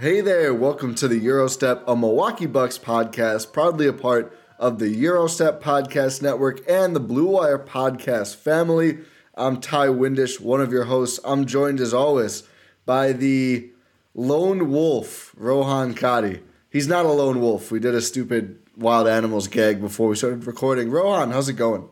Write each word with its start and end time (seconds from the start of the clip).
Hey 0.00 0.20
there, 0.20 0.54
welcome 0.54 0.94
to 0.94 1.08
the 1.08 1.18
Gyro 1.18 1.48
Step, 1.48 1.82
a 1.88 1.96
Milwaukee 1.96 2.46
Bucks 2.46 2.78
podcast, 2.78 3.52
proudly 3.52 3.88
a 3.88 3.92
part 3.92 4.32
of 4.56 4.78
the 4.78 4.94
Gyro 4.94 5.26
Step 5.26 5.60
Podcast 5.60 6.22
Network 6.22 6.60
and 6.70 6.94
the 6.94 7.00
Blue 7.00 7.26
Wire 7.26 7.58
Podcast 7.58 8.36
family. 8.36 8.98
I'm 9.34 9.60
Ti 9.60 9.88
Windisch, 9.88 10.38
one 10.40 10.60
of 10.60 10.70
your 10.70 10.84
hosts. 10.84 11.18
I'm 11.24 11.46
joined 11.46 11.80
as 11.80 11.92
always 11.92 12.44
by 12.86 13.10
the 13.10 13.72
lone 14.14 14.70
wolf, 14.70 15.34
Rohan 15.36 15.94
Katti. 15.94 16.42
He's 16.70 16.86
not 16.86 17.04
a 17.04 17.10
lone 17.10 17.40
wolf. 17.40 17.72
We 17.72 17.80
did 17.80 17.96
a 17.96 18.00
stupid 18.00 18.60
wild 18.76 19.08
animals 19.08 19.48
gag 19.48 19.80
before 19.80 20.06
we 20.06 20.14
started 20.14 20.46
recording. 20.46 20.92
Rohan, 20.92 21.32
how's 21.32 21.48
it 21.48 21.54
going? 21.54 21.88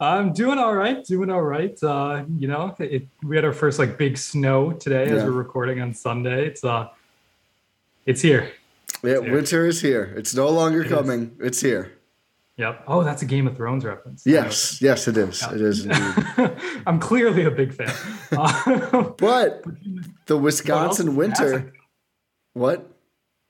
I'm 0.00 0.32
doing 0.32 0.56
all 0.56 0.74
right. 0.74 1.04
Doing 1.04 1.30
all 1.30 1.42
right. 1.42 1.76
Uh, 1.82 2.24
you 2.38 2.48
know, 2.48 2.74
it, 2.78 3.06
we 3.22 3.36
had 3.36 3.44
our 3.44 3.52
first 3.52 3.78
like 3.78 3.98
big 3.98 4.16
snow 4.16 4.72
today 4.72 5.04
as 5.04 5.22
we're 5.22 5.32
recording 5.32 5.82
on 5.82 5.92
Sunday. 5.92 6.46
It's 6.46 6.64
uh, 6.64 6.88
it's 8.06 8.22
here. 8.22 8.52
Yeah, 9.02 9.20
here. 9.20 9.32
winter 9.32 9.66
is 9.66 9.80
here. 9.82 10.14
It's 10.16 10.34
no 10.34 10.48
longer 10.48 10.82
It 10.82 10.88
coming. 10.88 11.36
It's 11.40 11.60
here. 11.60 11.92
Yep. 12.56 12.84
Oh, 12.88 13.04
that's 13.04 13.20
a 13.20 13.26
Game 13.26 13.46
of 13.46 13.54
Thrones 13.56 13.84
reference. 13.84 14.22
Yes, 14.24 14.80
yes, 14.80 15.06
it 15.08 15.18
is. 15.18 15.42
It 15.42 15.60
is 15.60 15.84
indeed. 15.84 16.56
I'm 16.86 16.98
clearly 16.98 17.44
a 17.44 17.50
big 17.50 17.74
fan. 17.74 17.92
Uh, 18.32 19.02
But 19.18 19.62
the 20.26 20.38
Wisconsin 20.38 21.16
winter. 21.16 21.74
What? 22.54 22.90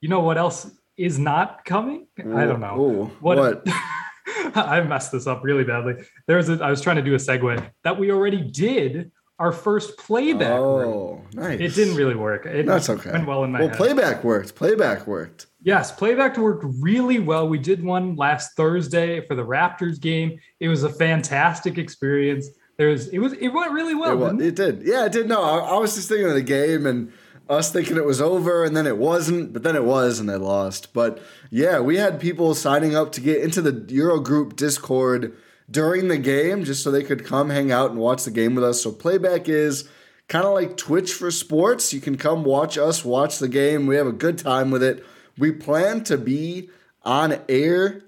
You 0.01 0.09
know 0.09 0.21
what 0.21 0.39
else 0.39 0.69
is 0.97 1.19
not 1.21 1.65
coming? 1.65 2.09
I 2.19 2.47
don't 2.47 2.59
know. 2.61 2.81
Ooh, 2.81 3.05
What? 3.21 3.39
what? 3.39 3.63
I 4.57 4.81
messed 4.81 5.13
this 5.13 5.29
up 5.29 5.45
really 5.45 5.63
badly. 5.63 5.95
There's 6.27 6.49
a. 6.49 6.59
I 6.63 6.71
was 6.71 6.81
trying 6.81 6.97
to 6.97 7.03
do 7.03 7.15
a 7.15 7.19
segue 7.19 7.65
that 7.85 7.97
we 7.99 8.11
already 8.11 8.43
did 8.43 9.13
our 9.39 9.53
first 9.53 9.99
playback. 9.99 10.59
Oh, 10.59 11.23
nice. 11.35 11.61
It 11.61 11.75
didn't 11.75 11.97
really 11.97 12.15
work. 12.15 12.47
It 12.47 12.65
That's 12.67 12.89
okay. 12.89 13.11
went 13.13 13.27
well 13.27 13.45
in 13.45 13.53
my 13.53 13.61
Well, 13.61 13.69
head. 13.69 13.77
playback 13.77 14.25
worked. 14.25 14.55
Playback 14.55 15.07
worked. 15.07 15.47
Yes, 15.63 15.93
playback 15.93 16.37
worked 16.39 16.65
really 16.81 17.19
well. 17.19 17.49
We 17.49 17.59
did 17.59 17.83
one 17.85 18.17
last 18.17 18.57
Thursday 18.57 19.27
for 19.27 19.35
the 19.35 19.45
Raptors 19.45 20.01
game. 20.01 20.39
It 20.61 20.69
was 20.69 20.85
a 20.85 20.89
fantastic 20.89 21.77
experience. 21.77 22.49
There 22.79 22.89
was 22.89 23.09
it 23.09 23.19
was 23.19 23.33
it 23.35 23.49
went 23.49 23.73
really 23.73 23.95
well. 23.95 24.13
it, 24.13 24.17
wa- 24.17 24.29
didn't 24.31 24.43
it? 24.43 24.47
it 24.47 24.55
did. 24.57 24.83
Yeah, 24.87 25.07
it 25.07 25.13
did. 25.13 25.29
No, 25.29 25.43
I, 25.43 25.59
I 25.59 25.79
was 25.79 25.95
just 25.95 26.09
thinking 26.09 26.29
of 26.29 26.35
the 26.35 26.43
game 26.43 26.87
and 26.87 27.13
us 27.49 27.71
thinking 27.73 27.97
it 27.97 28.05
was 28.05 28.21
over, 28.21 28.65
and 28.65 28.77
then 28.77 28.87
it 28.87 28.97
wasn't, 28.99 29.53
but 29.53 29.63
then 29.63 29.77
it 29.77 29.85
was, 29.85 30.19
and 30.19 30.29
they 30.29 30.35
lost. 30.37 30.93
But 30.93 31.21
yeah, 31.51 31.79
we 31.81 31.97
had 31.97 32.21
people 32.21 32.55
signing 32.55 32.95
up 32.97 33.13
to 33.13 33.21
get 33.21 33.41
into 33.43 33.63
the 33.63 33.73
Eurogroup 33.73 34.57
Discord 34.57 35.33
during 35.71 36.09
the 36.09 36.19
game 36.19 36.65
just 36.65 36.83
so 36.83 36.91
they 36.91 37.03
could 37.03 37.25
come 37.25 37.51
hang 37.51 37.73
out 37.73 37.91
and 37.91 37.99
watch 37.99 38.25
the 38.25 38.31
game 38.31 38.55
with 38.55 38.65
us. 38.65 38.83
So 38.83 38.93
playback 38.93 39.49
is 39.49 39.89
kind 40.29 40.45
of 40.45 40.55
like 40.55 40.77
Twitch 40.77 41.13
for 41.13 41.31
sports. 41.31 41.93
You 41.93 42.01
can 42.01 42.17
come 42.17 42.45
watch 42.45 42.79
us 42.79 43.05
watch 43.05 43.39
the 43.39 43.49
game. 43.49 43.87
We 43.87 43.97
have 43.97 44.07
a 44.07 44.13
good 44.13 44.39
time 44.39 44.71
with 44.71 44.83
it. 44.83 45.05
We 45.39 45.53
plan 45.53 46.05
to 46.05 46.17
be 46.17 46.71
on 47.03 47.41
air 47.49 48.03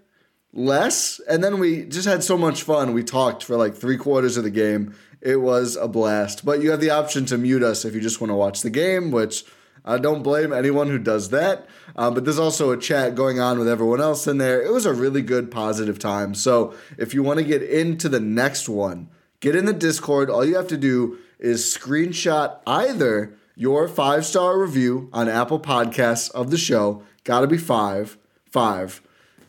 less, 0.52 1.20
and 1.28 1.44
then 1.44 1.58
we 1.58 1.84
just 1.84 2.08
had 2.08 2.24
so 2.24 2.38
much 2.38 2.62
fun. 2.62 2.94
We 2.94 3.04
talked 3.04 3.44
for 3.44 3.56
like 3.56 3.74
three 3.74 3.96
quarters 3.96 4.36
of 4.36 4.44
the 4.44 4.50
game. 4.50 4.94
It 5.20 5.36
was 5.36 5.76
a 5.76 5.88
blast. 5.88 6.44
But 6.44 6.62
you 6.62 6.70
have 6.70 6.80
the 6.80 6.90
option 6.90 7.26
to 7.26 7.38
mute 7.38 7.62
us 7.62 7.84
if 7.84 7.94
you 7.94 8.00
just 8.00 8.20
want 8.20 8.30
to 8.30 8.36
watch 8.36 8.62
the 8.62 8.70
game, 8.70 9.10
which 9.10 9.44
I 9.84 9.98
don't 9.98 10.22
blame 10.22 10.52
anyone 10.52 10.88
who 10.88 10.98
does 10.98 11.30
that. 11.30 11.66
Um, 11.96 12.14
but 12.14 12.24
there's 12.24 12.38
also 12.38 12.70
a 12.70 12.78
chat 12.78 13.14
going 13.14 13.40
on 13.40 13.58
with 13.58 13.68
everyone 13.68 14.00
else 14.00 14.26
in 14.26 14.38
there. 14.38 14.62
It 14.62 14.72
was 14.72 14.86
a 14.86 14.94
really 14.94 15.22
good, 15.22 15.50
positive 15.50 15.98
time. 15.98 16.34
So 16.34 16.74
if 16.96 17.14
you 17.14 17.22
want 17.22 17.38
to 17.38 17.44
get 17.44 17.62
into 17.62 18.08
the 18.08 18.20
next 18.20 18.68
one, 18.68 19.08
get 19.40 19.56
in 19.56 19.64
the 19.64 19.72
Discord. 19.72 20.30
All 20.30 20.44
you 20.44 20.56
have 20.56 20.68
to 20.68 20.76
do 20.76 21.18
is 21.38 21.64
screenshot 21.64 22.60
either 22.66 23.34
your 23.54 23.88
five 23.88 24.24
star 24.24 24.58
review 24.58 25.08
on 25.12 25.28
Apple 25.28 25.58
Podcasts 25.58 26.30
of 26.30 26.50
the 26.50 26.58
show. 26.58 27.02
Got 27.24 27.40
to 27.40 27.46
be 27.46 27.58
five, 27.58 28.16
five. 28.50 29.02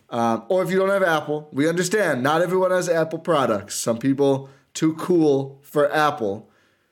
Um, 0.09 0.45
or 0.49 0.63
if 0.63 0.71
you 0.71 0.77
don't 0.79 0.89
have 0.89 1.03
Apple, 1.03 1.47
we 1.51 1.69
understand 1.69 2.23
not 2.23 2.41
everyone 2.41 2.71
has 2.71 2.89
Apple 2.89 3.19
products. 3.19 3.75
Some 3.75 3.99
people 3.99 4.49
too 4.73 4.95
cool 4.95 5.59
for 5.61 5.93
Apple. 5.93 6.48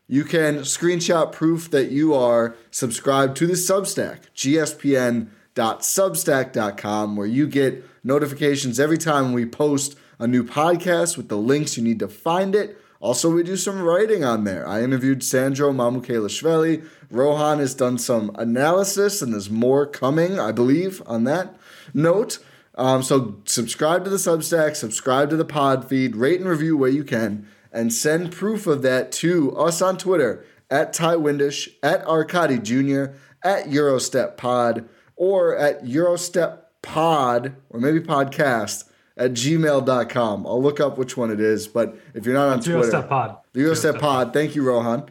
You 0.07 0.23
can 0.23 0.59
screenshot 0.59 1.34
proof 1.34 1.69
that 1.72 1.91
you 1.91 2.13
are 2.13 2.56
subscribed 2.72 3.35
to 3.38 3.47
the 3.47 3.53
Substack, 3.53 4.19
gspn.substack.com, 4.35 7.16
where 7.18 7.28
you 7.28 7.47
get 7.47 7.84
notifications 8.06 8.79
every 8.79 8.97
time 8.97 9.34
we 9.34 9.46
post 9.46 9.97
a 10.17 10.25
new 10.25 10.46
podcast 10.46 11.17
with 11.17 11.28
the 11.28 11.38
links 11.38 11.75
you 11.75 11.84
need 11.84 12.00
to 12.00 12.07
find 12.07 12.56
it. 12.56 12.78
Also, 13.00 13.29
we 13.29 13.44
do 13.44 13.57
some 13.57 13.81
writing 13.81 14.23
on 14.23 14.46
there. 14.46 14.67
I 14.67 14.81
interviewed 14.81 15.23
Sandro 15.23 15.72
Mamukelashvili. 15.72 16.88
Rohan 17.12 17.59
has 17.59 17.75
done 17.75 17.97
some 17.97 18.31
analysis, 18.35 19.22
and 19.22 19.34
there's 19.34 19.50
more 19.50 19.85
coming, 19.85 20.40
I 20.40 20.51
believe, 20.51 21.01
on 21.06 21.23
that 21.25 21.56
note. 21.94 22.40
Um, 22.75 23.03
so 23.03 23.38
subscribe 23.46 24.03
to 24.03 24.09
the 24.09 24.17
Substack, 24.17 24.75
subscribe 24.75 25.29
to 25.31 25.35
the 25.35 25.46
pod 25.46 25.90
feed, 25.90 26.16
rate 26.16 26.40
and 26.40 26.50
review 26.50 26.78
where 26.78 26.90
you 26.90 27.03
can, 27.03 27.47
and 27.72 27.94
send 27.94 28.31
proof 28.31 28.67
of 28.67 28.81
that 28.81 29.11
to 29.13 29.55
us 29.57 29.81
on 29.81 29.97
Twitter 29.97 30.45
at 30.69 30.93
Ti 30.93 31.16
Windisch, 31.16 31.69
at 31.81 32.05
Arcadi 32.05 32.61
Jr., 32.61 33.16
at 33.43 33.69
Gyro 33.69 33.99
Step 33.99 34.37
Pod, 34.37 34.87
or 35.16 35.55
at 35.55 35.85
Gyro 35.85 36.16
Step 36.16 36.72
Pod, 36.81 37.55
or 37.69 37.79
maybe 37.79 37.99
podcast 37.99 38.85
at 39.16 39.31
gmail.com. 39.31 40.46
I'll 40.46 40.61
look 40.61 40.79
up 40.79 40.97
which 40.97 41.17
one 41.17 41.31
it 41.31 41.40
is, 41.40 41.67
but 41.67 41.97
if 42.14 42.25
you're 42.25 42.35
not 42.35 42.49
on 42.49 42.61
Zero 42.61 42.79
Twitter, 42.79 42.97
Step 42.97 43.09
Pod. 43.09 43.37
the 43.53 43.61
Gyro 43.61 43.73
Step 43.73 43.99
Pod. 43.99 44.34
Thank 44.34 44.55
you, 44.55 44.63
Rohan. 44.63 45.09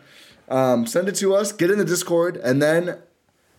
Um, 0.48 0.86
send 0.86 1.08
it 1.08 1.16
to 1.16 1.34
us. 1.34 1.52
Get 1.52 1.70
in 1.70 1.78
the 1.78 1.84
Discord, 1.84 2.36
and 2.36 2.62
then 2.62 2.98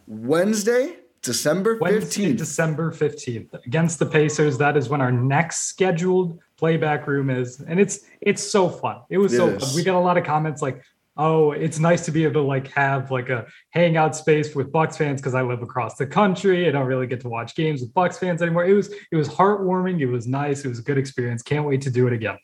Wednesday, 0.08 0.98
December 1.28 1.78
Wednesday, 1.80 2.00
fifteenth. 2.00 2.38
December 2.38 2.92
15th 2.92 3.66
against 3.66 4.00
the 4.00 4.06
Pacers. 4.06 4.58
That 4.58 4.76
is 4.78 4.90
when 4.90 5.02
our 5.02 5.12
next 5.12 5.66
scheduled 5.68 6.40
playback 6.58 7.06
room 7.06 7.30
is. 7.30 7.60
And 7.60 7.80
it's 7.80 8.00
it's 8.22 8.42
so 8.42 8.68
fun. 8.70 9.02
It 9.10 9.20
was 9.20 9.34
It 9.34 9.38
so 9.38 9.48
is. 9.50 9.64
fun. 9.64 9.76
We 9.76 9.84
got 9.84 9.96
a 9.96 10.00
lot 10.00 10.18
of 10.18 10.24
comments 10.24 10.62
like, 10.62 10.82
oh, 11.18 11.52
it's 11.52 11.80
nice 11.80 12.06
to 12.06 12.12
be 12.12 12.24
able 12.24 12.34
to 12.42 12.42
like 12.42 12.68
have 12.70 13.12
like 13.12 13.30
a 13.30 13.46
hangout 13.72 14.16
space 14.16 14.56
with 14.56 14.72
Bucks 14.72 14.98
fans 14.98 15.22
because 15.22 15.36
I 15.36 15.42
live 15.42 15.62
across 15.62 15.96
the 15.96 16.08
country. 16.08 16.68
I 16.68 16.72
don't 16.72 16.88
really 16.88 17.08
get 17.08 17.22
to 17.22 17.30
watch 17.30 17.56
games 17.56 17.82
with 17.82 17.94
Bucks 17.94 18.18
fans 18.18 18.42
anymore. 18.42 18.66
It 18.66 18.74
was 18.74 18.90
it 19.12 19.16
was 19.16 19.28
heartwarming. 19.30 20.00
It 20.00 20.08
was 20.08 20.28
nice. 20.28 20.64
It 20.66 20.70
was 20.70 20.80
a 20.80 20.84
good 20.84 20.98
experience. 20.98 21.42
Can't 21.44 21.66
wait 21.66 21.82
to 21.82 21.90
do 21.92 22.08
it 22.08 22.14
again. 22.14 22.38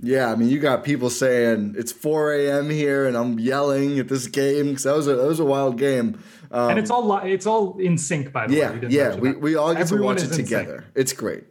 Yeah, 0.00 0.30
I 0.30 0.36
mean, 0.36 0.50
you 0.50 0.58
got 0.60 0.84
people 0.84 1.08
saying 1.08 1.74
it's 1.78 1.90
4 1.90 2.34
a.m. 2.34 2.68
here, 2.68 3.06
and 3.06 3.16
I'm 3.16 3.38
yelling 3.40 3.98
at 3.98 4.08
this 4.08 4.26
game 4.26 4.66
because 4.68 4.82
that 4.82 4.94
was 4.94 5.06
a 5.08 5.14
that 5.16 5.26
was 5.26 5.40
a 5.40 5.44
wild 5.44 5.78
game. 5.78 6.22
Um, 6.50 6.70
and 6.70 6.78
it's 6.78 6.90
all 6.90 7.08
li- 7.08 7.32
it's 7.32 7.46
all 7.46 7.78
in 7.78 7.98
sync 7.98 8.32
by 8.32 8.46
the 8.46 8.54
yeah, 8.54 8.70
way. 8.70 8.80
Didn't 8.80 8.92
yeah, 8.92 9.14
we, 9.16 9.32
we 9.32 9.56
all 9.56 9.72
get 9.72 9.82
Everyone 9.82 10.16
to 10.16 10.22
watch 10.22 10.24
it 10.24 10.30
in 10.30 10.36
sync. 10.36 10.48
together. 10.48 10.84
It's 10.94 11.12
great. 11.12 11.44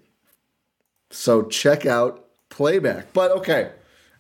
So 1.12 1.44
check 1.44 1.86
out 1.86 2.26
playback. 2.50 3.14
But 3.14 3.32
okay, 3.32 3.72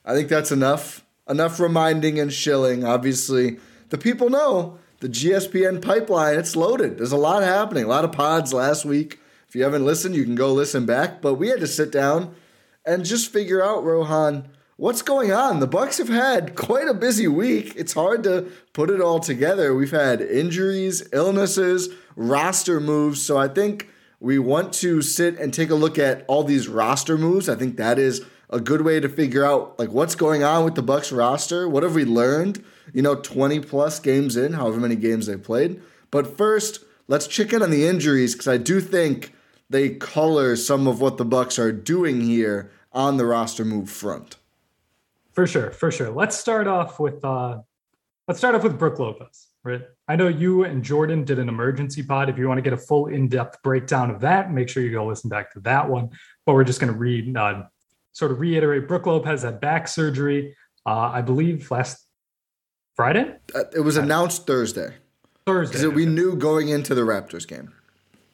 I 0.03 0.13
think 0.13 0.29
that's 0.29 0.51
enough. 0.51 1.05
Enough 1.27 1.59
reminding 1.59 2.19
and 2.19 2.31
shilling. 2.31 2.83
Obviously, 2.83 3.57
the 3.89 3.97
people 3.97 4.29
know 4.29 4.77
the 4.99 5.09
GSPN 5.09 5.81
pipeline. 5.81 6.37
It's 6.37 6.55
loaded. 6.55 6.97
There's 6.97 7.11
a 7.11 7.17
lot 7.17 7.43
happening. 7.43 7.85
A 7.85 7.87
lot 7.87 8.05
of 8.05 8.11
pods 8.11 8.53
last 8.53 8.85
week. 8.85 9.19
If 9.47 9.55
you 9.55 9.63
haven't 9.63 9.85
listened, 9.85 10.15
you 10.15 10.23
can 10.23 10.35
go 10.35 10.53
listen 10.53 10.85
back. 10.85 11.21
But 11.21 11.35
we 11.35 11.47
had 11.47 11.59
to 11.61 11.67
sit 11.67 11.91
down 11.91 12.35
and 12.85 13.03
just 13.03 13.31
figure 13.31 13.63
out, 13.63 13.83
Rohan, 13.83 14.49
what's 14.77 15.01
going 15.01 15.31
on. 15.31 15.59
The 15.59 15.67
Bucks 15.67 15.97
have 15.99 16.09
had 16.09 16.55
quite 16.55 16.87
a 16.87 16.93
busy 16.93 17.27
week. 17.27 17.73
It's 17.75 17.93
hard 17.93 18.23
to 18.23 18.51
put 18.73 18.89
it 18.89 19.01
all 19.01 19.19
together. 19.19 19.73
We've 19.73 19.91
had 19.91 20.21
injuries, 20.21 21.07
illnesses, 21.13 21.89
roster 22.15 22.79
moves. 22.79 23.21
So 23.21 23.37
I 23.37 23.47
think 23.47 23.89
we 24.19 24.39
want 24.39 24.73
to 24.73 25.01
sit 25.01 25.37
and 25.39 25.53
take 25.53 25.69
a 25.69 25.75
look 25.75 25.97
at 25.97 26.25
all 26.27 26.43
these 26.43 26.67
roster 26.67 27.17
moves. 27.17 27.47
I 27.47 27.55
think 27.55 27.77
that 27.77 27.97
is 27.97 28.25
a 28.49 28.59
good 28.59 28.81
way 28.81 28.99
to 28.99 29.09
figure 29.09 29.45
out 29.45 29.79
like 29.79 29.89
what's 29.89 30.15
going 30.15 30.43
on 30.43 30.65
with 30.65 30.75
the 30.75 30.83
Bucks 30.83 31.11
roster. 31.11 31.67
What 31.69 31.83
have 31.83 31.95
we 31.95 32.05
learned? 32.05 32.63
You 32.93 33.01
know, 33.01 33.15
20 33.15 33.61
plus 33.61 33.99
games 33.99 34.35
in, 34.37 34.53
however 34.53 34.79
many 34.79 34.95
games 34.95 35.25
they 35.25 35.37
played. 35.37 35.81
But 36.11 36.37
first, 36.37 36.83
let's 37.07 37.27
check 37.27 37.53
in 37.53 37.63
on 37.63 37.71
the 37.71 37.87
injuries 37.87 38.33
because 38.33 38.47
I 38.47 38.57
do 38.57 38.79
think 38.79 39.33
they 39.69 39.89
color 39.89 40.55
some 40.55 40.87
of 40.87 41.01
what 41.01 41.17
the 41.17 41.25
Bucks 41.25 41.57
are 41.57 41.71
doing 41.71 42.21
here 42.21 42.71
on 42.93 43.17
the 43.17 43.25
roster 43.25 43.65
move 43.65 43.89
front. 43.89 44.37
For 45.35 45.45
sure, 45.45 45.71
for 45.71 45.91
sure. 45.91 46.09
Let's 46.11 46.37
start 46.37 46.65
off 46.67 46.99
with 46.99 47.23
uh 47.23 47.59
let's 48.27 48.39
start 48.39 48.55
off 48.55 48.63
with 48.63 48.79
Brook 48.79 48.97
Lopez, 48.99 49.47
right? 49.63 49.81
I 50.07 50.15
know 50.15 50.27
you 50.27 50.63
and 50.63 50.83
Jordan 50.83 51.23
did 51.25 51.39
an 51.39 51.49
emergency 51.49 52.01
pod. 52.03 52.29
If 52.29 52.37
you 52.37 52.47
want 52.47 52.57
to 52.57 52.61
get 52.61 52.73
a 52.73 52.77
full 52.77 53.07
in-depth 53.07 53.61
breakdown 53.61 54.09
of 54.11 54.21
that, 54.21 54.51
make 54.51 54.69
sure 54.69 54.81
you 54.81 54.91
go 54.91 55.05
listen 55.05 55.29
back 55.29 55.51
to 55.53 55.59
that 55.61 55.89
one. 55.89 56.09
But 56.45 56.53
we're 56.53 56.63
just 56.63 56.79
going 56.79 56.91
to 56.93 56.97
read, 56.97 57.35
uh, 57.35 57.63
sort 58.13 58.31
of 58.31 58.39
reiterate. 58.39 58.87
Brook 58.87 59.05
Lopez 59.07 59.43
had 59.43 59.59
back 59.59 59.87
surgery, 59.87 60.55
uh, 60.85 61.11
I 61.13 61.21
believe, 61.21 61.69
last 61.69 62.05
Friday, 62.95 63.35
Uh, 63.53 63.63
It 63.75 63.81
was 63.81 63.97
announced 63.97 64.47
Thursday 64.47 64.93
Thursday. 65.45 65.77
because 65.79 65.93
we 65.93 66.05
knew 66.05 66.35
going 66.35 66.69
into 66.69 66.95
the 66.95 67.01
Raptors 67.01 67.45
game. 67.47 67.73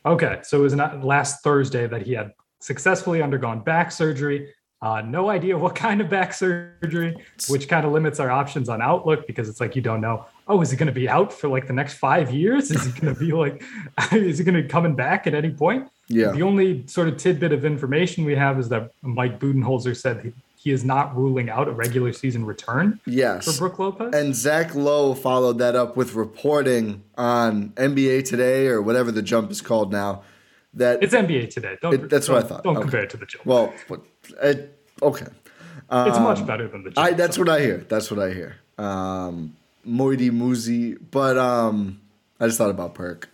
Okay, 0.05 0.39
so 0.43 0.59
it 0.59 0.61
was 0.61 0.75
not 0.75 1.03
last 1.03 1.43
Thursday 1.43 1.87
that 1.87 2.03
he 2.03 2.13
had 2.13 2.31
successfully 2.59 3.21
undergone 3.23 3.61
back 3.63 3.91
surgery. 3.91 4.53
Uh, 4.81 4.99
no 5.01 5.29
idea 5.29 5.55
what 5.55 5.75
kind 5.75 6.01
of 6.01 6.09
back 6.09 6.33
surgery, 6.33 7.15
which 7.49 7.67
kind 7.69 7.85
of 7.85 7.91
limits 7.91 8.19
our 8.19 8.31
options 8.31 8.67
on 8.67 8.81
Outlook 8.81 9.27
because 9.27 9.47
it's 9.47 9.59
like 9.59 9.75
you 9.75 9.81
don't 9.81 10.01
know. 10.01 10.25
Oh, 10.47 10.59
is 10.61 10.71
he 10.71 10.77
going 10.77 10.87
to 10.87 10.91
be 10.93 11.07
out 11.07 11.31
for 11.31 11.47
like 11.49 11.67
the 11.67 11.73
next 11.73 11.93
five 11.95 12.31
years? 12.31 12.71
Is 12.71 12.85
he 12.85 12.99
going 12.99 13.13
to 13.13 13.19
be 13.19 13.31
like, 13.43 13.63
is 14.11 14.39
he 14.39 14.43
going 14.43 14.55
to 14.55 14.63
be 14.63 14.67
coming 14.67 14.95
back 14.95 15.27
at 15.27 15.35
any 15.35 15.51
point? 15.51 15.87
Yeah. 16.07 16.31
The 16.31 16.41
only 16.41 16.85
sort 16.87 17.07
of 17.09 17.17
tidbit 17.17 17.51
of 17.51 17.63
information 17.63 18.25
we 18.25 18.35
have 18.35 18.59
is 18.59 18.69
that 18.69 18.91
Mike 19.03 19.39
Budenholzer 19.39 19.95
said 19.95 20.23
he, 20.23 20.33
he 20.57 20.71
is 20.71 20.83
not 20.83 21.15
ruling 21.15 21.49
out 21.51 21.67
a 21.67 21.71
regular 21.71 22.11
season 22.11 22.43
return 22.43 22.99
Yes. 23.05 23.45
for 23.45 23.57
Brook 23.69 23.77
Lopez. 23.79 24.13
And 24.15 24.35
Zach 24.35 24.73
Lowe 24.73 25.13
followed 25.13 25.59
that 25.59 25.75
up 25.75 25.95
with 25.95 26.15
reporting 26.15 27.03
on 27.17 27.69
NBA 27.75 28.25
Today 28.25 28.65
or 28.67 28.81
whatever 28.81 29.11
the 29.11 29.21
jump 29.21 29.51
is 29.51 29.61
called 29.61 29.91
now. 29.91 30.23
That 30.73 31.03
it's 31.03 31.13
NBA 31.13 31.49
today. 31.53 31.77
Don't, 31.81 31.93
It- 31.93 32.09
that's 32.09 32.27
what 32.29 32.43
I 32.43 32.47
thought. 32.47 32.63
Don't 32.63 32.77
Okay. 32.77 32.81
compare 32.83 33.03
it 33.03 33.09
to 33.11 33.17
the 33.17 33.25
Joe. 33.27 33.39
well, 33.45 33.73
it, 34.41 34.77
okay. 35.01 35.25
it's 35.25 36.19
much 36.19 36.45
better 36.45 36.67
than 36.67 36.83
the 36.83 36.91
Joe. 36.91 37.01
I 37.01 37.11
that's 37.13 37.37
what 37.37 37.49
I 37.49 37.61
hear. 37.61 37.85
That's 37.89 38.11
what 38.11 38.19
I 38.19 38.33
hear. 38.33 38.57
Um, 38.77 39.55
Moody 39.83 40.29
Muzi, 40.29 40.97
but 41.11 41.37
um, 41.37 41.99
I 42.39 42.47
just 42.47 42.57
thought 42.57 42.69
about 42.69 42.93
Perk. 42.93 43.29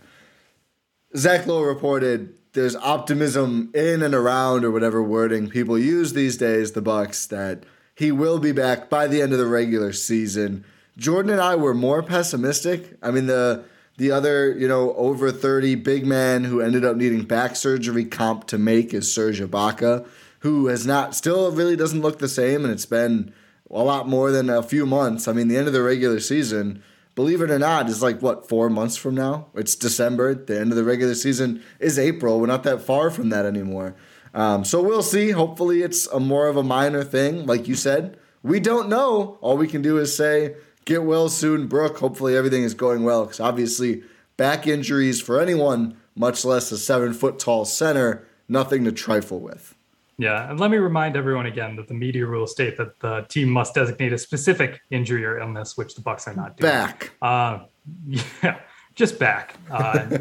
Zach 1.16 1.48
Lowe 1.48 1.64
reported 1.64 2.34
there's 2.54 2.76
optimism 2.76 3.70
in 3.74 4.02
and 4.02 4.14
around 4.14 4.66
or 4.66 4.72
whatever 4.72 5.02
wording 5.04 5.50
people 5.50 5.78
use 5.78 6.14
these 6.14 6.38
days. 6.38 6.72
The 6.72 6.82
Bucks 6.82 7.28
that 7.28 7.64
he 7.96 8.12
will 8.12 8.40
be 8.40 8.52
back 8.52 8.90
by 8.90 9.08
the 9.08 9.22
end 9.22 9.32
of 9.32 9.40
the 9.40 9.46
regular 9.46 9.94
season. 9.94 10.66
Jordan 10.98 11.32
and 11.32 11.42
I 11.42 11.56
were 11.56 11.74
more 11.74 12.02
pessimistic. 12.02 12.98
I 13.02 13.12
mean 13.12 13.28
the 13.28 13.64
the 13.98 14.12
other 14.12 14.52
you 14.58 14.68
know 14.68 14.94
over 14.96 15.32
thirty 15.32 15.76
big 15.76 16.06
man 16.06 16.44
who 16.44 16.62
ended 16.62 16.84
up 16.84 16.96
needing 16.96 17.24
back 17.24 17.56
surgery 17.56 18.06
comp 18.06 18.48
to 18.48 18.58
make 18.58 18.94
is 18.94 19.14
Serge 19.14 19.40
Ibaka, 19.40 20.08
who 20.48 20.68
has 20.68 20.86
not 20.86 21.16
still 21.16 21.52
really 21.52 21.76
doesn't 21.76 22.02
look 22.02 22.20
the 22.20 22.28
same, 22.30 22.64
and 22.64 22.74
it's 22.74 22.86
been 22.86 23.34
a 23.70 23.84
lot 23.84 24.08
more 24.08 24.32
than 24.32 24.50
a 24.50 24.64
few 24.64 24.86
months. 24.86 25.28
I 25.28 25.34
mean 25.34 25.48
the 25.48 25.58
end 25.58 25.68
of 25.68 25.74
the 25.74 25.84
regular 25.84 26.20
season 26.20 26.82
believe 27.18 27.42
it 27.42 27.50
or 27.50 27.58
not, 27.58 27.90
is 27.90 28.04
like 28.04 28.22
what 28.22 28.48
four 28.48 28.70
months 28.70 28.96
from 28.96 29.16
now. 29.16 29.48
It's 29.56 29.76
December. 29.76 30.36
The 30.36 30.62
end 30.62 30.72
of 30.72 30.78
the 30.78 30.84
regular 30.84 31.16
season 31.16 31.64
is 31.80 31.98
April. 31.98 32.40
We're 32.40 32.46
not 32.46 32.62
that 32.64 32.84
far 32.84 33.10
from 33.10 33.30
that 33.30 33.44
anymore. 33.44 33.96
Um, 34.36 34.64
so 34.64 34.84
we'll 34.84 35.02
see. 35.02 35.32
Hopefully, 35.32 35.82
it's 35.82 36.06
a 36.08 36.20
more 36.20 36.48
of 36.48 36.56
a 36.56 36.64
minor 36.64 37.04
thing, 37.04 37.48
like 37.48 37.68
you 37.68 37.74
said. 37.74 38.20
We 38.44 38.60
don't 38.60 38.88
know. 38.88 39.40
All 39.42 39.58
we 39.58 39.68
can 39.68 39.82
do 39.82 39.98
is 39.98 40.16
say, 40.16 40.58
"Get 40.86 41.04
well 41.04 41.28
soon, 41.28 41.66
Brook." 41.66 41.98
Hopefully, 41.98 42.38
everything 42.38 42.62
is 42.62 42.76
going 42.76 43.04
well. 43.04 43.26
Because 43.26 43.40
obviously, 43.40 44.04
back 44.38 44.68
injuries 44.68 45.20
for 45.20 45.42
anyone, 45.42 45.98
much 46.16 46.46
less 46.46 46.72
a 46.72 46.78
seven 46.78 47.14
foot 47.14 47.40
tall 47.40 47.66
center, 47.66 48.28
nothing 48.48 48.84
to 48.84 48.92
trifle 48.92 49.40
with. 49.40 49.74
Yeah, 50.20 50.50
and 50.50 50.60
let 50.60 50.72
me 50.72 50.78
remind 50.78 51.16
everyone 51.16 51.46
again 51.46 51.76
that 51.76 51.88
the 51.88 51.94
media 51.94 52.26
rules 52.26 52.52
state 52.52 52.76
that 52.78 53.00
the 53.00 53.22
team 53.30 53.50
must 53.50 53.76
designate 53.76 54.14
a 54.14 54.18
specific 54.18 54.82
injury 54.90 55.24
or 55.24 55.38
illness, 55.38 55.78
which 55.78 55.94
the 55.94 56.02
Bucks 56.02 56.28
are 56.28 56.34
not 56.34 56.58
doing. 56.58 56.72
Back. 56.72 57.12
Uh, 57.22 57.60
yeah, 58.08 58.60
just 58.96 59.20
back. 59.20 59.56
Uh, 59.70 60.18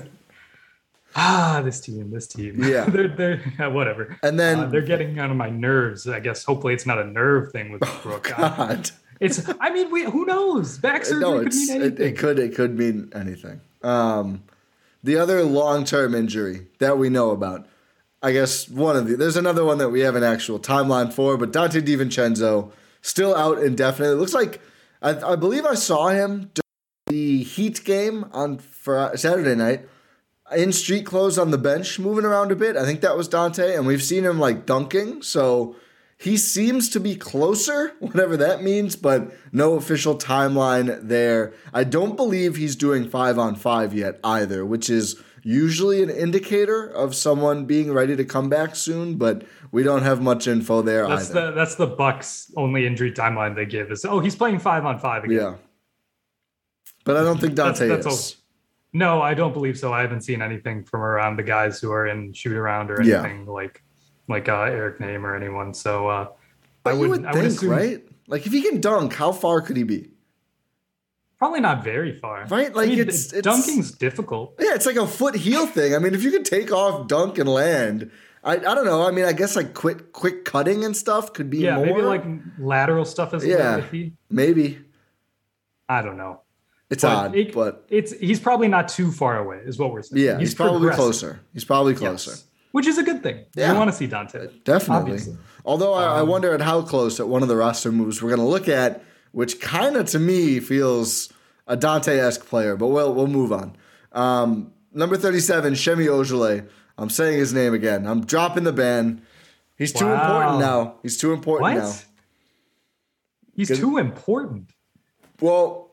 ah, 1.17 1.63
this 1.65 1.81
team, 1.81 2.11
this 2.11 2.27
team. 2.27 2.63
Yeah. 2.63 2.85
they're 2.85 3.09
they're 3.09 3.71
whatever. 3.71 4.19
And 4.23 4.39
then- 4.39 4.61
Uh, 4.61 4.67
they're 4.67 4.83
getting 4.83 5.19
on 5.19 5.35
my 5.37 5.49
nerves. 5.49 6.07
I 6.07 6.21
guess 6.21 6.45
hopefully 6.45 6.75
it's 6.75 6.87
not 6.87 6.99
a 6.99 7.07
nerve 7.07 7.53
thing 7.53 7.73
with 7.73 7.81
Brook. 8.03 8.39
Uh, 8.39 8.49
God. 8.55 8.91
it's. 9.19 9.49
I 9.61 9.71
mean, 9.71 9.91
we, 9.91 10.05
who 10.05 10.27
knows? 10.27 10.77
Back 10.77 11.07
surgery 11.07 11.21
no, 11.21 11.43
could 11.43 11.55
mean 11.55 11.83
it, 11.83 11.99
it 12.01 12.19
could 12.19 12.39
it 12.39 12.55
could 12.55 12.77
mean 12.79 13.11
anything. 13.15 13.63
Um, 13.83 14.43
the 15.03 15.17
other 15.17 15.43
long 15.43 15.85
term 15.85 16.15
injury 16.15 16.67
that 16.81 16.99
we 16.99 17.09
know 17.09 17.31
about, 17.31 17.67
I 18.23 18.33
guess 18.33 18.69
one 18.69 18.97
of 18.97 19.07
the 19.07 19.17
there's 19.17 19.37
another 19.37 19.65
one 19.65 19.79
that 19.79 19.91
we 19.91 20.01
have 20.01 20.17
an 20.17 20.25
actual 20.25 20.59
timeline 20.59 21.13
for, 21.13 21.37
but 21.37 21.53
Donte 21.53 21.83
DiVincenzo 21.83 22.73
still 23.03 23.35
out 23.37 23.59
indefinitely. 23.59 24.15
It 24.15 24.19
looks 24.19 24.35
like 24.35 24.61
I, 25.03 25.33
I 25.33 25.37
believe 25.37 25.65
I 25.65 25.75
saw 25.75 26.09
him 26.09 26.51
during 26.55 26.63
the 27.07 27.43
Heat 27.45 27.85
game 27.85 28.25
on 28.33 28.59
Saturday 28.59 29.55
night 29.55 29.89
in 30.55 30.73
street 30.73 31.05
clothes 31.05 31.39
on 31.39 31.51
the 31.51 31.59
bench, 31.59 31.99
moving 31.99 32.25
around 32.25 32.53
a 32.53 32.57
bit. 32.57 32.77
I 32.77 32.85
think 32.85 33.01
that 33.01 33.17
was 33.17 33.29
Donte, 33.29 33.77
and 33.77 33.87
we've 33.87 34.03
seen 34.03 34.25
him 34.25 34.39
like 34.39 34.67
dunking. 34.67 35.23
So 35.23 35.77
he 36.19 36.37
seems 36.37 36.89
to 36.91 37.01
be 37.01 37.17
closer, 37.17 37.95
whatever 37.99 38.37
that 38.37 38.63
means, 38.63 38.97
but 38.97 39.33
no 39.53 39.75
official 39.75 40.17
timeline 40.17 41.01
there. 41.03 41.53
I 41.73 41.85
don't 41.85 42.17
believe 42.17 42.57
he's 42.57 42.77
doing 42.77 43.09
five 43.09 43.39
on 43.39 43.57
five 43.57 43.93
yet 43.93 44.19
either, 44.25 44.65
which 44.65 44.89
is 44.89 45.21
usually 45.47 46.03
an 46.03 46.11
indicator 46.11 46.87
of 46.89 47.15
someone 47.15 47.67
being 47.67 47.93
ready 47.93 48.17
to 48.17 48.25
come 48.25 48.49
back 48.49 48.75
soon, 48.75 49.15
but 49.17 49.45
we 49.71 49.85
don't 49.85 50.03
have 50.03 50.21
much 50.21 50.49
info 50.49 50.83
there 50.83 51.07
That's 51.07 51.31
either. 51.31 51.47
the 51.47 51.53
that's 51.53 51.77
the 51.77 51.87
Bucks 51.87 52.51
only 52.57 52.85
injury 52.87 53.13
timeline 53.13 53.55
they 53.55 53.65
give 53.65 53.93
is 53.93 54.05
oh 54.05 54.19
he's 54.19 54.35
playing 54.35 54.59
five 54.59 54.85
on 54.85 54.99
five 54.99 55.23
again. 55.25 55.37
yeah. 55.39 55.55
But 57.05 57.17
I 57.17 57.23
don't 57.23 57.41
think 57.41 57.55
That's- 57.55 57.79
Donte 57.81 57.89
that's 57.89 58.07
is. 58.07 58.35
all. 58.37 58.43
No, 58.93 59.21
I 59.23 59.35
don't 59.35 59.53
believe 59.53 59.79
so. 59.79 59.93
I 59.93 60.01
haven't 60.01 60.23
seen 60.23 60.41
anything 60.43 60.83
from 60.83 61.03
around 61.03 61.37
the 61.37 61.43
guys 61.43 61.81
who 61.81 61.93
are 61.93 62.07
in 62.07 62.33
shoot 62.33 62.57
around 62.57 62.91
or 62.91 63.01
Yeah. 63.03 63.21
anything 63.23 63.47
like 63.47 63.83
like 64.29 64.49
uh, 64.49 64.63
Eric 64.63 64.99
Nehm 64.99 65.23
or 65.23 65.37
anyone. 65.37 65.73
So 65.75 66.09
uh, 66.09 66.29
But 66.83 66.91
I 66.91 66.93
you 66.95 67.01
would, 67.01 67.11
would 67.11 67.25
I 67.25 67.33
would 67.33 67.41
think, 67.43 67.53
assume 67.55 67.71
right? 67.71 68.03
Like 68.27 68.47
if 68.47 68.53
he 68.53 68.63
can 68.63 68.81
dunk, 68.81 69.13
how 69.15 69.31
far 69.33 69.61
could 69.61 69.77
he 69.77 69.85
be? 69.85 70.11
Probably 71.39 71.61
not 71.61 71.85
very 71.85 72.19
far. 72.19 72.47
Right, 72.47 72.75
like, 72.75 72.87
I 72.87 72.91
mean, 72.91 72.99
it's- 73.01 73.33
it's- 73.33 73.45
dunking's 73.45 73.93
difficult. 73.93 74.55
Yeah, 74.59 74.75
it's 74.75 74.87
like 74.87 74.97
a 74.97 75.07
foot 75.07 75.35
heel 75.35 75.67
thing. 75.67 75.95
I 75.95 75.99
mean, 75.99 76.15
if 76.15 76.23
you 76.23 76.31
could 76.31 76.47
take 76.47 76.73
off, 76.73 77.07
dunk, 77.09 77.37
and 77.39 77.49
land, 77.49 78.11
I, 78.43 78.53
I 78.55 78.57
don't 78.59 78.85
know. 78.87 79.03
I 79.07 79.11
mean, 79.11 79.25
I 79.27 79.33
guess 79.33 79.55
like 79.57 79.75
quick 79.75 80.13
quick 80.13 80.45
cutting 80.45 80.85
and 80.85 80.97
stuff 80.97 81.33
could 81.35 81.51
be 81.51 81.59
Yeah, 81.59 81.77
more. 81.77 81.87
maybe 81.87 82.03
like 82.03 82.25
lateral 82.59 83.05
stuff 83.05 83.35
is 83.35 83.45
Yeah. 83.45 83.83
maybe 84.31 84.79
I 85.89 86.03
don't 86.03 86.17
know. 86.17 86.41
it's 86.89 87.03
But 87.03 87.13
odd, 87.13 87.37
it- 87.37 87.53
but 87.53 87.85
It's 87.89 88.13
he's 88.13 88.39
probably 88.41 88.69
not 88.69 88.89
too 88.89 89.11
far 89.11 89.39
away, 89.39 89.59
is 89.67 89.77
what 89.79 89.93
we're 89.93 90.03
saying. 90.03 90.25
yeah, 90.25 90.39
he's, 90.39 90.55
probably 90.55 90.91
closer. 90.91 91.41
He's 91.53 91.65
probably 91.65 91.93
Yes. 91.95 91.99
closer. 92.01 92.37
Which 92.73 92.87
is 92.87 92.97
a 92.99 93.03
good 93.03 93.23
thing. 93.23 93.45
Yeah. 93.57 93.73
We 93.73 93.79
want 93.79 93.91
to 93.91 93.97
see 93.97 94.07
Donte. 94.07 94.63
Definitely. 94.65 94.97
Obviously. 95.13 95.37
Although 95.65 95.95
I, 95.95 96.05
I 96.05 96.21
Um, 96.21 96.29
wonder 96.29 96.53
at 96.55 96.61
how 96.61 96.83
close 96.83 97.19
at 97.19 97.27
one 97.29 97.43
of 97.43 97.49
the 97.49 97.57
roster 97.57 97.91
moves 97.91 98.23
we're 98.23 98.29
going 98.29 98.41
to 98.41 98.47
look 98.47 98.69
at, 98.69 99.03
which 99.37 99.61
kind 99.61 99.97
of 99.97 100.07
to 100.07 100.19
me 100.19 100.59
feels 100.61 101.31
a 101.67 101.77
Donte 101.77 102.09
esque 102.09 102.47
player, 102.47 102.75
but 102.75 102.87
we'll, 102.87 103.13
we'll 103.13 103.27
move 103.27 103.53
on. 103.53 103.77
Um, 104.13 104.73
number 104.95 105.19
37, 105.19 105.77
Semi 105.77 106.07
Ojeleye. 106.07 106.67
I'm 106.97 107.11
saying 107.11 107.39
his 107.39 107.53
name 107.53 107.75
again. 107.75 108.07
I'm 108.07 108.25
dropping 108.25 108.65
the 108.65 108.73
ban. 108.73 109.21
He's 109.77 109.93
too 109.93 110.09
important 110.11 110.59
now. 110.59 110.95
He's 111.03 111.19
too 111.19 111.35
important 111.35 111.75
What? 111.75 111.75
now. 111.85 111.93
He's 113.53 113.79
too 113.79 113.99
important. 113.99 114.71
Well, 115.43 115.91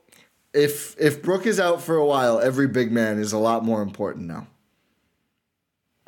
if 0.54 0.96
if 0.98 1.22
Brook 1.22 1.46
is 1.46 1.60
out 1.60 1.82
for 1.82 1.98
a 1.98 2.06
while, 2.06 2.40
every 2.40 2.70
big 2.70 2.94
man 2.94 3.20
is 3.20 3.34
a 3.34 3.38
lot 3.38 3.66
more 3.66 3.82
important 3.82 4.26
now. 4.26 4.48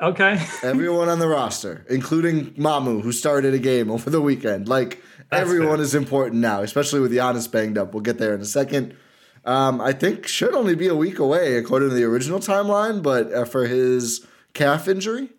Okay. 0.00 0.42
Everyone 0.62 1.10
on 1.10 1.18
the 1.18 1.28
roster, 1.28 1.84
including 1.90 2.52
Mamu, 2.54 3.02
who 3.02 3.12
started 3.12 3.52
a 3.52 3.58
game 3.58 3.90
over 3.90 4.08
the 4.08 4.22
weekend. 4.22 4.68
Like 4.68 5.02
everyone 5.32 5.76
fair. 5.76 5.84
is 5.84 5.94
important 5.94 6.40
now, 6.40 6.62
especially 6.62 7.00
with 7.00 7.12
Giannis 7.12 7.50
banged 7.50 7.78
up. 7.78 7.92
We'll 7.94 8.02
get 8.02 8.18
there 8.18 8.34
in 8.34 8.40
a 8.40 8.44
second. 8.46 8.94
Um, 9.44 9.80
I 9.80 9.92
think 9.92 10.26
should 10.26 10.54
only 10.54 10.74
be 10.74 10.88
a 10.88 10.94
week 10.96 11.18
away 11.18 11.56
according 11.56 11.90
to 11.90 11.94
the 11.94 12.04
original 12.04 12.40
timeline, 12.40 13.02
but 13.02 13.32
uh, 13.32 13.44
for 13.44 13.66
his 13.66 14.26
calf 14.54 14.88
injury, 14.88 15.30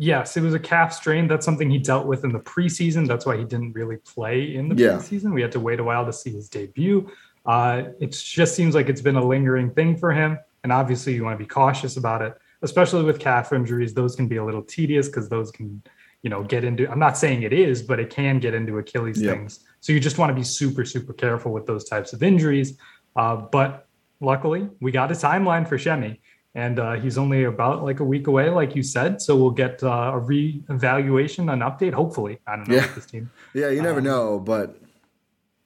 Yes, 0.00 0.36
it 0.36 0.42
was 0.42 0.54
a 0.54 0.60
calf 0.60 0.92
strain. 0.92 1.26
That's 1.26 1.44
something 1.44 1.68
he 1.68 1.78
dealt 1.78 2.06
with 2.06 2.22
in 2.22 2.30
the 2.30 2.38
preseason. 2.38 3.08
That's 3.08 3.26
why 3.26 3.36
he 3.36 3.42
didn't 3.42 3.72
really 3.72 3.96
play 3.96 4.54
in 4.54 4.68
the 4.68 4.76
Yeah. 4.76 4.90
preseason. 4.90 5.34
We 5.34 5.42
had 5.42 5.50
to 5.50 5.58
wait 5.58 5.80
a 5.80 5.82
while 5.82 6.06
to 6.06 6.12
see 6.12 6.30
his 6.30 6.48
debut. 6.48 7.10
Uh, 7.44 7.82
it 7.98 8.12
just 8.12 8.54
seems 8.54 8.76
like 8.76 8.88
it's 8.88 9.00
been 9.00 9.16
a 9.16 9.24
lingering 9.26 9.70
thing 9.70 9.96
for 9.96 10.12
him. 10.12 10.38
And 10.62 10.70
obviously, 10.72 11.14
you 11.14 11.24
want 11.24 11.36
to 11.36 11.44
be 11.44 11.48
cautious 11.48 11.96
about 11.96 12.22
it, 12.22 12.32
especially 12.62 13.02
with 13.02 13.18
calf 13.18 13.52
injuries. 13.52 13.92
Those 13.92 14.14
can 14.14 14.28
be 14.28 14.36
a 14.36 14.44
little 14.44 14.62
tedious 14.62 15.08
because 15.08 15.28
those 15.28 15.50
can, 15.50 15.82
you 16.22 16.30
know, 16.30 16.42
get 16.42 16.64
into. 16.64 16.90
I'm 16.90 16.98
not 16.98 17.16
saying 17.16 17.42
it 17.42 17.52
is, 17.52 17.82
but 17.82 18.00
it 18.00 18.10
can 18.10 18.38
get 18.40 18.54
into 18.54 18.78
Achilles 18.78 19.20
things. 19.20 19.60
So 19.80 19.92
you 19.92 20.00
just 20.00 20.18
want 20.18 20.30
to 20.30 20.34
be 20.34 20.42
super, 20.42 20.84
super 20.84 21.12
careful 21.12 21.52
with 21.52 21.66
those 21.66 21.84
types 21.84 22.12
of 22.12 22.22
injuries. 22.22 22.76
Uh, 23.16 23.36
but 23.36 23.86
luckily, 24.20 24.68
we 24.80 24.90
got 24.90 25.10
a 25.10 25.14
timeline 25.14 25.66
for 25.68 25.78
Semi 25.78 26.20
and 26.54 26.78
uh, 26.80 26.94
he's 26.94 27.18
only 27.18 27.44
about 27.44 27.84
like 27.84 28.00
a 28.00 28.04
week 28.04 28.26
away, 28.26 28.50
like 28.50 28.74
you 28.74 28.82
said. 28.82 29.22
So 29.22 29.36
we'll 29.36 29.50
get 29.52 29.80
uh, 29.84 30.10
a 30.14 30.18
re-evaluation, 30.18 31.48
an 31.50 31.60
update. 31.60 31.92
Hopefully, 31.92 32.38
I 32.46 32.56
don't 32.56 32.68
know 32.68 32.74
Yeah. 32.76 32.86
this 32.94 33.06
team. 33.06 33.30
yeah, 33.54 33.68
you 33.68 33.78
Um, 33.78 33.84
never 33.84 34.00
know, 34.00 34.38
but 34.40 34.76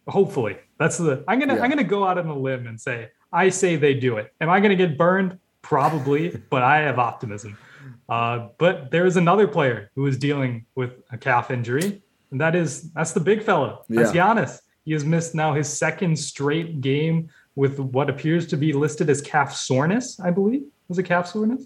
Hopefully, 0.09 0.57
that's 0.79 0.99
the. 0.99 1.23
I'm 1.29 1.39
gonna 1.39 1.55
Yeah. 1.55 1.63
I'm 1.63 1.71
gonna 1.71 1.85
go 1.85 2.05
out 2.05 2.19
on 2.19 2.27
a 2.27 2.37
limb 2.37 2.67
and 2.67 2.79
say 2.81 3.11
I 3.33 3.51
say 3.51 3.77
they 3.77 3.95
do 3.95 4.17
it. 4.17 4.33
Am 4.41 4.51
I 4.51 4.59
gonna 4.59 4.75
get 4.75 4.99
burned? 4.99 5.39
Probably, 5.63 6.37
but 6.51 6.63
I 6.65 6.79
have 6.79 6.99
optimism. 6.99 7.57
Uh, 8.13 8.49
but 8.59 8.91
there 8.91 9.07
is 9.07 9.17
another 9.17 9.49
player 9.49 9.91
who 9.95 10.07
is 10.07 10.19
dealing 10.19 10.67
with 10.75 10.91
a 11.13 11.17
calf 11.17 11.51
injury, 11.51 12.03
and 12.31 12.39
that 12.39 12.55
is 12.55 12.93
that's 12.93 13.13
the 13.13 13.21
big 13.21 13.43
fellow. 13.43 13.85
That's 13.89 14.13
Yeah. 14.15 14.35
Giannis. 14.35 14.59
He 14.85 14.93
has 14.93 15.03
missed 15.05 15.35
now 15.35 15.55
his 15.55 15.67
second 15.85 16.19
straight 16.19 16.83
game 16.83 17.31
with 17.55 17.79
what 17.79 18.11
appears 18.11 18.47
to 18.49 18.57
be 18.59 18.75
listed 18.75 19.09
as 19.09 19.23
calf 19.23 19.55
soreness. 19.55 20.21
I 20.21 20.31
believe 20.31 20.63
was 20.89 20.99
it 20.99 21.05
calf 21.05 21.27
soreness. 21.29 21.65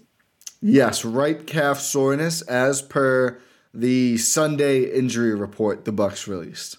yes, 0.61 1.03
right 1.03 1.45
calf 1.45 1.79
soreness 1.81 2.41
as 2.43 2.81
per 2.81 3.39
the 3.73 4.17
Sunday 4.17 4.83
injury 4.83 5.35
report 5.35 5.83
the 5.83 5.91
Bucks 5.91 6.29
released. 6.29 6.77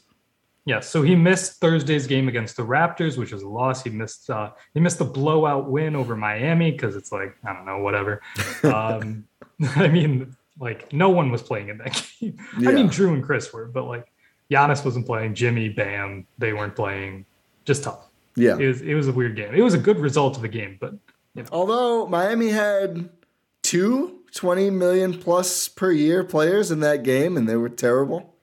Yes, 0.69 0.87
so 0.87 1.01
he 1.01 1.17
missed 1.17 1.63
Thursday's 1.63 2.07
game 2.07 2.29
against 2.29 2.59
the 2.59 2.63
Raptors, 2.63 3.17
which 3.17 3.33
was 3.33 3.43
a 3.43 3.49
loss. 3.49 3.83
He 3.83 3.89
missed 3.89 4.29
uh, 4.29 4.51
he 4.75 4.81
missed 4.81 4.99
the 4.99 5.05
blowout 5.07 5.71
win 5.71 5.97
over 5.97 6.15
Miami 6.15 6.71
because 6.73 6.95
it's 6.95 7.11
like 7.11 7.35
I 7.43 7.55
don't 7.55 7.65
know, 7.65 7.79
whatever. 7.79 8.21
Um, 8.65 9.25
I 9.77 9.89
mean, 9.89 10.37
like 10.61 10.93
no 10.93 11.09
one 11.09 11.31
was 11.31 11.43
playing 11.43 11.71
in 11.71 11.79
that 11.79 12.07
game. 12.21 12.37
I 12.57 12.73
mean, 12.73 12.89
Jrue 12.89 13.15
and 13.15 13.25
Khris 13.25 13.51
were, 13.51 13.65
but 13.65 13.85
like 13.85 14.13
Giannis 14.51 14.85
wasn't 14.85 15.07
playing. 15.07 15.35
Jimmy, 15.35 15.71
Bam, 15.71 16.27
they 16.37 16.53
weren't 16.53 16.77
playing. 16.77 17.25
Just 17.65 17.85
tough. 17.85 18.07
Yeah. 18.37 18.59
It 18.59 18.67
was 18.67 18.83
it 18.83 18.93
was 18.93 19.09
a 19.09 19.13
weird 19.13 19.37
game. 19.37 19.55
It 19.55 19.63
was 19.63 19.73
a 19.73 19.79
good 19.79 19.99
result 19.99 20.37
of 20.37 20.45
a 20.45 20.49
game, 20.49 20.77
but 20.79 20.93
Although 21.51 22.09
Miami 22.09 22.51
had 22.51 23.09
two 23.63 24.19
20 24.35 24.69
million 24.69 25.19
plus 25.19 25.67
per 25.69 25.91
year 25.93 26.25
players 26.25 26.71
in 26.71 26.81
that 26.81 27.05
game 27.05 27.39
and 27.39 27.49
they 27.49 27.57
were 27.57 27.71
terrible. 27.71 28.35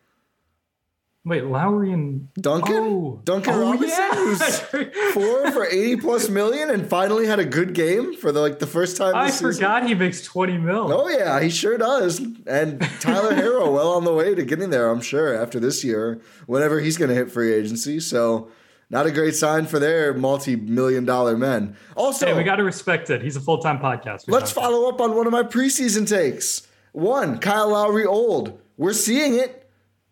Wait, 1.25 1.43
Lowry 1.45 1.91
and 1.91 2.31
Duncan? 2.35 2.75
Oh. 2.75 3.21
Duncan 3.23 3.55
Oh, 3.55 3.61
Robinson, 3.71 3.89
yeah. 3.89 4.13
who's 4.15 4.59
four 5.13 5.51
for 5.51 5.65
80 5.65 5.95
plus 5.97 6.29
million 6.29 6.69
and 6.69 6.87
finally 6.87 7.25
had 7.25 7.39
a 7.39 7.45
good 7.45 7.73
game 7.73 8.15
for 8.15 8.31
the 8.31 8.39
like 8.41 8.59
the 8.59 8.67
first 8.67 8.95
time 8.95 9.15
I 9.15 9.25
this 9.25 9.39
season. 9.39 9.53
forgot 9.53 9.87
he 9.87 9.95
makes 9.95 10.21
twenty 10.21 10.57
mil. 10.57 10.93
Oh 10.93 11.09
yeah, 11.09 11.41
he 11.41 11.49
sure 11.49 11.77
does. 11.79 12.19
And 12.45 12.79
Tyler 12.99 13.33
Herro 13.35 13.73
well 13.73 13.93
on 13.93 14.03
the 14.03 14.13
way 14.13 14.35
to 14.35 14.43
getting 14.43 14.69
there, 14.69 14.89
I'm 14.89 15.01
sure, 15.01 15.33
after 15.35 15.59
this 15.59 15.83
year, 15.83 16.21
whenever 16.45 16.79
he's 16.79 16.95
gonna 16.97 17.15
hit 17.15 17.31
free 17.31 17.51
agency. 17.53 17.99
So 17.99 18.49
not 18.91 19.07
a 19.07 19.11
great 19.11 19.33
sign 19.33 19.65
for 19.65 19.79
their 19.79 20.13
multi-million 20.13 21.05
dollar 21.05 21.35
men. 21.35 21.75
Also, 21.97 22.27
Hey, 22.27 22.33
we 22.37 22.43
got 22.43 22.57
to 22.57 22.63
respect 22.63 23.09
it. 23.09 23.23
He's 23.23 23.35
a 23.35 23.41
full 23.41 23.57
time 23.57 23.79
podcast. 23.79 24.25
Let's 24.27 24.51
follow 24.51 24.87
up 24.89 25.01
on 25.01 25.15
one 25.15 25.25
of 25.25 25.31
my 25.33 25.41
preseason 25.41 26.07
takes. 26.07 26.67
One, 26.91 27.39
Kyle 27.39 27.69
Lowry 27.71 28.05
old. 28.05 28.61
We're 28.77 28.93
seeing 28.93 29.33
it. 29.39 29.64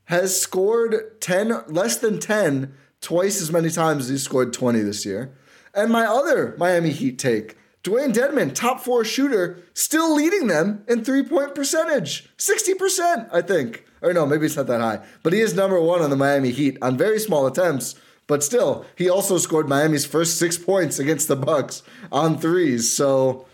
Has 0.06 0.40
scored 0.40 1.20
10, 1.22 1.64
less 1.68 1.98
than 1.98 2.20
10, 2.20 2.74
twice 3.02 3.42
as 3.42 3.52
many 3.52 3.70
times 3.70 4.06
as 4.06 4.10
he 4.10 4.18
scored 4.18 4.54
20 4.54 4.82
this 4.82 5.06
year. 5.06 5.34
And 5.74 5.92
my 5.92 6.06
other 6.06 6.56
Miami 6.58 6.92
Heat 6.92 7.18
take, 7.18 7.58
Dewayne 7.84 8.14
Dedmon, 8.14 8.54
top 8.54 8.80
four 8.80 9.04
shooter, 9.04 9.62
still 9.74 10.14
leading 10.16 10.48
them 10.48 10.84
in 10.88 11.04
three 11.04 11.24
point 11.24 11.54
percentage. 11.54 12.30
60%, 12.38 13.30
I 13.32 13.42
think. 13.42 13.86
Or 14.02 14.14
no, 14.14 14.26
maybe 14.26 14.46
it's 14.46 14.56
not 14.56 14.68
that 14.68 14.82
high. 14.82 15.06
But 15.22 15.34
he 15.34 15.42
is 15.42 15.54
number 15.54 15.80
one 15.80 16.02
on 16.02 16.10
the 16.10 16.16
Miami 16.16 16.52
Heat 16.52 16.78
on 16.82 16.98
very 16.98 17.20
small 17.20 17.46
attempts. 17.46 17.96
But 18.26 18.44
still, 18.44 18.86
he 18.96 19.10
also 19.10 19.38
scored 19.38 19.68
Miami's 19.68 20.06
first 20.06 20.40
six 20.40 20.58
points 20.58 20.98
against 20.98 21.28
the 21.28 21.36
Bucks 21.36 21.84
on 22.10 22.38
threes. 22.38 22.96
So 22.96 23.46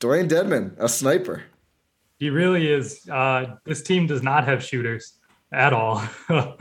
Dewayne 0.00 0.28
Dedmon, 0.28 0.74
a 0.78 0.88
sniper. 0.88 1.44
He 2.18 2.30
really 2.30 2.68
is. 2.68 3.08
Uh, 3.08 3.56
this 3.64 3.82
team 3.82 4.06
does 4.06 4.22
not 4.22 4.44
have 4.44 4.64
shooters 4.64 5.18
at 5.52 5.72
all. 5.72 6.02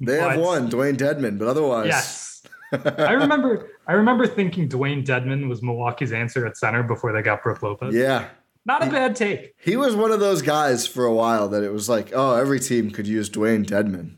They 0.00 0.16
have 0.18 0.38
one, 0.38 0.70
Dewayne 0.70 0.96
Dedmon, 0.96 1.40
but 1.40 1.48
otherwise, 1.48 1.86
Yes. 1.88 2.42
I 2.72 3.12
remember 3.14 3.68
I 3.88 3.94
remember 3.94 4.28
thinking 4.28 4.68
Dewayne 4.68 5.04
Dedmon 5.04 5.48
was 5.48 5.60
Milwaukee's 5.60 6.12
answer 6.12 6.46
at 6.46 6.56
center 6.56 6.84
before 6.84 7.12
they 7.12 7.20
got 7.20 7.42
Brook 7.42 7.62
Lopez. 7.64 7.92
yeah. 7.94 8.28
Not 8.64 8.86
a 8.86 8.90
bad 8.90 9.16
take. 9.16 9.54
He 9.58 9.76
was 9.76 9.96
one 9.96 10.12
of 10.12 10.20
those 10.20 10.42
guys 10.42 10.86
for 10.86 11.04
a 11.04 11.12
while 11.12 11.48
that 11.48 11.64
it 11.64 11.72
was 11.72 11.88
like, 11.88 12.12
oh, 12.14 12.36
every 12.36 12.60
team 12.60 12.90
could 12.92 13.06
use 13.08 13.28
Dewayne 13.30 13.64
Dedmon. 13.66 14.16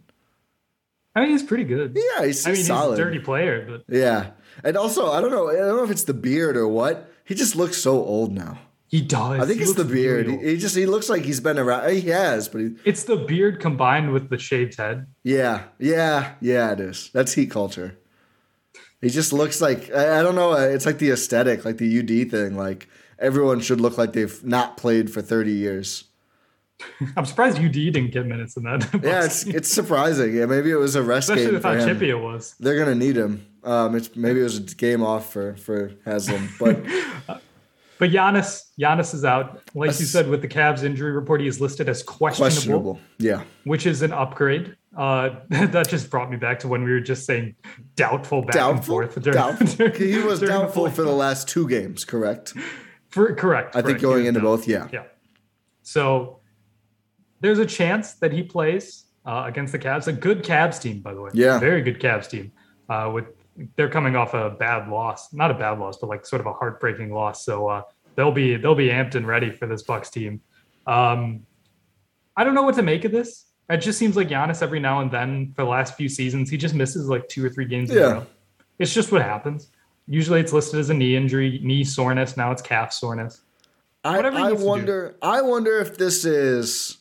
I 1.15 1.21
mean, 1.21 1.31
he's 1.31 1.43
pretty 1.45 1.65
good. 1.65 1.97
Yeah, 1.97 2.27
he's, 2.27 2.47
I 2.47 2.53
mean, 2.53 2.63
solid. 2.65 2.91
he's 2.99 3.01
a 3.01 3.05
dirty 3.05 3.21
player, 3.21 3.65
but 3.67 3.85
Yeah. 3.95 4.33
And 4.65 4.77
also, 4.77 5.11
I 5.13 5.21
don't 5.23 5.31
know, 5.31 5.49
I 5.49 5.55
don't 5.55 5.77
know 5.77 5.85
if 5.85 5.91
it's 5.91 6.05
the 6.05 6.13
beard 6.15 6.57
or 6.59 6.69
what. 6.69 7.11
He 7.25 7.35
just 7.35 7.57
looks 7.57 7.79
so 7.79 7.93
old 7.93 8.33
now. 8.33 8.59
He 8.91 9.01
does. 9.01 9.41
I 9.41 9.47
think 9.47 9.59
He 9.59 9.65
it's 9.65 9.75
the 9.75 9.85
beard. 9.85 10.27
He, 10.27 10.57
just 10.57 10.75
he 10.75 10.85
looks 10.85 11.09
like 11.09 11.23
he's 11.23 11.39
been 11.39 11.61
around. 11.61 11.93
He 11.93 12.01
has, 12.11 12.49
but 12.49 12.61
he, 12.61 12.71
It's 12.85 13.05
the 13.05 13.17
beard 13.17 13.61
combined 13.61 14.13
with 14.13 14.31
the 14.31 14.37
shaved 14.39 14.77
head. 14.77 15.07
yeah, 15.23 15.63
yeah, 15.79 16.33
yeah. 16.41 16.73
It 16.73 16.81
is. 16.81 17.09
That's 17.15 17.35
heat 17.35 17.53
culture. 17.53 17.97
He 19.01 19.09
just 19.09 19.33
looks 19.33 19.61
like 19.61 19.91
I, 19.95 20.19
I 20.19 20.23
don't 20.23 20.35
know. 20.35 20.55
It's 20.55 20.87
like 20.87 20.99
the 20.99 21.11
aesthetic, 21.11 21.65
like 21.65 21.79
the 21.79 22.01
UD 22.01 22.31
thing. 22.33 22.57
Like 22.57 22.89
everyone 23.21 23.61
should 23.61 23.81
look 23.81 23.97
like 23.97 24.13
they've 24.13 24.43
not 24.45 24.77
played 24.77 25.09
for 25.13 25.23
thirty 25.23 25.53
years. 25.53 26.05
I'm 27.17 27.27
surprised 27.27 27.59
UD 27.59 27.73
didn't 27.73 28.11
get 28.11 28.27
minutes 28.27 28.57
in 28.57 28.65
that. 28.65 28.89
Yeah, 29.05 29.25
it's 29.25 29.47
it's 29.47 29.69
surprising. 29.73 30.35
Yeah, 30.35 30.47
maybe 30.47 30.73
it 30.73 30.77
was 30.77 30.97
a 30.97 31.03
rest 31.03 31.31
especially 31.31 31.53
game 31.53 31.63
how 31.63 31.87
chippy 31.87 32.11
it 32.11 32.19
was. 32.19 32.57
They're 32.59 32.79
gonna 32.79 32.97
need 32.97 33.17
him. 33.17 33.47
Um, 33.63 33.95
it's 33.95 34.17
maybe 34.17 34.41
it 34.41 34.45
was 34.45 34.59
a 34.59 34.63
game 34.63 35.03
off 35.05 35.33
for 35.33 35.55
for 35.57 35.93
Haslem, 36.05 36.49
but 36.59 36.81
But 38.01 38.11
Giannis, 38.11 38.63
Giannis 38.81 39.13
is 39.13 39.27
out. 39.27 39.61
Like 39.75 39.89
you 40.01 40.07
said, 40.07 40.27
with 40.27 40.41
the 40.41 40.49
Cavs 40.49 40.83
injury 40.83 41.13
report, 41.13 41.43
he 41.43 41.47
is 41.47 41.61
listed 41.61 41.87
as 41.87 42.03
questionable, 42.03 42.51
questionable. 42.51 43.01
Yeah, 43.19 43.43
which 43.65 43.85
is 43.85 44.01
an 44.01 44.13
upgrade. 44.13 44.75
Uh, 44.97 45.37
that 45.51 45.87
just 45.87 46.09
brought 46.11 46.31
me 46.31 46.39
back 46.39 46.59
to 46.61 46.69
when 46.69 46.83
we 46.83 46.91
were 46.93 47.01
just 47.01 47.27
saying 47.27 47.55
doubtful 47.97 48.41
back 48.41 48.55
doubtful. 48.55 49.01
and 49.03 49.13
forth. 49.13 49.23
during- 49.23 49.37
doubtful. 49.37 49.67
during- 49.77 49.95
he 49.95 50.19
was 50.19 50.41
during 50.41 50.55
the 50.55 50.63
doubtful 50.63 50.91
for 50.91 51.03
the 51.03 51.13
last 51.13 51.47
two 51.47 51.69
games. 51.69 52.07
Correct. 52.07 52.55
For, 53.11 53.35
correct. 53.35 53.77
I 53.77 53.83
think 53.83 53.99
correct. 53.99 54.01
Going 54.01 54.25
into 54.25 54.41
doubtful. 54.41 54.57
both. 54.57 54.67
Yeah. 54.67 54.89
Yeah. 54.91 55.03
So 55.83 56.41
there's 57.41 57.59
a 57.59 57.67
chance 57.67 58.15
that 58.15 58.33
he 58.33 58.43
plays 58.43 59.05
uh, 59.27 59.45
against 59.47 59.73
the 59.73 59.79
Cavs. 59.79 60.07
A 60.07 60.13
good 60.13 60.43
Cavs 60.43 60.81
team, 60.81 61.01
by 61.01 61.13
the 61.13 61.21
way. 61.21 61.31
Yeah. 61.35 61.59
Very 61.59 61.83
good 61.83 62.01
Cavs 62.01 62.31
team. 62.31 62.51
Uh, 62.89 63.11
with 63.13 63.27
they're 63.77 63.89
coming 63.91 64.17
off 64.17 64.35
a 64.35 64.51
bad 64.51 64.89
loss, 64.89 65.33
not 65.33 65.51
a 65.51 65.55
bad 65.55 65.79
loss, 65.79 65.99
but 65.99 66.09
like 66.09 66.25
sort 66.27 66.41
of 66.41 66.47
a 66.47 66.53
heartbreaking 66.53 67.13
loss. 67.13 67.45
So 67.45 67.69
uh, 67.69 67.83
they'll 68.17 68.33
be 68.33 68.57
they'll 68.57 68.75
be 68.75 68.89
amped 68.89 69.15
and 69.15 69.27
ready 69.27 69.51
for 69.51 69.67
this 69.67 69.83
Bucks 69.83 70.11
team. 70.11 70.41
Um, 70.87 71.47
I 72.37 72.45
don't 72.45 72.55
know 72.55 72.63
what 72.63 72.75
to 72.77 72.83
make 72.83 73.05
of 73.05 73.13
this. 73.13 73.47
It 73.69 73.79
just 73.79 73.99
seems 73.99 74.17
like 74.17 74.29
Giannis 74.29 74.63
every 74.63 74.81
now 74.81 75.01
and 75.01 75.11
then 75.11 75.53
for 75.55 75.63
the 75.65 75.71
last 75.71 75.95
few 75.95 76.09
seasons 76.09 76.51
he 76.51 76.57
just 76.57 76.75
misses 76.75 77.09
like 77.09 77.29
two 77.29 77.45
or 77.45 77.49
three 77.51 77.67
games 77.67 77.91
in 77.91 77.99
Yeah. 77.99 78.05
a 78.05 78.15
row. 78.15 78.27
It's 78.79 78.95
just 78.95 79.13
what 79.13 79.23
happens. 79.23 79.71
Usually 80.07 80.41
it's 80.41 80.53
listed 80.53 80.81
as 80.81 80.91
a 80.91 80.95
knee 80.95 81.15
injury, 81.15 81.61
knee 81.63 81.85
soreness. 81.85 82.37
Now 82.37 82.51
it's 82.51 82.63
calf 82.63 82.93
soreness. 82.93 83.43
I, 84.03 84.19
I 84.21 84.31
needs 84.31 84.53
to 84.55 84.57
do. 84.59 84.65
wonder. 84.67 85.17
I 85.23 85.43
wonder 85.43 85.79
if 85.79 85.99
this 85.99 86.25
is 86.25 86.99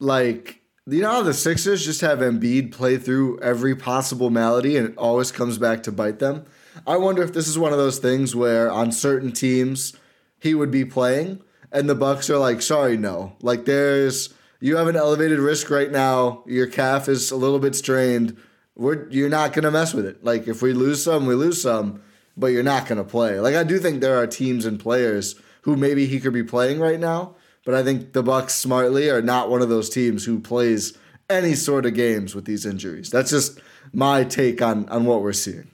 like 0.00 0.60
you 0.86 1.00
know 1.00 1.10
how 1.10 1.22
the 1.22 1.34
Sixers 1.34 1.84
just 1.84 2.00
have 2.00 2.18
Embiid 2.18 2.72
play 2.72 2.98
through 2.98 3.38
every 3.40 3.76
possible 3.76 4.30
malady 4.30 4.76
and 4.76 4.88
it 4.88 4.98
always 4.98 5.30
comes 5.30 5.56
back 5.58 5.82
to 5.84 5.92
bite 5.92 6.18
them. 6.18 6.44
I 6.86 6.96
wonder 6.96 7.22
if 7.22 7.32
this 7.32 7.46
is 7.46 7.58
one 7.58 7.72
of 7.72 7.78
those 7.78 7.98
things 7.98 8.34
where 8.34 8.70
on 8.70 8.90
certain 8.90 9.30
teams 9.30 9.94
he 10.40 10.54
would 10.54 10.70
be 10.72 10.84
playing 10.84 11.40
and 11.70 11.88
the 11.88 11.94
Bucks 11.94 12.28
are 12.30 12.38
like, 12.38 12.62
sorry, 12.62 12.96
no. 12.96 13.36
Like 13.40 13.64
there's 13.64 14.34
you 14.60 14.76
have 14.76 14.88
an 14.88 14.96
elevated 14.96 15.38
risk 15.38 15.70
right 15.70 15.90
now. 15.90 16.42
Your 16.46 16.66
calf 16.66 17.08
is 17.08 17.30
a 17.30 17.36
little 17.36 17.58
bit 17.60 17.76
strained. 17.76 18.36
we're 18.74 19.08
you're 19.10 19.28
not 19.28 19.52
gonna 19.52 19.70
mess 19.70 19.94
with 19.94 20.06
it. 20.06 20.24
Like 20.24 20.48
if 20.48 20.62
we 20.62 20.72
lose 20.72 21.04
some, 21.04 21.26
we 21.26 21.36
lose 21.36 21.62
some, 21.62 22.02
but 22.36 22.48
you're 22.48 22.64
not 22.64 22.88
gonna 22.88 23.04
play. 23.04 23.38
Like 23.38 23.54
I 23.54 23.62
do 23.62 23.78
think 23.78 24.00
there 24.00 24.16
are 24.16 24.26
teams 24.26 24.66
and 24.66 24.80
players 24.80 25.36
who 25.62 25.76
maybe 25.76 26.06
he 26.06 26.18
could 26.18 26.32
be 26.32 26.42
playing 26.42 26.80
right 26.80 26.98
now, 26.98 27.36
but 27.64 27.74
I 27.74 27.82
think 27.82 28.12
the 28.12 28.22
Bucks 28.22 28.54
smartly 28.54 29.08
are 29.10 29.22
not 29.22 29.50
one 29.50 29.62
of 29.62 29.68
those 29.68 29.88
teams 29.90 30.24
who 30.24 30.40
plays 30.40 30.96
any 31.30 31.54
sort 31.54 31.86
of 31.86 31.94
games 31.94 32.34
with 32.34 32.44
these 32.44 32.66
injuries. 32.66 33.10
That's 33.10 33.30
just 33.30 33.60
my 33.92 34.24
take 34.24 34.60
on 34.62 34.88
on 34.88 35.04
what 35.04 35.22
we're 35.22 35.32
seeing. 35.32 35.70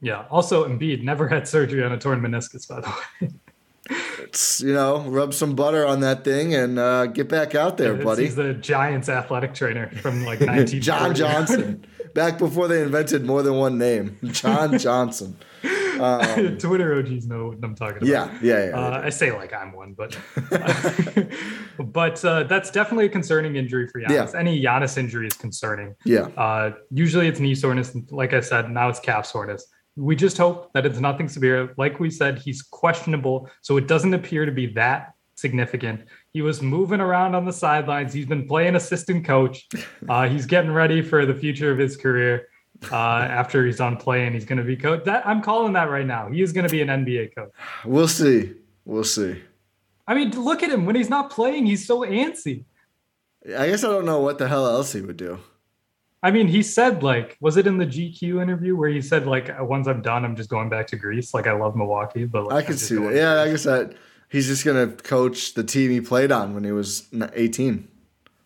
Yeah. 0.00 0.24
Also, 0.30 0.68
Embiid 0.68 1.02
never 1.02 1.28
had 1.28 1.48
surgery 1.48 1.82
on 1.82 1.90
a 1.92 1.98
torn 1.98 2.20
meniscus, 2.20 2.68
by 2.68 2.80
the 2.80 2.88
way. 3.22 3.32
It's, 4.22 4.60
you 4.62 4.72
know, 4.72 5.00
rub 5.02 5.34
some 5.34 5.54
butter 5.54 5.86
on 5.86 6.00
that 6.00 6.24
thing 6.24 6.54
and 6.54 6.78
uh, 6.78 7.06
get 7.06 7.28
back 7.28 7.54
out 7.54 7.76
there, 7.76 7.92
It's- 7.92 8.04
buddy. 8.04 8.24
He's 8.24 8.34
the 8.36 8.54
Giants 8.54 9.08
athletic 9.08 9.54
trainer 9.54 9.88
from 10.00 10.24
like 10.24 10.40
19 10.42 10.80
John 10.80 11.14
Johnson, 11.14 11.84
back 12.14 12.38
before 12.38 12.66
they 12.68 12.82
invented 12.82 13.24
more 13.24 13.42
than 13.42 13.54
one 13.54 13.76
name. 13.78 14.16
John 14.24 14.78
Johnson. 14.78 15.36
Twitter 16.58 16.98
OGs 16.98 17.26
know 17.26 17.48
what 17.48 17.58
I'm 17.62 17.74
talking 17.74 17.98
about. 17.98 18.08
Yeah, 18.08 18.38
yeah, 18.42 18.66
yeah. 18.68 18.78
Uh, 18.78 19.02
I 19.04 19.10
say 19.10 19.32
like 19.32 19.52
I'm 19.52 19.72
one, 19.72 19.94
but 19.94 20.16
but 21.78 22.24
uh, 22.24 22.44
that's 22.44 22.70
definitely 22.70 23.06
a 23.06 23.08
concerning 23.08 23.56
injury 23.56 23.88
for 23.88 24.00
Giannis. 24.00 24.32
Yeah. 24.32 24.38
Any 24.38 24.62
Giannis 24.62 24.96
injury 24.98 25.26
is 25.26 25.34
concerning. 25.34 25.94
yeah. 26.04 26.28
Uh, 26.36 26.72
usually 26.90 27.28
it's 27.28 27.40
knee 27.40 27.54
soreness. 27.54 27.96
Like 28.10 28.32
I 28.32 28.40
said, 28.40 28.70
now 28.70 28.88
it's 28.88 29.00
calf 29.00 29.26
soreness. 29.26 29.66
We 29.96 30.16
just 30.16 30.36
hope 30.36 30.72
that 30.72 30.84
it's 30.86 30.98
nothing 30.98 31.28
severe. 31.28 31.72
Like 31.76 32.00
we 32.00 32.10
said, 32.10 32.38
he's 32.38 32.62
questionable, 32.62 33.48
so 33.62 33.76
it 33.76 33.86
doesn't 33.86 34.12
appear 34.12 34.44
to 34.44 34.52
be 34.52 34.66
that 34.74 35.14
significant. 35.36 36.04
He 36.32 36.42
was 36.42 36.62
moving 36.62 37.00
around 37.00 37.34
on 37.34 37.44
the 37.44 37.52
sidelines. 37.52 38.12
He's 38.12 38.26
been 38.26 38.46
playing 38.46 38.76
assistant 38.76 39.24
coach. 39.24 39.68
Uh, 40.08 40.28
he's 40.28 40.46
getting 40.46 40.72
ready 40.72 41.02
for 41.02 41.26
the 41.26 41.34
future 41.34 41.70
of 41.70 41.78
his 41.78 41.96
career. 41.96 42.48
Uh, 42.92 42.96
after 42.96 43.64
he's 43.66 43.78
done 43.78 43.96
playing, 43.96 44.32
he's 44.32 44.44
going 44.44 44.58
to 44.58 44.64
be 44.64 44.76
coach. 44.76 45.04
That 45.04 45.26
I'm 45.26 45.42
calling 45.42 45.72
that 45.74 45.90
right 45.90 46.06
now. 46.06 46.28
He 46.28 46.42
is 46.42 46.52
going 46.52 46.66
to 46.66 46.70
be 46.70 46.82
an 46.82 46.88
NBA 46.88 47.34
coach. 47.34 47.50
We'll 47.84 48.08
see. 48.08 48.54
We'll 48.84 49.04
see. 49.04 49.40
I 50.06 50.14
mean, 50.14 50.30
look 50.32 50.62
at 50.62 50.70
him 50.70 50.84
when 50.84 50.96
he's 50.96 51.08
not 51.08 51.30
playing. 51.30 51.66
He's 51.66 51.86
so 51.86 52.00
antsy. 52.00 52.64
I 53.46 53.68
guess 53.68 53.84
I 53.84 53.88
don't 53.88 54.06
know 54.06 54.20
what 54.20 54.38
the 54.38 54.48
hell 54.48 54.66
else 54.66 54.92
he 54.92 55.00
would 55.00 55.16
do. 55.16 55.38
I 56.22 56.30
mean, 56.30 56.48
he 56.48 56.62
said 56.62 57.02
like, 57.02 57.36
was 57.40 57.58
it 57.58 57.66
in 57.66 57.76
the 57.76 57.86
GQ 57.86 58.42
interview 58.42 58.76
where 58.76 58.88
he 58.88 59.02
said 59.02 59.26
like, 59.26 59.50
once 59.60 59.86
I'm 59.86 60.00
done, 60.00 60.24
I'm 60.24 60.34
just 60.34 60.48
going 60.48 60.70
back 60.70 60.86
to 60.88 60.96
Greece. 60.96 61.34
Like, 61.34 61.46
I 61.46 61.52
love 61.52 61.76
Milwaukee, 61.76 62.24
but 62.24 62.46
like, 62.46 62.64
I 62.64 62.66
can 62.66 62.78
see 62.78 62.96
that. 62.96 63.14
Yeah, 63.14 63.42
I 63.42 63.50
guess 63.50 63.64
that 63.64 63.94
he's 64.30 64.46
just 64.46 64.64
gonna 64.64 64.86
coach 64.86 65.52
the 65.52 65.62
team 65.62 65.90
he 65.90 66.00
played 66.00 66.32
on 66.32 66.54
when 66.54 66.64
he 66.64 66.72
was 66.72 67.08
18. 67.34 67.86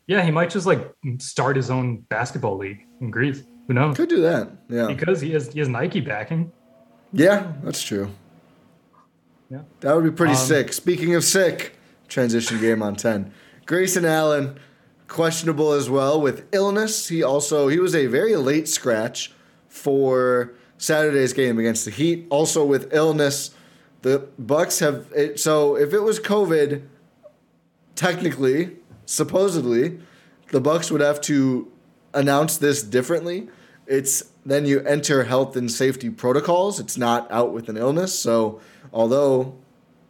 yeah. 0.09 0.25
He 0.25 0.33
might 0.33 0.50
just 0.50 0.66
like 0.66 0.92
start 1.18 1.54
his 1.54 1.71
own 1.71 1.99
basketball 2.09 2.57
league 2.57 2.85
in 3.00 3.12
Greece. 3.12 3.45
Who 3.69 3.75
knows? 3.75 3.97
Could 3.97 4.09
do 4.09 4.23
that. 4.23 4.51
Yeah. 4.69 4.87
Because 4.89 5.21
he 5.21 5.31
has 5.33 5.53
he 5.53 5.61
has 5.61 5.69
Nike 5.69 6.01
backing. 6.01 6.51
Yeah, 7.13 7.53
that's 7.63 7.83
true. 7.83 8.11
Yeah. 9.51 9.61
That 9.81 9.95
would 9.95 10.05
be 10.05 10.11
pretty 10.11 10.33
Um, 10.35 10.39
sick. 10.39 10.73
Speaking 10.73 11.15
of 11.15 11.23
sick, 11.25 11.77
transition 12.09 12.61
game 12.61 12.83
on 12.83 12.97
10. 12.97 13.31
Grayson 13.67 14.05
Allen, 14.05 14.59
questionable 15.07 15.73
as 15.73 15.89
well 15.89 16.21
with 16.21 16.45
illness. 16.53 17.09
He 17.09 17.23
also 17.23 17.69
he 17.69 17.79
was 17.79 17.95
a 17.95 18.07
very 18.07 18.37
late 18.37 18.69
scratch 18.69 19.33
for 19.69 20.53
Saturday's 20.79 21.33
game 21.33 21.59
against 21.59 21.85
the 21.85 21.91
Heat. 21.91 22.27
Also 22.31 22.65
with 22.65 22.93
illness, 22.95 23.51
the 24.03 24.29
Bucks 24.39 24.79
have 24.81 25.07
it, 25.15 25.39
so 25.41 25.77
if 25.77 25.93
it 25.93 26.01
was 26.01 26.19
COVID, 26.21 26.83
technically, 27.95 28.77
supposedly, 29.07 29.99
the 30.53 30.61
Bucks 30.61 30.91
would 30.91 31.01
have 31.01 31.21
to 31.23 31.71
announce 32.15 32.57
this 32.57 32.83
differently. 32.83 33.49
It's 33.88 34.25
then 34.45 34.66
you 34.66 34.80
enter 34.80 35.25
health 35.25 35.57
and 35.57 35.71
safety 35.71 36.11
protocols. 36.11 36.78
It's 36.78 36.99
not 36.99 37.30
out 37.30 37.52
with 37.52 37.68
an 37.68 37.76
illness. 37.76 38.18
So, 38.18 38.61
although 38.92 39.57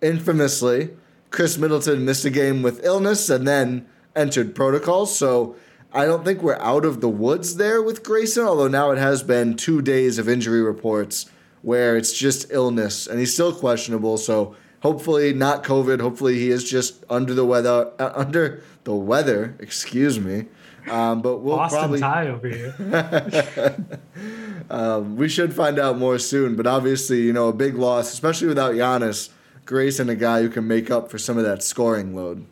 infamously 0.03 0.91
Khris 1.31 1.59
Middleton 1.59 2.05
missed 2.05 2.25
a 2.25 2.31
game 2.31 2.63
with 2.63 2.85
illness 2.85 3.31
and 3.31 3.47
then 3.47 3.87
entered 4.17 4.55
protocols, 4.55 5.17
so 5.17 5.57
I 5.93 6.05
don't 6.05 6.25
think 6.25 6.43
we're 6.43 6.59
out 6.59 6.85
of 6.85 7.01
the 7.01 7.09
woods 7.09 7.57
there 7.57 7.83
with 7.83 8.03
Grayson. 8.03 8.45
Although 8.45 8.69
now 8.69 8.91
it 8.91 8.99
has 8.99 9.23
been 9.23 9.57
two 9.57 9.81
days 9.81 10.19
of 10.19 10.29
injury 10.29 10.61
reports 10.61 11.31
where 11.63 11.97
it's 11.97 12.13
just 12.13 12.51
illness 12.51 13.07
and 13.07 13.19
he's 13.19 13.33
still 13.33 13.55
questionable. 13.55 14.19
So 14.19 14.57
hopefully 14.81 15.33
not 15.33 15.65
COVID. 15.65 16.01
Hopefully 16.01 16.39
he 16.39 16.51
is 16.51 16.69
just 16.69 17.05
under 17.09 17.35
the 17.35 17.47
weather. 17.47 17.93
Uh, 17.99 18.13
under 18.15 18.63
the 18.85 18.95
weather, 18.95 19.57
excuse 19.59 20.19
me. 20.21 20.47
Um, 20.91 21.23
but 21.23 21.39
we'll 21.39 21.57
Boston 21.57 21.79
probably 21.79 22.01
tie 22.01 22.29
over 22.29 22.49
here. 22.49 23.77
um, 24.71 25.17
we 25.17 25.29
should 25.29 25.55
find 25.55 25.79
out 25.79 25.99
more 25.99 26.19
soon. 26.19 26.57
But 26.57 26.67
obviously, 26.67 27.23
you 27.23 27.33
know, 27.33 27.49
a 27.49 27.53
big 27.53 27.77
loss, 27.77 28.13
especially 28.13 28.49
without 28.49 28.75
Giannis. 28.75 29.31
Grayson, 29.65 30.09
a 30.09 30.15
guy 30.15 30.41
who 30.41 30.49
can 30.49 30.67
make 30.67 30.91
up 30.91 31.11
for 31.11 31.19
some 31.19 31.37
of 31.37 31.45
that 31.45 31.63
scoring 31.63 32.17
load. 32.17 32.47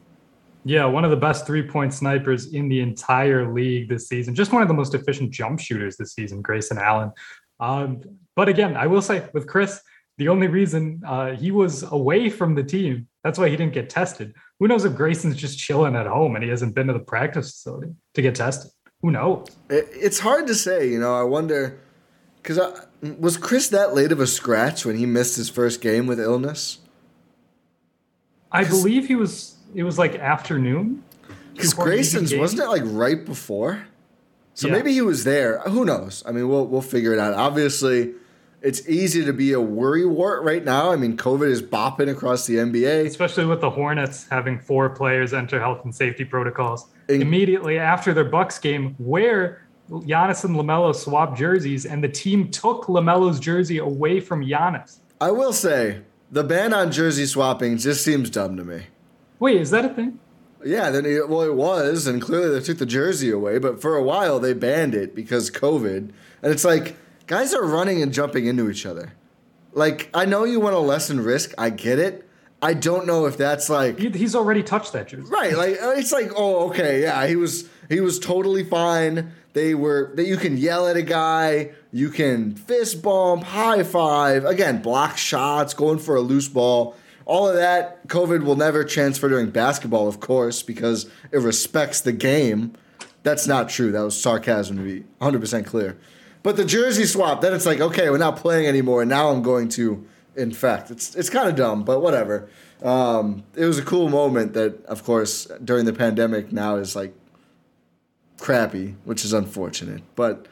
Yeah, 0.65 0.85
one 0.85 1.05
of 1.05 1.11
the 1.11 1.17
best 1.17 1.47
three 1.47 1.63
point 1.63 1.95
snipers 1.95 2.53
in 2.53 2.69
the 2.69 2.81
entire 2.81 3.53
league 3.53 3.89
this 3.89 4.09
season. 4.09 4.35
Just 4.35 4.53
one 4.53 4.63
of 4.63 4.69
the 4.69 4.75
most 4.75 4.95
efficient 4.95 5.31
jump 5.31 5.61
shooters 5.61 5.97
this 5.97 6.13
season, 6.13 6.43
Grayson 6.43 6.77
Allen. 6.77 7.13
Um, 7.61 8.03
but 8.35 8.49
again, 8.49 8.77
I 8.77 8.87
will 8.87 9.01
say 9.01 9.27
with 9.33 9.47
Khris, 9.47 9.81
the 10.19 10.29
only 10.29 10.49
reason 10.49 11.03
uh, 11.07 11.33
he 11.33 11.51
was 11.51 11.85
away 11.85 12.29
from 12.29 12.55
the 12.55 12.65
team, 12.65 13.07
that's 13.27 13.41
why 13.41 13.49
he 13.49 13.57
didn't 13.57 13.73
get 13.73 13.91
tested. 13.91 14.35
Who 14.61 14.69
knows 14.69 14.85
if 14.85 14.95
Grayson's 14.95 15.35
just 15.35 15.59
chilling 15.59 15.97
at 15.97 16.07
home 16.07 16.37
and 16.37 16.45
he 16.45 16.51
hasn't 16.51 16.77
been 16.77 16.87
to 16.87 16.93
the 16.93 17.01
practice 17.01 17.51
facility 17.51 17.93
to 18.15 18.23
get 18.23 18.37
tested? 18.37 18.71
Who 19.03 19.11
knows? 19.11 19.49
It's 19.69 20.21
hard 20.21 20.47
to 20.47 20.55
say, 20.55 20.89
you 20.89 21.01
know. 21.01 21.13
I 21.13 21.25
wonder 21.25 21.77
because 22.41 22.61
was 23.19 23.37
Khris 23.37 23.69
that 23.71 23.97
late 23.97 24.13
of 24.13 24.21
a 24.21 24.29
scratch 24.29 24.87
when 24.87 24.97
he 24.97 25.07
missed 25.07 25.35
his 25.35 25.49
first 25.49 25.81
game 25.81 26.07
with 26.07 26.21
illness? 26.21 26.79
I 28.53 28.63
believe 28.63 29.09
he 29.09 29.17
was. 29.17 29.57
It 29.75 29.83
was 29.83 29.99
like 29.99 30.15
afternoon. 30.15 31.03
Because 31.53 31.75
Grayson's 31.75 32.33
wasn't 32.33 32.63
it 32.63 32.69
like 32.69 32.83
right 32.85 33.25
before? 33.25 33.89
So 34.55 34.69
Yeah. 34.69 34.75
maybe 34.75 34.93
he 34.93 35.03
was 35.03 35.25
there. 35.25 35.59
Who 35.67 35.85
knows? 35.85 36.23
I 36.25 36.31
mean, 36.31 36.49
we'll 36.49 36.67
we'll 36.69 36.81
figure 36.81 37.13
it 37.13 37.19
out. 37.19 37.35
Obviously, 37.35 38.15
it's 38.67 38.89
easy 38.89 39.25
to 39.25 39.33
be 39.33 39.53
a 39.53 39.61
worry 39.61 40.05
wart 40.05 40.43
right 40.43 40.65
now. 40.65 40.91
I 40.91 40.97
mean, 40.97 41.17
COVID 41.17 41.49
is 41.49 41.63
bopping 41.63 42.11
across 42.11 42.47
the 42.47 42.57
NBA. 42.57 43.07
especially 43.07 43.47
with 43.47 43.61
the 43.61 43.71
Hornets 43.71 44.27
having 44.29 44.59
four 44.59 44.91
players 44.91 45.33
enter 45.33 45.61
health 45.61 45.85
and 45.85 45.95
safety 45.95 46.25
protocols 46.25 46.89
In- 47.09 47.23
immediately 47.23 47.79
after 47.79 48.13
their 48.13 48.25
Bucks 48.25 48.59
game, 48.59 48.97
where 48.99 49.63
Giannis 49.89 50.45
and 50.45 50.57
LaMelo 50.57 50.97
swapped 50.97 51.39
jerseys, 51.39 51.87
and 51.87 52.03
the 52.03 52.09
team 52.09 52.51
took 52.51 52.87
LaMelo's 52.87 53.39
jersey 53.39 53.79
away 53.79 54.19
from 54.19 54.45
Giannis. 54.45 54.99
I 55.21 55.31
will 55.31 55.53
say 55.53 56.01
the 56.33 56.43
ban 56.43 56.75
on 56.75 56.91
jersey 56.91 57.27
swapping 57.27 57.79
just 57.79 58.05
seems 58.05 58.31
dumb 58.31 58.57
to 58.57 58.65
me. 58.65 58.87
Wait, 59.39 59.61
is 59.61 59.71
that 59.71 59.85
a 59.85 59.91
thing? 59.91 60.19
Yeah, 60.65 60.91
then 60.91 61.07
it, 61.07 61.29
well, 61.29 61.43
it 61.43 61.55
was, 61.55 62.09
and 62.09 62.21
clearly 62.21 62.59
they 62.59 62.65
took 62.67 62.79
the 62.79 62.87
jersey 62.87 63.31
away. 63.31 63.61
But 63.61 63.81
for 63.81 63.95
a 63.95 64.03
while, 64.03 64.41
they 64.41 64.55
banned 64.55 64.97
it 64.97 65.15
because 65.15 65.53
COVID, 65.53 66.11
and 66.43 66.53
it's 66.53 66.65
like 66.65 66.97
guys 67.27 67.55
are 67.55 67.65
running 67.65 68.03
and 68.03 68.13
jumping 68.13 68.47
into 68.47 68.71
each 68.71 68.87
other. 68.87 69.13
Like 69.73 70.11
I 70.15 70.25
know 70.25 70.45
you 70.45 70.61
want 70.61 70.75
to 70.75 70.79
lessen 70.79 71.21
risk, 71.21 71.53
I 71.59 71.71
get 71.71 71.99
it. 71.99 72.29
I 72.63 72.73
don't 72.73 73.07
know 73.07 73.27
if 73.27 73.37
that's 73.37 73.69
like 73.69 73.99
he's 73.99 74.35
already 74.35 74.63
touched 74.63 74.93
that 74.95 75.09
jersey. 75.09 75.31
right. 75.31 75.57
Like 75.57 75.81
uh, 75.83 75.91
it's 75.91 76.13
like 76.13 76.31
oh 76.35 76.69
okay 76.71 77.03
yeah 77.03 77.27
he 77.27 77.37
was 77.37 77.69
he 77.89 78.01
was 78.01 78.19
totally 78.19 78.65
fine. 78.65 79.33
They 79.53 79.75
were 79.75 80.13
that 80.17 80.27
you 80.27 80.37
can 80.37 80.57
yell 80.57 80.89
at 80.89 80.97
a 80.97 81.03
guy, 81.03 81.73
you 81.93 82.11
can 82.11 82.55
fist 82.55 83.03
bump, 83.03 83.45
high 83.45 83.83
five, 83.83 84.45
again 84.45 84.81
block 84.81 85.19
shots, 85.19 85.75
going 85.75 85.99
for 85.99 86.17
a 86.17 86.21
loose 86.21 86.49
ball. 86.49 86.97
All 87.27 87.49
of 87.49 87.57
that, 87.57 88.07
COVID 88.07 88.45
will 88.45 88.55
never 88.55 88.85
transfer 88.85 89.29
during 89.29 89.51
basketball, 89.51 90.07
of 90.07 90.21
course, 90.21 90.63
because 90.63 91.11
it 91.33 91.39
respects 91.39 92.01
the 92.01 92.13
game. 92.13 92.75
That's 93.25 93.49
not 93.49 93.69
true. 93.69 93.91
That 93.91 94.03
was 94.03 94.19
sarcasm 94.19 94.77
to 94.77 94.83
be 94.85 95.05
100% 95.21 95.67
clear. 95.67 95.99
But 96.47 96.55
the 96.57 96.65
jersey 96.65 97.07
swap, 97.07 97.41
then 97.41 97.53
it's 97.55 97.67
like, 97.67 97.81
okay, 97.81 98.09
we're 98.09 98.19
not 98.19 98.37
playing 98.37 98.69
anymore. 98.69 99.03
and 99.03 99.09
Now 99.11 99.31
I'm 99.31 99.43
going 99.43 99.69
to 99.71 100.07
infect. 100.37 100.93
It's 100.93 101.13
it's 101.17 101.29
kind 101.29 101.49
of 101.49 101.57
dumb, 101.57 101.83
but 101.83 102.01
whatever. 102.01 102.49
Um, 102.85 103.43
it 103.57 103.65
was 103.65 103.81
a 103.81 103.83
cool 103.83 104.09
moment 104.09 104.53
that, 104.53 104.85
of 104.85 105.03
course, 105.03 105.47
during 105.65 105.87
the 105.87 105.93
pandemic 105.93 106.53
now 106.53 106.77
is 106.77 106.95
like 106.95 107.13
crappy, 108.39 108.95
which 109.05 109.25
is 109.25 109.33
unfortunate. 109.33 110.05
But 110.15 110.47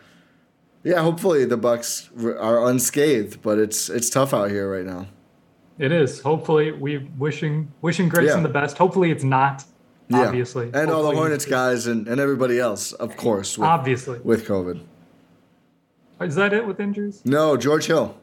yeah, 0.83 1.01
hopefully 1.01 1.45
the 1.45 1.57
Bucks 1.57 2.11
are 2.21 2.67
unscathed. 2.69 3.41
But 3.41 3.61
it's 3.61 3.89
it's 3.89 4.11
tough 4.11 4.35
out 4.35 4.51
here 4.51 4.69
right 4.69 4.85
now. 4.85 5.07
It 5.79 5.93
is. 5.93 6.21
Hopefully, 6.23 6.73
we 6.73 7.09
wishing 7.17 7.71
wishing 7.83 8.09
Grayson 8.09 8.39
Yeah. 8.39 8.43
the 8.49 8.53
best. 8.53 8.79
Hopefully, 8.79 9.13
it's 9.13 9.23
not. 9.23 9.63
Yeah. 10.09 10.27
Obviously, 10.27 10.71
and 10.75 10.91
all 10.91 11.09
the 11.09 11.17
Hornets 11.17 11.47
guys 11.47 11.87
and, 11.87 12.09
and 12.09 12.21
everybody 12.21 12.59
else, 12.59 12.93
of 12.93 13.17
course, 13.17 13.57
with, 13.57 13.69
Obviously, 13.69 14.19
with 14.25 14.45
COVID. 14.45 14.81
Is 16.21 16.35
that 16.37 16.53
it 16.53 16.67
with 16.67 16.81
injuries? 16.81 17.23
No, 17.25 17.57
George 17.57 17.87
Hill. 17.87 18.17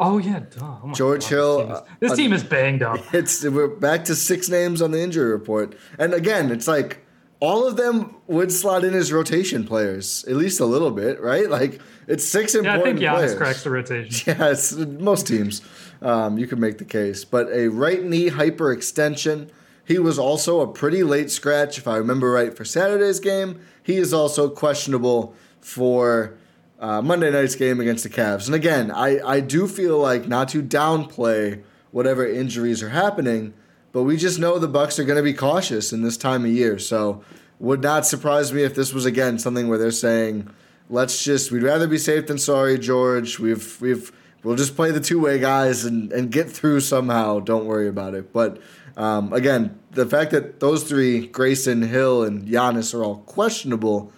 Oh 0.00 0.18
yeah, 0.18 0.40
duh. 0.40 0.76
Oh 0.82 0.86
my 0.88 0.92
George 0.92 1.22
God, 1.22 1.28
Hill, 1.28 1.58
This 1.58 1.66
team, 1.66 1.72
is, 1.72 1.78
uh, 1.80 1.84
this 2.00 2.12
uh, 2.12 2.16
team 2.16 2.32
is 2.32 2.44
banged 2.44 2.82
up. 2.82 3.00
It's 3.14 3.42
we're 3.44 3.66
back 3.68 4.04
to 4.04 4.14
six 4.14 4.48
names 4.48 4.80
on 4.80 4.92
the 4.92 5.00
injury 5.00 5.30
report, 5.32 5.74
and 5.98 6.14
again, 6.14 6.52
it's 6.52 6.68
like 6.68 7.04
all 7.40 7.66
of 7.66 7.76
them 7.76 8.16
would 8.26 8.52
slot 8.52 8.84
in 8.84 8.94
as 8.94 9.12
rotation 9.12 9.64
players, 9.64 10.24
at 10.28 10.36
least 10.36 10.60
a 10.60 10.64
little 10.66 10.90
bit, 10.92 11.20
right? 11.20 11.48
Like 11.50 11.80
it's 12.06 12.24
six 12.24 12.54
Yeah, 12.54 12.60
I 12.60 12.74
important 12.76 12.98
think 13.00 13.10
Giannis 13.10 13.16
players. 13.16 13.34
cracks 13.36 13.64
the 13.64 13.70
rotation. 13.70 14.34
Yeah, 14.38 14.50
it's 14.50 14.72
most 14.76 15.26
teams. 15.26 15.62
Um, 16.00 16.38
you 16.38 16.46
can 16.46 16.60
make 16.60 16.78
the 16.78 16.84
case, 16.84 17.24
but 17.24 17.48
a 17.50 17.66
right 17.68 18.02
knee 18.04 18.30
hyperextension. 18.30 19.50
He 19.84 19.98
was 19.98 20.18
also 20.18 20.60
a 20.60 20.66
pretty 20.68 21.02
late 21.02 21.30
scratch, 21.30 21.78
if 21.78 21.88
I 21.88 21.96
remember 21.96 22.30
right, 22.30 22.54
for 22.56 22.64
Saturday's 22.64 23.18
game. 23.20 23.60
He 23.82 23.96
is 23.96 24.12
also 24.12 24.48
questionable 24.50 25.34
for 25.60 26.34
uh, 26.78 27.02
Monday 27.02 27.30
night's 27.30 27.54
game 27.54 27.80
against 27.80 28.04
the 28.04 28.10
Cavs. 28.10 28.46
And 28.46 28.54
again, 28.54 28.90
I, 28.90 29.20
I 29.26 29.40
do 29.40 29.66
feel 29.66 29.98
like 29.98 30.28
not 30.28 30.48
to 30.50 30.62
downplay 30.62 31.62
whatever 31.90 32.26
injuries 32.26 32.82
are 32.82 32.90
happening, 32.90 33.54
but 33.92 34.02
we 34.04 34.16
just 34.16 34.38
know 34.38 34.58
the 34.58 34.68
Bucks 34.68 34.98
are 34.98 35.04
going 35.04 35.16
to 35.16 35.22
be 35.22 35.32
cautious 35.32 35.92
in 35.92 36.02
this 36.02 36.16
time 36.16 36.44
of 36.44 36.50
year. 36.50 36.78
So 36.78 37.24
would 37.58 37.82
not 37.82 38.06
surprise 38.06 38.52
me 38.52 38.62
if 38.62 38.74
this 38.74 38.92
was 38.92 39.04
again 39.04 39.38
something 39.38 39.68
where 39.68 39.78
they're 39.78 39.90
saying, 39.90 40.48
let's 40.88 41.22
just 41.24 41.50
we'd 41.50 41.62
rather 41.62 41.88
be 41.88 41.98
safe 41.98 42.26
than 42.26 42.38
sorry, 42.38 42.78
George. 42.78 43.38
We've 43.38 43.80
we've 43.80 44.12
we'll 44.42 44.56
just 44.56 44.76
play 44.76 44.90
the 44.90 45.00
two 45.00 45.20
way 45.20 45.38
guys 45.38 45.84
and, 45.84 46.12
and 46.12 46.30
get 46.30 46.50
through 46.50 46.80
somehow. 46.80 47.40
Don't 47.40 47.66
worry 47.66 47.88
about 47.88 48.14
it. 48.14 48.32
But 48.32 48.60
um, 48.96 49.32
again, 49.32 49.78
the 49.92 50.06
fact 50.06 50.32
that 50.32 50.60
those 50.60 50.84
three, 50.84 51.26
Grayson, 51.26 51.82
Hill, 51.82 52.24
and 52.24 52.46
Giannis, 52.46 52.94
are 52.94 53.04
all 53.04 53.18
questionable, 53.18 54.12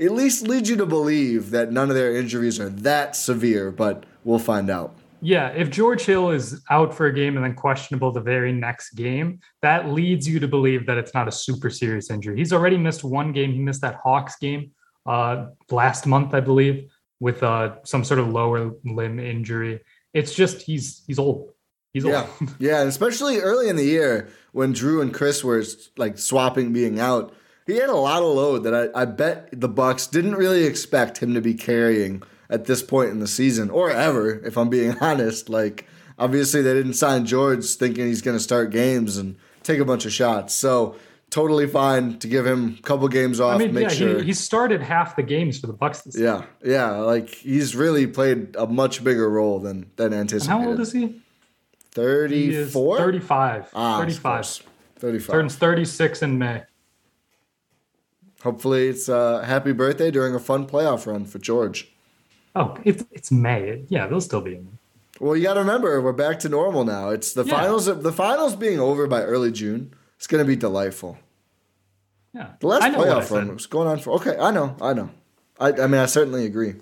at 0.00 0.12
least 0.12 0.46
leads 0.46 0.70
you 0.70 0.76
to 0.76 0.86
believe 0.86 1.50
that 1.50 1.72
none 1.72 1.90
of 1.90 1.96
their 1.96 2.16
injuries 2.16 2.58
are 2.58 2.68
that 2.70 3.14
severe. 3.14 3.70
But 3.70 4.04
we'll 4.24 4.38
find 4.38 4.70
out. 4.70 4.94
Yeah, 5.22 5.48
if 5.48 5.68
George 5.68 6.02
Hill 6.02 6.30
is 6.30 6.62
out 6.70 6.94
for 6.94 7.06
a 7.06 7.12
game 7.12 7.36
and 7.36 7.44
then 7.44 7.54
questionable 7.54 8.10
the 8.10 8.22
very 8.22 8.52
next 8.52 8.92
game, 8.92 9.40
that 9.60 9.90
leads 9.90 10.26
you 10.26 10.40
to 10.40 10.48
believe 10.48 10.86
that 10.86 10.96
it's 10.96 11.12
not 11.12 11.28
a 11.28 11.32
super 11.32 11.68
serious 11.68 12.10
injury. 12.10 12.38
He's 12.38 12.54
already 12.54 12.78
missed 12.78 13.04
one 13.04 13.32
game. 13.32 13.52
He 13.52 13.58
missed 13.58 13.82
that 13.82 13.96
Hawks 13.96 14.36
game 14.36 14.70
uh, 15.04 15.46
last 15.70 16.06
month, 16.06 16.32
I 16.32 16.40
believe, 16.40 16.90
with 17.20 17.42
uh, 17.42 17.76
some 17.84 18.02
sort 18.02 18.20
of 18.20 18.28
lower 18.28 18.72
limb 18.84 19.20
injury. 19.20 19.80
It's 20.14 20.34
just 20.34 20.62
he's 20.62 21.02
he's 21.06 21.18
old. 21.18 21.52
He's 21.92 22.04
Yeah, 22.04 22.26
old. 22.40 22.54
yeah, 22.58 22.80
and 22.80 22.88
especially 22.88 23.40
early 23.40 23.68
in 23.68 23.76
the 23.76 23.84
year 23.84 24.30
when 24.52 24.72
Jrue 24.72 25.02
and 25.02 25.12
Khris 25.12 25.44
were 25.44 25.62
like 25.98 26.16
swapping 26.16 26.72
being 26.72 26.98
out, 26.98 27.34
he 27.72 27.78
had 27.78 27.88
a 27.90 27.94
lot 27.96 28.22
of 28.22 28.28
load 28.34 28.64
that 28.64 28.74
I, 28.94 29.02
I 29.02 29.04
bet 29.04 29.48
the 29.52 29.68
Bucks 29.68 30.06
didn't 30.06 30.34
really 30.34 30.64
expect 30.64 31.18
him 31.18 31.34
to 31.34 31.40
be 31.40 31.54
carrying 31.54 32.22
at 32.48 32.64
this 32.64 32.82
point 32.82 33.10
in 33.10 33.20
the 33.20 33.28
season 33.28 33.70
or 33.70 33.90
ever, 33.90 34.44
if 34.44 34.56
I'm 34.58 34.68
being 34.68 34.98
honest. 35.00 35.48
Like, 35.48 35.86
obviously, 36.18 36.62
they 36.62 36.74
didn't 36.74 36.94
sign 36.94 37.26
George 37.26 37.64
thinking 37.74 38.06
he's 38.06 38.22
going 38.22 38.36
to 38.36 38.42
start 38.42 38.70
games 38.70 39.16
and 39.16 39.36
take 39.62 39.78
a 39.78 39.84
bunch 39.84 40.04
of 40.06 40.12
shots. 40.12 40.54
So, 40.54 40.96
totally 41.30 41.66
fine 41.68 42.18
to 42.18 42.26
give 42.26 42.44
him 42.44 42.76
a 42.78 42.82
couple 42.82 43.06
games 43.08 43.38
off. 43.38 43.54
I 43.54 43.58
mean, 43.58 43.72
make 43.72 43.84
yeah, 43.84 43.88
sure. 43.90 44.18
he, 44.18 44.26
he 44.26 44.32
started 44.32 44.82
half 44.82 45.14
the 45.14 45.22
games 45.22 45.60
for 45.60 45.68
the 45.68 45.72
Bucks 45.72 46.02
this 46.02 46.14
season. 46.14 46.44
yeah, 46.64 46.70
yeah, 46.72 46.90
like 46.98 47.28
he's 47.28 47.76
really 47.76 48.06
played 48.08 48.56
a 48.56 48.66
much 48.66 49.04
bigger 49.04 49.30
role 49.30 49.60
than 49.60 49.90
than 49.96 50.06
And 50.12 50.22
anticipated. 50.22 50.60
how 50.60 50.68
old 50.68 50.80
is 50.80 50.92
he? 50.92 51.00
He 51.00 51.06
is 51.06 52.72
Thirty-four. 52.72 52.98
35. 52.98 53.70
Ah, 53.74 53.98
35. 54.00 54.62
Thirty-five. 54.96 55.32
Turns 55.32 55.56
36 55.56 56.22
in 56.22 56.38
May. 56.38 56.62
Hopefully, 58.42 58.88
it's 58.88 59.08
a 59.08 59.44
happy 59.44 59.72
birthday 59.72 60.10
during 60.10 60.34
a 60.34 60.38
fun 60.40 60.66
playoff 60.66 61.06
run 61.06 61.24
for 61.24 61.38
George. 61.38 61.90
Oh, 62.56 62.76
it's 62.84 63.04
it's 63.10 63.30
May. 63.30 63.84
Yeah, 63.88 64.06
they'll 64.06 64.20
still 64.20 64.40
be 64.40 64.54
in. 64.56 64.78
Well, 65.20 65.36
you 65.36 65.42
got 65.42 65.54
to 65.54 65.60
remember, 65.60 66.00
we're 66.00 66.12
back 66.14 66.38
to 66.40 66.48
normal 66.48 66.84
now. 66.84 67.10
It's 67.10 67.34
the 67.34 67.44
Yeah. 67.44 67.58
finals. 67.60 67.86
The 67.86 68.12
finals 68.12 68.56
being 68.56 68.80
over 68.80 69.06
by 69.06 69.22
early 69.22 69.52
June. 69.52 69.92
It's 70.16 70.26
going 70.26 70.42
to 70.42 70.48
be 70.48 70.56
delightful. 70.56 71.18
Yeah. 72.32 72.50
The 72.60 72.66
last 72.66 72.82
I 72.84 72.88
know 72.90 72.98
what 72.98 73.08
I 73.08 73.20
playoff 73.20 73.30
run 73.30 73.54
was 73.54 73.66
going 73.66 73.88
on 73.88 73.98
for. 73.98 74.10
Okay, 74.12 74.36
I 74.38 74.50
know, 74.50 74.76
I 74.80 74.92
know. 74.94 75.10
I, 75.58 75.68
I 75.72 75.86
mean, 75.86 76.00
I 76.00 76.06
certainly 76.06 76.46
agree. 76.46 76.74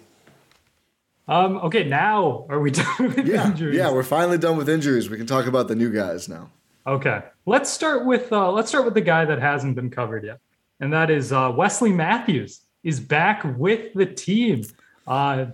Um, 1.26 1.58
okay, 1.58 1.84
now 1.84 2.46
are 2.48 2.60
we 2.60 2.70
done 2.72 2.86
with 3.00 3.26
Yeah, 3.26 3.46
injuries? 3.50 3.76
yeah, 3.76 3.90
we're 3.92 4.02
finally 4.02 4.38
done 4.38 4.56
with 4.56 4.68
injuries. 4.68 5.10
We 5.10 5.16
can 5.16 5.26
talk 5.26 5.46
about 5.46 5.68
the 5.68 5.74
new 5.74 5.90
guys 5.92 6.28
now. 6.28 6.50
Okay, 6.86 7.22
let's 7.44 7.68
start 7.70 8.06
with 8.06 8.32
uh, 8.32 8.50
let's 8.50 8.68
start 8.70 8.84
with 8.86 8.94
the 8.94 9.00
guy 9.02 9.24
that 9.26 9.38
hasn't 9.40 9.74
been 9.76 9.90
covered 9.90 10.24
yet, 10.24 10.40
and 10.80 10.92
that 10.92 11.10
is 11.10 11.32
uh, 11.32 11.52
Wesley 11.54 11.92
Matthews 11.92 12.60
is 12.84 13.00
back 13.00 13.42
with 13.58 13.92
the 13.94 14.06
team. 14.06 14.62
Uh, 15.06 15.46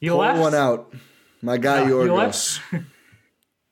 he 0.00 0.08
Pull 0.08 0.18
left. 0.18 0.40
one 0.40 0.54
out. 0.54 0.92
My 1.42 1.56
guy 1.56 1.82
Yeah, 1.82 1.88
Yorgos. 1.90 2.60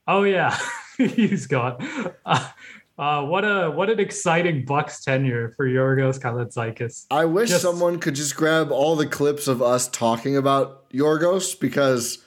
Oh 0.08 0.22
yeah, 0.22 0.56
he's 0.98 1.46
gone. 1.48 1.78
Uh, 2.24 2.48
uh, 2.96 3.22
what 3.24 3.44
a 3.44 3.70
what 3.72 3.90
an 3.90 3.98
exciting 3.98 4.64
Bucks 4.64 5.02
tenure 5.02 5.52
for 5.56 5.66
Yorgos 5.66 6.20
Kalaitzakis. 6.20 7.06
I 7.10 7.24
wish 7.24 7.48
Just- 7.50 7.62
someone 7.62 7.98
could 7.98 8.14
just 8.14 8.36
grab 8.36 8.70
all 8.70 8.94
the 8.94 9.06
clips 9.08 9.48
of 9.48 9.60
us 9.60 9.88
talking 9.88 10.36
about 10.36 10.88
Yorgos 10.90 11.58
because 11.58 12.18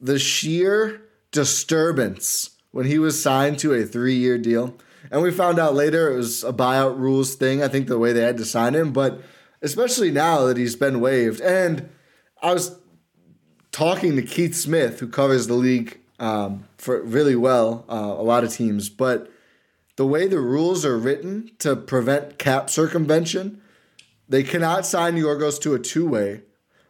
the 0.00 0.18
sheer 0.18 1.00
disturbance 1.32 2.50
when 2.72 2.84
he 2.86 2.98
was 2.98 3.20
signed 3.22 3.58
to 3.60 3.72
a 3.72 3.84
three 3.84 4.16
year 4.16 4.36
deal. 4.36 4.76
And 5.14 5.22
we 5.22 5.30
found 5.30 5.60
out 5.60 5.76
later 5.76 6.10
it 6.10 6.16
was 6.16 6.42
a 6.42 6.52
buyout 6.52 6.98
rules 6.98 7.36
thing, 7.36 7.62
I 7.62 7.68
think 7.68 7.86
the 7.86 8.00
way 8.00 8.12
they 8.12 8.22
had 8.22 8.36
to 8.38 8.44
sign 8.44 8.74
him, 8.74 8.92
but 8.92 9.22
especially 9.62 10.10
now 10.10 10.46
that 10.46 10.56
he's 10.56 10.74
been 10.74 10.98
waived. 10.98 11.40
And 11.40 11.88
I 12.42 12.52
was 12.52 12.80
talking 13.70 14.16
to 14.16 14.22
Keith 14.22 14.56
Smith, 14.56 14.98
who 14.98 15.06
covers 15.06 15.46
the 15.46 15.54
league 15.54 16.00
um, 16.18 16.66
for 16.78 17.00
really 17.00 17.36
well, 17.36 17.84
uh, 17.88 17.94
a 17.94 18.24
lot 18.24 18.42
of 18.42 18.52
teams, 18.52 18.88
but 18.88 19.30
the 19.94 20.04
way 20.04 20.26
the 20.26 20.40
rules 20.40 20.84
are 20.84 20.98
written 20.98 21.52
to 21.60 21.76
prevent 21.76 22.40
cap 22.40 22.68
circumvention, 22.68 23.62
they 24.28 24.42
cannot 24.42 24.84
sign 24.84 25.14
Yorgos 25.14 25.60
to 25.60 25.74
a 25.74 25.78
two 25.78 26.08
way, 26.08 26.40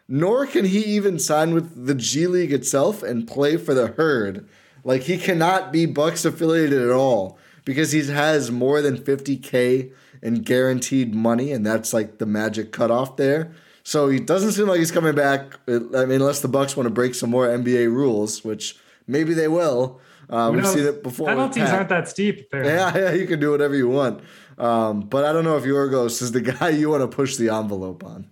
nor 0.08 0.46
can 0.46 0.64
he 0.64 0.82
even 0.82 1.18
sign 1.18 1.52
with 1.52 1.84
the 1.86 1.94
G 1.94 2.26
League 2.26 2.54
itself 2.54 3.02
and 3.02 3.28
play 3.28 3.58
for 3.58 3.74
the 3.74 3.88
herd. 3.88 4.48
Like 4.82 5.02
he 5.02 5.18
cannot 5.18 5.72
be 5.72 5.84
Bucks 5.84 6.24
affiliated 6.24 6.80
at 6.80 6.90
all 6.90 7.38
because 7.64 7.92
he 7.92 8.04
has 8.06 8.50
more 8.50 8.80
than 8.82 8.98
50k 8.98 9.92
in 10.22 10.34
guaranteed 10.42 11.14
money, 11.14 11.52
and 11.52 11.64
that's 11.64 11.92
like 11.92 12.18
the 12.18 12.26
magic 12.26 12.72
cutoff 12.72 13.16
there. 13.16 13.52
So 13.82 14.08
he 14.08 14.18
doesn't 14.18 14.52
seem 14.52 14.66
like 14.66 14.78
he's 14.78 14.90
coming 14.90 15.14
back. 15.14 15.58
I 15.68 15.78
mean, 16.06 16.20
unless 16.20 16.40
the 16.40 16.48
Bucks 16.48 16.76
want 16.76 16.86
to 16.86 16.90
break 16.90 17.14
some 17.14 17.30
more 17.30 17.46
NBA 17.46 17.92
rules, 17.92 18.42
which 18.42 18.76
maybe 19.06 19.34
they 19.34 19.48
will. 19.48 20.00
Uh, 20.30 20.50
we've 20.54 20.66
seen 20.66 20.86
it 20.86 21.02
before. 21.02 21.28
Penalties 21.28 21.68
aren't 21.68 21.90
that 21.90 22.08
steep. 22.08 22.46
Apparently. 22.46 22.72
Yeah, 22.72 22.96
yeah, 23.10 23.12
you 23.12 23.26
can 23.26 23.40
do 23.40 23.50
whatever 23.50 23.76
you 23.76 23.88
want. 23.88 24.22
Um, 24.56 25.00
but 25.00 25.24
I 25.24 25.32
don't 25.32 25.44
know 25.44 25.58
if 25.58 25.64
Yorgos 25.64 26.22
is 26.22 26.32
the 26.32 26.40
guy 26.52 26.70
you 26.70 26.88
want 26.88 27.02
to 27.02 27.14
push 27.14 27.36
the 27.36 27.50
envelope 27.50 28.02
on. 28.04 28.30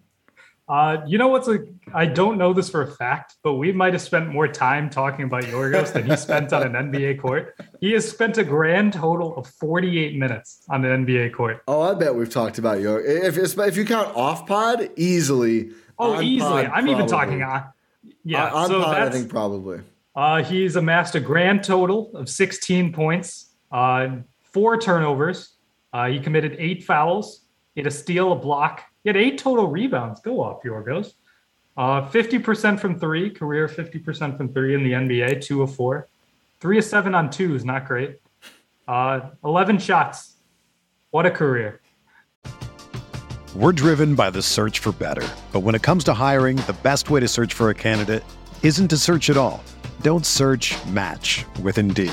Uh, 0.68 0.98
you 1.06 1.18
know 1.18 1.28
what's 1.28 1.48
a? 1.48 1.64
I 1.92 2.06
don't 2.06 2.38
know 2.38 2.52
this 2.52 2.70
for 2.70 2.82
a 2.82 2.86
fact, 2.86 3.36
but 3.42 3.54
we 3.54 3.72
might 3.72 3.92
have 3.92 4.02
spent 4.02 4.28
more 4.28 4.46
time 4.46 4.88
talking 4.88 5.24
about 5.24 5.42
Yorgos 5.44 5.92
than 5.92 6.06
he 6.06 6.16
spent 6.16 6.52
on 6.52 6.62
an 6.62 6.90
NBA 6.90 7.20
court. 7.20 7.56
He 7.80 7.92
has 7.92 8.08
spent 8.08 8.38
a 8.38 8.44
grand 8.44 8.92
total 8.92 9.36
of 9.36 9.46
48 9.48 10.16
minutes 10.16 10.64
on 10.70 10.84
an 10.84 11.04
NBA 11.04 11.34
court. 11.34 11.62
Oh, 11.66 11.82
I 11.82 11.94
bet 11.94 12.14
we've 12.14 12.30
talked 12.30 12.58
about 12.58 12.78
Yorgos. 12.78 13.36
If, 13.38 13.58
if 13.58 13.76
you 13.76 13.84
count 13.84 14.16
off 14.16 14.46
pod, 14.46 14.88
easily. 14.96 15.72
Oh, 15.98 16.14
On 16.14 16.24
easily. 16.24 16.64
pod, 16.64 16.72
I'm 16.74 16.88
even 16.88 17.06
talking 17.06 17.42
on. 17.42 17.64
Yeah, 18.24 18.48
on 18.50 18.68
so 18.68 18.82
pod, 18.82 18.96
I 18.96 19.10
think 19.10 19.28
probably. 19.28 19.80
Uh, 20.14 20.42
he's 20.42 20.76
amassed 20.76 21.14
a 21.14 21.20
grand 21.20 21.64
total 21.64 22.10
of 22.14 22.28
16 22.28 22.92
points, 22.92 23.50
uh, 23.72 24.08
four 24.42 24.78
turnovers. 24.78 25.56
Uh, 25.92 26.06
he 26.06 26.20
committed 26.20 26.56
eight 26.58 26.84
fouls. 26.84 27.42
He 27.74 27.80
had 27.80 27.86
a 27.86 27.90
steal, 27.90 28.32
a 28.32 28.36
block. 28.36 28.82
He 29.02 29.08
had 29.08 29.16
eight 29.16 29.38
total 29.38 29.66
rebounds. 29.68 30.20
Go 30.20 30.40
off, 30.40 30.62
Yorgos. 30.62 31.14
Uh, 31.76 32.08
50% 32.08 32.78
from 32.78 32.98
three, 32.98 33.30
career 33.30 33.66
50% 33.66 34.36
from 34.36 34.52
three 34.52 34.74
in 34.74 34.84
the 34.84 34.92
NBA, 34.92 35.42
two 35.42 35.62
of 35.62 35.74
four. 35.74 36.08
Three 36.60 36.78
of 36.78 36.84
seven 36.84 37.14
on 37.14 37.30
twos, 37.30 37.64
not 37.64 37.86
great. 37.86 38.20
Uh, 38.86 39.30
11 39.44 39.78
shots. 39.78 40.36
What 41.10 41.26
a 41.26 41.30
career. 41.30 41.80
We're 43.54 43.72
driven 43.72 44.14
by 44.14 44.30
the 44.30 44.42
search 44.42 44.78
for 44.78 44.92
better. 44.92 45.26
But 45.52 45.60
when 45.60 45.74
it 45.74 45.82
comes 45.82 46.04
to 46.04 46.14
hiring, 46.14 46.56
the 46.56 46.76
best 46.82 47.10
way 47.10 47.20
to 47.20 47.28
search 47.28 47.54
for 47.54 47.70
a 47.70 47.74
candidate 47.74 48.22
isn't 48.62 48.88
to 48.88 48.96
search 48.96 49.28
at 49.28 49.36
all. 49.36 49.62
Don't 50.02 50.24
search 50.24 50.74
match 50.86 51.44
with 51.62 51.78
Indeed. 51.78 52.12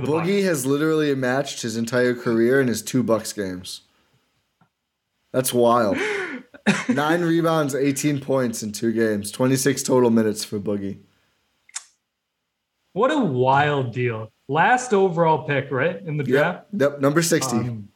Boogie 0.00 0.06
Bucks. 0.38 0.44
has 0.44 0.66
literally 0.66 1.14
matched 1.14 1.62
his 1.62 1.76
entire 1.76 2.14
career 2.14 2.60
in 2.60 2.68
his 2.68 2.82
two 2.82 3.02
Bucks 3.02 3.32
games. 3.32 3.82
That's 5.32 5.52
wild. 5.52 5.96
Nine 6.88 7.22
rebounds, 7.22 7.74
18 7.74 8.20
points 8.20 8.62
in 8.62 8.72
two 8.72 8.92
games, 8.92 9.30
26 9.30 9.82
total 9.82 10.10
minutes 10.10 10.44
for 10.44 10.58
Boogie. 10.58 10.98
What 12.92 13.10
a 13.10 13.18
wild 13.18 13.92
deal. 13.92 14.30
Last 14.48 14.92
overall 14.92 15.44
pick, 15.44 15.70
right? 15.70 16.00
In 16.04 16.16
the 16.16 16.24
draft. 16.24 16.66
Yep, 16.72 16.80
yep, 16.92 17.00
number 17.00 17.22
60. 17.22 17.56
Um, 17.56 17.88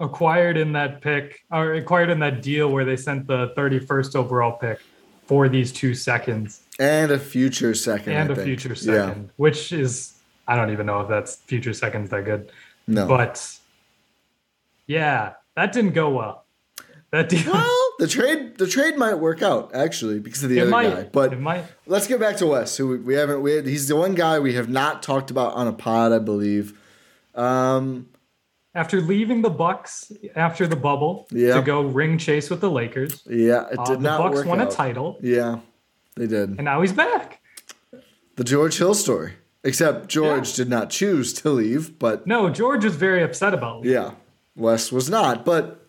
acquired 0.00 0.56
in 0.56 0.72
that 0.72 1.00
pick 1.00 1.40
or 1.52 1.74
acquired 1.74 2.10
in 2.10 2.18
that 2.20 2.42
deal 2.42 2.70
where 2.70 2.84
they 2.84 2.96
sent 2.96 3.26
the 3.26 3.52
31st 3.56 4.16
overall 4.16 4.52
pick 4.58 4.80
for 5.26 5.48
these 5.48 5.70
two 5.72 5.94
seconds 5.94 6.62
and 6.80 7.12
a 7.12 7.18
future 7.18 7.72
second. 7.74 8.14
and 8.14 8.30
I 8.30 8.32
a 8.32 8.36
think. 8.36 8.46
future 8.46 8.68
Yeah. 8.70 9.06
second, 9.08 9.30
which 9.36 9.72
is 9.72 10.14
I 10.50 10.56
don't 10.56 10.70
even 10.70 10.84
know 10.86 11.00
if 11.00 11.08
that's 11.08 11.36
future 11.36 11.72
seconds 11.72 12.10
that 12.10 12.24
good. 12.24 12.50
No. 12.88 13.06
But 13.06 13.56
yeah, 14.86 15.34
that 15.56 15.72
didn't 15.72 15.92
go 15.92 16.10
well. 16.10 16.44
That 17.12 17.28
deal 17.28 17.52
well, 17.52 17.78
the 17.98 18.06
trade 18.08 18.58
the 18.58 18.66
trade 18.66 18.96
might 18.96 19.14
work 19.14 19.42
out 19.42 19.74
actually 19.74 20.18
because 20.20 20.42
of 20.44 20.50
the 20.50 20.58
it 20.58 20.62
other 20.62 20.70
might 20.70 20.90
guy. 20.94 21.02
But 21.12 21.32
it 21.32 21.40
might 21.40 21.64
let's 21.86 22.06
get 22.06 22.20
back 22.20 22.36
to 22.38 22.46
Wes, 22.46 22.76
who 22.76 22.88
we, 22.88 22.96
we 22.98 23.14
haven't. 23.14 23.42
We, 23.42 23.62
he's 23.62 23.88
the 23.88 23.96
one 23.96 24.14
guy 24.14 24.38
we 24.38 24.54
have 24.54 24.68
not 24.68 25.02
talked 25.02 25.30
about 25.30 25.54
on 25.54 25.66
a 25.66 25.72
pod, 25.72 26.12
I 26.12 26.18
believe. 26.18 26.78
Um, 27.34 28.08
after 28.74 29.00
leaving 29.00 29.42
the 29.42 29.50
Bucks 29.50 30.12
after 30.36 30.66
the 30.66 30.76
bubble 30.76 31.26
Yeah. 31.30 31.54
to 31.54 31.62
go 31.62 31.82
ring 31.82 32.18
chase 32.18 32.50
with 32.50 32.60
the 32.60 32.70
Lakers. 32.70 33.22
yeah, 33.28 33.66
it 33.70 33.78
Uh, 33.78 33.84
did 33.84 33.98
the 33.98 34.02
not 34.02 34.18
Bucks 34.18 34.36
work 34.36 34.46
won 34.46 34.60
out. 34.60 34.72
a 34.72 34.76
title, 34.76 35.18
Yeah, 35.20 35.58
they 36.16 36.26
did. 36.28 36.50
and 36.50 36.64
now 36.64 36.80
he's 36.80 36.92
back. 36.92 37.40
The 38.36 38.44
George 38.44 38.78
Hill 38.78 38.94
story. 38.94 39.32
Except 39.62 40.08
George 40.08 40.50
Yeah. 40.50 40.56
did 40.56 40.70
not 40.70 40.88
choose 40.90 41.32
to 41.34 41.50
leave, 41.50 41.98
but 41.98 42.26
No, 42.26 42.48
George 42.48 42.84
was 42.84 42.96
very 42.96 43.22
upset 43.22 43.52
about 43.52 43.84
it. 43.84 43.90
yeah, 43.90 44.12
Wes 44.56 44.90
was 44.90 45.10
not. 45.10 45.44
But 45.44 45.86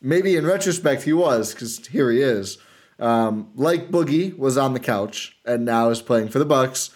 maybe 0.00 0.34
in 0.36 0.44
retrospect 0.44 1.02
he 1.04 1.12
was, 1.12 1.52
because 1.54 1.86
here 1.86 2.10
he 2.10 2.20
is. 2.20 2.58
Um, 2.98 3.48
like 3.54 3.90
Boogie 3.90 4.36
was 4.36 4.56
on 4.56 4.74
the 4.74 4.80
couch 4.80 5.36
and 5.44 5.64
now 5.64 5.90
is 5.90 6.02
playing 6.02 6.28
for 6.28 6.38
the 6.40 6.44
Bucks. 6.44 6.90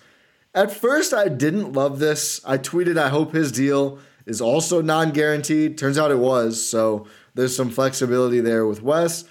At 0.54 0.72
first, 0.72 1.12
I 1.14 1.28
didn't 1.28 1.72
love 1.74 1.98
this. 2.00 2.40
I 2.44 2.58
tweeted, 2.58 2.96
"I 2.98 3.08
hope 3.08 3.32
his 3.32 3.52
deal 3.52 3.98
is 4.24 4.40
also 4.40 4.80
non-guaranteed." 4.82 5.76
Turns 5.78 5.98
out 5.98 6.10
it 6.10 6.18
was, 6.18 6.66
so 6.66 7.06
there's 7.34 7.54
some 7.56 7.70
flexibility 7.70 8.40
there 8.40 8.66
with 8.66 8.82
Wes. 8.82 9.24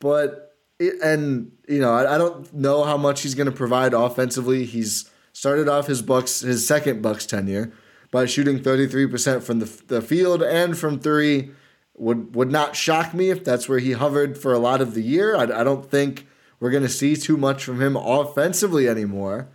But 0.00 0.54
it, 0.78 0.94
and 1.02 1.52
you 1.68 1.80
know, 1.80 1.92
I, 1.92 2.14
I 2.14 2.18
don't 2.18 2.52
know 2.54 2.84
how 2.84 2.96
much 2.96 3.22
he's 3.22 3.34
going 3.34 3.46
to 3.50 3.52
provide 3.56 3.92
offensively. 3.94 4.64
He's 4.64 5.08
started 5.42 5.68
off 5.68 5.88
his 5.88 6.02
Bucks 6.02 6.42
his 6.42 6.64
second 6.64 7.02
Bucks 7.02 7.26
tenure 7.26 7.72
by 8.12 8.26
shooting 8.26 8.60
33% 8.60 9.42
from 9.42 9.58
the, 9.58 9.82
the 9.88 10.00
field 10.00 10.40
and 10.40 10.78
from 10.78 11.00
three. 11.00 11.50
Would 11.96 12.36
would 12.36 12.52
not 12.52 12.76
shock 12.76 13.12
me 13.12 13.28
if 13.30 13.42
that's 13.42 13.68
where 13.68 13.80
he 13.80 13.92
hovered 13.92 14.38
for 14.38 14.52
a 14.52 14.60
lot 14.60 14.80
of 14.80 14.94
the 14.94 15.02
year. 15.02 15.34
I, 15.34 15.42
I 15.42 15.64
don't 15.64 15.90
think 15.90 16.28
we're 16.60 16.70
going 16.70 16.84
to 16.84 16.88
see 16.88 17.16
too 17.16 17.36
much 17.36 17.64
from 17.64 17.82
him 17.82 17.96
offensively 17.96 18.88
anymore. 18.88 19.48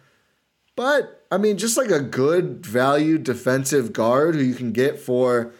But 0.76 1.26
I 1.32 1.38
mean, 1.38 1.58
just 1.58 1.78
like 1.78 1.89
a 1.89 2.02
good 2.02 2.65
value 2.65 3.17
defensive 3.17 3.93
guard 3.93 4.36
who 4.36 4.41
you 4.41 4.56
can 4.56 4.73
get 4.73 5.00
for, 5.00 5.54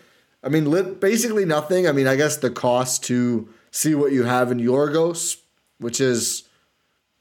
I 0.44 0.50
mean, 0.50 0.96
basically 0.96 1.46
nothing. 1.46 1.88
I 1.88 1.94
mean, 1.94 2.06
I 2.06 2.18
guess 2.18 2.36
the 2.36 2.52
cost 2.52 3.02
to 3.06 3.48
see 3.72 3.96
what 3.96 4.12
you 4.12 4.26
have 4.26 4.52
in 4.52 4.60
Yorgos, 4.60 5.38
which 5.78 6.02
is 6.02 6.44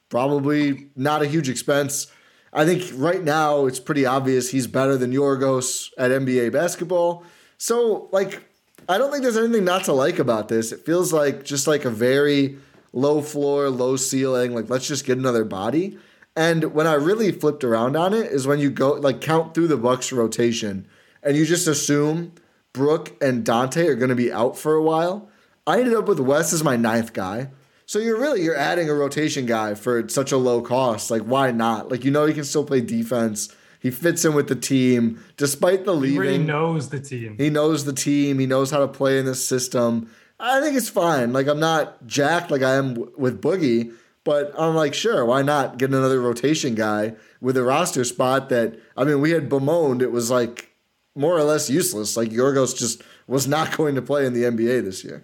probably 0.09 0.89
not 0.97 1.23
a 1.23 1.29
huge 1.29 1.49
expense. 1.49 2.09
I 2.57 2.65
think 2.65 2.91
right 2.95 3.23
now 3.23 3.67
it's 3.67 3.79
pretty 3.79 4.07
obvious 4.07 4.51
he's 4.51 4.67
better 4.67 4.97
than 4.97 5.13
Yorgos 5.13 5.91
at 5.99 6.11
NBA 6.11 6.53
basketball. 6.53 7.23
So, 7.59 8.09
like, 8.13 8.43
I 8.89 8.97
don't 8.97 9.11
think 9.11 9.23
there's 9.23 9.37
anything 9.37 9.65
not 9.65 9.85
to 9.85 9.93
like 9.93 10.19
about 10.19 10.49
this. 10.49 10.73
It 10.73 10.87
feels 10.87 11.13
like 11.13 11.45
just 11.45 11.67
like 11.67 11.85
a 11.85 11.91
very 11.91 12.57
low 12.95 13.21
floor, 13.21 13.69
low 13.69 13.97
ceiling. 13.97 14.55
Like, 14.55 14.71
let's 14.71 14.89
just 14.89 15.05
get 15.05 15.19
another 15.19 15.45
body. 15.45 15.99
And 16.35 16.73
when 16.73 16.87
I 16.87 16.95
really 16.95 17.31
flipped 17.31 17.63
around 17.63 17.95
on 17.95 18.15
it 18.15 18.33
is 18.33 18.47
when 18.47 18.59
you 18.59 18.71
go 18.71 18.93
like 18.93 19.21
count 19.21 19.53
through 19.53 19.69
the 19.69 19.77
Bucks 19.77 20.11
rotation 20.11 20.87
and 21.23 21.37
you 21.37 21.45
just 21.45 21.67
assume 21.67 22.33
Brook 22.73 23.23
and 23.23 23.45
Donte 23.45 23.87
are 23.87 23.95
going 23.95 24.09
to 24.09 24.15
be 24.15 24.33
out 24.33 24.57
for 24.57 24.75
a 24.75 24.83
while. 24.83 25.29
I 25.67 25.81
ended 25.81 25.95
up 25.95 26.09
with 26.09 26.21
Wes 26.21 26.55
as 26.55 26.65
my 26.65 26.77
ninth 26.77 27.13
guy. 27.13 27.49
So 27.87 28.01
you're 28.01 28.19
really 28.19 28.43
you're 28.43 28.57
adding 28.57 28.91
a 28.91 28.95
rotation 28.95 29.47
guy 29.47 29.75
for 29.75 30.09
such 30.09 30.33
a 30.33 30.37
low 30.37 30.61
cost. 30.61 31.11
Like 31.11 31.23
why 31.23 31.53
not? 31.53 31.91
Like 31.91 32.05
you 32.05 32.11
know 32.11 32.27
he 32.27 32.35
can 32.35 32.45
still 32.45 32.65
play 32.65 32.81
defense. 32.81 33.55
He 33.81 33.93
fits 33.93 34.25
in 34.25 34.35
with 34.35 34.49
the 34.49 34.57
team 34.57 35.23
despite 35.37 35.85
the 35.85 35.95
leaving. 35.95 36.15
He 36.15 36.19
really 36.19 36.39
knows 36.39 36.89
the 36.89 36.99
team. 36.99 37.37
He 37.39 37.49
knows 37.49 37.85
the 37.85 37.93
team. 37.93 38.41
He 38.41 38.47
knows 38.47 38.73
how 38.73 38.81
to 38.81 38.89
play 38.89 39.19
in 39.19 39.25
this 39.25 39.47
system. 39.47 40.11
I 40.41 40.61
think 40.61 40.77
it's 40.77 40.89
fine. 40.89 41.33
Like 41.33 41.47
I'm 41.47 41.61
not 41.61 42.05
jacked 42.07 42.51
like 42.51 42.63
I 42.63 42.75
am 42.75 42.95
w- 42.95 43.13
with 43.17 43.41
Boogie, 43.41 43.93
but 44.25 44.53
I'm 44.59 44.75
like, 44.75 44.93
sure, 44.93 45.25
why 45.25 45.43
not 45.43 45.79
get 45.79 45.91
another 45.91 46.21
rotation 46.21 46.75
guy 46.75 47.15
with 47.41 47.57
a 47.57 47.63
roster 47.63 48.03
spot 48.03 48.49
that 48.49 48.77
I 48.97 49.05
mean, 49.05 49.21
we 49.21 49.31
had 49.31 49.49
bemoaned 49.49 50.03
it 50.03 50.11
was 50.11 50.29
like 50.29 50.73
more 51.15 51.39
or 51.39 51.45
less 51.45 51.71
useless. 51.71 52.17
Like 52.17 52.31
Yorgos 52.31 52.77
just 52.77 53.03
was 53.29 53.47
not 53.47 53.77
going 53.77 53.95
to 53.95 54.03
play 54.03 54.27
in 54.27 54.33
the 54.33 54.43
NBA 54.43 54.85
this 54.85 55.05
year. 55.05 55.23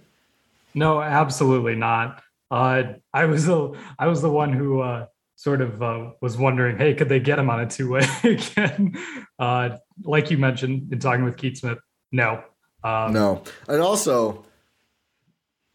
No, 0.74 1.02
absolutely 1.02 1.74
not. 1.74 2.22
Uh, 2.52 2.94
I 3.14 3.24
was 3.24 3.46
the 3.46 3.72
I 3.98 4.06
was 4.08 4.20
the 4.20 4.30
one 4.30 4.52
who 4.52 4.80
uh, 4.82 5.06
sort 5.36 5.62
of 5.62 5.82
uh, 5.82 6.10
was 6.20 6.36
wondering, 6.36 6.76
hey, 6.76 6.92
could 6.92 7.08
they 7.08 7.18
get 7.18 7.38
him 7.38 7.48
on 7.48 7.60
a 7.60 7.66
two 7.66 7.90
way 7.90 8.02
again? 8.24 8.94
Uh, 9.38 9.78
like 10.04 10.30
you 10.30 10.36
mentioned 10.36 10.92
in 10.92 10.98
talking 10.98 11.24
with 11.24 11.38
Keith 11.38 11.56
Smith, 11.58 11.78
no. 12.12 12.44
Um, 12.84 13.12
No. 13.14 13.42
And 13.68 13.80
also, 13.80 14.44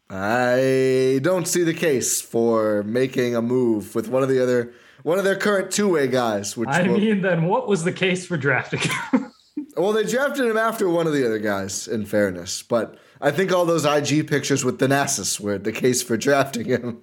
I 0.08 1.18
don't 1.22 1.48
see 1.48 1.64
the 1.64 1.74
case 1.74 2.20
for 2.20 2.82
making 2.84 3.34
a 3.34 3.42
move 3.42 3.94
with 3.94 4.08
one 4.08 4.22
of 4.22 4.28
the 4.28 4.40
other 4.42 4.72
one 5.02 5.18
of 5.18 5.24
their 5.24 5.36
current 5.36 5.70
two 5.72 5.88
way 5.88 6.06
guys. 6.06 6.56
Which 6.56 6.68
I 6.68 6.82
will- 6.86 6.98
mean, 6.98 7.22
then 7.22 7.44
what 7.46 7.68
was 7.68 7.82
the 7.84 7.92
case 7.92 8.24
for 8.26 8.36
drafting 8.36 8.80
him? 8.80 9.32
well, 9.78 9.92
they 9.92 10.04
drafted 10.04 10.46
him 10.46 10.56
after 10.56 10.88
one 10.88 11.06
of 11.06 11.12
the 11.12 11.24
other 11.24 11.38
guys. 11.38 11.88
In 11.88 12.04
fairness, 12.04 12.62
but 12.62 12.98
I 13.20 13.30
think 13.30 13.52
all 13.52 13.64
those 13.64 13.84
IG 13.84 14.28
pictures 14.28 14.64
with 14.64 14.78
Thanasis 14.78 15.40
were 15.40 15.58
the 15.58 15.72
case 15.72 16.02
for 16.02 16.16
drafting 16.16 16.66
him. 16.66 17.02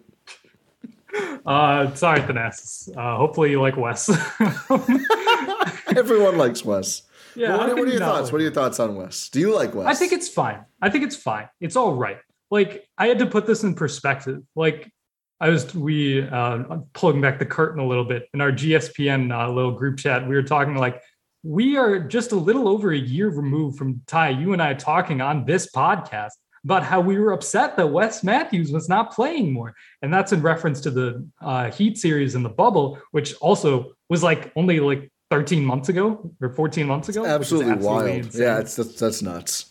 uh, 1.45 1.93
sorry, 1.95 2.21
Thanasis. 2.21 2.95
Uh, 2.95 3.17
hopefully 3.17 3.51
you 3.51 3.61
like 3.61 3.77
Wes. 3.77 4.09
Everyone 5.95 6.37
likes 6.37 6.63
Wes. 6.63 7.03
yeah, 7.35 7.57
what, 7.57 7.69
what 7.69 7.87
are 7.87 7.91
your 7.91 7.99
thoughts? 7.99 8.31
What 8.31 8.39
are 8.39 8.43
your 8.43 8.53
thoughts 8.53 8.79
on 8.79 8.95
Wes? 8.95 9.29
Do 9.29 9.39
you 9.39 9.53
like 9.53 9.73
Wes? 9.73 9.87
I 9.87 9.93
think 9.93 10.11
it's 10.11 10.29
fine. 10.29 10.65
I 10.81 10.89
think 10.89 11.03
it's 11.03 11.15
fine. 11.15 11.49
It's 11.59 11.75
all 11.75 11.93
right. 11.93 12.17
Like 12.51 12.87
I 12.97 13.07
had 13.07 13.19
to 13.19 13.25
put 13.25 13.45
this 13.45 13.63
in 13.63 13.75
perspective. 13.75 14.43
Like 14.55 14.91
I 15.39 15.49
was 15.49 15.73
we 15.75 16.21
uh 16.21 16.77
pulling 16.93 17.21
back 17.21 17.39
the 17.39 17.45
curtain 17.45 17.79
a 17.79 17.87
little 17.87 18.05
bit 18.05 18.29
in 18.33 18.41
our 18.41 18.51
GSPN 18.51 19.31
uh, 19.33 19.51
little 19.51 19.71
group 19.71 19.97
chat. 19.97 20.27
We 20.27 20.35
were 20.35 20.43
talking 20.43 20.75
like 20.75 21.01
we 21.45 21.77
are 21.77 21.99
just 21.99 22.31
a 22.31 22.35
little 22.35 22.67
over 22.67 22.91
a 22.91 22.97
year 22.97 23.29
removed 23.29 23.77
from 23.77 24.01
Ti, 24.07 24.31
you 24.31 24.53
and 24.53 24.61
I 24.61 24.73
talking 24.73 25.21
on 25.21 25.45
this 25.45 25.69
podcast 25.71 26.31
about 26.63 26.81
how 26.81 26.99
we 26.99 27.19
were 27.19 27.33
upset 27.33 27.77
that 27.77 27.85
Wes 27.85 28.23
Matthews 28.23 28.71
was 28.71 28.89
not 28.89 29.13
playing 29.13 29.53
more. 29.53 29.75
And 30.01 30.11
that's 30.11 30.33
in 30.33 30.41
reference 30.41 30.81
to 30.81 30.89
the 30.89 31.27
uh, 31.39 31.69
Heat 31.69 31.99
series 31.99 32.33
in 32.33 32.41
the 32.41 32.49
bubble, 32.49 32.97
which 33.11 33.35
also 33.35 33.93
was 34.09 34.23
like 34.23 34.51
only 34.55 34.79
like 34.79 35.11
13 35.29 35.63
months 35.63 35.87
ago 35.89 36.31
or 36.41 36.49
14 36.49 36.87
months 36.87 37.09
ago. 37.09 37.23
is 37.23 37.29
absolutely, 37.29 37.73
wild. 37.75 38.07
insane. 38.09 38.41
Yeah, 38.41 38.59
it's 38.59 38.75
that's, 38.75 38.99
that's 38.99 39.21
nuts. 39.21 39.69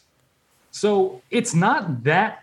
So 0.71 1.23
it's 1.33 1.55
not 1.55 2.05
that 2.05 2.39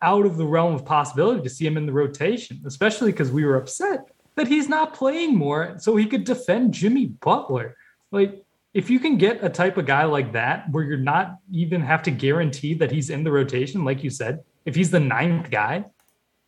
out 0.00 0.24
of 0.24 0.36
the 0.36 0.46
realm 0.46 0.72
of 0.72 0.84
possibility 0.84 1.42
to 1.42 1.50
see 1.50 1.66
him 1.66 1.76
in 1.76 1.86
the 1.86 1.92
rotation, 1.92 2.62
especially 2.64 3.10
because 3.10 3.32
we 3.32 3.44
were 3.44 3.56
upset 3.56 4.06
that 4.36 4.46
he's 4.46 4.68
not 4.68 4.94
playing 4.94 5.36
more 5.36 5.76
so 5.78 5.96
he 5.96 6.06
could 6.06 6.22
defend 6.22 6.72
Jimmy 6.72 7.06
Butler. 7.06 7.76
Like, 8.14 8.44
if 8.72 8.90
you 8.90 8.98
can 8.98 9.18
get 9.18 9.42
a 9.44 9.48
type 9.48 9.76
of 9.76 9.86
guy 9.86 10.04
like 10.04 10.32
that 10.32 10.70
where 10.70 10.84
you're 10.84 10.96
not 10.96 11.38
even 11.52 11.80
have 11.80 12.02
to 12.04 12.10
guarantee 12.10 12.74
that 12.74 12.90
he's 12.90 13.10
in 13.10 13.24
the 13.24 13.30
rotation, 13.30 13.84
like 13.84 14.02
you 14.02 14.10
said, 14.10 14.42
if 14.64 14.74
he's 14.74 14.90
the 14.90 15.00
ninth 15.00 15.50
guy, 15.50 15.84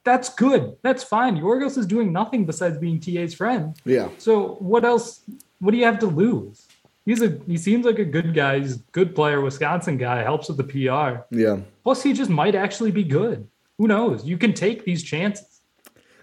that's 0.04 0.32
good. 0.34 0.76
That's 0.82 1.02
fine. 1.02 1.36
Yorgos 1.36 1.76
is 1.76 1.86
doing 1.86 2.12
nothing 2.12 2.46
besides 2.46 2.78
being 2.78 3.00
TA's 3.00 3.34
friend. 3.34 3.76
Yeah. 3.84 4.08
So 4.18 4.54
what 4.60 4.84
else? 4.84 5.22
What 5.58 5.72
do 5.72 5.76
you 5.76 5.84
have 5.84 5.98
to 6.00 6.06
lose? 6.06 6.66
He's 7.04 7.22
a 7.22 7.38
he 7.46 7.56
seems 7.56 7.84
like 7.84 7.98
a 7.98 8.04
good 8.04 8.32
guy. 8.34 8.60
He's 8.60 8.76
a 8.76 8.78
good 8.92 9.14
player, 9.14 9.40
Wisconsin 9.40 9.96
guy, 9.96 10.22
helps 10.22 10.48
with 10.48 10.56
the 10.56 10.64
PR. 10.64 11.22
Yeah. 11.30 11.58
Plus, 11.82 12.02
he 12.02 12.12
just 12.12 12.30
might 12.30 12.54
actually 12.54 12.92
be 12.92 13.04
good. 13.04 13.48
Who 13.78 13.88
knows? 13.88 14.24
You 14.24 14.38
can 14.38 14.54
take 14.54 14.84
these 14.84 15.02
chances. 15.02 15.60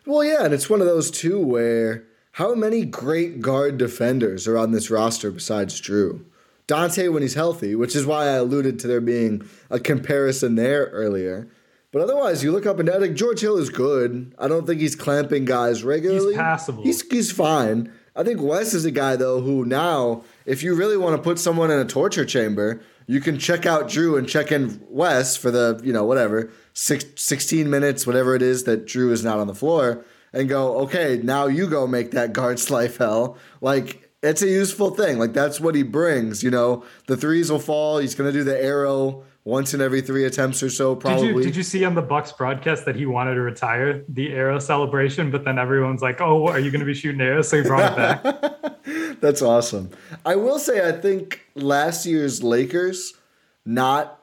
Well, 0.05 0.23
yeah, 0.23 0.45
and 0.45 0.53
it's 0.53 0.69
one 0.69 0.81
of 0.81 0.87
those 0.87 1.11
too 1.11 1.39
where 1.39 2.05
how 2.33 2.55
many 2.55 2.83
great 2.83 3.41
guard 3.41 3.77
defenders 3.77 4.47
are 4.47 4.57
on 4.57 4.71
this 4.71 4.89
roster 4.89 5.31
besides 5.31 5.79
Jrue? 5.79 6.25
Donte 6.67 7.11
when 7.11 7.21
he's 7.21 7.35
healthy, 7.35 7.75
which 7.75 7.95
is 7.95 8.05
why 8.05 8.23
I 8.23 8.33
alluded 8.33 8.79
to 8.79 8.87
there 8.87 9.01
being 9.01 9.47
a 9.69 9.79
comparison 9.79 10.55
there 10.55 10.85
earlier. 10.85 11.47
But 11.91 12.01
otherwise, 12.01 12.43
you 12.43 12.51
look 12.51 12.65
up 12.65 12.79
and 12.79 12.89
down. 12.89 13.01
Like 13.01 13.13
George 13.13 13.41
Hill 13.41 13.57
is 13.57 13.69
good. 13.69 14.33
I 14.39 14.47
don't 14.47 14.65
think 14.65 14.81
he's 14.81 14.95
clamping 14.95 15.45
guys 15.45 15.83
regularly. 15.83 16.33
He's 16.33 16.37
passable. 16.37 16.83
He's 16.83 17.01
he's 17.03 17.31
fine. 17.31 17.93
I 18.15 18.23
think 18.23 18.41
Wes 18.41 18.73
is 18.73 18.85
a 18.85 18.91
guy 18.91 19.15
though 19.15 19.41
who 19.41 19.63
now, 19.65 20.23
if 20.47 20.63
you 20.63 20.73
really 20.73 20.97
want 20.97 21.15
to 21.15 21.21
put 21.21 21.37
someone 21.37 21.69
in 21.69 21.77
a 21.77 21.85
torture 21.85 22.25
chamber, 22.25 22.81
you 23.05 23.19
can 23.21 23.37
check 23.37 23.67
out 23.67 23.89
Jrue 23.89 24.17
and 24.17 24.27
check 24.27 24.51
in 24.51 24.81
Wes 24.89 25.37
for 25.37 25.51
the 25.51 25.79
you 25.83 25.93
know 25.93 26.03
whatever 26.03 26.51
six, 26.73 27.05
16 27.21 27.69
minutes, 27.69 28.07
whatever 28.07 28.33
it 28.33 28.41
is 28.41 28.63
that 28.63 28.87
Jrue 28.87 29.11
is 29.11 29.23
not 29.23 29.37
on 29.37 29.45
the 29.45 29.53
floor, 29.53 30.03
and 30.33 30.49
go 30.49 30.79
okay. 30.79 31.19
Now 31.23 31.47
you 31.47 31.67
go 31.67 31.87
make 31.87 32.11
that 32.11 32.33
guard's 32.33 32.69
life 32.71 32.97
hell. 32.97 33.37
Like 33.61 34.09
it's 34.21 34.41
a 34.41 34.47
useful 34.47 34.91
thing. 34.91 35.19
Like 35.19 35.33
that's 35.33 35.59
what 35.59 35.75
he 35.75 35.83
brings. 35.83 36.43
You 36.43 36.51
know, 36.51 36.83
the 37.07 37.17
threes 37.17 37.51
will 37.51 37.59
fall. 37.59 37.99
He's 37.99 38.15
gonna 38.15 38.31
do 38.31 38.43
the 38.43 38.61
arrow 38.61 39.23
once 39.45 39.73
in 39.73 39.81
every 39.81 40.01
three 40.01 40.25
attempts 40.25 40.63
or 40.63 40.69
so. 40.69 40.95
Probably. 40.95 41.27
Did 41.27 41.35
you, 41.35 41.43
did 41.43 41.55
you 41.55 41.63
see 41.63 41.83
on 41.85 41.95
the 41.95 42.01
Bucks 42.01 42.31
broadcast 42.31 42.85
that 42.85 42.95
he 42.95 43.05
wanted 43.05 43.35
to 43.35 43.41
retire 43.41 44.03
the 44.07 44.31
arrow 44.33 44.59
celebration, 44.59 45.31
but 45.31 45.43
then 45.43 45.59
everyone's 45.59 46.01
like, 46.01 46.21
"Oh, 46.21 46.47
are 46.47 46.59
you 46.59 46.71
going 46.71 46.79
to 46.79 46.85
be 46.85 46.93
shooting 46.93 47.21
arrows?" 47.21 47.49
So 47.49 47.61
he 47.61 47.63
brought 47.63 47.91
it 47.91 47.95
back. 48.23 49.21
That's 49.21 49.41
awesome. 49.41 49.89
I 50.25 50.35
will 50.35 50.59
say, 50.59 50.87
I 50.87 50.91
think 50.93 51.41
last 51.55 52.05
year's 52.05 52.43
Lakers 52.43 53.13
not 53.65 54.22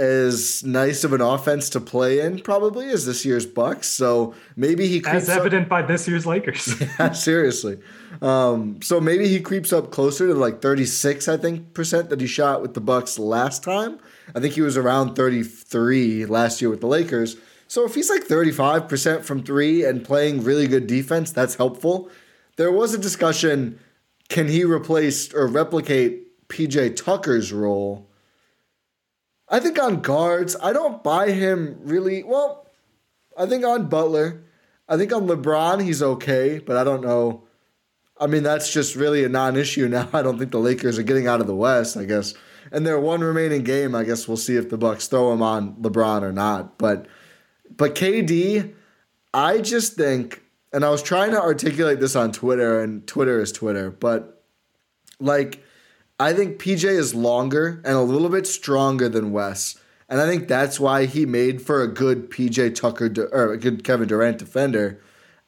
as 0.00 0.64
nice 0.64 1.04
of 1.04 1.12
an 1.12 1.20
offense 1.20 1.68
to 1.70 1.80
play 1.80 2.20
in 2.20 2.40
probably 2.40 2.88
as 2.88 3.04
this 3.04 3.24
year's 3.24 3.44
Bucks. 3.44 3.88
So 3.88 4.34
maybe 4.56 4.88
he 4.88 5.04
as 5.06 5.28
evident 5.28 5.64
up. 5.64 5.68
by 5.68 5.82
this 5.82 6.08
year's 6.08 6.26
Lakers. 6.26 6.74
yeah, 6.98 7.12
seriously. 7.12 7.78
Um, 8.22 8.80
so 8.82 9.00
maybe 9.00 9.28
he 9.28 9.40
creeps 9.40 9.72
up 9.72 9.90
closer 9.90 10.26
to 10.28 10.34
like 10.34 10.62
36, 10.62 11.28
I 11.28 11.36
think, 11.36 11.74
percent 11.74 12.08
that 12.08 12.20
he 12.20 12.26
shot 12.26 12.62
with 12.62 12.74
the 12.74 12.80
Bucks 12.80 13.18
last 13.18 13.62
time. 13.62 13.98
I 14.34 14.40
think 14.40 14.54
he 14.54 14.62
was 14.62 14.76
around 14.76 15.14
33 15.14 16.26
last 16.26 16.62
year 16.62 16.70
with 16.70 16.80
the 16.80 16.86
Lakers. 16.86 17.36
So 17.68 17.84
if 17.84 17.94
he's 17.94 18.10
like 18.10 18.26
35% 18.26 19.22
from 19.22 19.42
three 19.42 19.84
and 19.84 20.04
playing 20.04 20.42
really 20.42 20.66
good 20.66 20.86
defense, 20.86 21.30
that's 21.30 21.56
helpful. 21.56 22.10
There 22.56 22.72
was 22.72 22.94
a 22.94 22.98
discussion 22.98 23.78
can 24.30 24.46
he 24.46 24.64
replace 24.64 25.34
or 25.34 25.46
replicate 25.48 26.48
PJ 26.48 26.96
Tucker's 26.96 27.52
role? 27.52 28.09
I 29.50 29.58
think 29.58 29.82
on 29.82 30.00
guards, 30.00 30.56
I 30.62 30.72
don't 30.72 31.02
buy 31.02 31.32
him 31.32 31.78
really. 31.82 32.22
Well, 32.22 32.68
I 33.36 33.46
think 33.46 33.64
on 33.64 33.88
Butler, 33.88 34.44
I 34.88 34.96
think 34.96 35.12
on 35.12 35.26
LeBron, 35.26 35.82
he's 35.82 36.02
okay, 36.02 36.58
but 36.58 36.76
I 36.76 36.84
don't 36.84 37.02
know. 37.02 37.44
I 38.20 38.26
mean, 38.26 38.42
that's 38.42 38.72
just 38.72 38.94
really 38.94 39.24
a 39.24 39.28
non 39.28 39.56
issue 39.56 39.88
now. 39.88 40.08
I 40.12 40.22
don't 40.22 40.38
think 40.38 40.52
the 40.52 40.58
Lakers 40.58 40.98
are 40.98 41.02
getting 41.02 41.26
out 41.26 41.40
of 41.40 41.46
the 41.46 41.54
West, 41.54 41.96
I 41.96 42.04
guess. 42.04 42.34
And 42.70 42.86
their 42.86 43.00
one 43.00 43.22
remaining 43.22 43.64
game, 43.64 43.94
I 43.94 44.04
guess 44.04 44.28
we'll 44.28 44.36
see 44.36 44.56
if 44.56 44.70
the 44.70 44.78
Bucks 44.78 45.08
throw 45.08 45.32
him 45.32 45.42
on 45.42 45.74
LeBron 45.76 46.22
or 46.22 46.32
not. 46.32 46.78
But 46.78 47.06
but 47.76 47.94
KD, 47.94 48.72
I 49.34 49.58
just 49.58 49.94
think, 49.94 50.42
and 50.72 50.84
I 50.84 50.90
was 50.90 51.02
trying 51.02 51.32
to 51.32 51.40
articulate 51.40 51.98
this 51.98 52.14
on 52.14 52.30
Twitter, 52.30 52.80
and 52.80 53.06
Twitter 53.06 53.40
is 53.40 53.50
Twitter, 53.50 53.90
but 53.90 54.44
like 55.18 55.64
I 56.20 56.34
think 56.34 56.58
PJ 56.58 56.84
is 56.84 57.14
longer 57.14 57.80
and 57.82 57.94
a 57.94 58.02
little 58.02 58.28
bit 58.28 58.46
stronger 58.46 59.08
than 59.08 59.32
Wes. 59.32 59.80
And 60.06 60.20
I 60.20 60.26
think 60.26 60.48
that's 60.48 60.78
why 60.78 61.06
he 61.06 61.24
made 61.24 61.62
for 61.62 61.80
a 61.80 61.88
good 61.88 62.30
PJ 62.30 62.74
Tucker 62.74 63.10
or 63.32 63.52
a 63.52 63.56
good 63.56 63.84
Kevin 63.84 64.06
Durant 64.06 64.36
defender. 64.36 65.00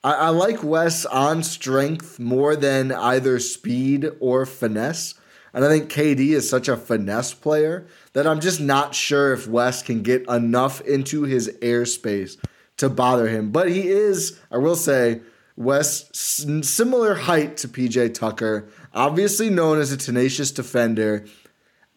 I, 0.03 0.15
I 0.15 0.29
like 0.31 0.65
Wes 0.65 1.05
on 1.05 1.43
strength 1.43 2.19
more 2.19 2.57
than 2.57 2.91
either 2.91 3.39
speed 3.39 4.13
or 4.19 4.47
finesse. 4.47 5.15
And 5.53 5.63
I 5.63 5.69
think 5.69 5.93
KD 5.93 6.31
is 6.31 6.49
such 6.49 6.69
a 6.69 6.77
finesse 6.79 7.35
player 7.35 7.87
that 8.15 8.27
I'm 8.27 8.41
just 8.41 8.59
not 8.59 8.95
sure 8.95 9.35
if 9.35 9.47
Wes 9.47 9.83
can 9.83 10.03
get 10.03 10.27
enough 10.27 10.81
into 10.81 11.25
his 11.25 11.51
airspace 11.61 12.39
to 12.79 12.89
bother 12.89 13.29
him. 13.29 13.51
But 13.51 13.69
he 13.69 13.89
is, 13.89 14.41
I 14.51 14.57
will 14.57 14.77
say, 14.77 15.21
Wes 15.55 16.09
similar 16.15 17.15
height 17.15 17.59
to 17.59 17.69
PJ 17.69 18.15
Tucker 18.15 18.69
obviously 18.95 19.51
known 19.51 19.79
as 19.79 19.93
a 19.93 19.97
tenacious 19.97 20.51
defender. 20.51 21.25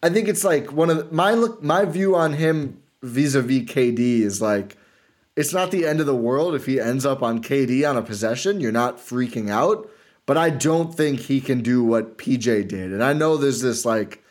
I 0.02 0.10
think 0.10 0.28
it's 0.28 0.44
like 0.44 0.72
one 0.72 0.90
of 0.90 0.96
the, 0.96 1.14
my 1.14 1.32
look 1.32 1.62
my 1.62 1.84
view 1.84 2.14
on 2.16 2.34
him 2.34 2.82
vis-a-vis 3.02 3.62
KD 3.62 4.20
is 4.20 4.40
like 4.42 4.76
it's 5.36 5.52
not 5.52 5.70
the 5.70 5.86
end 5.86 6.00
of 6.00 6.06
the 6.06 6.16
world 6.16 6.54
if 6.54 6.66
he 6.66 6.80
ends 6.80 7.04
up 7.04 7.22
on 7.22 7.42
KD 7.42 7.88
on 7.88 7.96
a 7.96 8.02
possession. 8.02 8.60
You're 8.60 8.72
not 8.72 8.98
freaking 8.98 9.50
out, 9.50 9.90
but 10.24 10.38
I 10.38 10.50
don't 10.50 10.94
think 10.94 11.20
he 11.20 11.40
can 11.40 11.60
do 11.60 11.84
what 11.84 12.18
PJ 12.18 12.68
did. 12.68 12.92
And 12.92 13.02
I 13.02 13.12
know 13.12 13.36
there's 13.36 13.60
this 13.60 13.84
like 13.84 14.22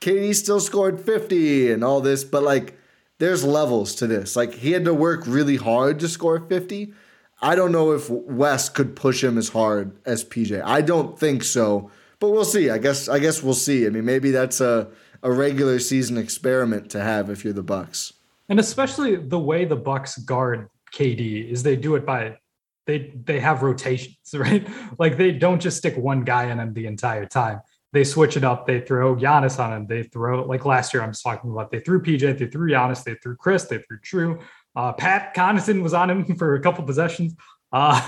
KD 0.00 0.34
still 0.34 0.60
scored 0.60 1.00
50 1.00 1.72
and 1.72 1.84
all 1.84 2.00
this, 2.00 2.24
but 2.24 2.42
like 2.42 2.78
there's 3.18 3.44
levels 3.44 3.94
to 3.96 4.06
this. 4.06 4.36
Like 4.36 4.54
he 4.54 4.72
had 4.72 4.84
to 4.84 4.94
work 4.94 5.24
really 5.26 5.56
hard 5.56 6.00
to 6.00 6.08
score 6.08 6.40
50 6.40 6.92
I 7.40 7.54
don't 7.54 7.72
know 7.72 7.92
if 7.92 8.10
Wes 8.10 8.68
could 8.68 8.96
push 8.96 9.22
him 9.22 9.38
as 9.38 9.48
hard 9.50 9.96
as 10.04 10.24
PJ. 10.24 10.60
I 10.64 10.80
don't 10.80 11.18
think 11.18 11.44
so, 11.44 11.90
but 12.18 12.30
we'll 12.30 12.44
see. 12.44 12.70
I 12.70 12.78
guess 12.78 13.08
I 13.08 13.18
guess 13.18 13.42
we'll 13.42 13.54
see. 13.54 13.86
I 13.86 13.90
mean, 13.90 14.04
maybe 14.04 14.30
that's 14.30 14.60
a 14.60 14.88
a 15.22 15.32
regular 15.32 15.78
season 15.78 16.16
experiment 16.16 16.90
to 16.90 17.00
have 17.00 17.30
if 17.30 17.44
you're 17.44 17.52
the 17.52 17.62
Bucks. 17.62 18.12
And 18.48 18.60
especially 18.60 19.16
the 19.16 19.38
way 19.38 19.64
the 19.64 19.76
Bucks 19.76 20.18
guard 20.18 20.68
KD 20.94 21.50
is 21.50 21.62
they 21.62 21.76
do 21.76 21.96
it 21.96 22.06
by 22.06 22.38
they 22.86 23.12
they 23.24 23.38
have 23.38 23.62
rotations, 23.62 24.16
right? 24.34 24.66
Like 24.98 25.16
they 25.16 25.32
don't 25.32 25.60
just 25.60 25.76
stick 25.76 25.96
one 25.96 26.24
guy 26.24 26.50
in 26.50 26.58
him 26.58 26.72
the 26.72 26.86
entire 26.86 27.26
time. 27.26 27.60
They 27.92 28.04
switch 28.04 28.36
it 28.36 28.44
up. 28.44 28.66
They 28.66 28.80
throw 28.80 29.16
Giannis 29.16 29.58
on 29.58 29.72
him. 29.72 29.86
They 29.86 30.02
throw 30.02 30.44
like 30.44 30.66
last 30.66 30.92
year. 30.92 31.02
I'm 31.02 31.12
talking 31.12 31.50
about. 31.50 31.70
They 31.70 31.80
threw 31.80 32.02
PJ. 32.02 32.38
They 32.38 32.46
threw 32.46 32.70
Giannis. 32.70 33.02
They 33.02 33.14
threw 33.14 33.36
Khris. 33.36 33.66
They 33.68 33.78
threw 33.78 33.98
Jrue. 34.00 34.42
Uh, 34.78 34.92
Pat 34.92 35.34
Connaughton 35.34 35.82
was 35.82 35.92
on 35.92 36.08
him 36.08 36.36
for 36.38 36.54
a 36.54 36.60
couple 36.60 36.84
possessions. 36.84 37.34
Uh, 37.72 38.00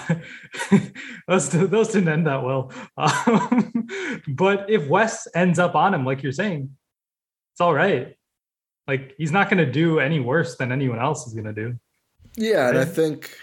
those, 1.28 1.50
those 1.50 1.88
didn't 1.88 2.08
end 2.08 2.28
that 2.28 2.44
well. 2.44 2.72
Um, 2.96 3.88
but 4.28 4.70
if 4.70 4.86
Wes 4.86 5.26
ends 5.34 5.58
up 5.58 5.74
on 5.74 5.92
him, 5.92 6.04
like 6.06 6.22
you're 6.22 6.30
saying, 6.30 6.70
it's 7.52 7.60
all 7.60 7.74
right. 7.74 8.14
Like 8.86 9.14
he's 9.18 9.32
not 9.32 9.50
going 9.50 9.64
to 9.64 9.70
do 9.70 9.98
any 9.98 10.20
worse 10.20 10.56
than 10.56 10.70
anyone 10.70 11.00
else 11.00 11.26
is 11.26 11.34
going 11.34 11.46
to 11.46 11.52
do. 11.52 11.76
Yeah, 12.36 12.68
and 12.68 12.78
I 12.78 12.84
think 12.84 13.36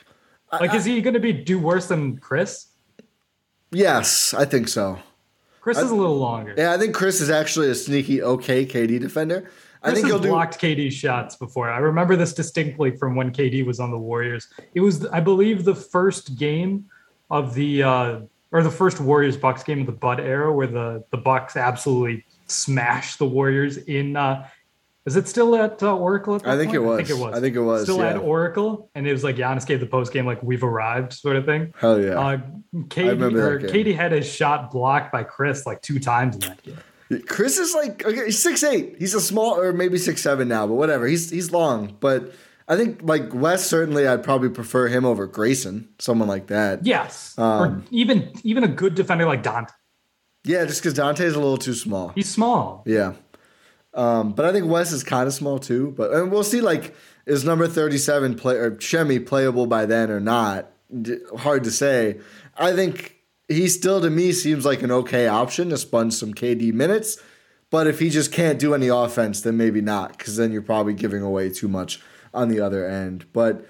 like 0.51 0.71
I, 0.71 0.77
is 0.77 0.85
he 0.85 1.01
going 1.01 1.13
to 1.13 1.19
be 1.19 1.33
do 1.33 1.59
worse 1.59 1.87
than 1.87 2.17
Khris? 2.17 2.67
Yes, 3.71 4.33
I 4.33 4.45
think 4.45 4.69
so. 4.69 4.99
Khris 5.59 5.77
I, 5.77 5.81
is 5.81 5.91
a 5.91 5.95
little 5.95 6.17
longer. 6.17 6.55
Yeah, 6.57 6.73
I 6.73 6.77
think 6.77 6.95
Khris 6.95 7.19
is 7.19 7.29
actually 7.29 7.69
a 7.69 7.75
sneaky 7.75 8.21
okay 8.23 8.65
KD 8.65 8.99
defender. 8.99 9.49
I 9.87 9.93
think 9.93 10.07
he'll 10.07 10.19
blocked 10.19 10.59
do... 10.59 10.75
KD 10.75 10.91
shots 10.91 11.35
before. 11.35 11.69
I 11.69 11.77
remember 11.79 12.15
this 12.15 12.33
distinctly 12.33 12.95
from 12.95 13.15
when 13.15 13.31
KD 13.31 13.65
was 13.65 13.79
on 13.79 13.91
the 13.91 13.97
Warriors. 13.97 14.47
It 14.73 14.81
was, 14.81 15.05
I 15.07 15.19
believe, 15.19 15.65
the 15.65 15.75
first 15.75 16.37
game 16.37 16.85
of 17.29 17.53
the 17.53 17.83
uh, 17.83 18.19
or 18.51 18.63
the 18.63 18.71
first 18.71 18.99
Warriors 18.99 19.37
Bucks 19.37 19.63
game 19.63 19.81
of 19.81 19.85
the 19.85 19.91
Bud 19.91 20.19
era, 20.19 20.53
where 20.53 20.67
the 20.67 21.03
the 21.11 21.17
Bucks 21.17 21.55
absolutely 21.55 22.25
smashed 22.47 23.19
the 23.19 23.25
Warriors 23.25 23.77
in. 23.77 24.15
Uh, 24.15 24.47
is 25.05 25.15
it 25.15 25.27
still 25.27 25.55
at 25.55 25.81
uh, 25.81 25.95
Oracle? 25.95 26.35
At 26.35 26.45
I 26.47 26.57
think 26.57 26.71
point? 26.71 26.75
it 26.75 26.79
was. 26.79 26.99
I 26.99 27.03
think 27.03 27.09
it 27.09 27.23
was. 27.23 27.37
I 27.37 27.41
think 27.41 27.55
it 27.55 27.61
was. 27.61 27.83
Still 27.83 27.99
yeah. 27.99 28.09
at 28.09 28.17
Oracle, 28.17 28.89
and 28.93 29.07
it 29.07 29.13
was 29.13 29.23
like 29.23 29.37
Giannis 29.37 29.65
gave 29.65 29.79
the 29.79 29.85
post 29.85 30.11
game 30.11 30.25
like 30.25 30.43
"We've 30.43 30.63
arrived" 30.63 31.13
sort 31.13 31.37
of 31.37 31.45
thing. 31.45 31.73
Hell 31.79 32.01
yeah! 32.01 32.19
Uh, 32.19 32.37
KD, 32.73 33.33
or 33.33 33.59
KD 33.59 33.95
had 33.95 34.11
his 34.11 34.29
shot 34.29 34.71
blocked 34.71 35.11
by 35.11 35.23
Khris 35.23 35.65
like 35.65 35.81
two 35.81 35.99
times 35.99 36.35
in 36.35 36.41
that 36.41 36.61
game. 36.61 36.77
Khris 37.27 37.57
is 37.57 37.73
like 37.73 38.05
okay, 38.05 38.25
he's 38.25 38.41
six 38.41 38.63
eight. 38.63 38.95
He's 38.99 39.13
a 39.13 39.21
small 39.21 39.59
or 39.59 39.71
maybe 39.73 39.97
six 39.97 40.21
seven 40.21 40.47
now, 40.47 40.67
but 40.67 40.75
whatever. 40.75 41.07
He's 41.07 41.29
he's 41.29 41.51
long, 41.51 41.95
but 41.99 42.33
I 42.67 42.75
think 42.75 42.99
like 43.01 43.33
Wes 43.33 43.65
certainly 43.65 44.07
I'd 44.07 44.23
probably 44.23 44.49
prefer 44.49 44.87
him 44.87 45.05
over 45.05 45.25
Grayson, 45.25 45.87
someone 45.99 46.27
like 46.27 46.47
that. 46.47 46.85
Yes, 46.85 47.37
um, 47.37 47.61
or 47.61 47.83
even 47.91 48.31
even 48.43 48.63
a 48.63 48.67
good 48.67 48.95
defender 48.95 49.25
like 49.25 49.41
Donte. 49.41 49.69
Yeah, 50.43 50.65
just 50.65 50.81
because 50.81 50.97
Donte's 50.97 51.33
a 51.33 51.39
little 51.39 51.57
too 51.57 51.73
small. 51.73 52.09
He's 52.09 52.29
small. 52.29 52.83
Yeah. 52.85 53.13
Um, 53.93 54.33
but 54.33 54.45
I 54.45 54.51
think 54.51 54.67
Wes 54.67 54.91
is 54.91 55.03
kind 55.03 55.27
of 55.27 55.33
small 55.33 55.59
too. 55.59 55.93
But 55.97 56.11
and 56.13 56.31
we'll 56.31 56.43
see. 56.43 56.61
Like, 56.61 56.93
is 57.25 57.43
number 57.43 57.67
thirty-seven 57.67 58.35
play 58.35 58.55
or 58.55 58.79
Semi 58.79 59.19
playable 59.19 59.65
by 59.65 59.85
then 59.85 60.11
or 60.11 60.19
not? 60.19 60.71
D- 61.01 61.17
hard 61.37 61.63
to 61.63 61.71
say. 61.71 62.19
I 62.57 62.73
think 62.73 63.16
he 63.47 63.67
still 63.67 64.01
to 64.01 64.09
me 64.09 64.31
seems 64.31 64.65
like 64.65 64.81
an 64.81 64.91
okay 64.91 65.27
option 65.27 65.69
to 65.69 65.77
sponge 65.77 66.13
some 66.13 66.33
KD 66.33 66.73
minutes. 66.73 67.21
But 67.69 67.87
if 67.87 67.99
he 67.99 68.09
just 68.09 68.31
can't 68.31 68.59
do 68.59 68.73
any 68.73 68.87
offense, 68.87 69.41
then 69.41 69.57
maybe 69.57 69.81
not, 69.81 70.17
because 70.17 70.37
then 70.37 70.51
you're 70.51 70.61
probably 70.61 70.93
giving 70.93 71.21
away 71.21 71.49
too 71.49 71.67
much 71.67 72.01
on 72.33 72.47
the 72.47 72.61
other 72.61 72.87
end. 72.87 73.25
But 73.33 73.65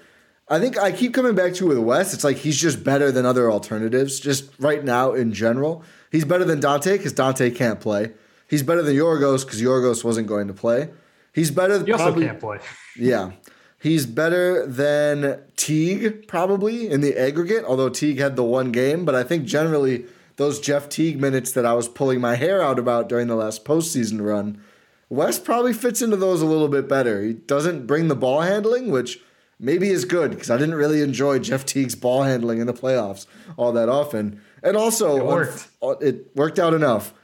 I 0.48 0.60
think 0.60 0.78
I 0.78 0.92
keep 0.92 1.12
coming 1.14 1.34
back 1.34 1.54
to 1.54 1.66
with 1.66 1.78
Wes. 1.78 2.14
It's 2.14 2.24
like 2.24 2.36
he's 2.36 2.60
just 2.60 2.84
better 2.84 3.10
than 3.10 3.26
other 3.26 3.50
alternatives. 3.50 4.20
Just 4.20 4.50
right 4.60 4.84
now 4.84 5.12
in 5.14 5.32
general, 5.32 5.82
he's 6.12 6.24
better 6.24 6.44
than 6.44 6.60
Donte 6.60 6.92
because 6.92 7.12
Donte 7.12 7.54
can't 7.56 7.80
play. 7.80 8.12
He's 8.48 8.62
better 8.62 8.82
than 8.82 8.94
Yorgos 8.96 9.44
because 9.44 9.60
Yorgos 9.60 10.04
wasn't 10.04 10.26
going 10.26 10.46
to 10.48 10.54
play. 10.54 10.90
He's 11.34 11.50
better. 11.50 11.84
He 11.84 11.92
also 11.92 12.04
probably, 12.04 12.26
can't 12.26 12.40
play. 12.40 12.58
Yeah. 12.96 13.32
He's 13.80 14.06
better 14.06 14.66
than 14.66 15.40
Teague, 15.56 16.26
probably, 16.26 16.90
in 16.90 17.00
the 17.00 17.16
aggregate, 17.16 17.64
although 17.64 17.88
Teague 17.88 18.18
had 18.18 18.34
the 18.34 18.42
one 18.42 18.72
game. 18.72 19.04
But 19.04 19.14
I 19.14 19.22
think 19.22 19.44
generally, 19.44 20.04
those 20.36 20.58
Jeff 20.58 20.88
Teague 20.88 21.20
minutes 21.20 21.52
that 21.52 21.64
I 21.64 21.74
was 21.74 21.88
pulling 21.88 22.20
my 22.20 22.34
hair 22.34 22.60
out 22.60 22.78
about 22.78 23.08
during 23.08 23.28
the 23.28 23.36
last 23.36 23.64
postseason 23.64 24.24
run, 24.24 24.60
Wes 25.08 25.38
probably 25.38 25.72
fits 25.72 26.02
into 26.02 26.16
those 26.16 26.42
a 26.42 26.46
little 26.46 26.68
bit 26.68 26.88
better. 26.88 27.22
He 27.22 27.34
doesn't 27.34 27.86
bring 27.86 28.08
the 28.08 28.16
ball 28.16 28.40
handling, 28.40 28.90
which 28.90 29.20
maybe 29.60 29.88
is 29.88 30.04
good 30.04 30.30
because 30.30 30.50
I 30.50 30.56
didn't 30.56 30.74
really 30.74 31.00
enjoy 31.00 31.38
Jeff 31.38 31.64
Teague's 31.64 31.94
ball 31.94 32.24
handling 32.24 32.58
in 32.58 32.66
the 32.66 32.74
playoffs 32.74 33.26
all 33.56 33.72
that 33.72 33.88
often. 33.88 34.40
And 34.62 34.76
also, 34.76 35.16
It 35.18 35.24
worked. 35.24 35.68
Uh, 35.82 35.90
it 36.00 36.36
worked 36.36 36.58
out 36.58 36.74
enough. 36.74 37.14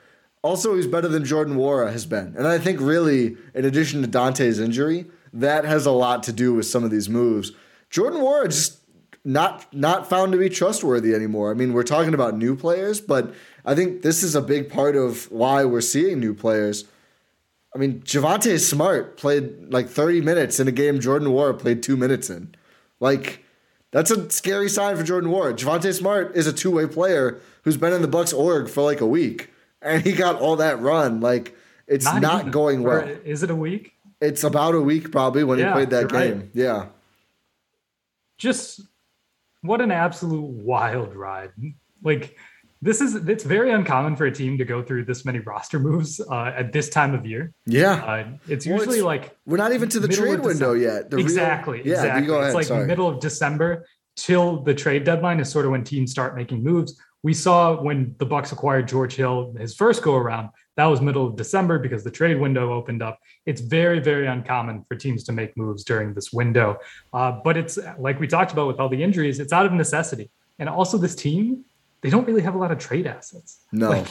Also, 0.42 0.76
he's 0.76 0.86
better 0.86 1.08
than 1.08 1.24
Jordan 1.24 1.56
Nwora 1.56 1.90
has 1.90 2.06
been. 2.06 2.34
And 2.36 2.46
I 2.46 2.58
think, 2.58 2.80
really, 2.80 3.36
in 3.54 3.64
addition 3.64 4.02
to 4.02 4.06
Donte's 4.06 4.58
injury, 4.58 5.06
that 5.34 5.64
has 5.64 5.84
a 5.84 5.90
lot 5.90 6.22
to 6.22 6.32
do 6.32 6.54
with 6.54 6.66
some 6.66 6.84
of 6.84 6.90
these 6.90 7.08
moves. 7.08 7.52
Jordan 7.90 8.20
Nwora 8.20 8.46
just 8.46 8.78
not 9.24 9.72
not 9.74 10.08
found 10.08 10.32
to 10.32 10.38
be 10.38 10.48
trustworthy 10.48 11.14
anymore. 11.14 11.50
I 11.50 11.54
mean, 11.54 11.72
we're 11.72 11.82
talking 11.82 12.14
about 12.14 12.36
new 12.36 12.56
players, 12.56 13.00
but 13.00 13.34
I 13.64 13.74
think 13.74 14.02
this 14.02 14.22
is 14.22 14.34
a 14.34 14.40
big 14.40 14.70
part 14.70 14.96
of 14.96 15.30
why 15.30 15.64
we're 15.64 15.80
seeing 15.80 16.20
new 16.20 16.34
players. 16.34 16.84
I 17.74 17.78
mean, 17.78 18.00
Javonte 18.02 18.60
Smart 18.60 19.16
played 19.16 19.72
like 19.72 19.88
30 19.88 20.20
minutes 20.20 20.60
in 20.60 20.68
a 20.68 20.72
game 20.72 21.00
Jordan 21.00 21.28
Nwora 21.28 21.58
played 21.58 21.82
two 21.82 21.96
minutes 21.96 22.30
in. 22.30 22.54
Like, 23.00 23.44
that's 23.90 24.12
a 24.12 24.30
scary 24.30 24.68
sign 24.68 24.96
for 24.96 25.02
Jordan 25.02 25.30
Nwora. 25.30 25.56
Javonte 25.56 25.92
Smart 25.92 26.36
is 26.36 26.46
a 26.46 26.52
two-way 26.52 26.86
player 26.86 27.40
who's 27.62 27.76
been 27.76 27.92
in 27.92 28.02
the 28.02 28.08
Bucks 28.08 28.32
org 28.32 28.68
for 28.68 28.82
like 28.82 29.00
a 29.00 29.06
week, 29.06 29.50
and 29.82 30.02
he 30.02 30.12
got 30.12 30.40
all 30.40 30.54
that 30.56 30.80
run. 30.80 31.20
Like, 31.20 31.56
it's 31.88 32.04
not, 32.04 32.40
even. 32.40 32.52
going 32.52 32.82
well. 32.84 33.08
Is 33.24 33.42
it 33.42 33.50
a 33.50 33.56
week? 33.56 33.93
It's 34.24 34.44
about 34.44 34.74
a 34.74 34.80
week 34.80 35.12
probably 35.12 35.44
when 35.44 35.58
he 35.58 35.64
played 35.64 35.90
that 35.90 36.10
you're 36.10 36.20
right. 36.20 36.34
game. 36.38 36.50
Yeah. 36.54 36.86
just 38.38 38.80
what 39.62 39.80
an 39.80 39.90
absolute 39.90 40.42
wild 40.42 41.14
ride. 41.14 41.52
Like 42.02 42.36
this 42.82 43.00
is 43.00 43.14
it's 43.14 43.44
very 43.44 43.70
uncommon 43.70 44.14
for 44.16 44.26
a 44.26 44.30
team 44.32 44.58
to 44.58 44.64
go 44.64 44.82
through 44.82 45.04
this 45.06 45.24
many 45.24 45.38
roster 45.38 45.78
moves 45.78 46.20
uh, 46.20 46.52
at 46.54 46.72
this 46.72 46.90
time 46.90 47.14
of 47.14 47.24
year. 47.24 47.52
Yeah. 47.66 47.92
Uh, 48.04 48.26
it's 48.48 48.66
Well, 48.66 48.76
usually 48.76 48.96
it's- 48.98 49.06
like 49.06 49.36
We're 49.46 49.56
not 49.56 49.72
even 49.72 49.88
to 49.90 50.00
the 50.00 50.08
trade 50.08 50.40
window 50.40 50.74
yet. 50.74 51.10
The 51.10 51.16
real- 51.16 51.24
exactly, 51.24 51.78
yeah, 51.84 51.94
exactly. 51.94 52.34
ahead. 52.34 52.44
It's 52.46 52.54
like 52.54 52.66
Sorry. 52.66 52.86
middle 52.86 53.08
of 53.08 53.20
December 53.20 53.86
till 54.16 54.62
the 54.62 54.74
trade 54.74 55.04
deadline 55.04 55.40
is 55.40 55.48
sort 55.48 55.64
of 55.64 55.70
when 55.72 55.82
teams 55.84 56.10
start 56.10 56.36
making 56.36 56.62
moves. 56.62 57.00
We 57.22 57.32
saw 57.32 57.80
when 57.80 58.14
the 58.18 58.26
Bucks 58.26 58.52
acquired 58.52 58.86
George 58.86 59.14
Hill 59.14 59.54
his 59.58 59.74
first 59.74 60.02
go 60.02 60.14
around. 60.16 60.50
That 60.76 60.86
was 60.86 61.00
middle 61.00 61.26
of 61.26 61.36
December 61.36 61.78
because 61.78 62.02
the 62.02 62.10
trade 62.10 62.38
window 62.40 62.72
opened 62.72 63.02
up. 63.02 63.18
It's 63.46 63.60
very, 63.60 64.00
very 64.00 64.26
uncommon 64.26 64.84
for 64.88 64.96
teams 64.96 65.22
to 65.24 65.32
make 65.32 65.56
moves 65.56 65.84
during 65.84 66.14
this 66.14 66.32
window. 66.32 66.78
Uh, 67.12 67.32
but 67.44 67.56
it's 67.56 67.78
like 67.98 68.18
we 68.18 68.26
talked 68.26 68.52
about 68.52 68.66
with 68.66 68.80
all 68.80 68.88
the 68.88 69.02
injuries, 69.02 69.38
it's 69.38 69.52
out 69.52 69.66
of 69.66 69.72
necessity. 69.72 70.30
And 70.58 70.68
also, 70.68 70.98
this 70.98 71.14
team, 71.14 71.64
they 72.00 72.10
don't 72.10 72.26
really 72.26 72.42
have 72.42 72.54
a 72.54 72.58
lot 72.58 72.70
of 72.70 72.78
trade 72.78 73.06
assets. 73.06 73.60
No. 73.72 73.90
Like, 73.90 74.06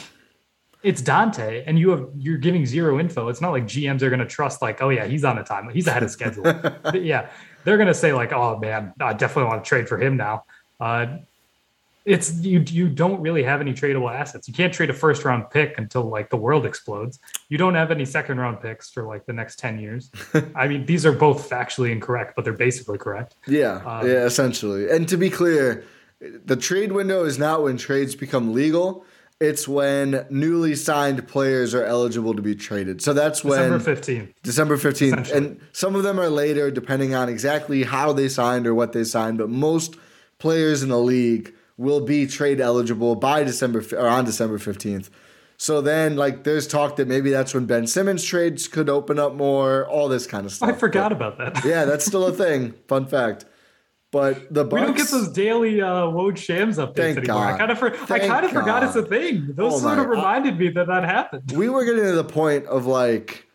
it's 0.82 1.00
Donte, 1.00 1.64
and 1.66 1.78
you 1.78 1.90
have 1.90 2.08
you're 2.14 2.36
giving 2.36 2.66
zero 2.66 3.00
info. 3.00 3.28
It's 3.28 3.40
not 3.40 3.52
like 3.52 3.64
GMs 3.64 4.02
are 4.02 4.10
going 4.10 4.20
to 4.20 4.26
trust 4.26 4.60
like, 4.60 4.82
oh 4.82 4.90
yeah, 4.90 5.06
he's 5.06 5.24
on 5.24 5.38
a 5.38 5.42
time, 5.42 5.70
he's 5.70 5.86
ahead 5.86 6.02
of 6.02 6.10
schedule. 6.10 6.44
Yeah, 6.94 7.30
they're 7.64 7.78
going 7.78 7.88
to 7.88 7.94
say 7.94 8.12
like, 8.12 8.32
oh 8.32 8.58
man, 8.58 8.92
I 9.00 9.14
definitely 9.14 9.48
want 9.48 9.64
to 9.64 9.68
trade 9.68 9.88
for 9.88 9.98
him 9.98 10.18
now. 10.18 10.44
Uh, 10.78 11.18
it's 12.04 12.40
you 12.40 12.62
you 12.68 12.88
don't 12.88 13.20
really 13.20 13.42
have 13.42 13.60
any 13.60 13.72
tradable 13.72 14.12
assets. 14.12 14.46
You 14.46 14.52
can't 14.54 14.72
trade 14.72 14.90
a 14.90 14.94
first 14.94 15.24
round 15.24 15.50
pick 15.50 15.78
until 15.78 16.02
like 16.02 16.28
the 16.28 16.36
world 16.36 16.66
explodes. 16.66 17.18
You 17.48 17.56
don't 17.56 17.74
have 17.74 17.90
any 17.90 18.04
second 18.04 18.38
round 18.38 18.60
picks 18.60 18.90
for 18.90 19.04
like 19.04 19.24
the 19.26 19.32
next 19.32 19.58
10 19.58 19.78
years. 19.78 20.10
I 20.54 20.68
mean, 20.68 20.84
these 20.84 21.06
are 21.06 21.12
both 21.12 21.48
factually 21.48 21.92
incorrect, 21.92 22.34
but 22.36 22.44
they're 22.44 22.52
basically 22.52 22.98
correct. 22.98 23.36
Yeah, 23.46 23.76
Um, 23.84 24.06
yeah, 24.06 24.24
essentially. 24.24 24.90
And 24.90 25.08
to 25.08 25.16
be 25.16 25.30
clear, 25.30 25.84
the 26.20 26.56
trade 26.56 26.92
window 26.92 27.24
is 27.24 27.38
not 27.38 27.62
when 27.62 27.76
trades 27.78 28.14
become 28.14 28.52
legal. 28.52 29.04
It's 29.40 29.66
when 29.66 30.26
newly 30.30 30.74
signed 30.74 31.26
players 31.26 31.74
are 31.74 31.84
eligible 31.84 32.34
to 32.34 32.42
be 32.42 32.54
traded. 32.54 33.02
So 33.02 33.12
that's 33.12 33.42
when 33.42 33.70
December 33.70 33.96
15th. 33.96 34.34
December 34.42 34.76
15th. 34.76 35.32
And 35.32 35.60
some 35.72 35.96
of 35.96 36.02
them 36.02 36.20
are 36.20 36.30
later, 36.30 36.70
depending 36.70 37.14
on 37.14 37.28
exactly 37.28 37.82
how 37.82 38.12
they 38.12 38.28
signed 38.28 38.66
or 38.66 38.74
what 38.74 38.92
they 38.92 39.04
signed. 39.04 39.38
But 39.38 39.50
most 39.50 39.96
players 40.38 40.82
in 40.82 40.88
the 40.88 40.98
league 40.98 41.54
will 41.76 42.00
be 42.00 42.26
trade 42.26 42.60
eligible 42.60 43.14
by 43.16 43.42
December 43.44 43.82
or 43.96 44.06
on 44.08 44.24
December 44.24 44.58
15th. 44.58 45.10
So 45.56 45.80
then, 45.80 46.16
like, 46.16 46.44
there's 46.44 46.66
talk 46.66 46.96
that 46.96 47.06
maybe 47.08 47.30
that's 47.30 47.54
when 47.54 47.66
Ben 47.66 47.86
Simmons 47.86 48.24
trades 48.24 48.66
could 48.68 48.88
open 48.88 49.18
up 49.18 49.34
more, 49.34 49.86
all 49.88 50.08
this 50.08 50.26
kind 50.26 50.46
of 50.46 50.52
stuff. 50.52 50.68
I 50.68 50.72
forgot 50.72 51.10
But- 51.10 51.16
about 51.16 51.38
that. 51.38 51.64
yeah, 51.64 51.84
that's 51.84 52.04
still 52.04 52.26
a 52.26 52.32
thing. 52.44 52.74
Fun 52.88 53.06
fact. 53.06 53.44
But 54.10 54.52
the 54.54 54.64
Bucks, 54.64 54.80
We 54.80 54.86
don't 54.86 54.96
get 54.96 55.08
those 55.10 55.28
daily 55.32 55.82
uh, 55.82 55.86
Woj 56.06 56.36
Shams 56.36 56.78
updates 56.78 56.94
Thank 56.96 57.18
anymore. 57.18 57.46
I 57.46 57.58
kind 57.58 57.70
of 57.72 57.78
for, 57.80 57.92
I 58.12 58.18
kind 58.20 58.44
of 58.44 58.52
forgot 58.52 58.84
it's 58.84 58.94
a 58.94 59.02
thing. 59.02 59.48
Those 59.54 59.74
Oh 59.74 59.78
sort 59.78 59.98
of 59.98 60.06
reminded 60.06 60.56
me 60.56 60.68
that 60.68 60.86
that 60.86 61.02
happened. 61.04 61.52
we 61.56 61.68
were 61.68 61.84
getting 61.84 62.04
to 62.04 62.12
the 62.12 62.22
point 62.22 62.64
of 62.66 62.86
like 62.86 63.48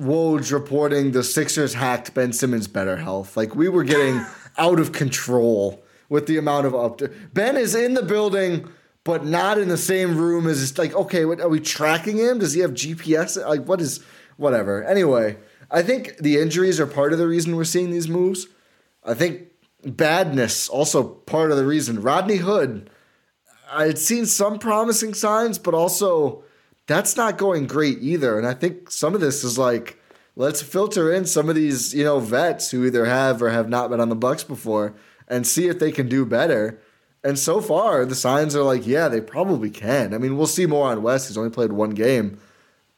Woj 0.00 0.52
reporting 0.52 1.10
the 1.10 1.24
Sixers 1.24 1.74
hacked 1.74 2.14
Ben 2.14 2.32
Simmons' 2.32 2.68
better 2.68 2.96
health. 2.98 3.36
Like 3.36 3.56
we 3.56 3.68
were 3.68 3.82
getting 3.82 4.24
out 4.58 4.78
of 4.78 4.92
control 4.92 5.82
with 6.08 6.26
the 6.26 6.38
amount 6.38 6.66
of 6.66 6.74
up. 6.74 7.00
Ben 7.32 7.56
is 7.56 7.74
in 7.74 7.94
the 7.94 8.02
building, 8.02 8.68
but 9.04 9.24
not 9.24 9.58
in 9.58 9.68
the 9.68 9.78
same 9.78 10.16
room 10.16 10.46
as 10.46 10.76
like. 10.78 10.94
Okay, 10.94 11.24
what 11.24 11.40
are 11.40 11.48
we 11.48 11.60
tracking 11.60 12.18
him? 12.18 12.38
Does 12.38 12.54
he 12.54 12.60
have 12.60 12.72
GPS? 12.72 13.42
Like 13.46 13.64
what 13.66 13.80
is 13.80 14.04
whatever? 14.36 14.84
Anyway, 14.84 15.36
I 15.70 15.82
think 15.82 16.16
the 16.18 16.38
injuries 16.38 16.80
are 16.80 16.86
part 16.86 17.12
of 17.12 17.18
the 17.18 17.28
reason 17.28 17.56
we're 17.56 17.64
seeing 17.64 17.90
these 17.90 18.08
moves. 18.08 18.46
I 19.04 19.14
think 19.14 19.48
badness 19.84 20.68
also 20.68 21.04
part 21.04 21.50
of 21.50 21.56
the 21.56 21.66
reason. 21.66 22.02
Rodney 22.02 22.36
Hood. 22.36 22.90
I 23.70 23.84
had 23.84 23.98
seen 23.98 24.24
some 24.24 24.58
promising 24.58 25.12
signs, 25.12 25.58
but 25.58 25.74
also 25.74 26.42
that's 26.86 27.16
not 27.16 27.36
going 27.36 27.66
great 27.66 27.98
either. 28.00 28.38
And 28.38 28.46
I 28.46 28.54
think 28.54 28.90
some 28.90 29.14
of 29.14 29.20
this 29.20 29.44
is 29.44 29.58
like, 29.58 30.00
let's 30.36 30.62
filter 30.62 31.12
in 31.12 31.26
some 31.26 31.50
of 31.50 31.54
these, 31.54 31.94
you 31.94 32.02
know, 32.02 32.18
vets 32.18 32.70
who 32.70 32.86
either 32.86 33.04
have 33.04 33.42
or 33.42 33.50
have 33.50 33.68
not 33.68 33.90
been 33.90 34.00
on 34.00 34.08
the 34.08 34.16
Bucks 34.16 34.42
before 34.42 34.94
and 35.28 35.46
see 35.46 35.68
if 35.68 35.78
they 35.78 35.92
can 35.92 36.08
do 36.08 36.24
better. 36.26 36.80
And 37.24 37.38
so 37.38 37.60
far, 37.60 38.04
the 38.04 38.14
signs 38.14 38.54
are 38.56 38.62
like, 38.62 38.86
yeah, 38.86 39.08
they 39.08 39.20
probably 39.20 39.70
can. 39.70 40.14
I 40.14 40.18
mean, 40.18 40.36
we'll 40.36 40.46
see 40.46 40.66
more 40.66 40.88
on 40.88 41.02
Wes. 41.02 41.28
He's 41.28 41.36
only 41.38 41.50
played 41.50 41.72
one 41.72 41.90
game. 41.90 42.38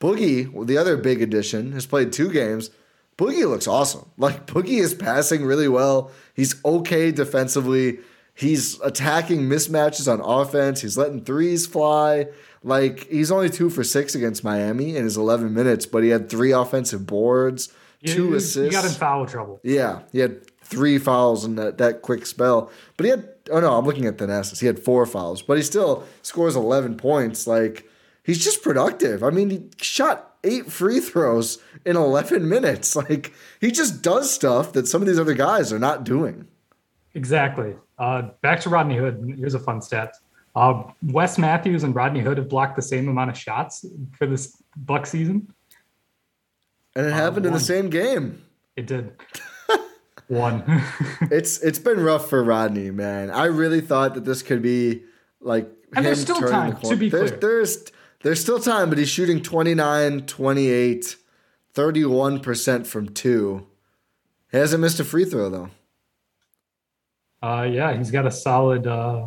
Boogie, 0.01 0.67
the 0.67 0.79
other 0.79 0.97
big 0.97 1.21
addition, 1.23 1.73
has 1.73 1.87
played 1.87 2.13
two 2.13 2.31
games. 2.31 2.71
Boogie 3.19 3.49
looks 3.49 3.67
awesome. 3.67 4.07
Like 4.19 4.47
Boogie 4.47 4.81
is 4.81 4.95
passing 4.95 5.45
really 5.45 5.69
well. 5.69 6.11
He's 6.35 6.63
okay 6.65 7.11
defensively. 7.13 7.99
He's 8.35 8.81
attacking 8.81 9.43
mismatches 9.43 10.11
on 10.11 10.21
offense. 10.21 10.81
He's 10.81 10.97
letting 10.97 11.25
threes 11.25 11.67
fly. 11.67 12.29
Like 12.63 13.07
he's 13.09 13.31
only 13.31 13.49
two 13.51 13.69
for 13.71 13.83
six 13.85 14.15
against 14.15 14.45
Miami 14.45 14.97
in 14.97 15.05
his 15.05 15.17
11 15.17 15.53
minutes, 15.53 15.85
but 15.87 16.03
he 16.03 16.11
had 16.11 16.29
three 16.31 16.53
offensive 16.53 17.07
boards, 17.07 17.71
You- 18.01 18.15
two 18.15 18.35
assists. 18.35 18.57
You 18.57 18.71
got 18.71 18.85
in 18.85 18.91
foul 18.93 19.27
trouble. 19.27 19.61
Yeah, 19.63 20.01
he 20.13 20.19
had 20.21 20.41
three 20.71 20.99
fouls 20.99 21.45
in 21.45 21.57
that, 21.57 21.79
that 21.79 22.03
quick 22.03 22.25
spell. 22.25 22.71
But 22.97 23.05
he 23.05 23.11
had, 23.11 23.29
oh 23.51 23.61
no, 23.61 23.77
I'm 23.77 23.85
looking 23.85 24.07
at 24.07 24.19
the 24.19 24.27
Thanasis. 24.27 24.61
He 24.61 24.67
had 24.67 24.79
four 24.79 25.05
fouls, 25.05 25.43
but 25.43 25.57
he 25.57 25.63
still 25.63 26.05
scores 26.23 26.57
11 26.57 26.97
points. 26.97 27.47
Like, 27.47 27.89
he's 28.23 28.43
just 28.43 28.63
productive. 28.63 29.23
I 29.23 29.31
mean, 29.31 29.51
he 29.51 29.69
shot 29.79 30.37
eight 30.45 30.71
free 30.71 31.01
throws 31.01 31.59
in 31.85 31.97
11 31.97 32.49
minutes. 32.49 32.97
Like, 33.01 33.33
he 33.61 33.71
just 33.71 34.03
does 34.03 34.31
stuff 34.31 34.73
that 34.75 34.87
some 34.87 35.03
of 35.03 35.09
these 35.09 35.19
other 35.19 35.35
guys 35.35 35.73
are 35.73 35.79
not 35.79 36.05
doing. 36.05 36.47
Exactly. 37.15 37.75
Uh, 37.99 38.29
back 38.41 38.61
to 38.61 38.69
Rodney 38.69 38.97
Hood. 38.97 39.35
Here's 39.37 39.55
a 39.55 39.59
fun 39.59 39.83
stat. 39.83 40.15
Uh, 40.55 40.85
Wes 41.03 41.39
Matthews 41.39 41.83
and 41.83 41.95
Rodney 41.95 42.21
Hood 42.21 42.39
have 42.39 42.49
blocked 42.49 42.77
the 42.77 42.83
same 42.83 43.09
amount 43.09 43.31
of 43.31 43.39
shots 43.39 43.87
for 44.17 44.27
this 44.27 44.63
Buck 44.77 45.07
season. 45.07 45.53
And 46.95 47.07
it 47.07 47.13
happened 47.13 47.47
in 47.47 47.53
the 47.53 47.61
same 47.61 47.89
game. 47.89 48.45
It 48.77 48.87
did. 48.87 49.13
One. 50.29 50.65
It's 51.31 51.59
it's 51.61 51.79
been 51.79 52.01
rough 52.01 52.29
for 52.29 52.43
Rodney, 52.43 52.91
man. 52.91 53.31
I 53.31 53.47
really 53.47 53.81
thought 53.81 54.15
that 54.15 54.25
this 54.25 54.43
could 54.43 54.63
be 54.63 55.03
like 55.41 55.71
And 55.95 56.05
there's 56.05 56.21
still 56.21 56.41
time, 56.41 56.79
the 56.83 56.89
to 56.89 56.97
be 56.97 57.09
there's, 57.09 57.31
clear. 57.31 57.41
there's 57.41 57.85
there's 58.23 58.41
still 58.41 58.59
time, 58.61 58.89
but 58.89 58.99
he's 58.99 59.09
shooting 59.09 59.43
29, 59.43 60.27
28. 60.27 61.17
31% 61.75 62.87
from 62.87 63.09
two. 63.09 63.67
He 64.51 64.59
hasn't 64.59 64.81
missed 64.81 65.01
a 65.01 65.05
free 65.05 65.25
throw, 65.25 65.49
though. 65.49 65.71
Uh, 67.43 67.63
yeah, 67.63 67.97
he's 67.97 68.11
got 68.11 68.27
a 68.27 68.31
solid 68.31 68.87
uh, 68.87 69.27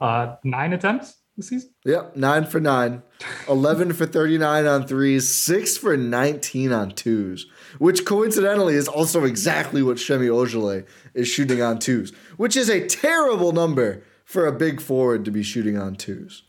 uh, 0.00 0.36
nine 0.42 0.72
attempts 0.72 1.16
this 1.36 1.48
season. 1.48 1.70
Yep, 1.84 2.16
nine 2.16 2.46
for 2.46 2.58
nine, 2.58 3.02
11 3.48 3.92
for 3.92 4.06
39 4.06 4.66
on 4.66 4.86
threes, 4.86 5.28
six 5.28 5.76
for 5.76 5.96
19 5.96 6.72
on 6.72 6.90
twos, 6.90 7.46
which 7.78 8.04
coincidentally 8.04 8.74
is 8.74 8.88
also 8.88 9.24
exactly 9.24 9.82
what 9.82 9.98
Semi 9.98 10.26
Ojeleye 10.26 10.86
is 11.14 11.28
shooting 11.28 11.62
on 11.62 11.78
twos, 11.78 12.10
which 12.36 12.56
is 12.56 12.68
a 12.68 12.86
terrible 12.86 13.52
number 13.52 14.02
for 14.24 14.46
a 14.46 14.52
big 14.52 14.80
forward 14.80 15.24
to 15.24 15.30
be 15.30 15.42
shooting 15.42 15.78
on 15.78 15.94
twos. 15.94 16.42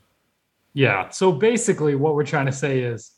Yeah. 0.74 1.10
So 1.10 1.32
basically, 1.32 1.96
what 1.96 2.16
we're 2.16 2.26
trying 2.26 2.46
to 2.48 2.52
say 2.52 2.82
is 2.82 3.12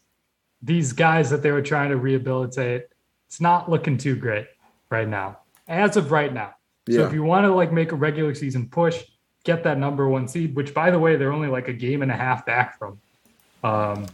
these 0.61 0.93
guys 0.93 1.29
that 1.29 1.41
they 1.41 1.51
were 1.51 1.61
trying 1.61 1.89
to 1.89 1.97
rehabilitate, 1.97 2.85
it's 3.27 3.41
not 3.41 3.69
looking 3.69 3.97
too 3.97 4.15
great 4.15 4.47
right 4.89 5.07
now, 5.07 5.39
as 5.67 5.97
of 5.97 6.11
right 6.11 6.33
now. 6.33 6.55
So 6.89 7.01
Yeah. 7.01 7.07
if 7.07 7.13
you 7.13 7.23
want 7.23 7.45
to 7.45 7.53
like 7.53 7.71
make 7.71 7.91
a 7.91 7.95
regular 7.95 8.33
season 8.33 8.67
push, 8.69 9.03
get 9.43 9.63
that 9.63 9.77
number 9.77 10.07
one 10.07 10.27
seed, 10.27 10.55
which 10.55 10.73
by 10.73 10.91
the 10.91 10.99
way, 10.99 11.15
they're 11.15 11.31
only 11.31 11.47
like 11.47 11.67
a 11.67 11.73
game 11.73 12.01
and 12.01 12.11
a 12.11 12.15
half 12.15 12.45
back 12.45 12.77
from. 12.77 12.99
Um, 13.63 14.07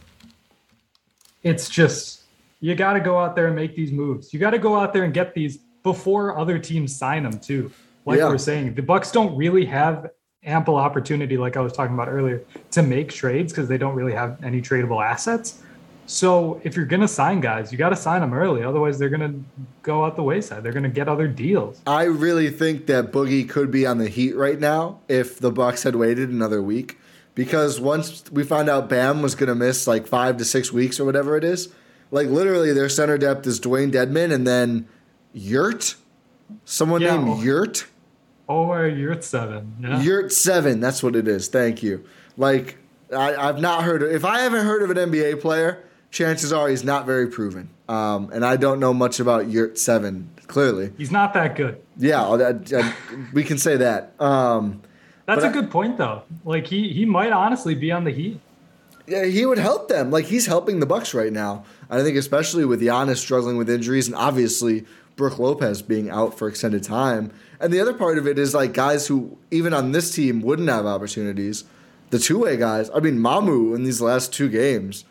it's 1.42 1.68
just 1.68 2.22
you 2.60 2.74
got 2.74 2.94
to 2.94 3.00
go 3.00 3.18
out 3.18 3.36
there 3.36 3.46
and 3.46 3.56
make 3.56 3.76
these 3.76 3.92
moves. 3.92 4.32
You 4.32 4.38
got 4.40 4.50
to 4.50 4.58
go 4.58 4.76
out 4.76 4.92
there 4.92 5.04
and 5.04 5.12
get 5.14 5.34
these 5.34 5.58
before 5.82 6.36
other 6.38 6.58
teams 6.58 6.96
sign 6.96 7.22
them 7.22 7.38
too. 7.38 7.70
Like 8.04 8.18
Yeah. 8.18 8.28
we're 8.28 8.38
saying, 8.38 8.74
the 8.74 8.82
Bucks 8.82 9.10
don't 9.12 9.36
really 9.36 9.64
have 9.66 10.10
ample 10.44 10.76
opportunity, 10.76 11.36
like 11.36 11.56
I 11.56 11.60
was 11.60 11.72
talking 11.72 11.94
about 11.94 12.08
earlier, 12.08 12.42
to 12.72 12.82
make 12.82 13.10
trades 13.12 13.52
because 13.52 13.68
they 13.68 13.78
don't 13.78 13.94
really 13.94 14.12
have 14.12 14.42
any 14.44 14.62
tradable 14.62 15.04
assets. 15.04 15.60
So 16.08 16.60
if 16.62 16.76
you're 16.76 16.86
gonna 16.86 17.08
sign 17.08 17.40
guys, 17.40 17.72
you 17.72 17.78
got 17.78 17.88
to 17.88 17.96
sign 17.96 18.20
them 18.20 18.32
early. 18.32 18.62
Otherwise, 18.62 18.96
they're 18.96 19.08
gonna 19.08 19.34
go 19.82 20.04
out 20.04 20.14
the 20.14 20.22
wayside. 20.22 20.62
They're 20.62 20.72
gonna 20.72 20.88
get 20.88 21.08
other 21.08 21.26
deals. 21.26 21.80
I 21.84 22.04
really 22.04 22.48
think 22.50 22.86
that 22.86 23.10
Boogie 23.10 23.48
could 23.48 23.72
be 23.72 23.84
on 23.86 23.98
the 23.98 24.08
Heat 24.08 24.36
right 24.36 24.58
now 24.60 25.00
if 25.08 25.40
the 25.40 25.50
Bucks 25.50 25.82
had 25.82 25.96
waited 25.96 26.30
another 26.30 26.62
week. 26.62 26.96
Because 27.34 27.80
once 27.80 28.22
we 28.30 28.44
found 28.44 28.68
out 28.70 28.88
Bam 28.88 29.20
was 29.20 29.34
going 29.34 29.48
to 29.48 29.54
miss 29.54 29.86
like 29.86 30.06
five 30.06 30.38
to 30.38 30.44
six 30.44 30.72
weeks 30.72 30.98
or 30.98 31.04
whatever 31.04 31.36
it 31.36 31.44
is, 31.44 31.68
like 32.10 32.28
literally 32.28 32.72
their 32.72 32.88
center 32.88 33.18
depth 33.18 33.46
is 33.46 33.60
Dewayne 33.60 33.92
Dedmon 33.92 34.32
and 34.32 34.46
then 34.46 34.88
Yurt, 35.32 35.94
someone 36.64 37.02
Yeah. 37.02 37.16
named 37.22 37.42
Yurt. 37.42 37.86
Or 38.48 38.86
you're 38.86 39.20
seven. 39.22 39.74
Yeah. 39.80 40.00
Yurtseven, 40.02 40.80
that's 40.80 41.02
what 41.02 41.16
it 41.16 41.26
is. 41.26 41.48
Thank 41.48 41.82
you. 41.82 42.04
Like 42.36 42.78
I, 43.12 43.34
I've 43.34 43.58
not 43.60 43.82
heard. 43.84 44.02
Of, 44.02 44.12
if 44.12 44.24
I 44.24 44.40
haven't 44.40 44.64
heard 44.64 44.82
of 44.82 44.90
an 44.96 45.10
NBA 45.10 45.40
player, 45.40 45.82
chances 46.10 46.52
are 46.52 46.68
he's 46.68 46.84
not 46.84 47.06
very 47.06 47.26
proven. 47.28 47.70
Um, 47.88 48.30
and 48.32 48.44
I 48.44 48.56
don't 48.56 48.78
know 48.80 48.92
much 48.94 49.20
about 49.20 49.46
Yurtseven. 49.46 50.26
Clearly, 50.46 50.92
He's 50.96 51.10
not 51.10 51.34
that 51.34 51.56
good. 51.56 51.80
yeah, 51.96 52.22
I- 52.24 52.50
I- 52.50 52.94
we 53.32 53.42
can 53.42 53.58
say 53.58 53.78
that. 53.78 54.12
Um, 54.20 54.80
That's 55.26 55.42
a 55.42 55.48
I- 55.48 55.52
good 55.52 55.72
point, 55.72 55.98
though. 55.98 56.22
Like 56.44 56.68
he 56.68 56.92
he 56.92 57.04
might 57.04 57.32
honestly 57.32 57.74
be 57.74 57.90
on 57.90 58.04
the 58.04 58.12
Heat. 58.12 58.38
He 59.06 59.46
would 59.46 59.58
help 59.58 59.88
them. 59.88 60.10
Like 60.10 60.26
he's 60.26 60.46
helping 60.46 60.80
the 60.80 60.86
Bucks 60.86 61.14
right 61.14 61.32
now. 61.32 61.64
I 61.88 62.02
think 62.02 62.16
especially 62.16 62.64
with 62.64 62.80
Giannis 62.80 63.18
struggling 63.18 63.56
with 63.56 63.70
injuries 63.70 64.08
and 64.08 64.16
obviously 64.16 64.84
Brook 65.14 65.38
Lopez 65.38 65.82
being 65.82 66.10
out 66.10 66.38
for 66.38 66.48
extended 66.48 66.82
time. 66.82 67.32
And 67.60 67.72
the 67.72 67.80
other 67.80 67.94
part 67.94 68.18
of 68.18 68.26
it 68.26 68.38
is 68.38 68.54
like 68.54 68.72
guys 68.72 69.06
who 69.06 69.38
even 69.50 69.72
on 69.72 69.92
this 69.92 70.14
team 70.14 70.40
wouldn't 70.42 70.68
have 70.68 70.86
opportunities. 70.86 71.64
The 72.10 72.18
two 72.18 72.38
way 72.38 72.56
guys. 72.56 72.90
I 72.94 73.00
mean, 73.00 73.18
Mamu 73.18 73.74
in 73.74 73.84
these 73.84 74.00
last 74.00 74.32
two 74.32 74.48
games 74.48 75.04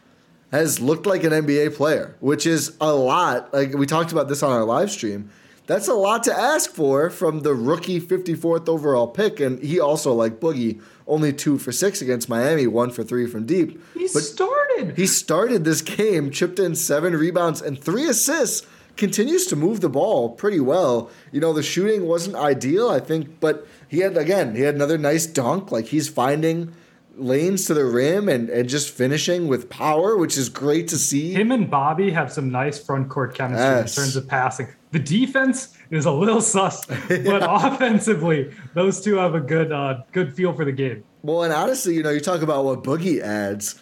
has 0.52 0.80
looked 0.80 1.06
like 1.06 1.24
an 1.24 1.32
NBA 1.32 1.76
player, 1.76 2.16
which 2.20 2.46
is 2.46 2.76
a 2.80 2.94
lot. 2.94 3.54
Like 3.54 3.74
we 3.74 3.86
talked 3.86 4.12
about 4.12 4.30
this 4.30 4.44
on 4.44 4.52
our 4.52 4.64
live 4.64 4.92
stream. 4.92 5.30
That's 5.68 5.88
a 5.88 5.94
lot 5.94 6.24
to 6.24 6.38
ask 6.38 6.70
for 6.72 7.10
from 7.10 7.42
the 7.42 7.54
rookie 7.56 8.00
54th 8.00 8.70
overall 8.70 9.08
pick. 9.08 9.40
And 9.40 9.60
he 9.64 9.80
also, 9.80 10.14
like 10.14 10.40
Boogie, 10.40 10.80
only 11.08 11.34
two 11.34 11.58
for 11.58 11.72
six 11.72 12.02
against 12.02 12.30
Miami, 12.30 12.68
one 12.68 12.92
for 12.92 13.04
three 13.04 13.26
from 13.26 13.46
deep. 13.46 13.82
He 13.96 14.08
But 14.14 14.22
started. 14.24 14.96
he 14.96 15.08
started 15.08 15.64
this 15.64 15.82
game, 15.82 16.30
chipped 16.32 16.60
in 16.60 16.76
seven 16.76 17.16
rebounds 17.16 17.62
and 17.62 17.80
three 17.80 18.08
assists, 18.08 18.66
continues 18.96 19.46
to 19.48 19.56
move 19.56 19.82
the 19.82 19.90
ball 19.90 20.30
pretty 20.30 20.60
well. 20.60 21.10
You 21.32 21.42
know, 21.42 21.52
the 21.52 21.64
shooting 21.64 22.06
wasn't 22.06 22.36
ideal, 22.36 22.90
I 22.90 23.00
think, 23.00 23.40
but 23.40 23.68
he 23.88 24.00
had, 24.00 24.18
again, 24.18 24.56
he 24.56 24.62
had 24.62 24.76
another 24.76 24.98
nice 24.98 25.26
dunk. 25.26 25.72
Like 25.72 25.86
he's 25.88 26.08
finding 26.08 26.74
lanes 27.18 27.66
to 27.66 27.74
the 27.74 27.86
rim 27.86 28.28
and, 28.30 28.50
and 28.50 28.68
just 28.70 28.90
finishing 28.90 29.48
with 29.48 29.70
power, 29.70 30.16
which 30.18 30.38
is 30.38 30.50
great 30.50 30.88
to 30.90 30.98
see. 30.98 31.34
Him 31.34 31.52
and 31.52 31.70
Bobby 31.72 32.12
have 32.12 32.32
some 32.32 32.52
nice 32.52 32.78
front 32.78 33.10
court 33.10 33.34
chemistry 33.36 33.64
Yes. 33.66 33.98
in 33.98 34.04
terms 34.04 34.16
of 34.16 34.28
passing. 34.28 34.68
The 34.96 35.02
defense 35.02 35.78
is 35.92 36.06
a 36.06 36.12
little 36.12 36.40
sus, 36.54 36.86
but 36.86 37.00
offensively, 37.44 38.54
those 38.76 39.02
two 39.02 39.18
have 39.18 39.36
a 39.36 39.42
good 39.42 39.70
uh, 39.70 40.04
good 40.14 40.34
feel 40.34 40.54
for 40.54 40.64
the 40.64 40.72
game. 40.72 41.04
Well, 41.22 41.44
and 41.44 41.52
honestly, 41.52 41.96
you 41.96 42.02
know, 42.02 42.12
you 42.12 42.22
talk 42.22 42.42
about 42.42 42.64
what 42.64 42.82
Boogie 42.82 43.20
adds. 43.20 43.78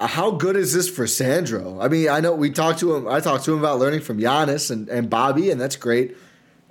Uh, 0.00 0.08
How 0.08 0.32
good 0.32 0.56
is 0.56 0.74
this 0.74 0.90
for 0.90 1.06
Sandro? 1.06 1.80
I 1.80 1.86
mean, 1.86 2.08
I 2.08 2.18
know 2.18 2.34
we 2.34 2.50
talked 2.50 2.80
to 2.80 2.96
him. 2.96 3.06
I 3.06 3.20
talked 3.20 3.44
to 3.44 3.52
him 3.52 3.60
about 3.60 3.78
learning 3.78 4.00
from 4.00 4.18
Giannis 4.18 4.68
and, 4.72 4.88
and 4.88 5.08
Bobby, 5.08 5.52
and 5.52 5.60
that's 5.60 5.76
great. 5.76 6.16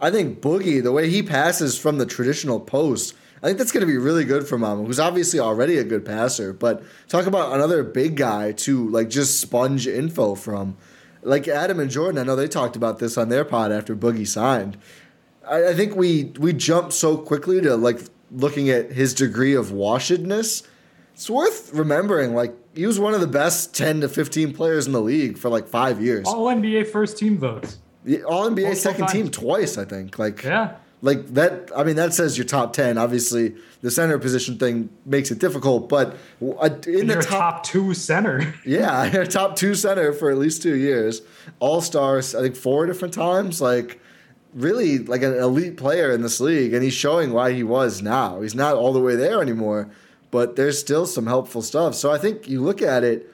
I 0.01 0.11
think 0.11 0.41
Boogie, 0.41 0.83
the 0.83 0.91
way 0.91 1.09
he 1.09 1.23
passes 1.23 1.79
from 1.79 1.97
the 1.97 2.05
traditional 2.05 2.59
post, 2.59 3.15
I 3.41 3.47
think 3.47 3.57
that's 3.57 3.71
going 3.71 3.87
to 3.87 3.87
be 3.87 3.97
really 3.97 4.25
good 4.25 4.45
for 4.45 4.57
Mamu, 4.57 4.85
who's 4.85 4.99
obviously 4.99 5.39
already 5.39 5.77
a 5.77 5.85
good 5.85 6.05
passer. 6.05 6.51
But 6.51 6.83
talk 7.07 7.25
about 7.25 7.53
another 7.53 7.83
big 7.83 8.17
guy 8.17 8.51
to 8.51 8.89
like 8.89 9.09
just 9.09 9.39
sponge 9.39 9.87
info 9.87 10.35
from, 10.35 10.75
like 11.27 11.47
Adam 11.47 11.79
and 11.79 11.91
Jordan. 11.91 12.19
I 12.19 12.23
know 12.23 12.35
they 12.35 12.47
talked 12.47 12.75
about 12.75 12.99
this 12.99 13.17
on 13.17 13.29
their 13.29 13.45
pod 13.45 13.71
after 13.71 13.95
Boogie 13.95 14.27
signed. 14.27 14.77
I, 15.47 15.69
I 15.69 15.73
think 15.73 15.95
we 15.95 16.33
we 16.39 16.53
jumped 16.53 16.93
so 16.93 17.17
quickly 17.17 17.61
to 17.61 17.75
like 17.75 17.99
looking 18.31 18.69
at 18.69 18.91
his 18.91 19.13
degree 19.13 19.53
of 19.53 19.67
washedness. 19.67 20.65
It's 21.13 21.29
worth 21.29 21.73
remembering, 21.73 22.33
like 22.33 22.55
he 22.75 22.85
was 22.85 22.99
one 22.99 23.13
of 23.13 23.21
the 23.21 23.27
best 23.27 23.75
ten 23.75 24.01
to 24.01 24.09
fifteen 24.09 24.53
players 24.53 24.87
in 24.87 24.93
the 24.93 25.01
league 25.01 25.37
for 25.37 25.49
like 25.49 25.67
five 25.67 26.01
years. 26.01 26.27
All 26.27 26.45
NBA 26.45 26.87
first 26.87 27.17
team 27.17 27.37
votes. 27.37 27.77
All 28.25 28.45
NBA 28.45 28.47
multiple 28.49 28.75
second 28.75 29.01
times. 29.01 29.11
team 29.11 29.29
twice, 29.29 29.77
I 29.77 29.85
think. 29.85 30.17
Like 30.17 30.43
Yeah. 30.43 30.77
Like 31.01 31.27
that. 31.35 31.71
I 31.75 31.83
mean, 31.83 31.95
that 31.97 32.13
says 32.13 32.37
your 32.37 32.45
top 32.45 32.73
ten. 32.73 32.97
Obviously, 32.97 33.55
the 33.81 33.91
center 33.91 34.17
position 34.17 34.57
thing 34.57 34.89
makes 35.05 35.29
it 35.29 35.37
difficult, 35.37 35.89
but 35.89 36.17
in 36.41 37.05
the 37.05 37.21
top, 37.21 37.29
top 37.29 37.63
two 37.63 37.93
center. 37.93 38.55
yeah, 38.65 39.23
top 39.29 39.55
two 39.55 39.75
center 39.75 40.11
for 40.11 40.31
at 40.31 40.37
least 40.37 40.63
two 40.63 40.75
years, 40.75 41.21
all 41.59 41.81
stars. 41.81 42.33
I 42.33 42.41
think 42.41 42.55
four 42.55 42.87
different 42.87 43.13
times. 43.13 43.61
Like 43.61 43.99
really, 44.53 44.97
like 44.97 45.21
an 45.21 45.35
elite 45.35 45.77
player 45.77 46.11
in 46.11 46.23
this 46.23 46.39
league, 46.39 46.73
and 46.73 46.83
he's 46.83 46.93
showing 46.93 47.31
why 47.31 47.53
he 47.53 47.63
was 47.63 48.01
now. 48.01 48.41
He's 48.41 48.55
not 48.55 48.75
all 48.75 48.91
the 48.91 48.99
way 48.99 49.15
there 49.15 49.39
anymore, 49.39 49.89
but 50.31 50.55
there's 50.55 50.79
still 50.79 51.05
some 51.05 51.27
helpful 51.27 51.61
stuff. 51.61 51.93
So 51.93 52.11
I 52.11 52.17
think 52.17 52.47
you 52.47 52.61
look 52.61 52.81
at 52.81 53.03
it. 53.03 53.31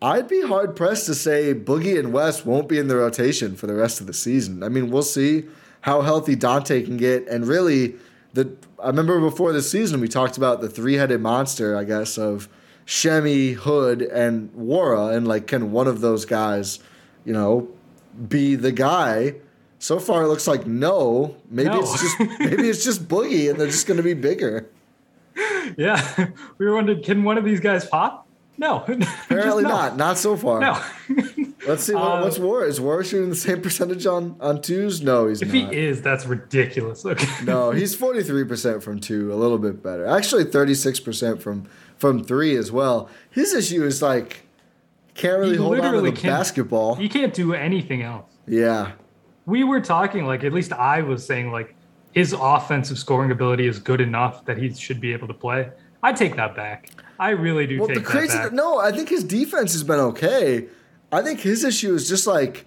I'd 0.00 0.28
be 0.28 0.42
hard 0.42 0.76
pressed 0.76 1.06
to 1.06 1.14
say 1.14 1.54
Boogie 1.54 1.98
and 1.98 2.12
Wes 2.12 2.44
won't 2.44 2.68
be 2.68 2.78
in 2.78 2.88
the 2.88 2.96
rotation 2.96 3.56
for 3.56 3.66
the 3.66 3.74
rest 3.74 4.00
of 4.00 4.06
the 4.06 4.12
season. 4.12 4.62
I 4.62 4.68
mean, 4.68 4.90
we'll 4.90 5.02
see 5.02 5.46
how 5.86 6.00
healthy 6.00 6.34
Donte 6.34 6.84
can 6.84 6.96
get, 6.96 7.28
and 7.28 7.46
really, 7.46 7.94
the 8.34 8.50
I 8.82 8.88
remember 8.88 9.20
before 9.20 9.52
the 9.52 9.62
season 9.62 10.00
we 10.00 10.08
talked 10.08 10.36
about 10.36 10.60
the 10.60 10.68
three-headed 10.68 11.20
monster, 11.20 11.76
I 11.76 11.84
guess, 11.84 12.18
of 12.18 12.48
Semi, 12.86 13.52
Hood, 13.52 14.02
and 14.02 14.50
Nwora, 14.52 15.16
and 15.16 15.28
like, 15.28 15.46
can 15.46 15.70
one 15.70 15.86
of 15.86 16.00
those 16.00 16.24
guys, 16.24 16.80
you 17.24 17.32
know, 17.32 17.68
be 18.28 18.56
the 18.56 18.72
guy? 18.72 19.36
So 19.78 20.00
far, 20.00 20.24
it 20.24 20.26
looks 20.26 20.48
like 20.48 20.66
no. 20.66 21.36
Maybe 21.48 21.68
No. 21.68 21.78
it's 21.80 22.00
just 22.02 22.18
maybe 22.40 22.68
it's 22.68 22.82
just 22.84 23.06
Boogie, 23.06 23.48
and 23.48 23.60
they're 23.60 23.68
just 23.68 23.86
going 23.86 23.98
to 23.98 24.02
be 24.02 24.14
bigger. 24.14 24.66
yeah. 25.78 26.02
We 26.58 26.66
were 26.66 26.74
wondering, 26.74 27.00
can 27.04 27.22
one 27.22 27.38
of 27.38 27.44
these 27.44 27.60
guys 27.60 27.86
pop? 27.86 28.26
No. 28.58 28.78
Apparently 28.88 29.04
Just 29.30 29.62
no. 29.62 29.68
not. 29.68 29.96
Not 29.96 30.18
so 30.18 30.36
far. 30.36 30.58
No. 30.60 30.82
Let's 31.66 31.84
see 31.84 31.94
what, 31.94 32.02
Uh, 32.02 32.22
what's 32.22 32.38
War. 32.38 32.64
Is 32.64 32.80
War 32.80 33.02
shooting 33.02 33.30
the 33.30 33.36
same 33.36 33.60
percentage 33.60 34.06
on 34.06 34.36
on 34.40 34.62
twos? 34.62 35.02
No, 35.02 35.28
he's 35.28 35.42
if 35.42 35.52
not. 35.52 35.72
he 35.72 35.78
is, 35.78 36.00
that's 36.02 36.26
ridiculous. 36.26 37.04
Okay. 37.06 37.26
no, 37.44 37.70
he's 37.72 37.94
forty 37.94 38.22
three 38.22 38.44
percent 38.44 38.82
from 38.82 39.00
two, 39.00 39.32
a 39.32 39.36
little 39.36 39.58
bit 39.58 39.82
better. 39.82 40.06
Actually, 40.06 40.44
thirty 40.44 40.74
six 40.74 41.00
percent 41.00 41.42
from 41.42 41.64
from 41.96 42.22
three 42.24 42.56
as 42.56 42.70
well. 42.70 43.08
His 43.30 43.52
issue 43.54 43.84
is 43.84 44.02
like 44.02 44.42
can't 45.14 45.38
really 45.38 45.52
He 45.52 45.62
hold 45.62 45.80
on 45.80 45.94
to 45.94 46.00
the 46.02 46.12
basketball. 46.12 46.94
He 46.94 47.08
can't 47.08 47.32
do 47.34 47.54
anything 47.54 48.02
else. 48.02 48.30
yeah, 48.46 48.92
we 49.46 49.64
were 49.64 49.80
talking 49.80 50.26
like 50.26 50.44
at 50.44 50.52
least 50.52 50.72
I 50.72 51.02
was 51.02 51.24
saying 51.24 51.50
like 51.52 51.74
his 52.12 52.34
offensive 52.38 52.98
scoring 52.98 53.30
ability 53.30 53.66
is 53.66 53.78
good 53.78 54.00
enough 54.00 54.44
that 54.46 54.56
he 54.58 54.72
should 54.72 55.00
be 55.00 55.12
able 55.12 55.28
to 55.28 55.34
play. 55.34 55.70
I 56.02 56.12
take 56.12 56.36
that 56.36 56.54
back. 56.54 56.90
I 57.18 57.30
really 57.30 57.66
do 57.66 57.78
Well, 57.78 57.88
take 57.88 57.96
the 57.98 58.02
crazy 58.02 58.36
that 58.36 58.44
back. 58.44 58.52
no, 58.52 58.78
I 58.78 58.92
think 58.92 59.08
his 59.08 59.24
defense 59.24 59.72
has 59.72 59.82
been 59.82 59.98
okay. 59.98 60.66
I 61.16 61.22
think 61.22 61.40
his 61.40 61.64
issue 61.64 61.94
is 61.94 62.06
just 62.06 62.26
like 62.26 62.66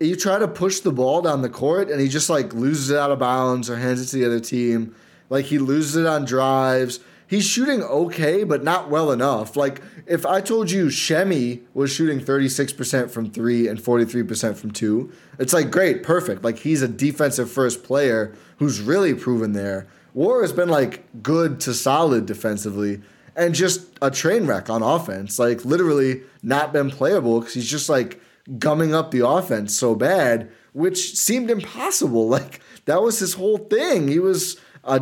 you 0.00 0.16
try 0.16 0.40
to 0.40 0.48
push 0.48 0.80
the 0.80 0.90
ball 0.90 1.22
down 1.22 1.42
the 1.42 1.48
court 1.48 1.88
and 1.88 2.00
he 2.00 2.08
just 2.08 2.28
like 2.28 2.52
loses 2.52 2.90
it 2.90 2.98
out 2.98 3.12
of 3.12 3.20
bounds 3.20 3.70
or 3.70 3.76
hands 3.76 4.02
it 4.02 4.06
to 4.06 4.16
the 4.16 4.26
other 4.26 4.40
team. 4.40 4.96
Like 5.30 5.44
he 5.44 5.58
loses 5.58 5.94
it 5.94 6.04
on 6.04 6.24
drives. 6.24 6.98
He's 7.28 7.46
shooting 7.46 7.84
okay, 7.84 8.42
but 8.42 8.64
not 8.64 8.90
well 8.90 9.12
enough. 9.12 9.56
Like 9.56 9.80
if 10.08 10.26
I 10.26 10.40
told 10.40 10.72
you 10.72 10.90
Semi 10.90 11.62
was 11.72 11.92
shooting 11.92 12.18
36% 12.18 13.12
from 13.12 13.30
three 13.30 13.68
and 13.68 13.78
43% 13.78 14.56
from 14.56 14.72
two, 14.72 15.12
it's 15.38 15.52
like 15.52 15.70
great, 15.70 16.02
perfect. 16.02 16.42
Like 16.42 16.58
he's 16.58 16.82
a 16.82 16.88
defensive 16.88 17.48
first 17.48 17.84
player 17.84 18.34
who's 18.58 18.80
really 18.80 19.14
proven 19.14 19.52
there. 19.52 19.86
War 20.14 20.42
has 20.42 20.52
been 20.52 20.68
like 20.68 21.04
good 21.22 21.60
to 21.60 21.72
solid 21.72 22.26
defensively 22.26 23.02
and 23.36 23.54
just 23.54 23.86
a 24.02 24.10
train 24.10 24.46
wreck 24.46 24.70
on 24.70 24.82
offense. 24.82 25.38
Like 25.38 25.64
literally 25.64 26.22
not 26.42 26.72
been 26.72 26.90
playable 26.90 27.40
because 27.40 27.54
he's 27.54 27.70
just 27.70 27.88
like 27.88 28.20
gumming 28.58 28.94
up 28.94 29.10
the 29.10 29.26
offense 29.26 29.76
so 29.76 29.94
bad, 29.94 30.50
which 30.72 31.16
seemed 31.16 31.50
impossible. 31.50 32.28
Like 32.34 32.60
that 32.86 33.02
was 33.02 33.18
his 33.18 33.34
whole 33.34 33.58
thing. 33.58 34.08
He 34.08 34.18
was 34.18 34.60
a 34.82 35.00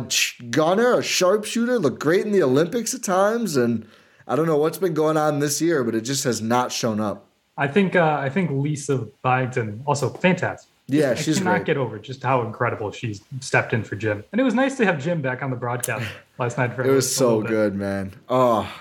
gunner, 0.49 0.99
a 0.99 1.03
sharpshooter, 1.03 1.79
looked 1.79 1.99
great 1.99 2.25
in 2.25 2.31
the 2.31 2.43
Olympics 2.43 2.93
at 2.93 3.03
times, 3.03 3.57
and 3.57 3.85
I 4.27 4.35
don't 4.35 4.45
know 4.45 4.57
what's 4.57 4.77
been 4.77 4.93
going 4.93 5.17
on 5.17 5.39
this 5.39 5.61
year, 5.61 5.83
but 5.83 5.95
it 5.95 6.01
just 6.01 6.23
has 6.23 6.41
not 6.41 6.71
shown 6.71 6.99
up. 6.99 7.27
I 7.57 7.67
think 7.67 7.95
uh, 7.95 8.17
I 8.19 8.29
think 8.29 8.51
Lisa 8.51 9.07
Byington 9.21 9.83
also 9.85 10.09
fantastic. 10.09 10.72
Yeah, 10.93 11.11
I 11.11 11.15
she's 11.15 11.37
cannot 11.37 11.57
great. 11.57 11.65
get 11.65 11.77
over 11.77 11.99
just 11.99 12.23
how 12.23 12.41
incredible 12.41 12.91
she's 12.91 13.21
stepped 13.39 13.73
in 13.73 13.83
for 13.83 13.95
Jim, 13.95 14.23
and 14.31 14.39
it 14.39 14.43
was 14.43 14.53
nice 14.53 14.77
to 14.77 14.85
have 14.85 15.01
Jim 15.01 15.21
back 15.21 15.41
on 15.41 15.49
the 15.49 15.55
broadcast 15.55 16.05
last 16.37 16.57
night. 16.57 16.73
For 16.73 16.83
It 16.83 16.91
was 16.91 17.13
so 17.13 17.41
good, 17.41 17.75
man. 17.75 18.13
Oh, 18.29 18.71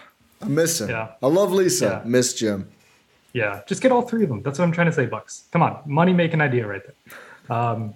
I 0.40 0.46
miss 0.46 0.80
him. 0.80 0.90
Yeah. 0.90 1.12
I 1.22 1.26
love 1.26 1.52
Lisa. 1.52 2.02
Yeah. 2.04 2.08
Miss 2.08 2.34
Jim. 2.34 2.68
Yeah, 3.32 3.62
just 3.66 3.80
get 3.80 3.92
all 3.92 4.02
three 4.02 4.24
of 4.24 4.28
them. 4.28 4.42
That's 4.42 4.58
what 4.58 4.66
I'm 4.66 4.72
trying 4.72 4.88
to 4.88 4.92
say, 4.92 5.06
Bucks. 5.06 5.44
Come 5.52 5.62
on, 5.62 5.80
money 5.86 6.12
making 6.12 6.40
idea 6.40 6.66
right 6.66 6.82
there. 6.84 7.56
Um, 7.56 7.94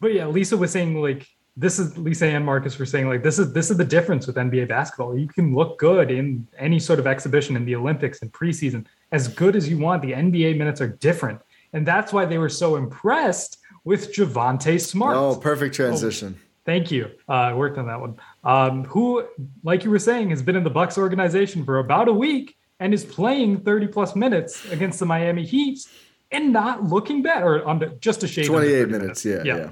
but 0.00 0.12
yeah, 0.14 0.26
Lisa 0.26 0.56
was 0.56 0.70
saying 0.70 1.00
like 1.00 1.28
this 1.56 1.78
is 1.78 1.96
Lisa 1.96 2.26
and 2.26 2.44
Marques 2.44 2.78
were 2.78 2.86
saying 2.86 3.08
like 3.08 3.22
this 3.22 3.38
is 3.38 3.52
this 3.52 3.70
is 3.70 3.76
the 3.76 3.84
difference 3.84 4.26
with 4.26 4.36
NBA 4.36 4.68
basketball. 4.68 5.16
You 5.16 5.28
can 5.28 5.54
look 5.54 5.78
good 5.78 6.10
in 6.10 6.46
any 6.58 6.78
sort 6.78 6.98
of 6.98 7.06
exhibition 7.06 7.56
in 7.56 7.64
the 7.64 7.76
Olympics 7.76 8.22
and 8.22 8.32
preseason, 8.32 8.86
as 9.12 9.28
good 9.28 9.54
as 9.56 9.68
you 9.68 9.78
want. 9.78 10.02
The 10.02 10.12
NBA 10.12 10.56
minutes 10.58 10.80
are 10.80 10.88
different, 10.88 11.40
and 11.74 11.86
that's 11.86 12.12
why 12.12 12.24
they 12.24 12.38
were 12.38 12.48
so 12.48 12.76
impressed 12.76 13.58
with 13.84 14.14
Javonte 14.14 14.80
Smart. 14.80 15.16
Oh, 15.16 15.36
perfect 15.36 15.74
transition. 15.74 16.38
Thank 16.64 16.90
you. 16.90 17.10
Uh, 17.28 17.32
I 17.32 17.52
worked 17.52 17.76
on 17.76 17.86
that 17.88 18.00
one. 18.00 18.16
Um, 18.42 18.84
who, 18.84 19.26
like 19.62 19.84
you 19.84 19.90
were 19.90 19.98
saying, 19.98 20.30
has 20.30 20.40
been 20.40 20.56
in 20.56 20.64
the 20.64 20.70
Bucks 20.70 20.96
organization 20.96 21.64
for 21.64 21.80
about 21.80 22.08
a 22.08 22.12
week 22.12 22.56
and 22.80 22.94
is 22.94 23.04
playing 23.04 23.60
30 23.60 23.88
plus 23.88 24.16
minutes 24.16 24.64
against 24.70 24.98
the 24.98 25.04
Miami 25.04 25.44
Heat 25.44 25.86
and 26.30 26.52
not 26.52 26.84
looking 26.84 27.22
bad, 27.22 27.42
or 27.42 27.68
under 27.68 27.88
just 28.00 28.22
a 28.22 28.28
shade. 28.28 28.46
28 28.46 28.78
30 28.78 28.92
minutes. 28.92 29.24
Yeah, 29.24 29.42
yeah. 29.44 29.70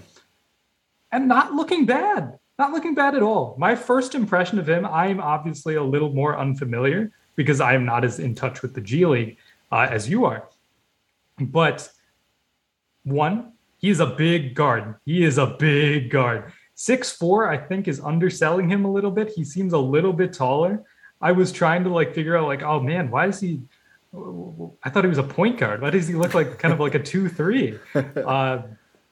and 1.11 1.29
not 1.29 1.55
looking 1.55 1.87
bad. 1.87 2.39
Not 2.59 2.73
looking 2.73 2.95
bad 2.95 3.15
at 3.15 3.23
all. 3.23 3.57
My 3.59 3.75
first 3.75 4.15
impression 4.15 4.59
of 4.59 4.69
him, 4.69 4.85
I'm 4.85 5.21
obviously 5.21 5.77
a 5.77 5.83
little 5.83 6.13
more 6.13 6.39
unfamiliar 6.39 7.11
because 7.35 7.61
I 7.61 7.75
am 7.75 7.85
not 7.87 8.05
as 8.05 8.19
in 8.19 8.35
touch 8.35 8.61
with 8.61 8.75
the 8.75 8.81
G 8.81 9.07
League 9.07 9.39
uh, 9.73 9.89
as 9.91 10.09
you 10.09 10.27
are. 10.27 10.49
But 11.39 11.89
one, 13.05 13.53
he's 13.79 14.01
a 14.01 14.07
big 14.07 14.55
guard. 14.55 14.97
He 15.05 15.25
is 15.25 15.39
a 15.39 15.47
big 15.47 16.11
guard. 16.11 16.53
Six 16.75 17.13
four, 17.13 17.51
I 17.51 17.59
think, 17.59 17.89
is 17.89 18.01
underselling 18.01 18.69
him 18.69 18.85
a 18.85 18.91
little 18.91 19.11
bit. 19.11 19.31
He 19.31 19.45
seems 19.45 19.73
a 19.73 19.79
little 19.79 20.13
bit 20.13 20.33
taller. 20.33 20.83
I 21.21 21.33
was 21.33 21.53
trying 21.53 21.85
to 21.85 21.91
like 21.91 22.15
figure 22.15 22.37
out 22.37 22.47
like, 22.47 22.63
oh 22.63 22.81
man, 22.81 23.11
why 23.11 23.27
is 23.29 23.41
he? 23.41 23.63
I 24.83 24.91
thought 24.91 25.05
he 25.05 25.09
was 25.09 25.19
a 25.19 25.23
point 25.23 25.59
guard. 25.59 25.81
Why 25.81 25.91
does 25.91 26.09
he 26.09 26.15
look 26.15 26.35
like 26.35 26.59
kind 26.59 26.75
of 26.75 26.81
like 26.81 26.95
a 26.95 27.03
two 27.03 27.29
three? 27.29 27.79
Uh, 27.95 28.63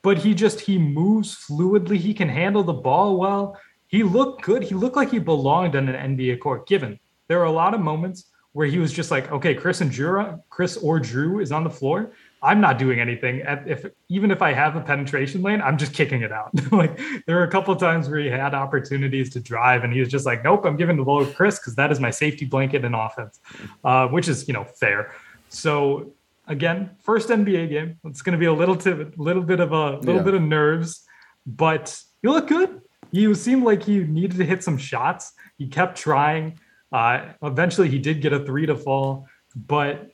but 0.02 0.16
he 0.16 0.34
just 0.34 0.60
he 0.60 0.78
moves 0.78 1.36
fluidly. 1.36 1.96
He 1.96 2.14
can 2.14 2.28
handle 2.28 2.62
the 2.62 2.72
ball 2.72 3.18
well. 3.18 3.58
He 3.86 4.02
looked 4.02 4.42
good. 4.42 4.62
He 4.62 4.74
looked 4.74 4.96
like 4.96 5.10
he 5.10 5.18
belonged 5.18 5.76
on 5.76 5.88
an 5.88 6.16
NBA 6.16 6.40
court. 6.40 6.66
Given 6.66 6.98
there 7.28 7.38
were 7.38 7.44
a 7.44 7.52
lot 7.52 7.74
of 7.74 7.80
moments 7.80 8.29
where 8.52 8.66
he 8.66 8.78
was 8.78 8.92
just 8.92 9.10
like, 9.10 9.30
okay, 9.30 9.54
Khris 9.54 9.80
and 9.80 9.90
Jrue, 9.90 10.42
Khris 10.50 10.76
or 10.78 10.98
Jrue 10.98 11.40
is 11.42 11.52
on 11.52 11.62
the 11.64 11.70
floor. 11.70 12.10
I'm 12.42 12.60
not 12.60 12.78
doing 12.78 12.98
anything. 13.00 13.42
If 13.46 13.84
even 14.08 14.30
if 14.30 14.40
I 14.40 14.52
have 14.54 14.74
a 14.74 14.80
penetration 14.80 15.42
lane, 15.42 15.60
I'm 15.60 15.76
just 15.76 15.92
kicking 15.92 16.22
it 16.22 16.32
out. 16.32 16.50
like 16.72 16.98
there 17.26 17.36
were 17.36 17.44
a 17.44 17.50
couple 17.50 17.76
times 17.76 18.08
where 18.08 18.18
he 18.18 18.28
had 18.28 18.54
opportunities 18.54 19.28
to 19.30 19.40
drive, 19.40 19.84
and 19.84 19.92
he 19.92 20.00
was 20.00 20.08
just 20.08 20.24
like, 20.24 20.42
"Nope, 20.42 20.64
I'm 20.64 20.76
giving 20.76 20.96
the 20.96 21.04
ball 21.04 21.24
to 21.24 21.30
Khris 21.32 21.58
because 21.58 21.74
that 21.76 21.92
is 21.92 22.00
my 22.00 22.10
safety 22.10 22.46
blanket 22.46 22.82
in 22.84 22.94
offense," 22.94 23.40
uh, 23.84 24.08
which 24.08 24.26
is 24.26 24.48
you 24.48 24.54
know 24.54 24.64
fair. 24.64 25.12
So 25.50 26.12
again, 26.46 26.90
first 27.02 27.28
NBA 27.28 27.68
game. 27.68 27.98
It's 28.04 28.22
going 28.22 28.32
to 28.32 28.38
be 28.38 28.46
a 28.46 28.52
little 28.54 28.74
t- 28.76 28.90
little 29.18 29.42
bit 29.42 29.60
of 29.60 29.72
a 29.72 29.98
little 29.98 30.16
Yeah. 30.16 30.22
bit 30.22 30.34
of 30.34 30.42
nerves, 30.42 31.04
but 31.46 32.02
you 32.22 32.32
look 32.32 32.48
good. 32.48 32.80
You 33.10 33.34
seemed 33.34 33.64
like 33.64 33.86
you 33.86 34.06
needed 34.06 34.38
to 34.38 34.46
hit 34.46 34.64
some 34.64 34.78
shots. 34.78 35.32
He 35.58 35.66
kept 35.68 35.98
trying. 35.98 36.58
Uh, 36.92 37.32
eventually, 37.42 37.88
he 37.88 37.98
did 37.98 38.20
get 38.20 38.32
a 38.32 38.40
three 38.40 38.66
to 38.66 38.76
fall, 38.76 39.26
but 39.54 40.10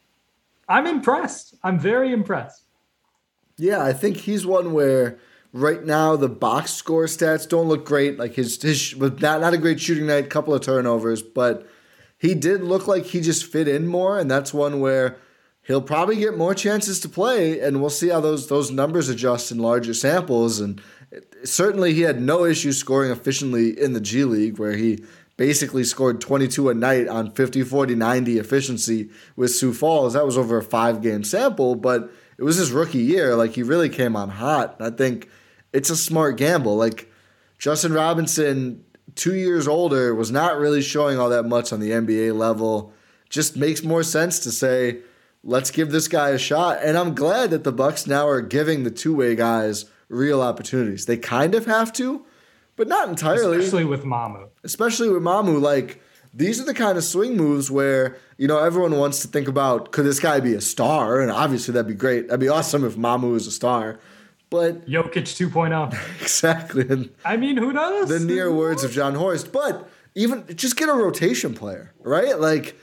I'm 0.68 0.86
impressed. 0.86 1.54
I'm 1.62 1.78
very 1.78 2.12
impressed. 2.12 2.64
Yeah, 3.56 3.82
I 3.82 3.92
think 3.92 4.18
he's 4.18 4.46
one 4.46 4.72
where 4.72 5.18
right 5.52 5.82
now 5.84 6.16
the 6.16 6.28
box 6.28 6.72
score 6.72 7.04
stats 7.06 7.48
don't 7.48 7.68
look 7.68 7.86
great. 7.86 8.18
Like 8.18 8.34
his 8.34 8.60
his 8.60 8.94
not 8.96 9.40
not 9.40 9.54
a 9.54 9.58
great 9.58 9.80
shooting 9.80 10.06
night, 10.06 10.28
couple 10.28 10.54
of 10.54 10.60
turnovers, 10.60 11.22
but 11.22 11.66
he 12.18 12.34
did 12.34 12.62
look 12.62 12.86
like 12.86 13.04
he 13.04 13.20
just 13.20 13.46
fit 13.46 13.68
in 13.68 13.86
more, 13.86 14.18
and 14.18 14.30
that's 14.30 14.52
one 14.52 14.80
where 14.80 15.18
he'll 15.62 15.82
probably 15.82 16.16
get 16.16 16.36
more 16.36 16.54
chances 16.54 17.00
to 17.00 17.08
play, 17.08 17.60
and 17.60 17.80
we'll 17.80 17.90
see 17.90 18.08
how 18.08 18.20
those 18.20 18.48
those 18.48 18.70
numbers 18.70 19.08
adjust 19.08 19.50
in 19.50 19.58
larger 19.58 19.94
samples. 19.94 20.60
And 20.60 20.80
certainly, 21.44 21.94
he 21.94 22.02
had 22.02 22.20
no 22.20 22.44
issue 22.44 22.72
scoring 22.72 23.10
efficiently 23.10 23.80
in 23.80 23.92
the 23.92 24.00
G 24.00 24.24
League, 24.24 24.58
where 24.58 24.76
he 24.76 25.04
basically 25.36 25.84
scored 25.84 26.20
22 26.20 26.70
a 26.70 26.74
night 26.74 27.08
on 27.08 27.30
50, 27.30 27.62
40, 27.62 27.94
90 27.94 28.38
efficiency 28.38 29.10
with 29.36 29.50
Sioux 29.50 29.72
Falls. 29.72 30.14
That 30.14 30.26
was 30.26 30.38
over 30.38 30.58
a 30.58 30.62
five 30.62 31.02
game 31.02 31.24
sample, 31.24 31.74
but 31.74 32.10
it 32.38 32.42
was 32.42 32.56
his 32.56 32.72
rookie 32.72 32.98
year. 32.98 33.34
Like 33.36 33.52
he 33.52 33.62
really 33.62 33.88
came 33.88 34.16
on 34.16 34.30
hot. 34.30 34.76
I 34.80 34.90
think 34.90 35.28
it's 35.72 35.90
a 35.90 35.96
smart 35.96 36.36
gamble. 36.36 36.76
Like 36.76 37.10
Justin 37.58 37.92
Robinson, 37.92 38.84
two 39.14 39.34
years 39.34 39.68
older, 39.68 40.14
was 40.14 40.30
not 40.30 40.58
really 40.58 40.82
showing 40.82 41.18
all 41.18 41.30
that 41.30 41.44
much 41.44 41.72
on 41.72 41.80
the 41.80 41.90
NBA 41.90 42.36
level. 42.36 42.92
Just 43.28 43.56
makes 43.56 43.82
more 43.82 44.02
sense 44.02 44.38
to 44.40 44.52
say, 44.52 45.00
let's 45.42 45.70
give 45.70 45.90
this 45.90 46.08
guy 46.08 46.30
a 46.30 46.38
shot. 46.38 46.78
And 46.82 46.98
I'm 46.98 47.14
glad 47.14 47.50
that 47.50 47.64
the 47.64 47.72
Bucks 47.72 48.06
now 48.06 48.28
are 48.28 48.40
giving 48.40 48.84
the 48.84 48.90
two 48.90 49.14
way 49.14 49.34
guys 49.34 49.86
real 50.08 50.42
opportunities. 50.42 51.06
They 51.06 51.16
kind 51.16 51.54
of 51.54 51.66
have 51.66 51.92
to, 51.94 52.25
but 52.76 52.88
not 52.88 53.08
entirely 53.08 53.58
especially 53.58 53.84
with 53.84 54.04
Mamu. 54.04 54.48
especially 54.64 55.08
with 55.08 55.22
Mamu, 55.22 55.60
like 55.60 56.00
these 56.32 56.60
are 56.60 56.64
the 56.64 56.74
kind 56.74 56.98
of 56.98 57.04
swing 57.04 57.36
moves 57.36 57.70
where 57.70 58.16
you 58.36 58.46
know 58.46 58.58
everyone 58.62 58.98
wants 58.98 59.20
to 59.22 59.28
think 59.28 59.48
about 59.48 59.90
could 59.92 60.04
this 60.04 60.20
guy 60.20 60.40
be 60.40 60.54
a 60.54 60.60
star, 60.60 61.20
and 61.20 61.30
obviously 61.30 61.72
that'd 61.72 61.88
be 61.88 61.94
great. 61.94 62.28
That'd 62.28 62.40
be 62.40 62.48
awesome 62.48 62.84
if 62.84 62.96
Mamu 62.96 63.32
was 63.32 63.46
a 63.46 63.50
star, 63.50 63.98
but 64.50 64.86
Jokic 64.86 65.24
2.0. 65.50 66.20
exactly 66.20 67.10
I 67.24 67.36
mean, 67.36 67.56
who 67.56 67.72
knows? 67.72 68.08
the 68.08 68.20
near 68.20 68.52
words 68.52 68.84
of 68.84 68.92
Jon 68.92 69.14
Horst. 69.14 69.52
But 69.52 69.88
even 70.14 70.44
just 70.54 70.76
get 70.76 70.88
a 70.88 70.92
rotation 70.94 71.54
player, 71.54 71.92
right? 72.00 72.38
Like 72.38 72.76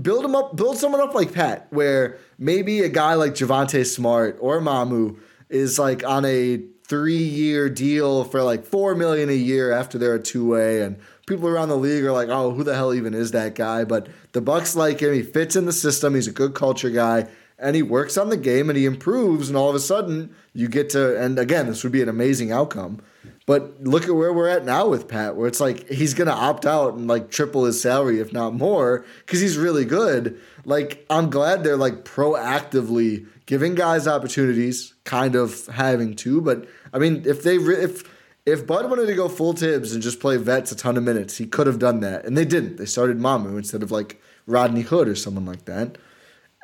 build 0.00 0.24
him 0.24 0.34
up, 0.34 0.56
build 0.56 0.78
someone 0.78 1.00
up 1.00 1.14
like 1.14 1.32
Pat, 1.32 1.66
where 1.70 2.18
maybe 2.38 2.80
a 2.80 2.88
guy 2.88 3.14
like 3.14 3.32
Javonte 3.32 3.86
Smart 3.86 4.36
or 4.40 4.60
Mamu 4.60 5.16
is 5.48 5.78
like 5.78 6.04
on 6.04 6.24
a 6.24 6.62
three-year 6.92 7.70
deal 7.70 8.22
for 8.22 8.42
like 8.42 8.66
four 8.66 8.94
million 8.94 9.30
a 9.30 9.32
year 9.32 9.72
after 9.72 9.96
they're 9.96 10.16
a 10.16 10.22
two-way, 10.22 10.82
and 10.82 10.98
people 11.26 11.48
around 11.48 11.70
the 11.70 11.76
league 11.76 12.04
are 12.04 12.12
like, 12.12 12.28
"Oh, 12.28 12.50
who 12.50 12.62
the 12.62 12.74
hell 12.74 12.92
even 12.92 13.14
is 13.14 13.30
that 13.30 13.54
guy?" 13.54 13.82
But 13.84 14.08
the 14.32 14.42
Bucks 14.42 14.76
like 14.76 15.00
him. 15.00 15.14
He 15.14 15.22
fits 15.22 15.56
in 15.56 15.64
the 15.64 15.72
system. 15.72 16.14
He's 16.14 16.28
a 16.28 16.32
good 16.32 16.52
culture 16.52 16.90
guy, 16.90 17.28
and 17.58 17.74
he 17.74 17.80
works 17.80 18.18
on 18.18 18.28
the 18.28 18.36
game 18.36 18.68
and 18.68 18.76
he 18.76 18.84
improves. 18.84 19.48
And 19.48 19.56
all 19.56 19.70
of 19.70 19.74
a 19.74 19.80
sudden, 19.80 20.34
you 20.52 20.68
get 20.68 20.90
to. 20.90 21.18
And 21.18 21.38
again, 21.38 21.66
this 21.66 21.82
would 21.82 21.92
be 21.92 22.02
an 22.02 22.10
amazing 22.10 22.52
outcome. 22.52 23.00
But 23.46 23.82
look 23.82 24.04
at 24.04 24.14
where 24.14 24.32
we're 24.32 24.48
at 24.48 24.66
now 24.66 24.86
with 24.86 25.08
Pat, 25.08 25.34
where 25.34 25.48
it's 25.48 25.60
like 25.60 25.88
he's 25.88 26.12
gonna 26.12 26.30
opt 26.30 26.66
out 26.66 26.92
and 26.92 27.08
like 27.08 27.30
triple 27.30 27.64
his 27.64 27.80
salary, 27.80 28.20
if 28.20 28.34
not 28.34 28.52
more, 28.52 29.06
because 29.24 29.40
he's 29.40 29.56
really 29.56 29.86
good. 29.86 30.38
Like 30.66 31.06
I'm 31.08 31.30
glad 31.30 31.64
they're 31.64 31.78
like 31.78 32.04
proactively 32.04 33.26
giving 33.46 33.74
guys 33.74 34.06
opportunities, 34.06 34.94
kind 35.04 35.34
of 35.34 35.66
having 35.66 36.14
to. 36.16 36.40
But 36.40 36.66
I 36.92 36.98
mean, 36.98 37.22
if 37.26 37.42
they 37.42 37.58
re- 37.58 37.82
if 37.82 38.04
if 38.44 38.66
Bud 38.66 38.88
wanted 38.90 39.06
to 39.06 39.14
go 39.14 39.28
full 39.28 39.52
Thibs 39.52 39.92
and 39.92 40.02
just 40.02 40.20
play 40.20 40.36
vets 40.36 40.72
a 40.72 40.76
ton 40.76 40.96
of 40.96 41.04
minutes, 41.04 41.36
he 41.36 41.46
could 41.46 41.66
have 41.66 41.78
done 41.78 42.00
that, 42.00 42.24
and 42.24 42.36
they 42.36 42.44
didn't. 42.44 42.76
They 42.76 42.86
started 42.86 43.18
Mamu 43.18 43.56
instead 43.56 43.82
of 43.82 43.90
like 43.90 44.20
Rodney 44.46 44.82
Hood 44.82 45.08
or 45.08 45.14
someone 45.14 45.46
like 45.46 45.64
that. 45.66 45.96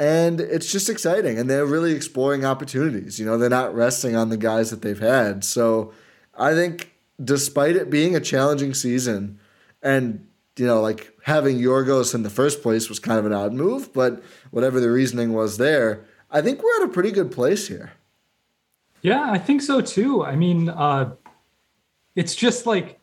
And 0.00 0.40
it's 0.40 0.70
just 0.70 0.88
exciting, 0.88 1.38
and 1.38 1.50
they're 1.50 1.66
really 1.66 1.92
exploring 1.92 2.44
opportunities. 2.44 3.18
You 3.18 3.26
know, 3.26 3.36
they're 3.36 3.48
not 3.48 3.74
resting 3.74 4.14
on 4.14 4.28
the 4.28 4.36
guys 4.36 4.70
that 4.70 4.82
they've 4.82 4.98
had. 4.98 5.44
So 5.44 5.92
I 6.36 6.54
think, 6.54 6.92
despite 7.22 7.74
it 7.74 7.90
being 7.90 8.14
a 8.14 8.20
challenging 8.20 8.74
season, 8.74 9.40
and 9.82 10.26
you 10.56 10.66
know, 10.66 10.80
like 10.80 11.16
having 11.22 11.58
Yorgos 11.58 12.14
in 12.14 12.22
the 12.22 12.30
first 12.30 12.62
place 12.62 12.88
was 12.88 12.98
kind 12.98 13.18
of 13.18 13.26
an 13.26 13.32
odd 13.32 13.52
move, 13.52 13.92
but 13.92 14.22
whatever 14.50 14.80
the 14.80 14.90
reasoning 14.90 15.32
was 15.32 15.58
there, 15.58 16.04
I 16.30 16.42
think 16.42 16.62
we're 16.62 16.82
at 16.82 16.88
a 16.88 16.92
pretty 16.92 17.12
good 17.12 17.30
place 17.30 17.68
here. 17.68 17.92
Yeah, 19.02 19.30
I 19.30 19.38
think 19.38 19.62
so 19.62 19.80
too. 19.80 20.24
I 20.24 20.34
mean, 20.36 20.68
uh, 20.68 21.14
it's 22.16 22.34
just 22.34 22.66
like 22.66 22.98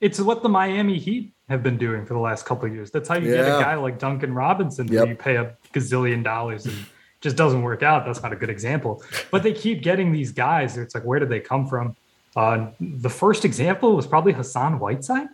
it's 0.00 0.20
what 0.20 0.42
the 0.42 0.48
Miami 0.48 0.98
Heat 0.98 1.32
have 1.48 1.62
been 1.62 1.78
doing 1.78 2.04
for 2.04 2.14
the 2.14 2.20
last 2.20 2.44
couple 2.44 2.66
of 2.68 2.74
years. 2.74 2.90
That's 2.90 3.08
how 3.08 3.16
you 3.16 3.32
get 3.32 3.44
a 3.44 3.62
guy 3.62 3.76
like 3.76 3.98
Duncan 3.98 4.34
Robinson, 4.34 4.88
Yep. 4.88 5.08
you 5.08 5.14
pay 5.14 5.36
a 5.36 5.56
gazillion 5.72 6.24
dollars 6.24 6.66
and 6.66 6.74
just 7.20 7.36
doesn't 7.36 7.62
work 7.62 7.82
out. 7.82 8.04
That's 8.04 8.22
not 8.22 8.32
a 8.32 8.36
good 8.36 8.50
example. 8.50 9.02
But 9.30 9.42
they 9.42 9.52
keep 9.52 9.82
getting 9.82 10.12
these 10.12 10.32
guys. 10.32 10.76
It's 10.76 10.94
like, 10.94 11.04
where 11.04 11.18
did 11.18 11.28
they 11.28 11.40
come 11.40 11.66
from? 11.66 11.96
Uh, 12.34 12.66
the 12.80 13.08
first 13.08 13.44
example 13.44 13.96
was 13.96 14.06
probably 14.06 14.32
Hassan 14.32 14.78
Whiteside. 14.78 15.28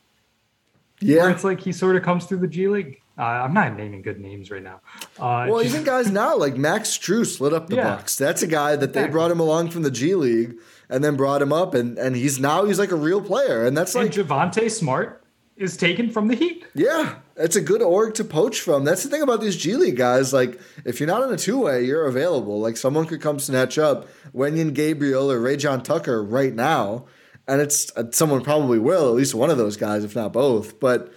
Where 1.00 1.10
Yeah. 1.10 1.30
it's 1.32 1.42
like 1.44 1.60
he 1.60 1.72
sort 1.72 1.96
of 1.96 2.02
comes 2.04 2.26
through 2.26 2.38
the 2.38 2.46
G 2.46 2.68
League. 2.68 3.00
Uh, 3.18 3.22
I'm 3.22 3.52
not 3.52 3.76
naming 3.76 4.00
good 4.02 4.18
names 4.20 4.50
right 4.50 4.62
now. 4.62 4.80
Uh, 5.18 5.46
Well, 5.50 5.62
just- 5.62 5.74
even 5.74 5.84
guys 5.84 6.10
now 6.10 6.36
like 6.36 6.56
Max 6.56 6.96
Strus 6.96 7.40
lit 7.40 7.52
up 7.52 7.68
the 7.68 7.76
Yeah. 7.76 7.96
Bucks. 7.96 8.16
That's 8.16 8.42
a 8.42 8.46
guy 8.46 8.74
that 8.76 8.94
they 8.94 9.06
brought 9.08 9.30
him 9.30 9.38
along 9.40 9.70
from 9.70 9.82
the 9.82 9.90
G 9.90 10.14
League 10.14 10.54
and 10.88 11.04
then 11.04 11.16
brought 11.16 11.42
him 11.42 11.52
up, 11.52 11.74
and 11.74 11.98
and 11.98 12.16
he's 12.16 12.38
now 12.40 12.64
he's 12.64 12.78
like 12.78 12.90
a 12.90 12.96
real 12.96 13.20
player, 13.20 13.64
and 13.66 13.76
that's 13.76 13.94
and 13.94 14.04
like 14.04 14.12
Javonte 14.12 14.70
Smart 14.70 15.22
is 15.58 15.76
taken 15.76 16.10
from 16.10 16.28
the 16.28 16.34
Heat. 16.34 16.64
yeah, 16.74 17.16
it's 17.36 17.54
a 17.56 17.60
good 17.60 17.82
org 17.82 18.14
to 18.14 18.24
poach 18.24 18.60
from. 18.60 18.84
That's 18.84 19.02
the 19.02 19.10
thing 19.10 19.20
about 19.22 19.42
these 19.42 19.56
G 19.56 19.74
League 19.76 19.96
guys. 19.96 20.32
Like 20.32 20.58
if 20.86 20.98
you're 20.98 21.06
not 21.06 21.22
in 21.22 21.32
a 21.32 21.36
two 21.36 21.58
way, 21.58 21.84
you're 21.84 22.06
available. 22.06 22.60
Like 22.60 22.78
someone 22.78 23.04
could 23.04 23.20
come 23.20 23.38
snatch 23.38 23.76
up 23.78 24.08
Wenyen 24.34 24.72
Gabriel 24.72 25.30
or 25.30 25.38
Rayjon 25.38 25.84
Tucker 25.84 26.22
right 26.24 26.54
now, 26.54 27.04
and 27.46 27.60
it's 27.60 27.92
uh, 27.94 28.04
someone 28.10 28.42
probably 28.42 28.78
will 28.78 29.08
at 29.10 29.14
least 29.14 29.34
one 29.34 29.50
of 29.50 29.58
those 29.58 29.76
guys, 29.76 30.02
if 30.02 30.16
not 30.16 30.32
both, 30.32 30.80
but. 30.80 31.12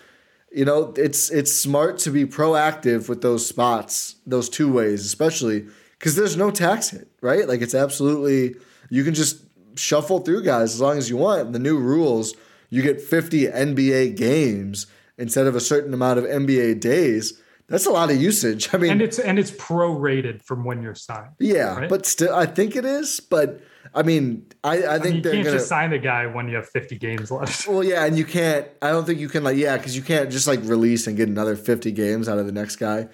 You 0.56 0.64
know, 0.66 0.94
it's 0.96 1.30
it's 1.30 1.52
smart 1.52 1.98
to 2.00 2.12
be 2.12 2.26
proactive 2.26 3.10
with 3.10 3.22
those 3.22 3.46
spots, 3.46 4.16
those 4.26 4.48
two 4.50 4.72
ways, 4.72 5.06
especially 5.06 5.66
because 6.00 6.16
there's 6.16 6.38
no 6.38 6.50
tax 6.50 6.90
hit, 6.90 7.10
right? 7.22 7.48
Like 7.48 7.62
it's 7.62 7.76
absolutely 7.76 8.56
you 8.90 9.04
can 9.04 9.14
just 9.14 9.44
shuffle 9.76 10.20
through 10.20 10.44
guys 10.44 10.74
as 10.74 10.82
long 10.82 10.98
as 10.98 11.10
you 11.10 11.18
want. 11.18 11.52
The 11.52 11.60
new 11.60 11.78
rules, 11.78 12.34
you 12.70 12.82
get 12.82 13.02
50 13.02 13.48
NBA 13.48 14.16
games 14.16 14.88
instead 15.18 15.48
of 15.48 15.56
a 15.56 15.60
certain 15.60 15.94
amount 15.94 16.20
of 16.20 16.26
NBA 16.26 16.80
days. 16.80 17.42
That's 17.68 17.86
a 17.86 17.92
lot 17.92 18.10
of 18.12 18.22
usage. 18.22 18.70
I 18.74 18.78
mean, 18.78 18.92
And 18.92 19.02
it's 19.02 19.20
and 19.20 19.38
it's 19.38 19.52
prorated 19.52 20.42
from 20.44 20.64
when 20.64 20.82
you're 20.82 20.96
signed. 20.96 21.32
yeah, 21.40 21.80
right? 21.80 21.90
but 21.90 22.06
still, 22.06 22.34
I 22.34 22.46
think 22.46 22.76
it 22.78 22.86
is. 22.86 23.20
But 23.20 23.60
I 23.94 24.04
mean, 24.04 24.46
I, 24.64 24.82
I 24.84 24.96
I 24.96 25.00
think 25.00 25.04
mean, 25.04 25.16
you 25.16 25.22
they're 25.22 25.34
can't 25.34 25.46
gonna. 25.46 25.58
just 25.58 25.70
sign 25.70 25.94
a 25.94 26.00
guy 26.00 26.26
when 26.26 26.48
you 26.48 26.56
have 26.56 26.68
50 26.70 26.98
games 26.98 27.32
left. 27.32 27.68
Well, 27.68 27.84
yeah, 27.84 28.06
and 28.06 28.18
you 28.18 28.26
can't. 28.26 28.68
I 28.82 28.90
don't 28.90 29.06
think 29.06 29.20
you 29.20 29.30
can 29.30 29.44
like 29.44 29.58
yeah, 29.58 29.78
because 29.78 29.96
you 29.96 30.02
can't 30.02 30.32
just 30.32 30.48
like 30.48 30.60
release 30.64 31.08
and 31.08 31.16
get 31.16 31.28
another 31.30 31.56
fifty 31.56 31.92
games 31.92 32.28
out 32.28 32.38
of 32.40 32.46
the 32.46 32.52
next 32.52 32.78
guy. 32.78 33.08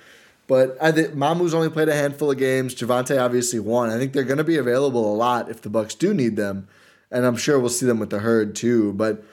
But 0.47 0.78
I 0.82 0.91
think 0.91 1.13
Mamu's 1.13 1.53
only 1.53 1.69
played 1.69 1.88
a 1.89 1.93
handful 1.95 2.30
of 2.32 2.38
games. 2.38 2.76
Javonte 2.76 3.22
obviously 3.22 3.59
won. 3.59 3.89
I 3.89 3.97
think 3.97 4.11
they're 4.13 4.24
going 4.24 4.38
to 4.39 4.43
be 4.43 4.57
available 4.57 5.13
a 5.13 5.15
lot 5.15 5.49
if 5.49 5.61
the 5.61 5.69
Bucks 5.69 5.95
do 5.95 6.13
need 6.13 6.36
them, 6.36 6.67
and 7.09 7.26
I'm 7.26 7.38
sure 7.38 7.59
we'll 7.59 7.69
see 7.69 7.86
them 7.86 7.99
with 7.99 8.09
the 8.09 8.19
herd 8.19 8.55
too. 8.55 8.91
But 8.93 9.24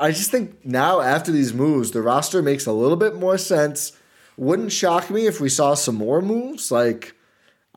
I 0.00 0.10
just 0.10 0.30
think 0.30 0.64
now 0.64 1.00
after 1.00 1.30
these 1.30 1.54
moves, 1.54 1.92
the 1.92 2.02
roster 2.02 2.42
makes 2.42 2.66
a 2.66 2.72
little 2.72 2.96
bit 2.96 3.14
more 3.16 3.38
sense. 3.38 3.92
Wouldn't 4.36 4.72
shock 4.72 5.10
me 5.10 5.26
if 5.26 5.40
we 5.40 5.48
saw 5.48 5.74
some 5.74 5.94
more 5.96 6.20
moves. 6.22 6.70
Like 6.72 7.14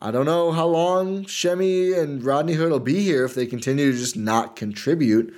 I 0.04 0.10
don't 0.10 0.26
know 0.26 0.52
how 0.52 0.66
long 0.66 1.28
Semi 1.28 1.94
and 1.94 2.24
Rodney 2.24 2.54
Hood 2.54 2.72
will 2.72 2.80
be 2.80 3.04
here 3.04 3.24
if 3.24 3.36
they 3.36 3.46
continue 3.46 3.92
to 3.92 3.98
just 3.98 4.18
not 4.18 4.56
contribute. 4.56 5.32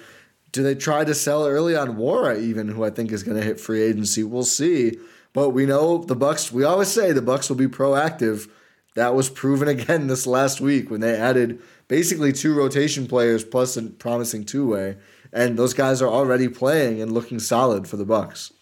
Do 0.54 0.64
they 0.64 0.74
try 0.74 1.04
to 1.04 1.14
sell 1.14 1.46
early 1.46 1.76
on 1.76 1.98
Nwora 1.98 2.42
even, 2.42 2.70
who 2.70 2.86
I 2.86 2.90
think 2.90 3.12
is 3.12 3.24
going 3.24 3.36
to 3.36 3.44
hit 3.44 3.60
free 3.60 3.82
agency? 3.82 4.24
We'll 4.24 4.44
see. 4.44 4.98
But 5.34 5.50
we 5.50 5.66
know 5.66 5.98
the 5.98 6.16
Bucks. 6.16 6.50
We 6.50 6.64
always 6.64 6.88
say 6.88 7.12
the 7.12 7.22
Bucks 7.22 7.50
will 7.50 7.58
be 7.58 7.68
proactive. 7.68 8.50
That 8.96 9.16
was 9.16 9.30
proven 9.30 9.68
again 9.68 10.08
this 10.08 10.26
last 10.26 10.62
week 10.62 10.90
when 10.90 11.02
they 11.02 11.16
added 11.16 11.62
basically 11.90 12.32
two 12.32 12.56
rotation 12.56 13.06
players 13.06 13.44
plus 13.44 13.76
a 13.76 13.84
promising 13.84 14.46
two 14.46 14.70
way, 14.70 14.96
and 15.34 15.60
those 15.60 15.74
guys 15.74 16.02
are 16.02 16.08
already 16.08 16.48
playing 16.48 17.02
and 17.02 17.12
looking 17.12 17.40
solid 17.40 17.86
for 17.86 17.98
the 17.98 18.06
Bucks. 18.06 18.54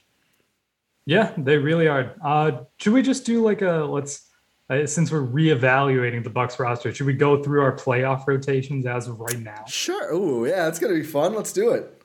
Yeah, 1.05 1.31
they 1.37 1.57
really 1.57 1.87
are. 1.87 2.15
Uh, 2.23 2.63
should 2.77 2.93
we 2.93 3.03
just 3.03 3.25
do 3.25 3.43
like 3.43 3.61
a 3.61 3.85
let's 3.87 4.30
uh, 4.71 4.85
since 4.87 5.11
we're 5.11 5.21
reevaluating 5.25 6.23
the 6.23 6.29
Bucks 6.29 6.59
roster? 6.59 6.93
Should 6.93 7.05
we 7.05 7.13
go 7.13 7.43
through 7.43 7.61
our 7.61 7.75
playoff 7.75 8.25
rotations 8.27 8.85
as 8.85 9.07
of 9.07 9.19
right 9.19 9.39
now? 9.39 9.63
Sure. 9.67 10.13
Ooh, 10.13 10.45
yeah, 10.47 10.67
it's 10.67 10.79
gonna 10.79 10.93
be 10.93 11.03
fun. 11.03 11.35
Let's 11.35 11.51
do 11.53 11.71
it. 11.71 12.01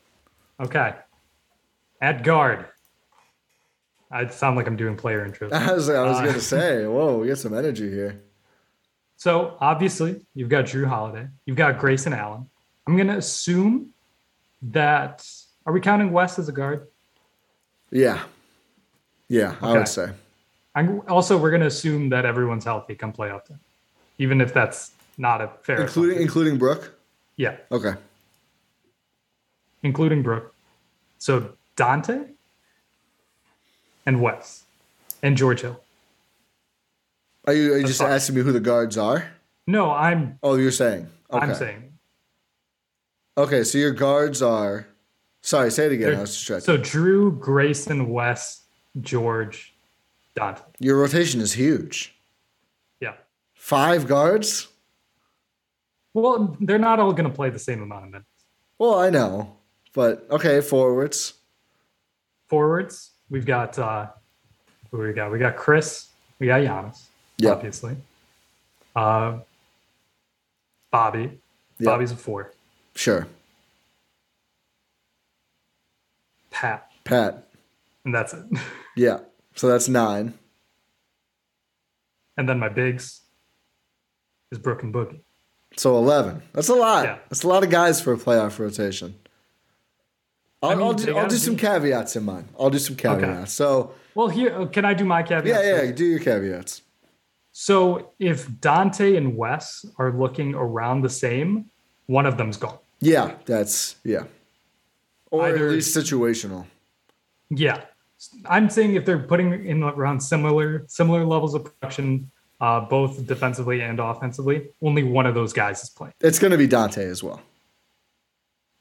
Okay. 0.61 0.95
At 2.01 2.25
guard, 2.25 2.67
I 4.11 4.27
sound 4.29 4.57
like 4.57 4.67
I'm 4.67 4.77
doing 4.77 4.97
player 4.97 5.27
intros. 5.29 5.53
I 5.55 5.73
was, 5.73 5.89
I 5.89 6.03
was 6.07 6.19
Uh, 6.19 6.27
gonna 6.27 6.41
say, 6.57 6.87
whoa, 6.87 7.19
we 7.19 7.29
got 7.29 7.39
some 7.39 7.55
energy 7.57 7.89
here. 7.91 8.23
So 9.17 9.57
obviously, 9.61 10.27
you've 10.35 10.49
got 10.51 10.67
Jrue 10.67 10.87
Holiday, 10.87 11.29
you've 11.47 11.57
got 11.57 11.79
Grayson 11.79 12.13
Allen. 12.13 12.49
I'm 12.87 12.97
gonna 12.97 13.17
assume 13.17 13.93
that 14.63 15.27
are 15.65 15.73
we 15.73 15.81
counting 15.81 16.13
Wes 16.13 16.39
as 16.39 16.49
a 16.49 16.53
guard? 16.53 16.87
Yeah. 17.91 18.23
Yeah, 19.29 19.57
I 19.61 19.73
would 19.73 19.89
say. 19.89 20.11
I'm 20.77 21.01
also 21.09 21.37
we're 21.39 21.51
gonna 21.51 21.67
assume 21.67 22.11
that 22.11 22.25
everyone's 22.27 22.65
healthy 22.65 22.95
come 22.95 23.13
playoff 23.13 23.47
time, 23.47 23.59
even 24.19 24.41
if 24.41 24.53
that's 24.55 24.93
not 25.19 25.41
a 25.41 25.49
fair. 25.63 25.81
Including 25.81 26.11
assumption. 26.19 26.23
including 26.23 26.59
Brook? 26.59 26.99
yeah, 27.37 27.57
Okay. 27.73 27.95
including 29.83 30.23
Brook. 30.23 30.55
So 31.19 31.53
Donte 31.77 32.29
and 34.05 34.21
Wes 34.21 34.65
and 35.23 35.37
George 35.37 35.63
Hill. 35.63 35.81
Are 37.47 37.53
you, 37.55 37.75
are 37.75 37.79
you 37.79 37.87
just 37.87 38.01
fine. 38.01 38.13
asking 38.13 38.35
me 38.37 38.43
who 38.43 38.53
the 38.53 38.61
guards 38.61 38.99
are? 38.99 39.31
No, 39.67 39.91
I'm 39.91 40.39
Oh, 40.43 40.57
you're 40.57 40.71
saying. 40.73 41.09
Okay. 41.33 41.47
I'm 41.47 41.55
saying. 41.55 41.93
Okay, 43.39 43.65
so 43.65 43.79
your 43.79 43.93
guards 43.93 44.43
are 44.43 44.87
sorry, 45.43 45.71
say 45.71 45.87
it 45.87 45.93
again. 45.93 46.17
I 46.17 46.21
was 46.21 46.31
distracted. 46.35 46.65
So 46.67 46.77
Jrue, 46.79 47.39
Grayson, 47.39 48.09
Wes, 48.11 48.63
George, 49.01 49.75
Donte. 50.37 50.63
your 50.79 50.99
rotation 50.99 51.41
is 51.41 51.53
huge. 51.55 52.15
Yeah. 53.01 53.15
Five 53.55 54.07
guards? 54.07 54.69
Well, 56.15 56.57
they're 56.61 56.79
not 56.79 56.99
all 57.01 57.13
going 57.13 57.29
to 57.29 57.35
play 57.35 57.51
the 57.51 57.59
same 57.59 57.83
amount 57.83 58.05
of 58.05 58.11
minutes. 58.11 58.29
Well, 58.79 58.95
I 58.99 59.11
know. 59.11 59.57
But 59.95 60.27
okay, 60.31 60.61
forwards. 60.61 61.35
Forwards, 62.49 63.11
we've 63.31 63.47
got 63.47 63.79
uh 63.79 64.09
who 64.91 64.99
we 64.99 65.13
got? 65.13 65.33
We 65.33 65.39
got 65.39 65.57
Khris, 65.57 66.09
we 66.39 66.47
got 66.47 66.61
Giannis, 66.61 67.03
Yep. 67.39 67.57
obviously. 67.57 67.97
Uh 68.95 69.39
Bobby. 70.91 71.41
Yep. 71.79 71.87
Bobby's 71.87 72.13
a 72.13 72.17
four. 72.17 72.53
Sure. 72.95 73.27
Pat. 76.51 76.91
Pat. 77.05 77.49
And 78.05 78.15
that's 78.15 78.33
it. 78.35 78.45
Yeah. 78.99 79.19
So 79.57 79.69
that's 79.69 79.89
nine. 79.89 80.35
and 82.37 82.49
then 82.49 82.59
my 82.59 82.69
bigs 82.69 83.23
is 84.53 84.59
Brook 84.59 84.83
and 84.83 84.93
Boogie. 84.93 85.21
So 85.77 85.97
eleven. 85.97 86.43
That's 86.53 86.69
a 86.69 86.75
lot. 86.75 87.05
Yeah. 87.05 87.19
That's 87.31 87.43
a 87.43 87.49
lot 87.49 87.65
of 87.65 87.71
guys 87.71 88.01
for 88.01 88.13
a 88.13 88.17
playoff 88.17 88.59
rotation. 88.59 89.15
I'll, 90.63 90.71
I 90.71 90.75
mean, 90.75 90.85
I'll 90.87 90.93
do, 90.95 91.09
I'll 91.09 91.15
gotta 91.23 91.29
do 91.31 91.37
some 91.37 91.57
caveats 91.57 92.17
in 92.17 92.25
mine. 92.25 92.49
I'll 92.59 92.71
do 92.71 92.79
some 92.79 92.97
caveats. 92.97 93.53
So 93.53 93.95
Well, 94.15 94.29
here 94.29 94.55
uh, 94.55 94.67
can 94.67 94.85
I 94.85 94.95
do 94.95 95.05
my 95.05 95.23
caveat? 95.23 95.47
yeah, 95.47 95.63
yeah, 95.63 95.81
first? 95.81 95.95
do 95.97 96.05
your 96.07 96.19
caveats. 96.21 96.83
So 97.53 98.13
if 98.19 98.49
Donte 98.49 99.17
and 99.17 99.37
Wes 99.37 99.85
are 99.99 100.13
looking 100.13 100.55
around 100.55 101.03
the 101.03 101.09
same, 101.11 101.71
one 102.07 102.27
of 102.27 102.37
them's 102.37 102.57
gone. 102.59 102.79
Yeah, 103.01 103.35
that's 103.47 103.97
yeah. 104.05 104.25
Or 105.31 105.47
Either- 105.49 105.67
at 105.69 105.73
least 105.73 105.97
situational. 105.97 106.67
Yeah, 107.51 107.83
I'm 108.47 108.71
saying 108.71 108.95
if 108.95 109.05
they're 109.05 109.19
putting 109.19 109.65
in 109.67 109.83
around 109.83 110.21
similar 110.21 110.85
similar 110.89 111.25
levels 111.25 111.55
of 111.55 111.65
production, 111.65 112.31
uh, 112.61 112.81
both 112.81 113.27
defensively 113.27 113.81
and 113.83 114.01
offensively, 114.01 114.69
only 114.83 115.03
one 115.03 115.27
of 115.27 115.35
those 115.35 115.53
guys 115.53 115.83
is 115.83 115.91
playing. 115.91 116.15
It's 116.21 116.39
going 116.39 116.53
to 116.53 116.59
be 116.59 116.67
Donte 116.69 116.99
as 116.99 117.23
well. 117.23 117.41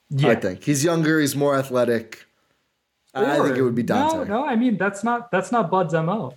Yeah, 0.10 0.30
I 0.30 0.36
think 0.36 0.64
he's 0.64 0.84
younger. 0.84 1.20
He's 1.20 1.36
more 1.36 1.56
athletic. 1.58 2.26
I 3.14 3.38
think 3.40 3.58
it 3.58 3.62
would 3.64 3.76
be 3.76 3.84
Donte. 3.84 4.14
No, 4.14 4.24
no, 4.24 4.46
I 4.46 4.56
mean 4.56 4.78
that's 4.78 5.04
not 5.04 5.32
that's 5.32 5.52
not 5.52 5.70
Bud's 5.72 5.94
mo. 5.94 6.36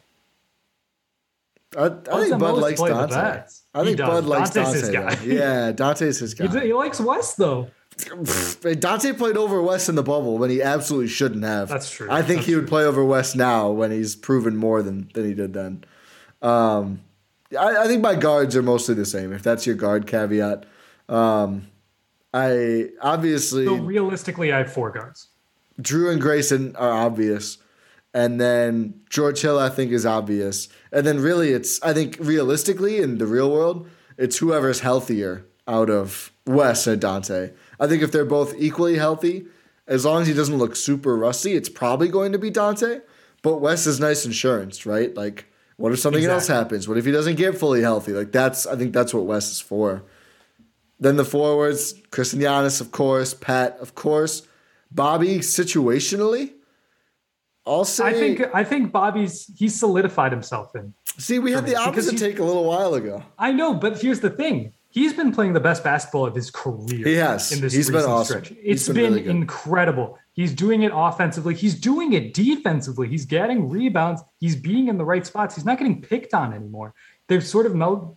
I, 1.76 1.84
I 1.84 1.88
Bud's 1.88 2.28
think 2.28 2.40
Bud 2.40 2.54
likes 2.56 2.80
Donte. 2.80 3.60
I 3.74 3.84
think. 3.84 3.98
Bud 3.98 4.24
likes 4.24 4.50
Donte's 4.50 4.72
his 4.80 4.90
Donte. 4.90 4.92
guy. 4.92 5.18
Yeah, 5.24 5.72
Donte's 5.72 6.18
his 6.18 6.32
He, 6.32 6.48
guy. 6.48 6.64
he 6.66 6.72
likes 6.72 7.00
Wes 7.00 7.34
though. 7.34 7.70
Donte 7.98 9.16
played 9.16 9.36
over 9.36 9.62
Wes 9.62 9.88
in 9.88 9.94
the 9.94 10.02
bubble 10.02 10.38
when 10.38 10.50
he 10.50 10.62
absolutely 10.62 11.08
shouldn't 11.08 11.44
have. 11.44 11.68
That's 11.68 11.90
true. 11.90 12.08
I 12.10 12.22
think 12.22 12.38
That's 12.38 12.46
he 12.46 12.54
would 12.54 12.68
play 12.68 12.84
over 12.84 13.04
Wes 13.04 13.34
now 13.34 13.70
when 13.70 13.90
he's 13.90 14.16
proven 14.16 14.56
more 14.56 14.82
than, 14.82 15.10
than 15.14 15.24
he 15.24 15.34
did 15.34 15.52
then. 15.52 15.84
Um, 16.42 17.00
I, 17.58 17.84
I 17.84 17.86
think 17.86 18.02
my 18.02 18.14
guards 18.14 18.56
are 18.56 18.62
mostly 18.62 18.94
the 18.94 19.06
same. 19.06 19.32
If 19.32 19.42
that's 19.42 19.66
your 19.66 19.76
guard 19.76 20.06
caveat, 20.06 20.66
um, 21.08 21.68
I 22.32 22.90
obviously 23.00 23.64
So 23.64 23.76
realistically, 23.76 24.52
I 24.52 24.58
have 24.58 24.72
four 24.72 24.90
guards. 24.90 25.28
Jrue 25.80 26.10
and 26.12 26.20
Grayson 26.20 26.76
are 26.76 26.92
obvious. 26.92 27.58
And 28.14 28.40
then 28.40 29.00
George 29.10 29.40
Hill, 29.40 29.58
I 29.58 29.68
think, 29.68 29.92
is 29.92 30.06
obvious. 30.06 30.68
And 30.92 31.06
then 31.06 31.20
really, 31.20 31.50
it's, 31.50 31.80
I 31.82 31.92
think, 31.92 32.16
realistically, 32.20 32.98
in 32.98 33.18
the 33.18 33.26
real 33.26 33.50
world, 33.50 33.88
it's 34.16 34.38
whoever's 34.38 34.80
healthier 34.80 35.44
out 35.66 35.90
of 35.90 36.32
Wes 36.46 36.86
and 36.86 37.00
Donte. 37.00 37.54
I 37.80 37.86
think 37.86 38.02
if 38.02 38.12
they're 38.12 38.24
both 38.24 38.54
equally 38.58 38.96
healthy, 38.96 39.46
as 39.86 40.04
long 40.04 40.22
as 40.22 40.28
he 40.28 40.34
doesn't 40.34 40.56
look 40.56 40.76
super 40.76 41.16
rusty, 41.16 41.54
it's 41.54 41.68
probably 41.68 42.08
going 42.08 42.32
to 42.32 42.38
be 42.38 42.50
Donte. 42.50 43.02
But 43.42 43.58
Wes 43.58 43.86
is 43.86 44.00
nice 44.00 44.26
insurance, 44.26 44.84
right? 44.84 45.14
Like, 45.14 45.46
what 45.76 45.92
if 45.92 46.00
something 46.00 46.24
else 46.24 46.48
happens? 46.48 46.88
What 46.88 46.98
if 46.98 47.04
he 47.04 47.12
doesn't 47.12 47.36
get 47.36 47.56
fully 47.56 47.82
healthy? 47.82 48.12
Like 48.12 48.32
that's 48.32 48.66
I 48.66 48.76
think 48.76 48.92
that's 48.92 49.14
what 49.14 49.26
Wes 49.26 49.50
is 49.50 49.60
for. 49.60 50.02
Then 51.00 51.16
the 51.16 51.24
forwards, 51.24 51.94
Khris 52.10 52.32
and 52.32 52.42
Giannis, 52.42 52.80
of 52.80 52.90
course, 52.90 53.32
Pat, 53.32 53.78
of 53.80 53.94
course. 53.94 54.42
Bobby, 54.90 55.38
situationally, 55.38 56.54
say 57.84 58.04
I 58.04 58.12
think 58.12 58.42
I 58.54 58.64
think 58.64 58.90
Bobby's 58.90 59.50
he's 59.56 59.78
solidified 59.78 60.32
himself 60.32 60.74
in. 60.74 60.94
see 61.18 61.38
we 61.38 61.52
had 61.52 61.66
the 61.66 61.76
opposite 61.76 62.18
take 62.18 62.38
a 62.38 62.44
little 62.44 62.64
while 62.64 62.94
ago. 62.94 63.22
I 63.38 63.52
know, 63.52 63.74
but 63.74 64.00
here's 64.00 64.20
the 64.20 64.30
thing. 64.30 64.72
He's 64.90 65.12
been 65.12 65.32
playing 65.32 65.52
the 65.52 65.60
best 65.60 65.84
basketball 65.84 66.24
of 66.26 66.34
his 66.34 66.50
career. 66.50 67.06
He 67.06 67.14
has. 67.16 67.52
In 67.52 67.60
this 67.60 67.74
He's 67.74 67.90
been 67.90 68.04
awesome. 68.04 68.44
stretch. 68.44 68.48
He's 68.48 68.58
It's 68.64 68.86
been 68.86 68.96
been, 68.96 69.12
really 69.14 69.28
incredible. 69.28 70.18
He's 70.32 70.54
doing 70.54 70.82
it 70.82 70.92
offensively. 70.94 71.54
He's 71.54 71.78
doing 71.78 72.14
it 72.14 72.32
defensively. 72.32 73.06
He's 73.08 73.26
getting 73.26 73.68
rebounds. 73.68 74.22
He's 74.40 74.56
being 74.56 74.88
in 74.88 74.96
the 74.96 75.04
right 75.04 75.26
spots. 75.26 75.54
He's 75.56 75.64
not 75.66 75.78
getting 75.78 76.00
picked 76.00 76.32
on 76.32 76.54
anymore. 76.54 76.94
They've 77.28 77.44
sort 77.44 77.66
of 77.66 77.74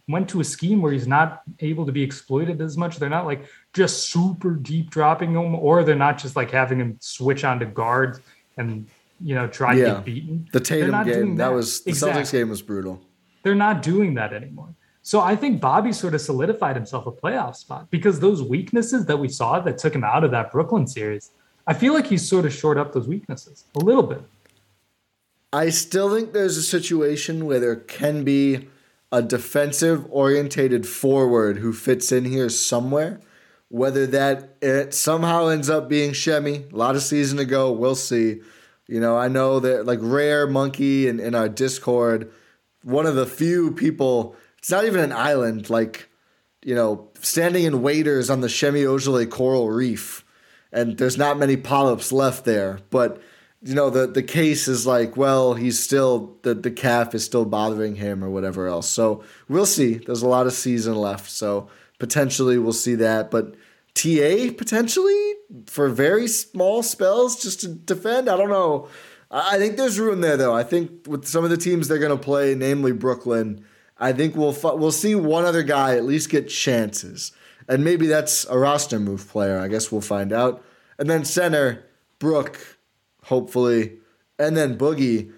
went 0.08 0.30
to 0.30 0.40
a 0.40 0.44
scheme 0.46 0.82
where 0.82 0.94
he's 0.94 1.08
not 1.08 1.42
able 1.60 1.86
to 1.86 1.92
be 1.92 2.02
exploited 2.02 2.62
as 2.62 2.78
much. 2.78 2.98
They're 2.98 3.10
not 3.10 3.26
like 3.26 3.46
just 3.74 4.10
super 4.10 4.52
deep 4.52 4.90
dropping 4.92 5.32
him, 5.32 5.56
or 5.56 5.84
they're 5.84 5.96
not 5.96 6.18
just 6.18 6.38
like 6.38 6.52
having 6.52 6.80
him 6.80 6.98
switch 7.02 7.44
onto 7.44 7.66
guards 7.66 8.22
and 8.56 8.88
you 9.20 9.36
know 9.36 9.48
try 9.48 9.76
to 9.76 9.82
get 9.82 10.06
beaten. 10.06 10.48
The 10.54 10.62
Tatum 10.62 10.92
game, 11.04 11.14
doing 11.14 11.36
that. 11.36 11.52
was 11.52 11.82
the 11.84 11.90
Exactly 11.90 12.22
Celtics 12.22 12.32
game 12.32 12.50
was 12.50 12.62
brutal. 12.62 13.02
they're 13.44 13.56
not 13.56 13.82
doing 13.82 14.14
that 14.14 14.32
anymore. 14.32 14.74
So 15.04 15.20
I 15.20 15.36
think 15.36 15.60
Bobby 15.60 15.94
sort 15.94 16.14
of 16.14 16.22
solidified 16.22 16.76
himself 16.76 17.08
a 17.08 17.12
playoff 17.12 17.56
spot 17.56 17.90
because 17.90 18.20
those 18.20 18.44
weaknesses 18.44 19.06
that 19.08 19.18
we 19.18 19.30
saw 19.30 19.60
that 19.60 19.78
took 19.78 19.96
him 19.96 20.04
out 20.04 20.24
of 20.24 20.32
that 20.32 20.52
Brooklyn 20.52 20.86
series, 20.86 21.32
I 21.66 21.74
feel 21.74 21.94
like 21.94 22.08
he's 22.08 22.28
sort 22.28 22.46
of 22.46 22.54
shored 22.54 22.78
up 22.78 22.94
those 22.94 23.08
weaknesses 23.08 23.66
a 23.76 23.80
little 23.80 24.04
bit. 24.04 24.22
I 25.54 25.70
still 25.70 26.14
think 26.14 26.32
there's 26.34 26.56
a 26.56 26.64
situation 26.64 27.46
where 27.46 27.60
there 27.60 27.76
can 27.76 28.24
be 28.24 28.70
a 29.12 29.22
defensive 29.22 30.06
orientated 30.10 30.88
forward 30.88 31.58
who 31.58 31.74
fits 31.74 32.12
in 32.12 32.26
here 32.26 32.50
somewhere. 32.50 33.20
Whether 33.68 34.06
that 34.08 34.56
it 34.62 34.94
somehow 34.94 35.48
ends 35.48 35.70
up 35.70 35.90
being 35.90 36.14
Semi, 36.14 36.66
a 36.72 36.76
lot 36.76 36.96
of 36.96 37.02
season 37.02 37.40
ago, 37.40 37.72
we'll 37.72 37.96
see. 37.96 38.42
You 38.88 39.00
know, 39.00 39.18
I 39.18 39.30
know 39.30 39.60
that 39.62 39.86
like 39.86 40.00
Rare 40.02 40.46
Monkey 40.46 41.08
in, 41.08 41.20
in 41.20 41.36
our 41.36 41.48
Discord, 41.48 42.32
one 42.84 43.06
of 43.06 43.16
the 43.16 43.26
few 43.26 43.72
people, 43.72 44.36
it's 44.62 44.72
not 44.72 44.86
even 44.86 45.02
an 45.02 45.12
island, 45.12 45.70
like, 45.70 46.10
you 46.64 46.76
know, 46.76 47.10
standing 47.20 47.64
in 47.64 47.82
waders 47.82 48.30
on 48.30 48.42
the 48.42 48.50
Semi 48.50 48.84
Ojeleye 48.84 49.30
coral 49.30 49.70
reef 49.70 50.24
and 50.72 50.98
there's 50.98 51.18
not 51.18 51.38
many 51.38 51.58
polyps 51.58 52.12
left 52.12 52.46
there. 52.46 52.80
But 52.90 53.22
you 53.62 53.76
know, 53.76 53.90
the 53.90 54.08
the 54.08 54.24
case 54.24 54.68
is 54.68 54.88
like, 54.88 55.18
well, 55.18 55.54
he's 55.54 55.82
still 55.82 56.38
the 56.44 56.54
the 56.54 56.72
calf 56.72 57.14
is 57.14 57.24
still 57.24 57.46
bothering 57.46 57.96
him 57.96 58.24
or 58.24 58.30
whatever 58.30 58.68
else. 58.68 58.90
So 58.90 59.24
we'll 59.48 59.66
see. 59.66 59.96
There's 59.96 60.24
a 60.24 60.28
lot 60.28 60.48
of 60.48 60.54
season 60.54 60.96
left, 60.96 61.30
so 61.30 61.70
potentially 62.00 62.58
we'll 62.58 62.74
see 62.74 62.96
that. 62.96 63.30
But 63.30 63.56
TA 63.94 64.52
potentially 64.58 65.34
for 65.68 65.90
very 65.90 66.28
small 66.28 66.82
spells 66.82 67.42
just 67.42 67.62
to 67.62 67.68
defend. 67.68 68.30
I 68.30 68.38
don't 68.38 68.50
know. 68.50 68.88
I 69.30 69.58
think 69.58 69.78
there's 69.78 70.00
room 70.00 70.22
there 70.22 70.38
though. 70.38 70.56
I 70.56 70.64
think 70.64 71.08
with 71.08 71.26
some 71.26 71.44
of 71.44 71.50
the 71.50 71.58
teams 71.58 71.88
they're 71.88 72.00
going 72.00 72.18
to 72.18 72.24
play, 72.24 72.56
namely 72.56 72.92
Brooklyn, 72.92 73.66
I 74.02 74.12
think 74.14 74.36
we'll 74.36 74.52
fu- 74.52 74.76
we'll 74.76 74.92
see 74.92 75.16
one 75.16 75.46
other 75.46 75.64
guy 75.64 75.96
at 75.96 76.04
least 76.04 76.30
get 76.30 76.50
chances, 76.50 77.32
and 77.70 77.84
maybe 77.84 78.08
that's 78.08 78.46
a 78.50 78.58
roster 78.58 79.00
move 79.00 79.28
player. 79.30 79.60
I 79.60 79.68
guess 79.68 79.92
we'll 79.92 80.02
find 80.02 80.34
out. 80.34 80.64
And 80.98 81.10
then 81.10 81.24
center 81.24 81.86
Brook, 82.20 82.78
hopefully, 83.26 83.94
and 84.40 84.58
then 84.58 84.78
Boogie. 84.78 85.32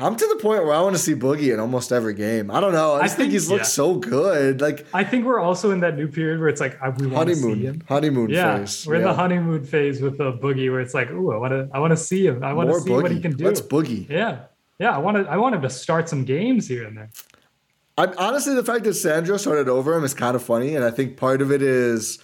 I'm 0.00 0.14
to 0.14 0.26
the 0.28 0.36
point 0.36 0.62
where 0.64 0.74
I 0.74 0.80
want 0.80 0.94
to 0.94 1.02
see 1.02 1.14
Boogie 1.14 1.52
in 1.52 1.58
almost 1.58 1.90
every 1.90 2.14
game. 2.14 2.52
I 2.52 2.60
don't 2.60 2.72
know. 2.72 2.92
I 2.94 2.98
I 2.98 3.02
just 3.02 3.16
think, 3.16 3.24
think- 3.26 3.32
he's 3.32 3.50
looked 3.50 3.62
yeah. 3.62 3.66
so 3.66 3.96
good. 3.96 4.60
Like 4.60 4.86
I 4.94 5.02
think 5.02 5.24
we're 5.26 5.40
also 5.40 5.72
in 5.72 5.80
that 5.80 5.96
new 5.96 6.06
period 6.06 6.38
where 6.38 6.48
it's 6.48 6.60
like 6.60 6.80
I, 6.80 6.90
we 6.90 7.08
want 7.08 7.28
to 7.30 7.34
see 7.34 7.42
honeymoon, 7.42 7.64
him. 7.66 7.82
honeymoon 7.88 8.30
Yeah, 8.30 8.58
phase. 8.58 8.86
we're 8.86 8.94
in 8.96 9.02
the 9.02 9.12
honeymoon 9.14 9.64
phase 9.64 10.00
with 10.00 10.18
the 10.18 10.32
boogie, 10.34 10.70
where 10.70 10.78
it's 10.80 10.94
like, 10.94 11.10
ooh, 11.10 11.32
I 11.32 11.36
want 11.38 11.52
to, 11.52 11.68
I 11.74 11.80
want 11.80 11.90
to 11.90 11.96
see 11.96 12.24
him. 12.24 12.44
I 12.44 12.52
want 12.52 12.70
to 12.70 12.78
see 12.80 12.90
what 12.90 13.10
he 13.10 13.18
can 13.20 13.32
do. 13.36 13.44
Let's 13.44 13.60
Boogie. 13.60 14.08
Yeah, 14.08 14.42
yeah. 14.78 14.94
I 14.94 14.98
want 14.98 15.16
to, 15.16 15.28
I 15.28 15.36
want 15.36 15.56
him 15.56 15.62
to 15.62 15.70
start 15.70 16.08
some 16.08 16.24
games 16.24 16.68
here 16.68 16.84
and 16.86 16.96
there. 16.96 17.10
I, 17.98 18.06
honestly, 18.16 18.54
the 18.54 18.64
fact 18.64 18.84
that 18.84 18.94
Sandro 18.94 19.36
started 19.36 19.68
over 19.68 19.92
him 19.92 20.04
is 20.04 20.14
kind 20.14 20.36
of 20.36 20.42
funny, 20.42 20.76
and 20.76 20.84
I 20.84 20.92
think 20.92 21.16
part 21.16 21.42
of 21.42 21.50
it 21.50 21.62
is, 21.62 22.20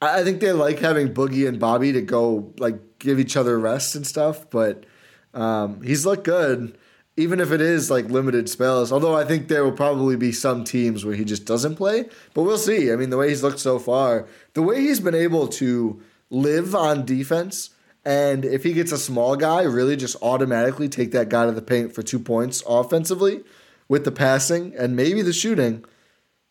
I, 0.00 0.20
I 0.20 0.24
think 0.24 0.40
they 0.40 0.50
like 0.52 0.78
having 0.78 1.12
Boogie 1.12 1.46
and 1.46 1.60
Bobby 1.60 1.92
to 1.92 2.00
go 2.00 2.54
like 2.58 2.98
give 2.98 3.20
each 3.20 3.36
other 3.36 3.58
rest 3.60 3.94
and 3.94 4.06
stuff. 4.06 4.48
But 4.48 4.86
um, 5.34 5.82
he's 5.82 6.06
looked 6.06 6.24
good, 6.24 6.78
even 7.18 7.38
if 7.38 7.52
it 7.52 7.60
is 7.60 7.90
like 7.90 8.06
limited 8.06 8.48
spells. 8.48 8.90
Although 8.90 9.14
I 9.14 9.26
think 9.26 9.48
there 9.48 9.62
will 9.62 9.72
probably 9.72 10.16
be 10.16 10.32
some 10.32 10.64
teams 10.64 11.04
where 11.04 11.14
he 11.14 11.26
just 11.26 11.44
doesn't 11.44 11.76
play, 11.76 12.08
but 12.32 12.44
we'll 12.44 12.56
see. 12.56 12.90
I 12.90 12.96
mean, 12.96 13.10
the 13.10 13.18
way 13.18 13.28
he's 13.28 13.42
looked 13.42 13.60
so 13.60 13.78
far, 13.78 14.26
the 14.54 14.62
way 14.62 14.80
he's 14.80 15.00
been 15.00 15.14
able 15.14 15.48
to 15.48 16.00
live 16.30 16.74
on 16.74 17.04
defense. 17.04 17.70
And 18.06 18.46
if 18.46 18.64
he 18.64 18.72
gets 18.72 18.90
a 18.90 18.96
small 18.96 19.36
guy, 19.36 19.64
really 19.64 19.96
just 19.96 20.16
automatically 20.22 20.88
take 20.88 21.12
that 21.12 21.28
guy 21.28 21.44
to 21.44 21.52
the 21.52 21.60
paint 21.60 21.94
for 21.94 22.02
two 22.02 22.18
points 22.18 22.62
offensively 22.66 23.42
with 23.90 24.04
the 24.04 24.12
passing 24.12 24.72
and 24.78 24.94
maybe 24.96 25.20
the 25.20 25.32
shooting, 25.32 25.84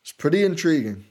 it's 0.02 0.12
pretty 0.12 0.44
intriguing. 0.44 1.06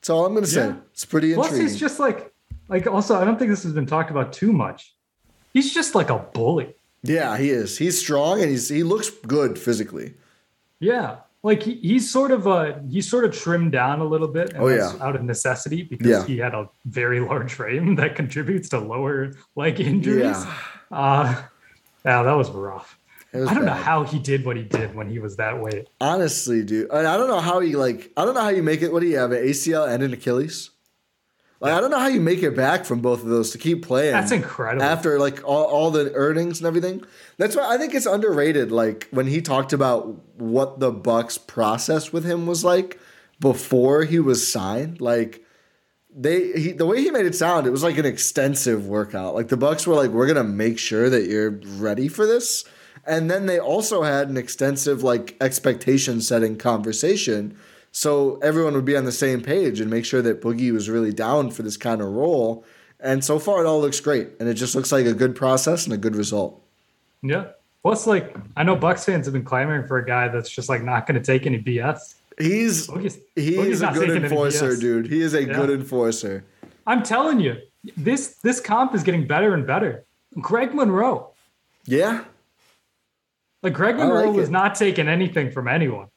That's 0.00 0.10
all 0.10 0.24
I'm 0.24 0.32
going 0.32 0.44
to 0.44 0.50
say. 0.50 0.68
Yeah. 0.68 0.76
It's 0.92 1.04
pretty 1.04 1.34
Plus, 1.34 1.48
intriguing. 1.48 1.68
he's 1.68 1.78
just 1.80 1.98
like, 2.00 2.32
like 2.68 2.86
also, 2.86 3.16
I 3.20 3.24
don't 3.24 3.38
think 3.38 3.50
this 3.50 3.64
has 3.64 3.72
been 3.72 3.84
talked 3.86 4.10
about 4.10 4.32
too 4.32 4.52
much. 4.52 4.94
He's 5.52 5.74
just 5.74 5.94
like 5.94 6.08
a 6.08 6.18
bully. 6.18 6.74
yeah, 7.02 7.36
he 7.36 7.50
is. 7.50 7.76
He's 7.76 7.98
strong 8.00 8.40
and 8.40 8.48
he's 8.48 8.68
he 8.68 8.82
looks 8.84 9.10
good 9.10 9.58
physically. 9.58 10.14
Yeah, 10.80 11.16
like 11.42 11.62
he, 11.62 11.74
he's 11.74 12.10
sort 12.10 12.30
of 12.30 12.46
uh 12.46 12.78
he's 12.88 13.08
sort 13.10 13.24
of 13.24 13.32
trimmed 13.36 13.72
down 13.72 14.00
a 14.00 14.04
little 14.04 14.28
bit. 14.28 14.54
And 14.54 14.62
Oh, 14.62 14.68
yeah. 14.68 14.92
out 15.00 15.14
of 15.16 15.22
necessity 15.24 15.82
because 15.82 16.06
Yeah. 16.06 16.24
he 16.24 16.38
had 16.38 16.54
a 16.54 16.68
very 16.86 17.20
large 17.20 17.52
frame 17.54 17.94
that 18.00 18.14
contributes 18.16 18.68
to 18.70 18.78
lower 18.78 19.32
leg 19.56 19.80
injuries. 19.80 20.22
Yeah. 20.44 20.56
Uh, 20.90 21.42
yeah, 22.04 22.22
that 22.22 22.32
was 22.32 22.50
rough. 22.50 22.98
I 23.34 23.54
don't 23.54 23.64
know 23.64 23.72
how 23.72 24.04
he 24.04 24.18
did 24.18 24.44
what 24.44 24.56
he 24.56 24.62
did 24.62 24.94
when 24.94 25.08
he 25.08 25.18
was 25.18 25.36
that 25.36 25.58
weight. 25.60 25.88
Honestly, 26.00 26.62
dude, 26.62 26.90
I 26.90 27.00
I 27.00 27.16
don't 27.16 27.28
know 27.28 27.40
how 27.40 27.60
he 27.60 27.76
like. 27.76 28.12
I 28.16 28.24
don't 28.24 28.34
know 28.34 28.42
how 28.42 28.50
you 28.50 28.62
make 28.62 28.82
it. 28.82 28.92
What 28.92 29.00
do 29.00 29.08
you 29.08 29.16
have? 29.16 29.32
An 29.32 29.42
ACL 29.42 29.88
and 29.88 30.02
an 30.02 30.12
Achilles. 30.12 30.70
Like 31.62 31.74
I 31.74 31.80
don't 31.80 31.92
know 31.92 31.98
how 32.00 32.08
you 32.08 32.20
make 32.20 32.42
it 32.42 32.56
back 32.56 32.84
from 32.84 33.00
both 33.00 33.22
of 33.22 33.28
those 33.28 33.52
to 33.52 33.58
keep 33.58 33.86
playing. 33.86 34.12
That's 34.12 34.32
incredible. 34.32 34.82
After 34.82 35.20
like 35.20 35.44
all, 35.44 35.64
all 35.64 35.90
the 35.92 36.12
earnings 36.12 36.58
and 36.58 36.66
everything, 36.66 37.04
that's 37.36 37.54
why 37.54 37.72
I 37.72 37.78
think 37.78 37.94
it's 37.94 38.04
underrated. 38.04 38.72
Like 38.72 39.06
when 39.12 39.28
he 39.28 39.40
talked 39.40 39.72
about 39.72 40.08
what 40.40 40.80
the 40.80 40.90
Bucks 40.90 41.38
process 41.38 42.12
with 42.12 42.24
him 42.24 42.46
was 42.46 42.64
like 42.64 42.98
before 43.38 44.02
he 44.02 44.18
was 44.18 44.50
signed, 44.50 45.00
like 45.00 45.44
they 46.12 46.52
he, 46.52 46.72
the 46.72 46.84
way 46.84 47.00
he 47.00 47.12
made 47.12 47.26
it 47.26 47.36
sound, 47.36 47.68
it 47.68 47.70
was 47.70 47.84
like 47.84 47.96
an 47.96 48.06
extensive 48.06 48.88
workout. 48.88 49.36
Like 49.36 49.46
the 49.46 49.56
Bucks 49.56 49.86
were 49.86 49.94
like, 49.94 50.10
"We're 50.10 50.26
gonna 50.26 50.42
make 50.42 50.80
sure 50.80 51.08
that 51.08 51.28
you're 51.28 51.60
ready 51.76 52.08
for 52.08 52.26
this," 52.26 52.64
and 53.06 53.30
then 53.30 53.46
they 53.46 53.58
also 53.58 54.02
had 54.02 54.28
an 54.28 54.36
extensive 54.36 55.02
like 55.02 55.36
expectation 55.40 56.20
setting 56.20 56.56
conversation, 56.56 57.56
so 57.90 58.36
everyone 58.42 58.74
would 58.74 58.84
be 58.84 58.96
on 58.96 59.04
the 59.04 59.12
same 59.12 59.40
page 59.42 59.80
and 59.80 59.90
make 59.90 60.04
sure 60.04 60.22
that 60.22 60.40
Boogie 60.40 60.72
was 60.72 60.88
really 60.88 61.12
down 61.12 61.50
for 61.50 61.62
this 61.62 61.76
kind 61.76 62.00
of 62.00 62.08
role. 62.08 62.64
And 63.00 63.24
so 63.24 63.38
far, 63.38 63.64
it 63.64 63.66
all 63.66 63.80
looks 63.80 63.98
great, 64.00 64.28
and 64.38 64.48
it 64.48 64.54
just 64.54 64.74
looks 64.76 64.92
like 64.92 65.06
a 65.06 65.12
good 65.14 65.34
process 65.34 65.84
and 65.84 65.92
a 65.92 65.98
good 65.98 66.14
result. 66.16 66.62
yeah. 67.22 67.46
Plus, 67.82 68.06
like 68.06 68.36
I 68.56 68.62
know 68.62 68.76
Bucks 68.76 69.04
fans 69.04 69.26
have 69.26 69.32
been 69.32 69.42
clamoring 69.44 69.88
for 69.88 69.98
a 69.98 70.06
guy 70.06 70.28
that's 70.28 70.48
just 70.48 70.68
like 70.68 70.84
not 70.84 71.04
going 71.04 71.20
to 71.20 71.24
take 71.24 71.46
any 71.46 71.58
BS. 71.60 72.14
He's 72.38 72.86
Boogie's- 72.86 73.18
he 73.34 73.54
Boogie's 73.56 73.82
a 73.82 73.88
good 73.88 74.10
enforcer, 74.22 74.76
dude. 74.76 75.08
He 75.08 75.20
is 75.20 75.34
a 75.34 75.44
Yeah. 75.44 75.52
good 75.52 75.70
enforcer. 75.70 76.44
I'm 76.86 77.02
telling 77.02 77.40
you, 77.40 77.56
this 77.96 78.36
this 78.36 78.60
comp 78.60 78.94
is 78.94 79.02
getting 79.02 79.26
better 79.26 79.52
and 79.54 79.66
better. 79.66 80.04
Greg 80.40 80.72
Monroe, 80.72 81.30
Yeah, 81.84 82.22
like 83.62 83.72
Greg 83.74 83.96
Monroe 83.96 84.26
like 84.26 84.36
was 84.36 84.48
it. 84.48 84.52
not 84.52 84.74
taking 84.74 85.08
anything 85.08 85.50
from 85.50 85.68
anyone, 85.68 86.08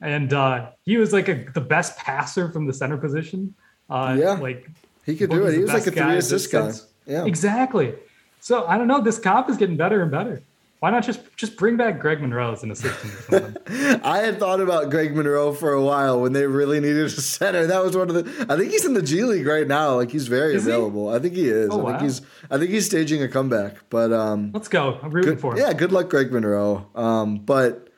and 0.00 0.32
uh, 0.32 0.70
he 0.82 0.96
was 0.96 1.12
like 1.12 1.28
a, 1.28 1.44
the 1.54 1.60
best 1.60 1.96
passer 1.98 2.50
from 2.50 2.66
the 2.66 2.72
center 2.72 2.96
position. 2.96 3.54
Uh, 3.88 4.16
Yeah. 4.18 4.32
like 4.32 4.68
he 5.04 5.16
could 5.16 5.30
do 5.30 5.46
it. 5.46 5.54
He 5.54 5.60
was 5.60 5.72
like 5.72 5.86
a 5.86 5.90
three 5.90 6.16
assist 6.16 6.50
guy. 6.50 6.72
Yeah. 7.06 7.24
exactly. 7.24 7.94
So 8.40 8.66
I 8.66 8.78
don't 8.78 8.88
know. 8.88 9.00
This 9.00 9.18
comp 9.18 9.48
is 9.50 9.56
getting 9.56 9.76
better 9.76 10.02
and 10.02 10.10
better. 10.10 10.42
Why 10.86 10.92
not 10.92 11.02
just 11.02 11.18
just 11.34 11.56
bring 11.56 11.76
back 11.76 11.98
Greg 11.98 12.20
Monroe 12.20 12.52
as 12.52 12.62
an 12.62 12.70
assistant 12.70 13.12
or 13.12 13.40
something? 13.40 13.56
I 14.04 14.18
had 14.18 14.38
thought 14.38 14.60
about 14.60 14.88
Greg 14.88 15.16
Monroe 15.16 15.52
for 15.52 15.72
a 15.72 15.82
while 15.82 16.20
when 16.20 16.32
they 16.32 16.46
really 16.46 16.78
needed 16.78 17.06
a 17.06 17.10
center. 17.10 17.66
That 17.66 17.82
was 17.82 17.96
one 17.96 18.08
of 18.08 18.14
the. 18.14 18.46
I 18.48 18.56
think 18.56 18.70
he's 18.70 18.84
in 18.84 18.94
the 18.94 19.02
G 19.02 19.24
League 19.24 19.48
right 19.48 19.66
now. 19.66 19.96
Like 19.96 20.12
he's 20.12 20.28
very 20.28 20.54
Is 20.54 20.64
he? 20.64 20.70
available. 20.70 21.08
I 21.08 21.18
think 21.18 21.34
he 21.34 21.48
is. 21.48 21.70
Oh, 21.72 21.88
I 21.88 21.98
think 21.98 22.02
he's. 22.02 22.22
I 22.52 22.58
think 22.58 22.70
he's 22.70 22.86
staging 22.86 23.20
a 23.20 23.26
comeback. 23.26 23.78
But 23.90 24.12
um, 24.12 24.52
Let's 24.54 24.68
go. 24.68 25.00
I'm 25.02 25.10
rooting 25.10 25.32
good, 25.32 25.40
for 25.40 25.54
him. 25.54 25.58
yeah, 25.58 25.72
good 25.72 25.90
luck, 25.90 26.08
Greg 26.08 26.30
Monroe. 26.30 26.86
Um, 26.94 27.38
but 27.38 27.88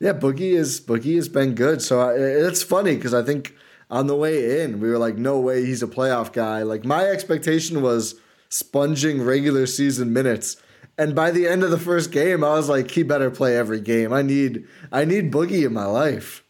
yeah, 0.00 0.14
Boogie 0.14 0.54
is 0.54 0.80
Boogie 0.80 1.16
has 1.16 1.28
been 1.28 1.54
good. 1.54 1.82
So 1.82 2.00
I, 2.00 2.14
it's 2.14 2.62
funny 2.62 2.96
because 2.96 3.12
I 3.12 3.22
think 3.22 3.54
on 3.90 4.06
the 4.06 4.16
way 4.16 4.62
in 4.62 4.80
we 4.80 4.88
were 4.88 4.96
like, 4.96 5.18
no 5.18 5.38
way, 5.40 5.66
he's 5.66 5.82
a 5.82 5.86
playoff 5.86 6.32
guy. 6.32 6.62
Like 6.62 6.86
my 6.86 7.04
expectation 7.04 7.82
was 7.82 8.14
sponging 8.48 9.20
regular 9.20 9.66
season 9.66 10.14
minutes. 10.14 10.56
And 10.96 11.14
by 11.14 11.30
the 11.30 11.48
end 11.48 11.62
of 11.62 11.70
the 11.70 11.78
first 11.78 12.12
game, 12.12 12.44
I 12.44 12.54
was 12.54 12.68
like, 12.68 12.90
he 12.90 13.02
better 13.02 13.30
play 13.30 13.56
every 13.56 13.80
game. 13.80 14.12
I 14.12 14.22
need 14.22 14.66
I 14.92 15.04
need 15.04 15.32
Boogie 15.32 15.66
in 15.66 15.72
my 15.72 15.86
life. 15.86 16.44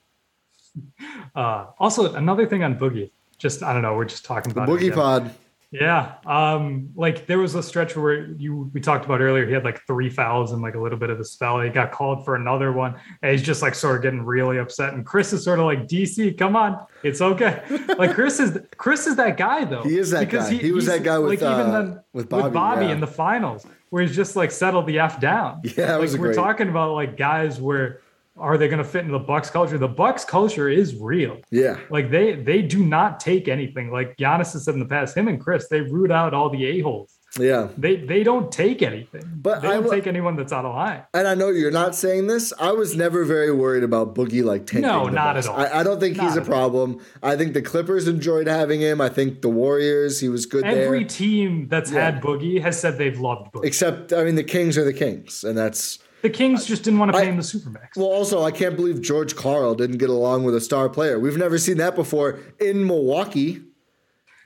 Uh, 1.35 1.67
also, 1.79 2.13
another 2.15 2.47
thing 2.47 2.63
on 2.63 2.79
Boogie, 2.79 3.11
just 3.39 3.63
I 3.63 3.73
don't 3.73 3.83
know, 3.83 3.95
we're 3.95 4.05
just 4.05 4.25
talking 4.25 4.53
about 4.53 4.69
it 4.69 4.73
Boogie. 4.73 4.95
Pod. 4.95 5.35
Yeah. 5.75 6.15
Um, 6.25 6.91
like 6.95 7.27
there 7.27 7.39
was 7.39 7.57
a 7.57 7.63
stretch 7.63 7.97
where 7.97 8.31
you 8.35 8.71
we 8.73 8.81
talked 8.81 9.05
about 9.05 9.21
earlier, 9.21 9.45
he 9.45 9.53
had 9.53 9.65
like 9.65 9.85
three 9.89 10.09
fouls 10.09 10.53
and 10.53 10.63
like 10.63 10.77
a 10.77 10.81
little 10.81 10.99
bit 10.99 11.11
of 11.11 11.19
a 11.19 11.25
spell. 11.25 11.61
He 11.61 11.69
got 11.69 11.91
called 11.91 12.25
for 12.25 12.37
another 12.37 12.71
one, 12.71 12.95
and 13.23 13.33
he's 13.33 13.43
just 13.43 13.61
like 13.61 13.75
sort 13.75 13.97
of 13.97 14.03
getting 14.03 14.25
really 14.25 14.59
upset. 14.59 14.95
And 14.95 15.05
Khris 15.05 15.33
is 15.33 15.43
sort 15.43 15.59
of 15.59 15.65
like, 15.65 15.89
DC, 15.89 16.39
come 16.39 16.55
on, 16.55 16.87
it's 17.03 17.21
okay. 17.21 17.65
like 17.99 18.13
Khris 18.13 18.39
is 18.39 18.57
Khris 18.77 19.09
is 19.09 19.17
that 19.17 19.37
guy 19.37 19.65
though. 19.65 19.83
He 19.83 19.99
is 19.99 20.11
that 20.11 20.29
guy. 20.29 20.49
He 20.53 20.71
was 20.71 20.87
that 20.87 21.03
guy 21.03 21.19
with, 21.19 21.43
uh, 21.43 21.71
then 21.73 22.01
with 22.13 22.29
Bobby, 22.29 22.87
yeah. 22.87 22.93
in 22.93 23.01
the 23.01 23.09
finals, 23.09 23.67
where 23.95 24.03
he's 24.03 24.17
just 24.17 24.35
like 24.35 24.51
settled 24.51 24.89
the 24.89 24.99
F 24.99 25.21
down. 25.21 25.61
Yeah, 25.77 25.93
like 25.93 26.01
was 26.01 26.19
we're 26.19 26.27
great. 26.27 26.35
talking 26.35 26.69
about 26.69 26.95
like 26.95 27.17
guys 27.17 27.61
where 27.61 28.01
are 28.37 28.59
they 28.59 28.67
gonna 28.67 28.83
fit 28.83 29.03
into 29.03 29.13
the 29.13 29.21
Bucks 29.21 29.51
culture? 29.51 29.79
The 29.79 29.87
Bucks 29.87 30.25
culture 30.25 30.69
is 30.69 30.97
real. 30.97 31.41
Yeah. 31.53 31.79
Like 31.91 32.11
they 32.11 32.35
they 32.35 32.61
do 32.61 32.85
not 32.85 33.21
take 33.21 33.47
anything. 33.47 33.93
Like 33.93 34.17
Giannis 34.17 34.53
has 34.55 34.65
said 34.65 34.75
in 34.75 34.81
the 34.81 34.87
past, 34.87 35.17
him 35.17 35.29
and 35.29 35.41
Khris, 35.41 35.69
they 35.69 35.81
root 35.81 36.11
out 36.11 36.35
all 36.35 36.51
the 36.51 36.67
a-holes. 36.67 37.14
Yeah. 37.39 37.69
They 37.77 37.97
they 37.97 38.23
don't 38.23 38.53
take 38.53 38.81
anything. 38.83 39.23
But 39.35 39.63
they 39.63 39.69
I 39.69 39.73
don't 39.75 39.83
w- 39.85 40.01
take 40.01 40.07
anyone 40.07 40.37
that's 40.37 40.53
out 40.53 40.65
of 40.65 40.75
line. 40.75 41.03
And 41.15 41.27
I 41.27 41.35
know 41.35 41.49
you're 41.51 41.71
not 41.71 41.95
saying 41.95 42.29
this. 42.29 42.53
I 42.61 42.73
was 42.73 42.95
never 42.97 43.25
very 43.25 43.51
worried 43.53 43.83
about 43.83 44.15
Boogie 44.15 44.45
like 44.45 44.67
tanking. 44.67 44.83
No, 44.83 45.09
not 45.09 45.37
at 45.37 45.47
all. 45.47 45.57
I, 45.57 45.81
I 45.81 45.83
don't 45.83 45.99
think 45.99 46.17
Not 46.17 46.27
he's 46.27 46.37
a 46.37 46.41
at 46.41 46.47
all. 46.49 46.53
problem. 46.53 47.01
I 47.23 47.37
think 47.37 47.55
the 47.55 47.63
Clippers 47.63 48.07
enjoyed 48.07 48.47
having 48.47 48.81
him. 48.81 49.01
I 49.01 49.09
think 49.09 49.43
the 49.43 49.49
Warriors, 49.49 50.21
he 50.21 50.29
was 50.29 50.47
good 50.47 50.65
Every 50.65 51.01
there. 51.01 51.09
team 51.09 51.69
that's 51.69 51.91
Yeah. 51.91 52.11
had 52.13 52.23
Boogie 52.23 52.61
has 52.63 52.79
said 52.79 52.99
they've 52.99 53.19
loved 53.19 53.53
Boogie. 53.53 53.65
Except, 53.65 54.13
I 54.13 54.23
mean, 54.25 54.37
the 54.37 54.45
Kings 54.45 54.79
are 54.79 54.85
the 54.85 54.93
Kings, 54.93 55.43
and 55.45 55.59
that's 55.59 55.99
the 56.23 56.31
Kings 56.31 56.65
just 56.65 56.85
didn't 56.85 56.99
want 57.01 57.13
to 57.13 57.19
pay 57.19 57.25
I- 57.27 57.31
him 57.31 57.37
the 57.37 57.43
supermax. 57.43 57.97
well. 57.97 58.07
Also, 58.07 58.43
I 58.45 58.51
can't 58.51 58.77
believe 58.77 59.03
George 59.03 59.35
Karl 59.37 59.75
didn't 59.75 59.99
get 59.99 60.09
along 60.09 60.45
with 60.45 60.55
a 60.55 60.61
star 60.61 60.89
player. 60.89 61.19
We've 61.19 61.37
never 61.37 61.59
seen 61.59 61.77
that 61.79 61.95
before 61.97 62.39
in 62.61 62.87
Milwaukee. 62.87 63.61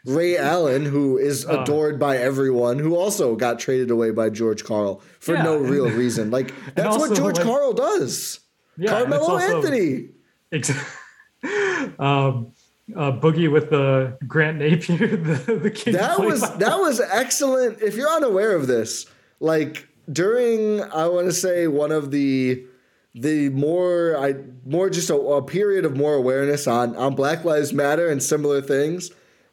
Ray 0.07 0.37
Allen, 0.37 0.85
who 0.85 1.19
is 1.19 1.45
Uh. 1.47 1.61
adored 1.63 1.99
by 1.99 2.17
everyone, 2.17 2.79
who 2.79 2.95
also 2.97 3.35
got 3.37 3.59
traded 3.59 3.91
away 3.91 4.11
by 4.11 4.31
George 4.31 4.65
Karl 4.65 5.03
for 5.21 5.35
Yeah, 5.35 5.43
no 5.43 5.57
and- 5.59 5.69
real 5.71 5.91
reason. 5.91 6.31
Like 6.31 6.53
that's 6.75 6.97
what 6.97 7.15
George 7.15 7.37
like- 7.37 7.45
Karl 7.47 7.73
does. 7.73 8.41
Yeah, 8.77 8.91
Carmelo 8.91 9.23
also- 9.29 9.57
Anthony. 9.57 10.11
Um, 11.99 12.53
uh, 12.97 13.13
Boogie 13.13 13.51
with 13.53 13.71
the 13.71 14.17
Grant 14.27 14.59
Napear, 14.59 15.11
the, 15.47 15.55
the 15.57 15.71
Kings. 15.71 15.97
that 15.97 16.19
was 16.19 16.41
by- 16.41 16.57
that 16.57 16.79
was 16.79 17.01
excellent. 17.01 17.81
If 17.83 17.97
you're 17.97 18.09
unaware 18.09 18.55
of 18.57 18.67
this, 18.67 19.07
like 19.41 19.87
during 20.11 20.83
I 20.83 21.07
want 21.09 21.27
to 21.27 21.33
say 21.33 21.67
one 21.69 21.93
of 21.93 22.11
the 22.11 22.65
the 23.15 23.51
more 23.51 24.17
I 24.19 24.35
more 24.65 24.91
just 24.91 25.11
a, 25.11 25.15
a 25.17 25.43
period 25.43 25.85
of 25.85 25.97
more 25.97 26.15
awareness 26.15 26.67
on 26.67 26.97
on 26.97 27.15
Black 27.15 27.45
Lives 27.45 27.73
Matter 27.73 28.09
and 28.09 28.23
similar 28.23 28.61
things. 28.63 29.11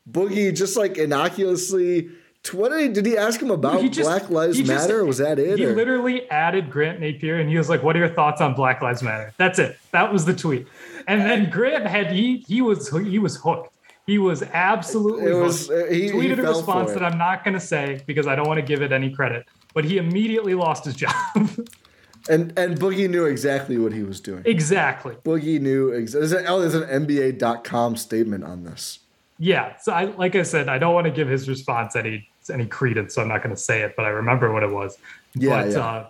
Boogie 0.10 0.56
just 0.56 0.78
like 0.78 0.98
innocuously. 0.98 2.10
What 2.52 2.70
did 2.70 2.82
he, 2.82 2.88
did 2.90 3.06
he 3.08 3.18
ask 3.18 3.42
him 3.42 3.50
about 3.50 3.82
just- 3.92 4.08
Black 4.08 4.30
Lives 4.30 4.58
he 4.58 4.64
just- 4.64 4.88
Matter? 4.88 5.04
was 5.04 5.18
that 5.18 5.40
it? 5.40 5.58
He 5.58 5.66
or- 5.66 5.76
literally 5.76 6.30
added 6.30 6.70
Grant 6.70 7.00
Napear 7.00 7.40
and 7.42 7.50
he 7.50 7.58
was 7.58 7.70
like, 7.70 7.82
What 7.82 7.96
are 7.96 8.00
your 8.00 8.10
thoughts 8.10 8.40
on 8.40 8.54
Black 8.54 8.82
Lives 8.84 9.02
Matter? 9.02 9.34
That's 9.38 9.58
it. 9.58 9.78
That 9.92 10.14
was 10.14 10.26
the 10.26 10.34
tweet. 10.36 10.68
And 11.08 11.22
then 11.22 11.50
Grant 11.50 11.88
had 11.88 12.12
he 12.12 12.46
he 12.48 12.62
was 12.62 12.90
he 12.90 13.18
was 13.18 13.38
hooked. 13.38 13.72
He 14.06 14.20
was 14.20 14.44
absolutely 14.44 15.32
It 15.32 15.34
was- 15.34 15.68
hooked. 15.70 15.90
Uh, 15.90 15.92
he- 15.92 16.04
he 16.04 16.12
tweeted 16.12 16.38
a 16.38 16.44
response 16.44 16.92
that 16.94 17.02
I'm 17.04 17.18
not 17.18 17.44
gonna 17.44 17.60
say 17.60 18.02
because 18.06 18.28
I 18.28 18.36
don't 18.36 18.48
want 18.48 18.60
to 18.60 18.66
give 18.66 18.84
it 18.84 18.92
any 18.92 19.10
credit. 19.10 19.48
But 19.74 19.84
he 19.86 19.98
immediately 19.98 20.54
lost 20.54 20.86
his 20.86 20.94
job. 20.96 21.12
and 22.30 22.54
and 22.58 22.80
Boogie 22.80 23.10
knew 23.10 23.26
exactly 23.26 23.80
what 23.80 23.92
he 23.92 24.04
was 24.04 24.22
doing. 24.22 24.44
exactly. 24.46 25.16
Boogie 25.26 25.60
knew. 25.60 25.96
Ex- 26.00 26.14
there's, 26.14 26.32
oh, 26.34 26.60
there's 26.62 26.76
an 26.76 26.84
NBA.com 27.08 27.96
statement 27.96 28.44
on 28.44 28.64
this. 28.66 29.00
Yeah. 29.38 29.78
So 29.78 29.92
I 29.92 30.06
like 30.06 30.36
I 30.36 30.44
said, 30.44 30.70
I 30.70 30.78
don't 30.78 30.94
want 30.94 31.06
to 31.06 31.12
give 31.12 31.28
his 31.28 31.50
response 31.50 31.96
any 31.96 32.30
any 32.52 32.66
credence, 32.66 33.16
so 33.16 33.22
I'm 33.22 33.28
not 33.28 33.44
gonna 33.44 33.58
say 33.58 33.82
it, 33.82 33.96
but 33.96 34.06
I 34.06 34.10
remember 34.10 34.52
what 34.54 34.64
it 34.64 34.72
was. 34.72 34.98
Yeah, 35.34 35.64
but 35.64 35.72
yeah. 35.72 35.80
uh 35.80 36.10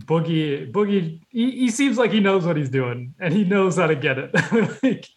Boogie 0.00 0.72
Boogie 0.72 1.20
he, 1.28 1.50
he 1.50 1.70
seems 1.70 1.98
like 1.98 2.10
he 2.10 2.20
knows 2.20 2.46
what 2.46 2.56
he's 2.56 2.70
doing 2.70 3.14
and 3.18 3.34
he 3.34 3.44
knows 3.44 3.76
how 3.76 3.86
to 3.86 3.96
get 3.96 4.18
it. 4.18 4.32
like, 4.82 5.08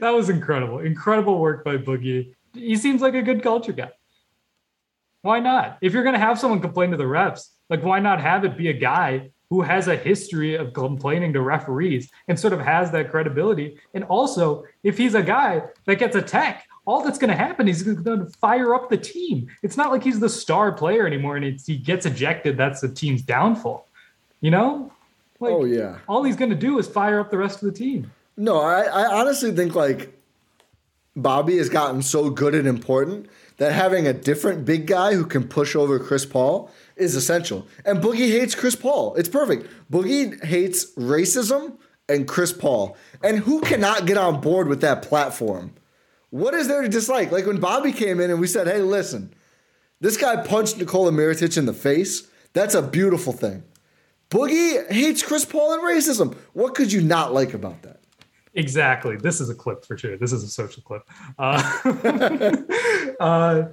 that 0.00 0.10
was 0.10 0.28
incredible. 0.28 0.78
Incredible 0.78 1.38
work 1.38 1.64
by 1.64 1.76
Boogie. 1.76 2.34
He 2.54 2.76
seems 2.76 3.02
like 3.02 3.14
a 3.14 3.22
good 3.22 3.42
culture 3.42 3.72
guy. 3.72 3.90
Why 5.22 5.40
not? 5.40 5.78
If 5.80 5.92
you're 5.92 6.04
going 6.04 6.14
to 6.14 6.20
have 6.20 6.38
someone 6.38 6.60
complain 6.60 6.92
to 6.92 6.96
the 6.96 7.04
refs, 7.04 7.48
like 7.68 7.82
why 7.82 7.98
not 7.98 8.20
have 8.20 8.44
it 8.44 8.56
be 8.56 8.68
a 8.68 8.72
guy 8.72 9.30
who 9.50 9.62
has 9.62 9.88
a 9.88 9.96
history 9.96 10.54
of 10.56 10.72
complaining 10.72 11.32
to 11.32 11.40
referees 11.40 12.10
and 12.28 12.38
sort 12.38 12.52
of 12.52 12.60
has 12.60 12.90
that 12.90 13.10
credibility? 13.10 13.78
And 13.94 14.04
also, 14.04 14.64
if 14.82 14.98
he's 14.98 15.14
a 15.14 15.22
guy 15.22 15.62
that 15.84 15.98
gets 15.98 16.16
a 16.16 16.22
tech, 16.22 16.66
all 16.84 17.02
that's 17.02 17.18
going 17.18 17.30
to 17.30 17.36
happen 17.36 17.68
is 17.68 17.84
he's 17.84 17.94
going 17.94 18.20
to 18.20 18.30
fire 18.38 18.74
up 18.74 18.90
the 18.90 18.96
team. 18.96 19.48
It's 19.62 19.76
not 19.76 19.90
like 19.90 20.02
he's 20.02 20.20
the 20.20 20.28
star 20.28 20.72
player 20.72 21.06
anymore 21.06 21.36
and 21.36 21.44
it's, 21.44 21.66
he 21.66 21.76
gets 21.76 22.06
ejected. 22.06 22.56
That's 22.56 22.80
the 22.80 22.88
team's 22.88 23.22
downfall. 23.22 23.86
You 24.40 24.50
know? 24.50 24.92
Like, 25.40 25.52
Oh 25.52 25.64
yeah. 25.64 25.98
all 26.08 26.22
he's 26.22 26.36
going 26.36 26.50
to 26.50 26.56
do 26.56 26.78
is 26.78 26.88
fire 26.88 27.20
up 27.20 27.30
the 27.30 27.38
rest 27.38 27.62
of 27.62 27.72
the 27.72 27.78
team. 27.78 28.10
No, 28.36 28.60
I, 28.60 28.82
I 28.82 29.20
honestly 29.20 29.52
think 29.52 29.74
like 29.74 30.12
Bobby 31.14 31.56
has 31.58 31.68
gotten 31.68 32.02
so 32.02 32.30
good 32.30 32.54
and 32.54 32.68
important 32.68 33.28
that 33.56 33.72
having 33.72 34.06
a 34.06 34.12
different 34.12 34.64
big 34.64 34.86
guy 34.86 35.14
who 35.14 35.24
can 35.24 35.48
push 35.48 35.74
over 35.74 35.98
Chris 35.98 36.26
Paul 36.26 36.70
is 36.96 37.14
essential. 37.14 37.66
And 37.84 38.00
Boogie 38.00 38.30
hates 38.30 38.54
Chris 38.54 38.76
Paul. 38.76 39.14
It's 39.16 39.28
perfect. 39.28 39.70
Boogie 39.90 40.42
hates 40.44 40.94
racism 40.94 41.76
and 42.08 42.26
Chris 42.26 42.52
Paul. 42.52 42.96
And 43.22 43.38
who 43.38 43.60
cannot 43.60 44.06
get 44.06 44.16
on 44.16 44.40
board 44.40 44.68
with 44.68 44.80
that 44.80 45.02
platform? 45.02 45.72
What 46.30 46.54
is 46.54 46.68
there 46.68 46.82
to 46.82 46.88
dislike? 46.88 47.30
Like 47.30 47.46
when 47.46 47.60
Bobby 47.60 47.92
came 47.92 48.20
in 48.20 48.30
and 48.30 48.40
we 48.40 48.46
said, 48.46 48.66
hey, 48.66 48.80
listen, 48.80 49.32
this 50.00 50.16
guy 50.16 50.36
punched 50.36 50.78
Nikola 50.78 51.10
Mirotic 51.10 51.56
in 51.56 51.66
the 51.66 51.72
face. 51.72 52.28
That's 52.52 52.74
a 52.74 52.82
beautiful 52.82 53.32
thing. 53.32 53.62
Boogie 54.30 54.90
hates 54.90 55.22
Chris 55.22 55.44
Paul 55.44 55.74
and 55.74 55.82
racism. 55.82 56.34
What 56.52 56.74
could 56.74 56.92
you 56.92 57.00
not 57.00 57.32
like 57.32 57.54
about 57.54 57.82
that? 57.82 58.00
Exactly. 58.54 59.16
This 59.16 59.40
is 59.40 59.50
a 59.50 59.54
clip 59.54 59.84
for 59.84 59.96
sure. 59.96 60.16
This 60.16 60.32
is 60.32 60.42
a 60.42 60.48
social 60.48 60.82
clip. 60.82 61.02
Uh, 61.38 62.62
uh, 63.20 63.68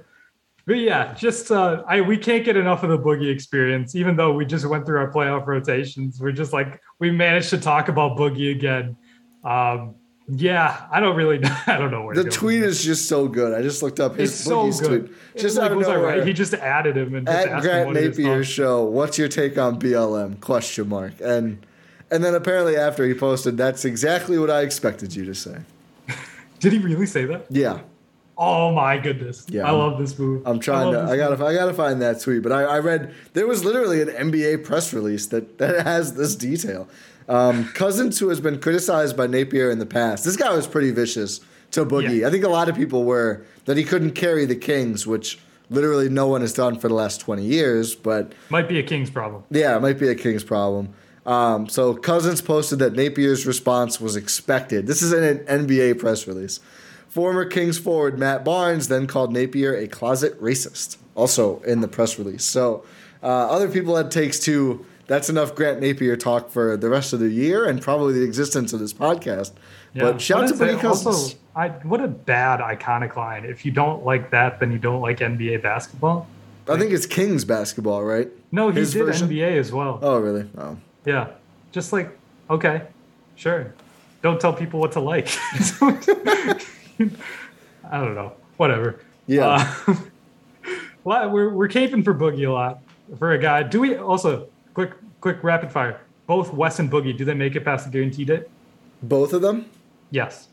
but 0.66 0.78
yeah, 0.78 1.14
just 1.14 1.50
uh, 1.50 1.82
I 1.86 2.00
we 2.00 2.16
can't 2.16 2.44
get 2.44 2.56
enough 2.56 2.82
of 2.82 2.90
the 2.90 2.98
boogie 2.98 3.30
experience. 3.30 3.94
Even 3.94 4.16
though 4.16 4.32
we 4.32 4.46
just 4.46 4.64
went 4.66 4.86
through 4.86 4.98
our 4.98 5.10
playoff 5.10 5.46
rotations, 5.46 6.20
we're 6.20 6.32
just 6.32 6.52
like 6.52 6.80
we 6.98 7.10
managed 7.10 7.50
to 7.50 7.58
talk 7.58 7.88
about 7.88 8.16
boogie 8.16 8.50
again. 8.50 8.96
Um, 9.44 9.94
yeah, 10.26 10.86
I 10.90 11.00
don't 11.00 11.16
really, 11.16 11.38
I 11.66 11.76
don't 11.76 11.90
know 11.90 12.02
where 12.02 12.14
The 12.14 12.30
tweet 12.30 12.62
is 12.62 12.82
just 12.82 13.08
so 13.08 13.28
good. 13.28 13.52
I 13.52 13.60
just 13.60 13.82
looked 13.82 14.00
up 14.00 14.16
his 14.16 14.32
It's 14.32 14.48
Boogie's 14.48 14.80
good. 14.80 15.06
tweet. 15.06 15.16
It's 15.34 15.42
Just 15.42 15.58
like, 15.58 15.70
out 15.70 15.76
was 15.76 15.86
I 15.86 15.96
right? 15.96 16.26
He 16.26 16.32
just 16.32 16.54
added 16.54 16.96
him 16.96 17.14
and 17.14 17.26
just 17.26 17.38
At 17.38 17.48
asked 17.48 17.66
him 17.66 17.92
Grant 17.92 18.16
Napear 18.16 18.44
show, 18.44 18.84
what's 18.84 19.18
your 19.18 19.28
take 19.28 19.58
on 19.58 19.78
BLM? 19.78 20.40
Question 20.40 20.88
mark. 20.88 21.12
And 21.20 21.64
and 22.10 22.22
then 22.22 22.34
apparently 22.34 22.76
after 22.76 23.06
he 23.06 23.12
posted, 23.14 23.56
that's 23.56 23.84
exactly 23.84 24.38
what 24.38 24.50
I 24.50 24.62
expected 24.62 25.14
you 25.14 25.24
to 25.26 25.34
say. 25.34 25.58
Did 26.60 26.72
he 26.72 26.78
really 26.78 27.06
say 27.06 27.24
that? 27.26 27.46
Yeah. 27.50 27.80
Oh 28.36 28.72
my 28.72 28.98
goodness! 28.98 29.46
Yeah, 29.48 29.66
I 29.68 29.70
love 29.70 29.98
this 29.98 30.18
move. 30.18 30.42
I'm 30.46 30.58
trying 30.58 30.92
love 30.92 31.06
to. 31.06 31.12
I 31.12 31.16
gotta. 31.16 31.36
move. 31.36 31.42
I 31.42 31.54
gotta 31.54 31.74
find 31.74 32.02
that 32.02 32.20
tweet. 32.20 32.42
But 32.42 32.52
I, 32.52 32.62
I 32.62 32.78
read 32.80 33.14
there 33.32 33.46
was 33.46 33.64
literally 33.64 34.02
an 34.02 34.08
NBA 34.08 34.64
press 34.64 34.92
release 34.92 35.26
that 35.28 35.58
that 35.58 35.86
has 35.86 36.14
this 36.14 36.34
detail. 36.34 36.88
Um, 37.28 37.68
Cousins, 37.68 38.18
who 38.18 38.28
has 38.28 38.40
been 38.40 38.60
criticized 38.60 39.16
by 39.16 39.26
Napear 39.26 39.72
in 39.72 39.78
the 39.78 39.86
past, 39.86 40.24
this 40.24 40.36
guy 40.36 40.54
was 40.54 40.66
pretty 40.66 40.90
vicious 40.90 41.40
to 41.70 41.84
Boogie. 41.86 42.20
Yeah. 42.20 42.28
I 42.28 42.30
think 42.30 42.44
a 42.44 42.48
lot 42.48 42.68
of 42.68 42.74
people 42.76 43.04
were 43.04 43.44
that 43.64 43.76
he 43.76 43.84
couldn't 43.84 44.12
carry 44.12 44.44
the 44.44 44.56
Kings, 44.56 45.06
which 45.06 45.38
literally 45.70 46.08
no 46.08 46.26
one 46.26 46.42
has 46.42 46.52
done 46.52 46.78
for 46.78 46.88
the 46.88 46.94
last 46.94 47.20
20 47.22 47.42
years. 47.44 47.94
But 47.94 48.32
Might 48.50 48.68
be 48.68 48.78
a 48.78 48.82
Kings 48.82 49.10
problem. 49.10 49.44
yeah, 49.50 49.76
it 49.76 49.80
might 49.80 49.98
be 49.98 50.08
a 50.08 50.14
Kings 50.14 50.44
problem. 50.44 50.92
Um, 51.24 51.68
so 51.68 51.94
Cousins 51.94 52.42
posted 52.42 52.80
that 52.80 52.92
Napear's 52.92 53.46
response 53.46 53.98
was 54.00 54.16
expected. 54.16 54.86
This 54.86 55.00
is 55.00 55.12
in 55.14 55.24
an 55.24 55.38
NBA 55.68 55.98
press 55.98 56.26
release. 56.28 56.60
Former 57.14 57.44
Kings 57.44 57.78
forward 57.78 58.18
Matt 58.18 58.44
Barnes 58.44 58.88
then 58.88 59.06
called 59.06 59.32
Napear 59.32 59.80
a 59.80 59.86
closet 59.86 60.36
racist, 60.42 60.96
also 61.14 61.60
in 61.60 61.80
the 61.80 61.86
press 61.86 62.18
release. 62.18 62.42
So 62.42 62.84
uh, 63.22 63.26
other 63.26 63.68
people 63.68 63.94
had 63.94 64.10
takes 64.10 64.40
too. 64.40 64.84
That's 65.06 65.30
enough 65.30 65.54
Grant 65.54 65.80
Napear 65.80 66.18
talk 66.18 66.50
for 66.50 66.76
the 66.76 66.88
rest 66.88 67.12
of 67.12 67.20
the 67.20 67.28
year 67.28 67.66
and 67.66 67.80
probably 67.80 68.14
the 68.14 68.24
existence 68.24 68.72
of 68.72 68.80
this 68.80 68.92
podcast. 68.92 69.52
But 69.94 70.20
shout 70.20 70.42
What 70.42 70.50
out 70.50 70.58
to? 70.58 70.64
Boogie 70.64 70.80
Cousins. 70.80 71.06
Also, 71.06 71.36
I, 71.54 71.68
what 71.68 72.00
a 72.00 72.08
bad 72.08 72.58
iconic 72.58 73.14
line. 73.14 73.44
If 73.44 73.64
you 73.64 73.70
don't 73.70 74.04
like 74.04 74.30
that, 74.30 74.58
then 74.58 74.72
you 74.72 74.78
don't 74.78 75.00
like 75.00 75.18
NBA 75.18 75.62
basketball. 75.62 76.26
I 76.68 76.76
think 76.76 76.90
it's 76.90 77.06
Kings 77.06 77.44
basketball, 77.44 78.02
right? 78.02 78.28
No, 78.50 78.70
he 78.70 78.80
His 78.80 78.92
did 78.92 79.04
version? 79.04 79.28
NBA 79.28 79.56
as 79.56 79.70
well. 79.70 80.00
Oh, 80.02 80.18
really? 80.18 80.50
Oh. 80.58 80.76
Yeah, 81.04 81.28
just 81.70 81.92
like 81.92 82.10
okay, 82.50 82.82
sure. 83.36 83.72
Don't 84.20 84.40
tell 84.40 84.52
people 84.52 84.80
what 84.80 84.90
to 84.92 85.00
like. 85.00 85.28
I 87.00 87.98
don't 88.00 88.14
know. 88.14 88.32
Whatever. 88.56 89.00
Yeah. 89.26 89.72
Uh, 89.86 89.94
Well, 91.04 91.28
we're 91.28 91.50
we're 91.52 91.68
caping 91.68 92.02
for 92.02 92.14
Boogie 92.14 92.48
a 92.48 92.50
lot 92.50 92.80
for 93.18 93.32
a 93.32 93.38
guy. 93.38 93.62
Do 93.62 93.78
we 93.80 93.94
also 93.96 94.48
quick 94.72 94.92
quick 95.20 95.44
rapid 95.44 95.70
fire? 95.70 96.00
Both 96.26 96.50
Wes 96.54 96.78
and 96.78 96.90
Boogie, 96.90 97.14
do 97.14 97.26
they 97.26 97.34
make 97.34 97.54
it 97.56 97.62
past 97.62 97.84
the 97.84 97.90
guaranteed 97.90 98.28
date? 98.28 98.44
Both 99.02 99.34
of 99.34 99.42
them? 99.42 99.66
Yes. 100.10 100.48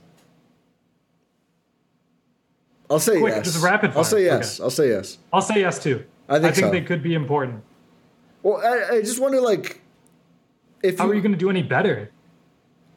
I'll 2.89 2.99
say 2.99 3.19
Quick, 3.19 3.35
yes. 3.35 3.45
just 3.45 3.63
rapid 3.63 3.91
fire. 3.91 3.97
I'll 3.99 4.03
say 4.03 4.25
yes. 4.25 4.59
I'll 4.59 4.69
say 4.69 4.89
yes. 4.89 5.17
I'll 5.31 5.41
say 5.41 5.61
yes 5.61 5.81
too. 5.81 6.03
I 6.27 6.39
think 6.39 6.55
so. 6.55 6.69
they 6.69 6.81
could 6.81 7.01
be 7.01 7.13
important. 7.13 7.63
Well, 8.43 8.57
I, 8.57 8.95
I 8.97 9.01
just 9.01 9.19
wonder, 9.21 9.39
like, 9.39 9.79
if 10.83 10.97
How 10.97 11.07
are 11.07 11.13
you 11.13 11.21
going 11.21 11.31
to 11.31 11.37
do 11.37 11.49
any 11.49 11.63
better? 11.63 12.11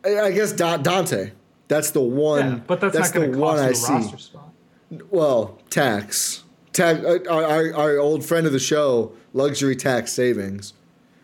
I, 0.05 0.19
I 0.19 0.31
guess 0.33 0.51
Da- 0.53 0.79
Donte. 0.79 1.31
That's 1.69 1.91
the 1.93 2.01
one. 2.01 2.47
Yeah, 2.53 2.61
but 2.67 2.81
that's, 2.81 3.11
to 3.13 3.21
the 3.21 3.39
one 3.39 3.59
I 3.59 3.73
see. 3.73 4.03
spot. 4.19 4.53
Well, 5.11 5.59
tax, 5.71 6.45
tax. 6.73 7.01
uh, 7.05 7.19
Our, 7.29 7.45
our, 7.45 7.75
our 7.75 7.99
old 7.99 8.25
friend 8.25 8.47
of 8.47 8.53
the 8.53 8.59
show, 8.59 9.13
luxury 9.33 9.75
tax 9.75 10.13
savings. 10.13 10.75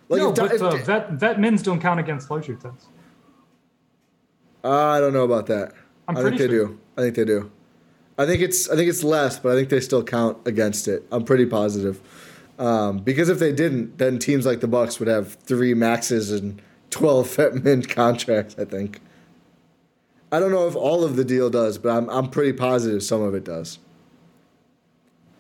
Like 0.09 0.21
no, 0.23 0.31
if 0.31 0.37
but 0.37 0.53
if- 0.55 0.63
uh, 0.63 0.77
vet 0.77 1.13
vet 1.13 1.39
mins 1.39 1.63
don't 1.63 1.81
count 1.81 2.01
against 2.01 2.31
luxury 2.31 2.57
tax. 2.57 2.87
I 4.65 5.01
don't 5.01 5.13
know 5.13 5.25
about 5.25 5.47
that. 5.47 5.73
I'm 6.09 6.17
I 6.17 6.23
think 6.23 6.37
pretty 6.37 6.53
they 6.53 6.59
sure. 6.59 6.67
do. 6.69 6.79
I 6.97 7.01
think 7.03 7.15
they 7.17 7.25
do. 7.25 7.51
I 8.19 8.27
think 8.27 8.43
it's 8.43 8.69
I 8.69 8.77
think 8.77 8.89
it's 8.91 9.03
less, 9.05 9.39
but 9.39 9.53
I 9.53 9.55
think 9.55 9.69
they 9.69 9.81
still 9.81 10.03
count 10.03 10.39
against 10.47 10.89
it. 10.89 11.05
I'm 11.13 11.25
pretty 11.25 11.47
positive. 11.47 12.01
Um, 12.59 12.99
because 12.99 13.31
if 13.31 13.39
they 13.39 13.53
didn't, 13.53 13.97
then 13.97 14.19
teams 14.19 14.45
like 14.45 14.61
the 14.61 14.69
Bucks 14.69 14.99
would 14.99 15.09
have 15.09 15.35
three 15.35 15.73
maxes 15.73 16.31
and 16.31 16.61
twelve 16.91 17.31
vet 17.37 17.55
min 17.63 17.83
contracts. 17.83 18.57
I 18.59 18.65
think. 18.65 19.01
I 20.33 20.39
don't 20.39 20.51
know 20.53 20.69
if 20.69 20.77
all 20.77 21.03
of 21.05 21.17
the 21.17 21.25
deal 21.25 21.51
does, 21.51 21.79
but 21.79 21.91
I'm 21.97 22.09
I'm 22.09 22.29
pretty 22.31 22.53
positive 22.53 23.03
some 23.03 23.23
of 23.23 23.35
it 23.35 23.45
does. 23.45 23.79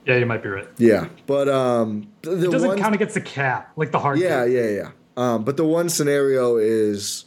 Yeah, 0.06 0.16
you 0.16 0.26
might 0.26 0.42
be 0.42 0.48
right. 0.48 0.66
Yeah, 0.78 1.08
but 1.26 1.48
um, 1.48 2.08
the, 2.22 2.30
the 2.30 2.48
It 2.48 2.52
doesn't 2.52 2.68
one- 2.68 2.78
count 2.78 2.94
against 2.94 3.14
the 3.14 3.20
cap, 3.20 3.70
like 3.76 3.92
the 3.92 3.98
hard 3.98 4.18
Yeah, 4.18 4.44
cap. 4.44 4.48
yeah, 4.50 4.68
yeah. 4.68 4.90
Um, 5.16 5.44
but 5.44 5.56
the 5.56 5.64
one 5.64 5.88
scenario 5.90 6.56
is 6.56 7.26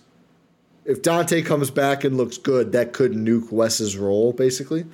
if 0.85 1.01
Donte 1.01 1.45
comes 1.45 1.69
back 1.69 2.03
and 2.03 2.17
looks 2.17 2.37
good, 2.37 2.71
that 2.71 2.91
could 2.91 3.13
nuke 3.13 3.51
Wes's 3.51 3.95
role, 3.95 4.33
basically. 4.33 4.85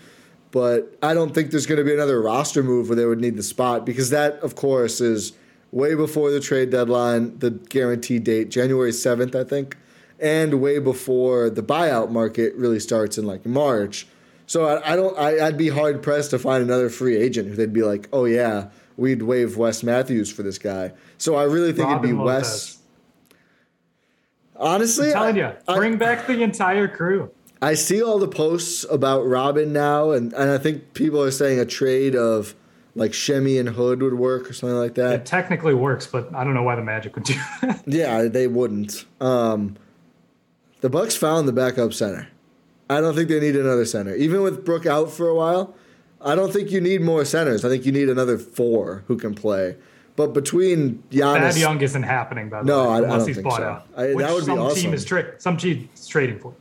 But 0.52 0.98
I 1.02 1.14
don't 1.14 1.34
think 1.34 1.52
there's 1.52 1.66
going 1.68 1.78
to 1.78 1.84
be 1.86 1.94
another 1.94 2.22
roster 2.22 2.64
move 2.64 2.90
where 2.90 2.96
they 2.96 3.06
would 3.06 3.22
need 3.22 3.38
the 3.38 3.44
spot 3.44 3.86
because 3.86 4.10
that, 4.10 4.34
of 4.40 4.56
course, 4.56 5.00
is 5.00 5.34
way 5.72 5.94
before 5.96 6.32
the 6.32 6.40
trade 6.40 6.72
deadline, 6.72 7.38
the 7.40 7.52
guaranteed 7.52 8.24
date, 8.24 8.50
January 8.50 8.92
7th, 8.92 9.36
I 9.36 9.44
think, 9.44 9.78
and 10.22 10.62
way 10.62 10.80
before 10.80 11.50
the 11.50 11.64
buyout 11.64 12.10
market 12.12 12.54
really 12.56 12.80
starts 12.80 13.18
in 13.18 13.26
like 13.26 13.46
March. 13.46 14.08
So 14.48 14.66
I, 14.66 14.94
I 14.94 14.96
don't. 14.96 15.18
I, 15.18 15.46
I'd 15.48 15.58
be 15.58 15.70
hard 15.70 16.02
pressed 16.02 16.32
to 16.32 16.40
find 16.40 16.64
another 16.64 16.90
free 16.90 17.16
agent 17.18 17.48
who 17.50 17.56
they'd 17.56 17.72
be 17.74 17.84
like, 17.84 18.08
"Oh 18.12 18.26
yeah, 18.26 18.70
we'd 18.98 19.22
waive 19.22 19.58
Wes 19.58 19.84
Matthews 19.84 20.32
for 20.32 20.44
this 20.44 20.58
guy." 20.58 20.92
So 21.18 21.36
I 21.36 21.44
really 21.44 21.72
think 21.72 21.88
Robin 21.88 22.04
it'd 22.10 22.18
be 22.18 22.24
Lopez. 22.24 22.44
Wes. 22.44 22.76
Honestly, 24.56 25.08
I'm 25.08 25.14
telling 25.14 25.36
you, 25.38 25.52
I- 25.68 25.76
bring 25.78 25.98
back 25.98 26.28
the 26.28 26.42
entire 26.42 26.88
crew. 26.88 27.32
I 27.62 27.74
see 27.74 28.02
all 28.02 28.20
the 28.20 28.28
posts 28.28 28.86
about 28.90 29.28
Robin 29.28 29.74
now, 29.74 30.12
and, 30.12 30.32
and 30.32 30.50
I 30.50 30.58
think 30.58 30.94
people 30.94 31.22
are 31.22 31.30
saying 31.32 31.60
a 31.60 31.66
trade 31.66 32.16
of 32.16 32.56
like 32.96 33.14
Semi 33.14 33.58
and 33.58 33.68
Hood 33.70 34.02
would 34.02 34.14
work 34.14 34.50
or 34.50 34.54
something 34.54 34.78
like 34.78 34.96
that. 34.96 35.14
It 35.14 35.26
technically 35.26 35.74
works, 35.74 36.08
but 36.08 36.34
I 36.34 36.44
don't 36.46 36.54
know 36.54 36.64
why 36.64 36.76
the 36.76 36.82
Magic 36.84 37.16
would 37.16 37.26
do 37.26 37.34
that. 37.62 37.84
Yeah, 37.86 38.24
they 38.24 38.48
wouldn't. 38.48 39.04
Um, 39.20 39.76
the 40.82 40.90
Bucks 40.90 41.16
found 41.16 41.48
the 41.48 41.54
backup 41.54 41.94
center. 41.94 42.28
I 42.90 43.02
don't 43.02 43.14
think 43.16 43.30
they 43.30 43.40
need 43.40 43.56
another 43.56 43.86
center. 43.86 44.16
Even 44.16 44.42
with 44.42 44.66
Brook 44.66 44.86
out 44.86 45.12
for 45.12 45.28
a 45.28 45.36
while, 45.36 45.76
I 46.22 46.36
don't 46.36 46.52
think 46.52 46.72
you 46.72 46.82
need 46.82 47.02
more 47.02 47.24
centers. 47.26 47.64
I 47.64 47.70
think 47.70 47.86
you 47.86 47.92
need 47.92 48.10
another 48.10 48.38
four 48.38 49.04
who 49.08 49.18
can 49.18 49.36
play. 49.36 49.76
But 50.16 50.34
between 50.34 51.04
Giannis, 51.12 51.54
Thad 51.54 51.58
Young 51.58 51.82
isn't 51.82 52.04
happening 52.04 52.50
by 52.50 52.60
the 52.60 52.66
No, 52.66 52.84
way, 52.84 52.90
I- 52.90 52.94
I 52.94 52.98
unless 52.98 53.18
don't 53.20 53.28
he's 53.28 53.36
think 53.38 53.48
bought 53.48 53.58
so. 53.58 53.64
out. 53.64 53.88
I- 53.96 54.08
that 54.08 54.16
which 54.16 54.28
would 54.28 54.46
be 54.48 54.52
awesome. 54.52 54.82
team 54.82 54.94
is 54.94 55.06
tra- 55.06 55.40
some 55.40 55.56
team 55.58 55.88
is 55.96 56.08
trading 56.08 56.40
for. 56.40 56.54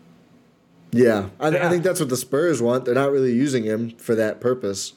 yeah, 0.93 1.29
I, 1.41 1.49
I 1.49 1.69
think 1.69 1.83
that's 1.83 1.99
what 2.01 2.09
the 2.09 2.16
Spurs 2.16 2.62
want. 2.62 2.85
They're 2.85 2.95
not 2.95 3.11
really 3.11 3.33
using 3.33 3.64
him 3.64 3.91
for 3.99 4.14
that 4.14 4.41
purpose. 4.41 4.95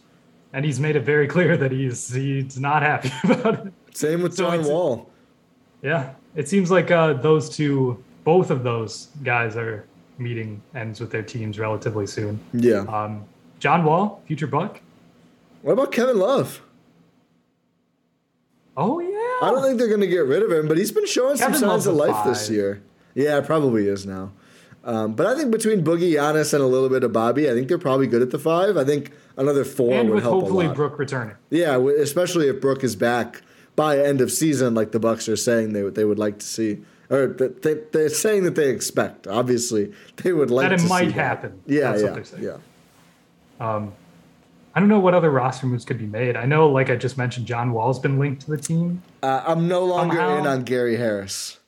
And 0.53 0.63
he's 0.65 0.80
made 0.80 0.95
it 0.97 1.01
very 1.05 1.28
clear 1.28 1.55
that 1.57 1.72
he's 1.72 2.13
he's 2.13 2.59
not 2.59 2.84
happy 2.84 3.11
about 3.24 3.67
it. 3.67 3.74
Same 3.93 4.22
with 4.22 4.36
So 4.36 4.43
John 4.45 4.65
Wall. 4.65 5.09
Yeah, 5.82 6.11
it 6.36 6.47
seems 6.47 6.69
like 6.69 6.91
uh, 6.91 7.13
those 7.13 7.49
two, 7.49 8.03
both 8.24 8.51
of 8.51 8.63
those 8.63 9.07
guys, 9.24 9.55
are 9.55 9.86
meeting 10.17 10.61
ends 10.76 10.99
with 10.99 11.11
their 11.11 11.24
teams 11.24 11.57
relatively 11.59 12.05
soon. 12.07 12.39
Yeah. 12.53 12.82
Um, 12.82 13.26
John 13.59 13.84
Wall, 13.84 14.22
future 14.26 14.47
Buck. 14.47 14.80
What 15.61 15.74
about 15.74 15.91
Kevin 15.91 16.17
Love? 16.17 16.61
Oh 18.78 18.99
yeah. 18.99 19.47
I 19.47 19.51
don't 19.51 19.63
think 19.63 19.78
they're 19.80 19.88
going 19.88 20.01
to 20.01 20.07
get 20.07 20.26
rid 20.26 20.43
of 20.43 20.51
him, 20.51 20.67
but 20.67 20.78
he's 20.78 20.91
been 20.91 21.07
showing 21.07 21.38
Kevin 21.38 21.59
some 21.59 21.69
Love's 21.69 21.86
signs 21.86 21.88
of 21.88 21.95
life 21.95 22.26
this 22.26 22.49
year. 22.49 22.82
Yeah, 23.15 23.41
probably 23.41 23.88
is 23.88 24.05
now. 24.05 24.32
Um, 24.84 25.13
but 25.13 25.28
I 25.28 25.36
think 25.36 25.51
between 25.51 25.84
Boogie, 25.84 26.13
Giannis, 26.13 26.53
and 26.53 26.63
a 26.63 26.65
little 26.65 26.89
bit 26.89 27.03
of 27.03 27.13
Bobby, 27.13 27.49
I 27.49 27.53
think 27.53 27.67
they're 27.67 27.78
probably 27.78 28.07
good 28.07 28.22
at 28.22 28.32
the 28.32 28.39
five. 28.39 28.78
I 28.78 28.84
think 28.84 29.11
another 29.38 29.63
four 29.63 29.93
and 29.93 30.09
would 30.09 30.24
help 30.24 30.41
hopefully 30.41 30.65
a 30.65 30.69
lot. 30.69 30.78
Brook 30.78 30.97
returning. 30.97 31.36
Yeah, 31.49 31.78
especially 31.78 32.47
if 32.47 32.59
Brook 32.61 32.84
is 32.84 32.95
back 32.95 33.41
by 33.76 33.99
end 33.99 34.22
of 34.22 34.32
season, 34.32 34.74
like 34.74 34.91
the 34.91 34.99
Bucks 34.99 35.30
are 35.30 35.36
saying 35.36 35.74
they 35.74 35.84
would 35.84 35.95
they 35.95 36.05
would 36.05 36.17
like 36.19 36.39
to 36.39 36.45
see, 36.45 36.82
or 37.12 37.28
that 37.28 37.62
they, 37.62 37.76
they're 37.91 38.09
saying 38.09 38.43
that 38.45 38.55
they 38.55 38.70
expect. 38.70 39.28
Obviously, 39.28 39.93
they 40.18 40.34
would 40.34 40.49
like 40.49 40.66
That 40.70 40.74
it 40.74 40.78
to 40.78 40.84
see 40.84 40.89
might 40.89 41.05
that. 41.07 41.14
happen. 41.14 41.62
Yeah, 41.68 41.91
That's 41.91 42.03
what 42.03 42.16
yeah, 42.16 42.24
they're 42.39 42.59
yeah. 43.59 43.76
Um, 43.76 43.93
I 44.74 44.80
don't 44.80 44.89
know 44.89 44.99
what 44.99 45.14
other 45.14 45.30
roster 45.30 45.68
moves 45.68 45.84
could 45.86 45.97
be 45.99 46.05
made. 46.07 46.38
I 46.38 46.45
know, 46.45 46.70
like 46.70 46.89
I 46.89 46.95
just 46.95 47.18
mentioned, 47.18 47.45
John 47.45 47.74
Wall's 47.74 47.99
been 47.99 48.18
linked 48.18 48.41
to 48.43 48.51
the 48.51 48.57
team. 48.57 49.03
Uh, 49.22 49.43
I'm 49.45 49.68
no 49.68 49.84
longer 49.84 50.16
Somehow- 50.16 50.38
in 50.39 50.47
on 50.47 50.64
Gary 50.64 50.95
Harris. 50.95 51.59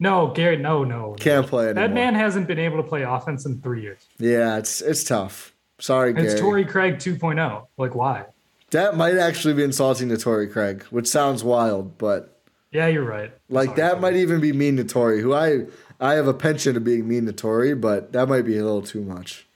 No, 0.00 0.28
Gary, 0.28 0.56
no, 0.56 0.84
no. 0.84 1.16
Can't 1.18 1.44
play 1.48 1.64
anymore. 1.70 1.88
That 1.88 1.92
man 1.92 2.14
hasn't 2.14 2.46
been 2.46 2.60
able 2.60 2.76
to 2.76 2.84
play 2.84 3.02
offense 3.02 3.44
in 3.44 3.60
three 3.60 3.82
years. 3.82 4.06
Yeah, 4.18 4.56
it's 4.56 4.80
it's 4.80 5.02
tough. 5.02 5.52
Sorry, 5.80 6.10
And 6.10 6.18
Gary. 6.18 6.28
it's 6.30 6.40
Torrey 6.40 6.64
Craig 6.64 6.98
2.0. 6.98 7.66
Like, 7.76 7.96
why? 7.96 8.26
That 8.70 8.96
might 8.96 9.16
actually 9.16 9.54
be 9.54 9.64
insulting 9.64 10.08
to 10.10 10.16
Torrey 10.16 10.46
Craig, 10.46 10.84
which 10.90 11.08
sounds 11.08 11.42
wild, 11.42 11.98
but 11.98 12.37
Yeah, 12.70 12.86
you're 12.88 13.04
right. 13.04 13.32
like 13.48 13.70
Sorry, 13.70 13.80
that 13.80 14.00
might 14.00 14.16
even 14.16 14.40
be 14.40 14.52
mean 14.52 14.76
to 14.76 14.84
Torrey, 14.84 15.20
who 15.22 15.32
I 15.32 15.66
I 16.00 16.14
have 16.14 16.26
a 16.28 16.34
penchant 16.34 16.76
of 16.76 16.84
being 16.84 17.08
mean 17.08 17.26
to 17.26 17.32
Torrey, 17.32 17.74
but 17.74 18.12
that 18.12 18.28
might 18.28 18.42
be 18.42 18.58
a 18.58 18.64
little 18.64 18.82
too 18.82 19.02
much. 19.02 19.46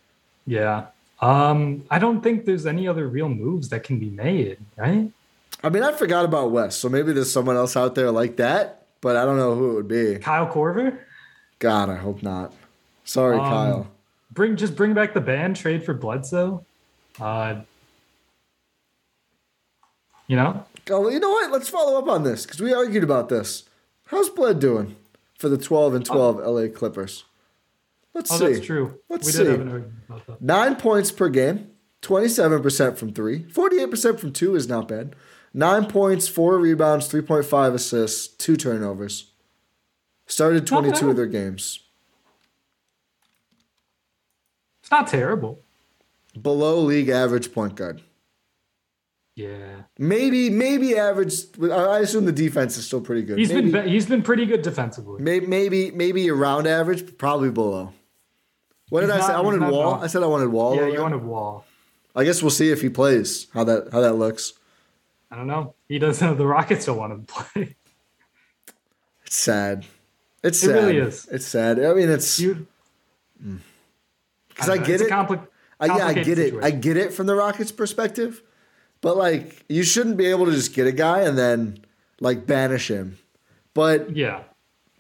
Yeah. 0.47 0.87
Um, 1.21 1.85
I 1.91 1.99
don't 2.01 2.21
think 2.23 2.47
there's 2.47 2.67
any 2.67 2.89
other 2.89 3.07
real 3.07 3.29
moves 3.29 3.69
that 3.69 3.85
can 3.85 3.99
be 4.01 4.11
made, 4.11 4.59
right? 4.77 5.09
I 5.63 5.69
mean, 5.69 5.85
I 5.85 5.93
forgot 5.93 6.25
about 6.25 6.51
Wes, 6.51 6.75
so 6.75 6.89
maybe 6.89 7.13
there's 7.13 7.31
someone 7.31 7.55
else 7.57 7.77
out 7.77 7.95
there 7.95 8.11
like 8.11 8.37
that, 8.39 8.87
but 9.01 9.15
I 9.17 9.25
don't 9.25 9.37
know 9.37 9.55
who 9.55 9.71
it 9.71 9.75
would 9.75 9.89
be. 9.89 10.17
Kyle 10.19 10.49
Korver? 10.53 10.99
God, 11.61 11.89
I 11.91 11.95
hope 11.97 12.23
not. 12.25 12.53
Sorry, 13.05 13.39
Um, 13.39 13.45
Kyle. 13.45 13.87
Bring 14.33 14.57
just 14.57 14.75
bring 14.75 14.95
back 14.95 15.13
the 15.15 15.21
band, 15.21 15.55
trade 15.57 15.85
for 15.85 15.93
Bledsoe. 15.95 16.65
Uh 17.21 17.61
you 20.27 20.37
know? 20.37 20.65
Oh, 20.91 21.09
you 21.09 21.21
know 21.21 21.31
what? 21.31 21.51
Let's 21.53 21.69
follow 21.69 21.99
up 21.99 22.09
on 22.09 22.25
this 22.25 22.45
because 22.45 22.61
we 22.61 22.73
argued 22.75 23.05
about 23.05 23.29
this. 23.29 23.65
How's 24.07 24.29
Bled 24.29 24.59
doing 24.59 24.97
for 25.39 25.49
the 25.49 25.59
12 25.59 25.95
and 25.95 26.05
12 26.05 26.39
LA 26.39 26.69
Clippers? 26.69 27.25
Let's 28.15 28.31
Oh, 28.33 28.37
see. 28.39 28.53
that's 28.55 28.67
true. 28.67 28.99
Let's 29.09 29.27
we 29.27 29.33
see. 29.33 29.39
did 29.45 29.51
have 29.53 29.61
an 29.61 29.69
argument 29.69 29.95
about 30.09 30.27
that. 30.27 30.43
Nine 30.43 30.77
points 30.77 31.11
per 31.13 31.29
game, 31.29 31.71
27% 32.03 32.97
from 32.99 33.13
three, 33.13 33.45
48% 33.45 34.19
from 34.21 34.33
two 34.33 34.55
is 34.55 34.69
not 34.69 34.89
bad. 34.89 35.15
Nine 35.55 35.87
points, 35.87 36.29
four 36.29 36.59
rebounds, 36.59 37.09
3.5 37.09 37.75
assists, 37.75 38.27
two 38.27 38.57
turnovers. 38.57 39.31
Started 40.27 40.67
22 40.67 41.11
of 41.11 41.17
their 41.17 41.27
games. 41.27 41.81
It's 44.81 44.91
not 44.91 45.07
terrible. 45.07 45.61
Below 46.41 46.81
league 46.81 47.09
average 47.11 47.53
point 47.53 47.75
guard. 47.75 48.03
Yeah. 49.35 49.83
Maybe, 49.99 50.51
maybe 50.51 50.97
average. 50.97 51.35
I 51.63 51.67
I 51.67 51.99
assume 52.01 52.27
the 52.27 52.33
defense 52.33 52.77
is 52.77 52.87
still 52.87 53.01
pretty 53.01 53.23
good. 53.23 53.39
He's 53.39 53.53
maybe, 53.53 53.71
been 53.71 53.89
he's 53.89 54.07
been 54.07 54.23
pretty 54.23 54.45
good 54.45 54.63
defensively. 54.63 55.23
Maybe, 55.23 55.47
maybe, 55.47 55.91
maybe 55.91 56.31
around 56.31 56.67
average, 56.67 57.07
but 57.07 57.19
probably 57.19 57.51
below. 57.51 57.93
What 58.91 59.01
did 59.01 59.11
He's 59.11 59.23
I 59.23 59.27
say? 59.29 59.33
I 59.33 59.41
wanted 59.41 59.63
Wall. 59.71 59.95
I 59.95 60.07
said 60.07 60.23
I 60.23 60.27
wanted 60.27 60.49
Wall. 60.49 60.77
Yeah, 60.77 60.87
you 60.89 61.01
wanted 61.01 61.25
Wall. 61.25 61.65
I 62.15 62.25
guess 62.25 62.43
we'll 62.43 62.51
see 62.51 62.71
if 62.71 62.83
he 62.83 62.91
plays. 62.91 63.47
How 63.55 63.65
that 63.65 63.89
how 63.91 64.01
that 64.03 64.15
looks. 64.15 64.53
I 65.31 65.37
don't 65.37 65.47
know. 65.47 65.75
He 65.89 65.99
doesn't 65.99 66.27
have 66.27 66.37
the 66.39 66.47
Rockets 66.47 66.85
don't 66.85 66.99
want 66.99 67.13
him 67.13 67.25
to 67.25 67.33
play. 67.33 67.77
It's 69.25 69.37
sad. 69.37 69.87
It's 70.43 70.63
It 70.63 70.67
sad. 70.67 70.75
really 70.75 70.99
is. 70.99 71.27
It's 71.31 71.47
sad. 71.47 71.83
I 71.83 71.95
mean, 71.95 72.11
it's 72.11 72.39
because 72.39 72.59
mm. 73.43 73.61
I, 74.61 74.67
don't 74.67 74.85
get 74.85 75.01
It's 75.01 75.05
a 75.05 75.07
it. 75.07 75.11
compli- 75.11 75.47
I, 75.81 75.87
yeah, 75.87 76.07
I 76.07 76.13
get 76.13 76.39
it. 76.39 76.55
I 76.63 76.71
get 76.71 76.99
it 76.99 77.15
from 77.15 77.27
the 77.27 77.35
Rockets' 77.35 77.73
perspective, 77.73 78.43
but 79.03 79.17
like 79.19 79.65
you 79.69 79.83
shouldn't 79.83 80.17
be 80.17 80.27
able 80.27 80.47
to 80.47 80.53
just 80.53 80.73
get 80.75 80.87
a 80.87 80.93
guy 80.93 81.21
and 81.21 81.37
then 81.37 81.79
like 82.21 82.47
banish 82.47 82.91
him. 82.91 83.19
But 83.75 84.17
Yeah. 84.17 84.41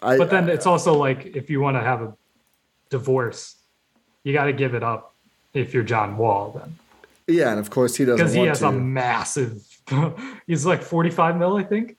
I, 0.02 0.18
But 0.18 0.30
then 0.30 0.48
it's 0.48 0.66
also 0.66 0.94
like 0.94 1.34
if 1.34 1.48
you 1.48 1.60
want 1.60 1.76
to 1.76 1.80
have 1.80 2.02
a 2.02 2.14
divorce, 2.90 3.56
you 4.24 4.32
got 4.32 4.44
to 4.44 4.52
give 4.52 4.74
it 4.74 4.82
up 4.82 5.14
if 5.54 5.72
you're 5.72 5.82
John 5.84 6.16
Wall 6.16 6.52
then. 6.58 6.76
yeah, 7.28 7.50
and 7.50 7.60
of 7.60 7.70
course 7.70 7.94
he 7.96 8.04
doesn't 8.04 8.18
Because 8.18 8.34
he 8.34 8.44
has 8.46 8.58
to. 8.60 8.68
a 8.68 8.72
massive 8.72 9.62
he's 10.46 10.64
like 10.66 10.82
45 10.82 11.36
mil, 11.36 11.56
I 11.56 11.62
think. 11.64 11.96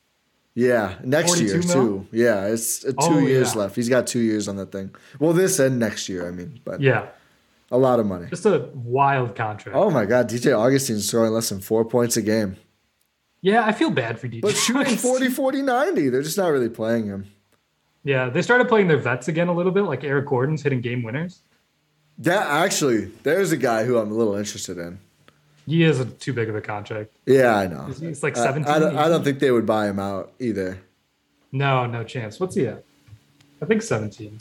Yeah, 0.55 0.95
next 1.03 1.39
year 1.41 1.57
mil? 1.59 1.67
too. 1.67 2.07
Yeah, 2.11 2.45
it's 2.47 2.85
uh, 2.85 2.89
two 2.89 2.95
Oh, 2.99 3.17
years 3.19 3.55
yeah. 3.55 3.61
left. 3.61 3.75
He's 3.75 3.89
got 3.89 4.05
two 4.05 4.19
years 4.19 4.47
on 4.47 4.55
that 4.57 4.71
thing. 4.71 4.93
Well, 5.19 5.33
this 5.33 5.57
and 5.59 5.79
next 5.79 6.07
year, 6.09 6.27
I 6.27 6.31
mean, 6.31 6.59
but 6.63 6.79
Yeah, 6.79 7.07
a 7.73 7.77
lot 7.77 7.99
of 7.99 8.05
money. 8.05 8.27
just 8.29 8.45
a 8.45 8.69
wild 8.73 9.35
contract. 9.35 9.75
Oh 9.75 9.89
my 9.89 10.05
God, 10.05 10.29
DJ 10.29 10.57
Augustin's 10.57 11.09
throwing 11.09 11.31
less 11.33 11.49
than 11.49 11.59
four 11.59 11.83
points 11.83 12.15
a 12.15 12.21
game, 12.21 12.55
Yeah, 13.41 13.65
I 13.65 13.71
feel 13.71 13.89
bad 13.89 14.19
for 14.19 14.27
DJ. 14.27 14.41
but 14.41 14.55
shooting 14.55 14.95
40, 14.95 15.29
40, 15.29 15.61
90. 15.63 16.09
They're 16.09 16.21
just 16.21 16.37
not 16.37 16.47
really 16.49 16.69
playing 16.69 17.07
him. 17.07 17.25
Yeah, 18.03 18.29
they 18.29 18.41
started 18.41 18.67
playing 18.67 18.87
their 18.89 18.97
vets 18.97 19.27
again 19.27 19.47
a 19.47 19.53
little 19.53 19.71
bit, 19.71 19.83
like 19.83 20.03
Eric 20.03 20.27
Gordon's 20.27 20.61
hitting 20.61 20.81
game 20.81 21.03
winners. 21.03 21.39
That 22.19 22.45
actually, 22.47 23.05
there's 23.23 23.51
a 23.51 23.57
guy 23.57 23.85
who 23.85 23.97
I'm 23.97 24.11
a 24.11 24.13
little 24.13 24.35
interested 24.35 24.77
in. 24.77 24.99
He 25.65 25.83
is 25.83 25.99
a, 25.99 26.05
too 26.05 26.33
big 26.33 26.49
of 26.49 26.55
a 26.55 26.61
contract. 26.61 27.11
Yeah, 27.25 27.55
I 27.55 27.67
know. 27.67 27.85
He's 27.85 28.21
like 28.21 28.35
17, 28.35 28.71
I, 28.71 28.77
don't, 28.77 28.97
I 28.97 29.07
don't 29.07 29.23
think 29.23 29.39
they 29.39 29.49
would 29.51 29.65
buy 29.65 29.87
him 29.87 29.97
out 29.97 30.33
either. 30.39 30.79
No, 31.51 31.85
no 31.85 32.03
chance. 32.03 32.39
What's 32.39 32.55
he 32.55 32.67
at? 32.67 32.83
I 33.61 33.65
think 33.65 33.81
17. 33.81 34.39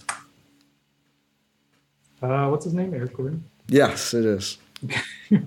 Uh, 2.22 2.48
what's 2.48 2.64
his 2.64 2.74
name? 2.74 2.94
Eric 2.94 3.16
Gordon. 3.16 3.44
Yes, 3.68 4.14
it 4.14 4.24
is. 4.24 4.58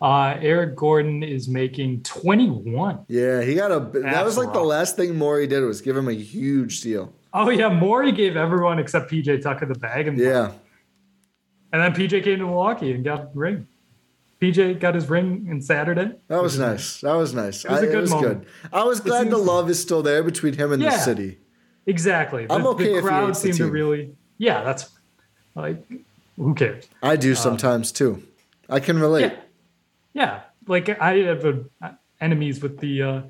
Uh, 0.00 0.36
Eric 0.40 0.76
Gordon 0.76 1.24
is 1.24 1.48
making 1.48 2.00
21. 2.04 3.00
Yeah, 3.08 3.42
he 3.42 3.56
got 3.56 3.72
a. 3.72 3.80
That 3.80 4.02
That's 4.02 4.24
was 4.24 4.38
like 4.38 4.52
the 4.52 4.60
last 4.62 4.94
thing 4.94 5.16
Morey 5.16 5.48
did 5.48 5.60
was 5.64 5.80
give 5.80 5.96
him 5.96 6.06
a 6.06 6.12
huge 6.12 6.82
deal. 6.82 7.12
Oh 7.34 7.50
yeah, 7.50 7.68
Morey 7.68 8.12
gave 8.12 8.36
everyone 8.36 8.78
except 8.78 9.10
PJ 9.10 9.42
Tucker 9.42 9.66
the 9.66 9.74
bag, 9.74 10.06
and 10.06 10.16
Yeah, 10.16 10.52
and 11.72 11.82
then 11.82 11.92
PJ 11.94 12.22
came 12.22 12.38
to 12.38 12.44
Milwaukee 12.46 12.92
and 12.92 13.02
got 13.04 13.34
the 13.34 13.40
ring. 13.40 13.66
PJ 14.40 14.78
got 14.78 14.94
his 14.94 15.10
ring 15.10 15.48
in 15.50 15.60
Saturday. 15.60 16.12
that 16.28 16.40
was 16.40 16.56
nice. 16.60 17.00
That 17.00 17.14
was 17.14 17.34
nice. 17.34 17.64
It 17.64 17.70
was 17.72 17.80
a 17.80 17.82
I- 17.82 17.86
good 17.86 17.94
it 17.96 18.00
was 18.02 18.10
moment. 18.12 18.40
good. 18.44 18.48
I 18.72 18.84
was 18.84 19.00
glad 19.00 19.30
the 19.30 19.36
love 19.36 19.68
is 19.68 19.82
still 19.82 20.04
there 20.04 20.22
between 20.22 20.54
him 20.54 20.70
and 20.70 20.80
the 20.80 20.92
city. 20.92 21.38
Exactly. 21.86 22.46
The, 22.46 22.52
I'm 22.54 22.68
okay 22.68 22.84
if 22.84 22.90
the 22.90 22.94
he 22.98 23.00
crowd 23.00 23.36
seemed 23.36 23.56
to 23.56 23.68
really. 23.68 24.12
Yeah, 24.36 24.62
that's 24.62 24.88
like 25.56 25.82
who 26.38 26.54
cares? 26.54 26.88
I 27.02 27.16
do 27.16 27.34
sometimes 27.34 27.92
too. 27.92 28.22
I 28.68 28.80
can 28.80 28.98
relate. 28.98 29.32
Yeah, 29.32 29.40
yeah. 30.14 30.40
Like 30.66 30.88
I 31.00 31.16
have 31.18 31.44
uh, 31.44 31.90
enemies 32.20 32.62
with 32.62 32.78
the 32.78 33.02
uh, 33.02 33.22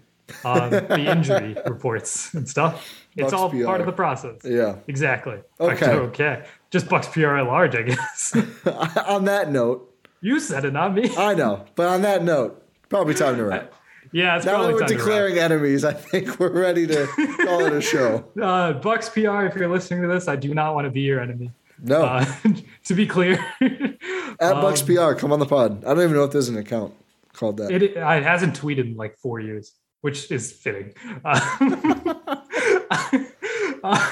uh, 0.45 0.69
the 0.69 0.99
injury 1.11 1.57
reports 1.67 2.35
and 2.35 2.49
stuff. 2.49 3.05
It's 3.17 3.31
Bucks 3.31 3.33
all 3.33 3.51
PR. 3.51 3.65
part 3.65 3.81
of 3.81 3.87
the 3.87 3.93
process. 3.93 4.41
Yeah. 4.45 4.77
Exactly. 4.87 5.39
Okay. 5.61 5.91
Okay. 5.91 6.45
Just 6.71 6.89
Bucks 6.89 7.09
PR 7.09 7.37
at 7.37 7.47
large, 7.47 7.75
I 7.75 7.83
guess. 7.83 8.37
on 9.07 9.25
that 9.25 9.51
note, 9.51 9.93
you 10.21 10.39
said 10.41 10.65
it, 10.65 10.73
not 10.73 10.95
me. 10.95 11.11
I 11.17 11.35
know. 11.35 11.65
But 11.75 11.89
on 11.89 12.03
that 12.03 12.23
note, 12.25 12.65
probably 12.89 13.15
time 13.15 13.37
to 13.37 13.45
wrap. 13.45 13.73
yeah, 14.13 14.37
it's 14.37 14.47
Now 14.47 14.63
that 14.63 14.73
we're 14.73 14.81
time 14.81 14.89
to 14.89 14.95
wrap. 14.95 15.05
declaring 15.05 15.39
enemies, 15.39 15.85
I 15.85 15.93
think 15.93 16.39
we're 16.39 16.51
ready 16.53 16.87
to 16.87 17.07
call 17.45 17.65
it 17.65 17.73
a 17.73 17.81
show. 17.81 18.25
Uh, 18.41 18.73
Bucks 18.75 19.09
PR, 19.09 19.47
if 19.47 19.55
you're 19.55 19.69
listening 19.69 20.03
to 20.03 20.09
this, 20.09 20.29
I 20.29 20.37
do 20.37 20.53
not 20.55 20.75
want 20.75 20.85
to 20.87 20.91
be 20.91 21.01
your 21.01 21.21
enemy. 21.21 21.53
No, 21.83 22.03
Uh, 22.03 22.25
to 22.85 22.95
be 22.95 23.07
clear, 23.07 23.39
at 23.61 24.55
Bucks 24.55 24.83
PR, 24.83 25.13
come 25.15 25.33
on 25.33 25.39
the 25.39 25.47
pod. 25.47 25.85
I 25.85 25.95
don't 25.95 26.03
even 26.05 26.15
know 26.15 26.25
if 26.25 26.33
there's 26.33 26.49
an 26.49 26.57
account 26.57 26.95
called 27.33 27.59
that. 27.59 27.71
it, 27.71 27.83
it 27.83 27.97
hasn't 27.97 28.59
tweeted 28.59 28.91
in 28.91 28.97
like 28.97 29.17
four 29.19 29.41
years, 29.41 29.73
which 30.01 30.31
is 30.31 30.53
fitting. 30.53 30.93
Uh, 31.25 31.41
uh, 33.85 34.11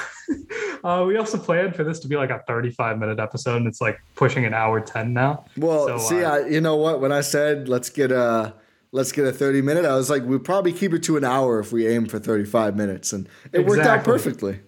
uh, 0.83 1.03
we 1.05 1.17
also 1.17 1.37
planned 1.37 1.75
for 1.75 1.83
this 1.83 1.99
to 1.99 2.07
be 2.07 2.15
like 2.15 2.29
a 2.29 2.41
35 2.47 2.99
minute 2.99 3.19
episode, 3.19 3.57
and 3.57 3.67
it's 3.67 3.81
like 3.81 3.99
pushing 4.15 4.45
an 4.45 4.53
hour 4.53 4.79
10 4.79 5.13
now. 5.13 5.45
Well, 5.57 5.87
So, 5.87 5.97
see, 5.97 6.23
uh, 6.23 6.31
I, 6.35 6.47
you 6.47 6.61
know 6.61 6.75
what? 6.75 7.01
When 7.01 7.11
I 7.11 7.21
said 7.21 7.67
let's 7.67 7.89
get 7.89 8.11
a 8.11 8.53
let's 8.91 9.11
get 9.11 9.25
a 9.25 9.31
thirty 9.33 9.61
minute, 9.61 9.85
I 9.85 9.95
was 9.95 10.09
like, 10.09 10.23
we'd 10.23 10.43
probably 10.45 10.73
keep 10.73 10.93
it 10.93 11.03
to 11.03 11.17
an 11.17 11.23
hour 11.23 11.59
if 11.59 11.71
we 11.71 11.87
aim 11.87 12.05
for 12.05 12.19
thirty 12.19 12.45
five 12.45 12.75
minutes, 12.75 13.11
and 13.13 13.27
it 13.51 13.65
worked 13.65 13.83
out 13.83 14.03
perfectly. 14.05 14.59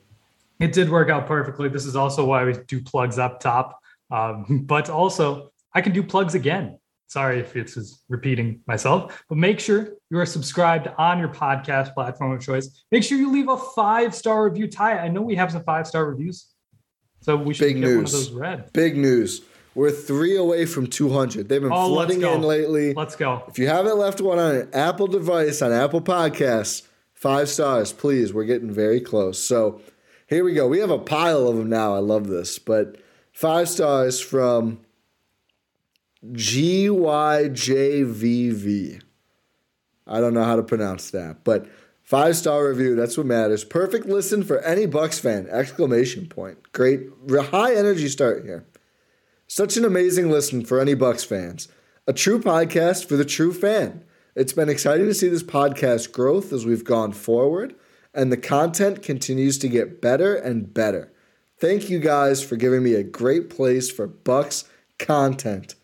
It 0.60 0.74
did 0.74 0.90
work 0.90 1.10
out 1.10 1.26
perfectly. 1.28 1.70
This 1.70 1.86
is 1.86 1.96
also 1.96 2.26
why 2.26 2.44
we 2.44 2.54
do 2.68 2.82
plugs 2.82 3.18
up 3.18 3.40
top. 3.40 3.80
Um, 4.12 4.64
but 4.68 4.90
also, 4.90 5.52
I 5.74 5.82
can 5.82 5.94
do 5.94 6.04
plugs 6.04 6.36
again. 6.36 6.78
Sorry 7.08 7.40
if 7.40 7.56
it's 7.56 8.04
repeating 8.08 8.60
myself, 8.68 9.24
but 9.30 9.40
make 9.40 9.60
sure 9.60 9.94
you 10.12 10.20
are 10.20 10.28
subscribed 10.28 10.90
on 11.00 11.18
your 11.18 11.30
podcast 11.30 11.96
platform 11.96 12.34
of 12.34 12.42
choice. 12.42 12.84
Make 12.92 13.04
sure 13.04 13.18
you 13.18 13.32
leave 13.32 13.50
a 13.50 13.58
five 13.58 14.14
star 14.14 14.44
review. 14.48 14.68
Ti, 14.68 14.78
I 14.84 15.08
know 15.08 15.24
we 15.24 15.34
have 15.34 15.52
some 15.52 15.64
five 15.64 15.88
star 15.88 16.06
reviews, 16.06 16.46
so 17.22 17.36
we 17.36 17.56
should 17.56 17.66
Big 17.66 17.78
get 17.78 17.86
one 17.86 17.94
of 17.94 18.00
news. 18.02 18.12
those 18.12 18.32
read. 18.32 18.72
Big 18.74 18.96
news. 18.96 19.42
We're 19.74 19.90
three 19.90 20.36
away 20.38 20.68
from 20.68 20.86
two 20.86 21.10
hundred. 21.10 21.50
They've 21.50 21.62
been 21.62 21.72
Oh, 21.74 21.88
flooding 21.88 22.22
in 22.22 22.44
lately. 22.44 22.94
Let's 22.94 23.16
go. 23.16 23.44
If 23.48 23.58
you 23.58 23.68
haven't 23.68 23.98
left 23.98 24.22
one 24.22 24.38
on 24.38 24.56
an 24.56 24.70
Apple 24.74 25.08
device 25.08 25.64
on 25.64 25.72
Apple 25.72 26.02
Podcasts, 26.02 26.84
five 27.16 27.50
stars, 27.50 27.92
please. 27.92 28.34
We're 28.34 28.44
getting 28.46 28.72
very 28.72 29.02
close. 29.02 29.40
So 29.42 29.82
here 30.30 30.44
we 30.44 30.54
go. 30.54 30.68
We 30.68 30.78
have 30.80 30.92
a 30.92 31.00
pile 31.00 31.48
of 31.48 31.58
them 31.58 31.70
now. 31.70 31.96
I 31.96 32.00
love 32.00 32.28
this. 32.28 32.60
But 32.60 32.98
five 33.32 33.68
stars 33.68 34.20
from 34.22 34.82
GYJVV. 36.26 37.52
I 40.06 40.20
don't 40.20 40.34
know 40.34 40.44
how 40.44 40.56
to 40.56 40.64
pronounce 40.64 41.10
that, 41.12 41.44
but 41.44 41.68
five 42.04 42.36
star 42.36 42.68
review. 42.68 42.96
That's 42.96 43.18
what 43.18 43.26
matters. 43.26 43.64
Perfect 43.64 44.06
listen 44.06 44.44
for 44.44 44.60
any 44.60 44.86
Bucks 44.86 45.20
fan! 45.20 45.48
Exclamation 45.50 46.28
point. 46.28 46.72
Great, 46.72 47.10
high 47.30 47.76
energy 47.76 48.08
start 48.08 48.44
here. 48.44 48.66
Such 49.48 49.78
an 49.78 49.86
amazing 49.86 50.30
listen 50.30 50.64
for 50.66 50.80
any 50.80 50.94
Bucks 50.94 51.24
fans. 51.24 51.68
A 52.08 52.14
true 52.14 52.40
podcast 52.40 53.06
for 53.06 53.16
the 53.16 53.26
true 53.26 53.54
fan. 53.54 54.04
It's 54.36 54.54
been 54.54 54.70
exciting 54.70 55.06
to 55.08 55.14
see 55.14 55.28
this 55.28 55.44
podcast 55.44 56.12
growth 56.12 56.54
as 56.54 56.66
we've 56.66 56.84
gone 56.84 57.14
forward, 57.14 57.76
and 58.14 58.32
the 58.32 58.38
content 58.38 59.02
continues 59.04 59.58
to 59.60 59.68
get 59.68 60.02
better 60.02 60.36
and 60.36 60.74
better. 60.74 61.12
Thank 61.60 61.90
you 61.90 62.00
guys 62.00 62.44
for 62.44 62.56
giving 62.56 62.84
me 62.84 62.94
a 62.94 63.04
great 63.04 63.50
place 63.50 63.92
for 63.92 64.08
Bucks 64.08 64.66
content. 64.98 65.76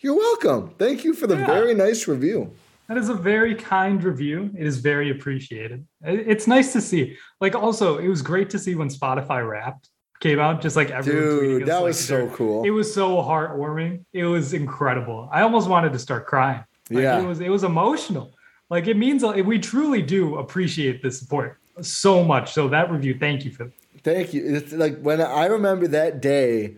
You're 0.00 0.16
welcome. 0.16 0.74
Thank 0.78 1.04
you 1.04 1.14
for 1.14 1.26
the 1.26 1.36
Yeah. 1.36 1.46
very 1.46 1.74
nice 1.74 2.06
review. 2.06 2.52
That 2.88 2.98
is 2.98 3.08
a 3.08 3.14
very 3.14 3.54
kind 3.54 4.02
review. 4.02 4.50
It 4.58 4.66
is 4.66 4.78
very 4.78 5.10
appreciated. 5.10 5.86
It's 6.04 6.46
nice 6.46 6.72
to 6.74 6.80
see. 6.80 7.16
Like, 7.40 7.54
also, 7.54 7.98
it 7.98 8.08
was 8.08 8.20
great 8.20 8.50
to 8.50 8.58
see 8.58 8.74
when 8.74 8.88
Spotify 8.88 9.48
Wrapped 9.48 9.88
came 10.20 10.38
out. 10.38 10.60
Just 10.60 10.76
like 10.76 10.90
everyone, 10.90 11.22
tweeting 11.22 11.40
Dude, 11.40 11.62
us, 11.62 11.68
that 11.68 11.74
like, 11.76 11.84
was 11.84 12.00
so 12.04 12.16
their- 12.26 12.36
cool. 12.36 12.64
It 12.64 12.70
was 12.70 12.92
so 12.92 13.16
heartwarming. 13.16 14.04
It 14.12 14.24
was 14.24 14.52
incredible. 14.52 15.28
I 15.32 15.42
almost 15.42 15.68
wanted 15.70 15.92
to 15.94 15.98
start 15.98 16.26
crying. 16.26 16.64
Like, 16.90 17.02
Yeah. 17.04 17.20
it 17.22 17.26
was. 17.26 17.40
It 17.40 17.48
was 17.48 17.64
emotional. 17.64 18.34
Like 18.68 18.86
it 18.88 18.96
means 18.96 19.22
we 19.24 19.58
truly 19.58 20.02
do 20.02 20.36
appreciate 20.36 21.02
the 21.02 21.10
support 21.10 21.58
so 21.80 22.22
much. 22.24 22.52
So 22.52 22.68
that 22.68 22.90
review, 22.90 23.16
thank 23.18 23.44
you 23.44 23.50
for. 23.50 23.70
Thank 24.02 24.34
you. 24.34 24.42
It's 24.44 24.72
like 24.72 25.00
when 25.00 25.20
I 25.20 25.46
remember 25.46 25.86
that 25.88 26.20
day, 26.20 26.74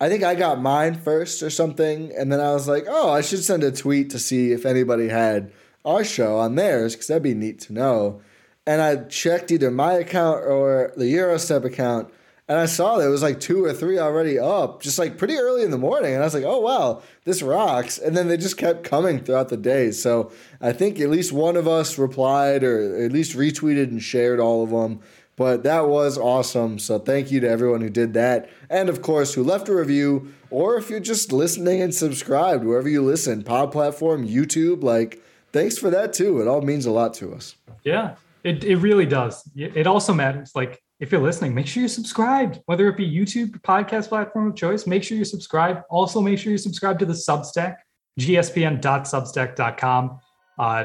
I 0.00 0.08
think 0.08 0.24
I 0.24 0.34
got 0.34 0.60
mine 0.60 0.94
first 0.94 1.42
or 1.42 1.50
something, 1.50 2.12
and 2.16 2.30
then 2.32 2.40
I 2.40 2.52
was 2.52 2.66
like, 2.66 2.84
"Oh, 2.88 3.10
I 3.10 3.20
should 3.20 3.44
send 3.44 3.62
a 3.62 3.70
tweet 3.70 4.10
to 4.10 4.18
see 4.18 4.52
if 4.52 4.66
anybody 4.66 5.08
had 5.08 5.52
our 5.84 6.04
show 6.04 6.36
on 6.36 6.56
theirs, 6.56 6.94
because 6.94 7.06
that'd 7.06 7.22
be 7.22 7.34
neat 7.34 7.60
to 7.60 7.72
know." 7.72 8.20
And 8.66 8.82
I 8.82 8.96
checked 9.04 9.52
either 9.52 9.70
my 9.70 9.94
account 9.94 10.44
or 10.44 10.92
the 10.96 11.10
Gyro 11.10 11.36
Step 11.36 11.64
account, 11.64 12.12
and 12.46 12.58
I 12.58 12.66
saw 12.66 12.98
that 12.98 13.06
it 13.06 13.10
was 13.10 13.22
like 13.22 13.40
two 13.40 13.64
or 13.64 13.72
three 13.72 13.98
already 13.98 14.38
up, 14.38 14.82
just 14.82 14.98
like 14.98 15.16
pretty 15.16 15.36
early 15.36 15.62
in 15.62 15.70
the 15.70 15.78
morning. 15.78 16.12
And 16.12 16.22
I 16.22 16.26
was 16.26 16.34
like, 16.34 16.44
"Oh 16.44 16.60
wow, 16.60 17.02
this 17.24 17.42
rocks!" 17.42 17.98
And 17.98 18.16
then 18.16 18.28
they 18.28 18.36
just 18.36 18.58
kept 18.58 18.84
coming 18.84 19.20
throughout 19.20 19.48
the 19.48 19.56
day. 19.56 19.90
So 19.92 20.30
I 20.60 20.72
think 20.72 21.00
at 21.00 21.08
least 21.08 21.32
one 21.32 21.56
of 21.56 21.66
us 21.66 21.98
replied 21.98 22.62
or 22.62 23.02
at 23.02 23.12
least 23.12 23.36
retweeted 23.36 23.84
and 23.84 24.02
shared 24.02 24.40
all 24.40 24.62
of 24.62 24.70
them. 24.70 25.00
But 25.36 25.64
that 25.64 25.88
was 25.88 26.16
awesome. 26.16 26.78
So 26.78 26.98
thank 26.98 27.32
you 27.32 27.40
to 27.40 27.48
everyone 27.48 27.80
who 27.80 27.90
did 27.90 28.12
that. 28.14 28.48
And 28.70 28.88
of 28.88 29.02
course, 29.02 29.34
who 29.34 29.42
left 29.42 29.68
a 29.68 29.74
review, 29.74 30.32
or 30.50 30.76
if 30.76 30.90
you're 30.90 31.00
just 31.00 31.32
listening 31.32 31.82
and 31.82 31.92
subscribed, 31.94 32.62
wherever 32.62 32.88
you 32.88 33.02
listen, 33.02 33.42
pod 33.42 33.72
platform, 33.72 34.28
YouTube, 34.28 34.84
like, 34.84 35.20
thanks 35.52 35.76
for 35.76 35.90
that 35.90 36.12
too. 36.12 36.40
It 36.40 36.46
all 36.46 36.60
means 36.60 36.86
a 36.86 36.92
lot 36.92 37.14
to 37.14 37.34
us. 37.34 37.56
Yeah, 37.82 38.14
it 38.44 38.62
it 38.64 38.76
really 38.76 39.06
does. 39.06 39.42
It 39.56 39.86
also 39.86 40.12
matters. 40.12 40.52
Like 40.54 40.83
if 41.04 41.12
you're 41.12 41.20
listening, 41.20 41.54
make 41.54 41.66
sure 41.66 41.82
you're 41.82 41.88
subscribed. 41.88 42.60
Whether 42.64 42.88
it 42.88 42.96
be 42.96 43.06
YouTube 43.06 43.60
podcast 43.60 44.08
platform 44.08 44.48
of 44.48 44.56
choice, 44.56 44.86
make 44.86 45.04
sure 45.04 45.16
you're 45.16 45.26
subscribed. 45.26 45.82
Also, 45.90 46.18
make 46.18 46.38
sure 46.38 46.50
you 46.50 46.56
subscribe 46.56 46.98
to 46.98 47.04
the 47.04 47.12
Substack, 47.12 47.76
gspn.substack.com. 48.18 50.20
Uh, 50.58 50.84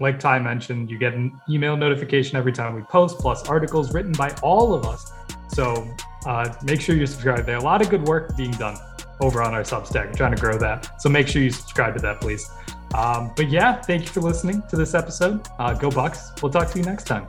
like 0.00 0.18
Ti 0.18 0.40
mentioned, 0.40 0.90
you 0.90 0.98
get 0.98 1.14
an 1.14 1.40
email 1.48 1.76
notification 1.76 2.36
every 2.36 2.52
time 2.52 2.74
we 2.74 2.82
post, 2.82 3.20
plus 3.20 3.48
articles 3.48 3.94
written 3.94 4.10
by 4.10 4.34
all 4.42 4.74
of 4.74 4.86
us. 4.86 5.12
So 5.50 5.88
uh, 6.26 6.52
make 6.64 6.80
sure 6.80 6.96
you 6.96 7.06
subscribe 7.06 7.46
there. 7.46 7.58
A 7.58 7.62
lot 7.62 7.80
of 7.80 7.90
good 7.90 8.02
work 8.02 8.36
being 8.36 8.50
done 8.52 8.76
over 9.20 9.40
on 9.40 9.54
our 9.54 9.62
Substack. 9.62 10.16
Trying 10.16 10.34
to 10.34 10.40
grow 10.40 10.58
that. 10.58 11.00
So 11.00 11.08
make 11.08 11.28
sure 11.28 11.42
you 11.42 11.50
subscribe 11.50 11.94
to 11.94 12.02
that, 12.02 12.20
please. 12.20 12.50
Um, 12.92 13.30
but 13.36 13.48
yeah, 13.48 13.80
thank 13.80 14.02
you 14.02 14.08
for 14.08 14.20
listening 14.20 14.64
to 14.68 14.76
this 14.76 14.94
episode. 14.94 15.46
Uh, 15.60 15.74
go 15.74 15.92
Bucks. 15.92 16.32
We'll 16.42 16.50
talk 16.50 16.70
to 16.70 16.78
you 16.78 16.84
next 16.84 17.04
time. 17.04 17.28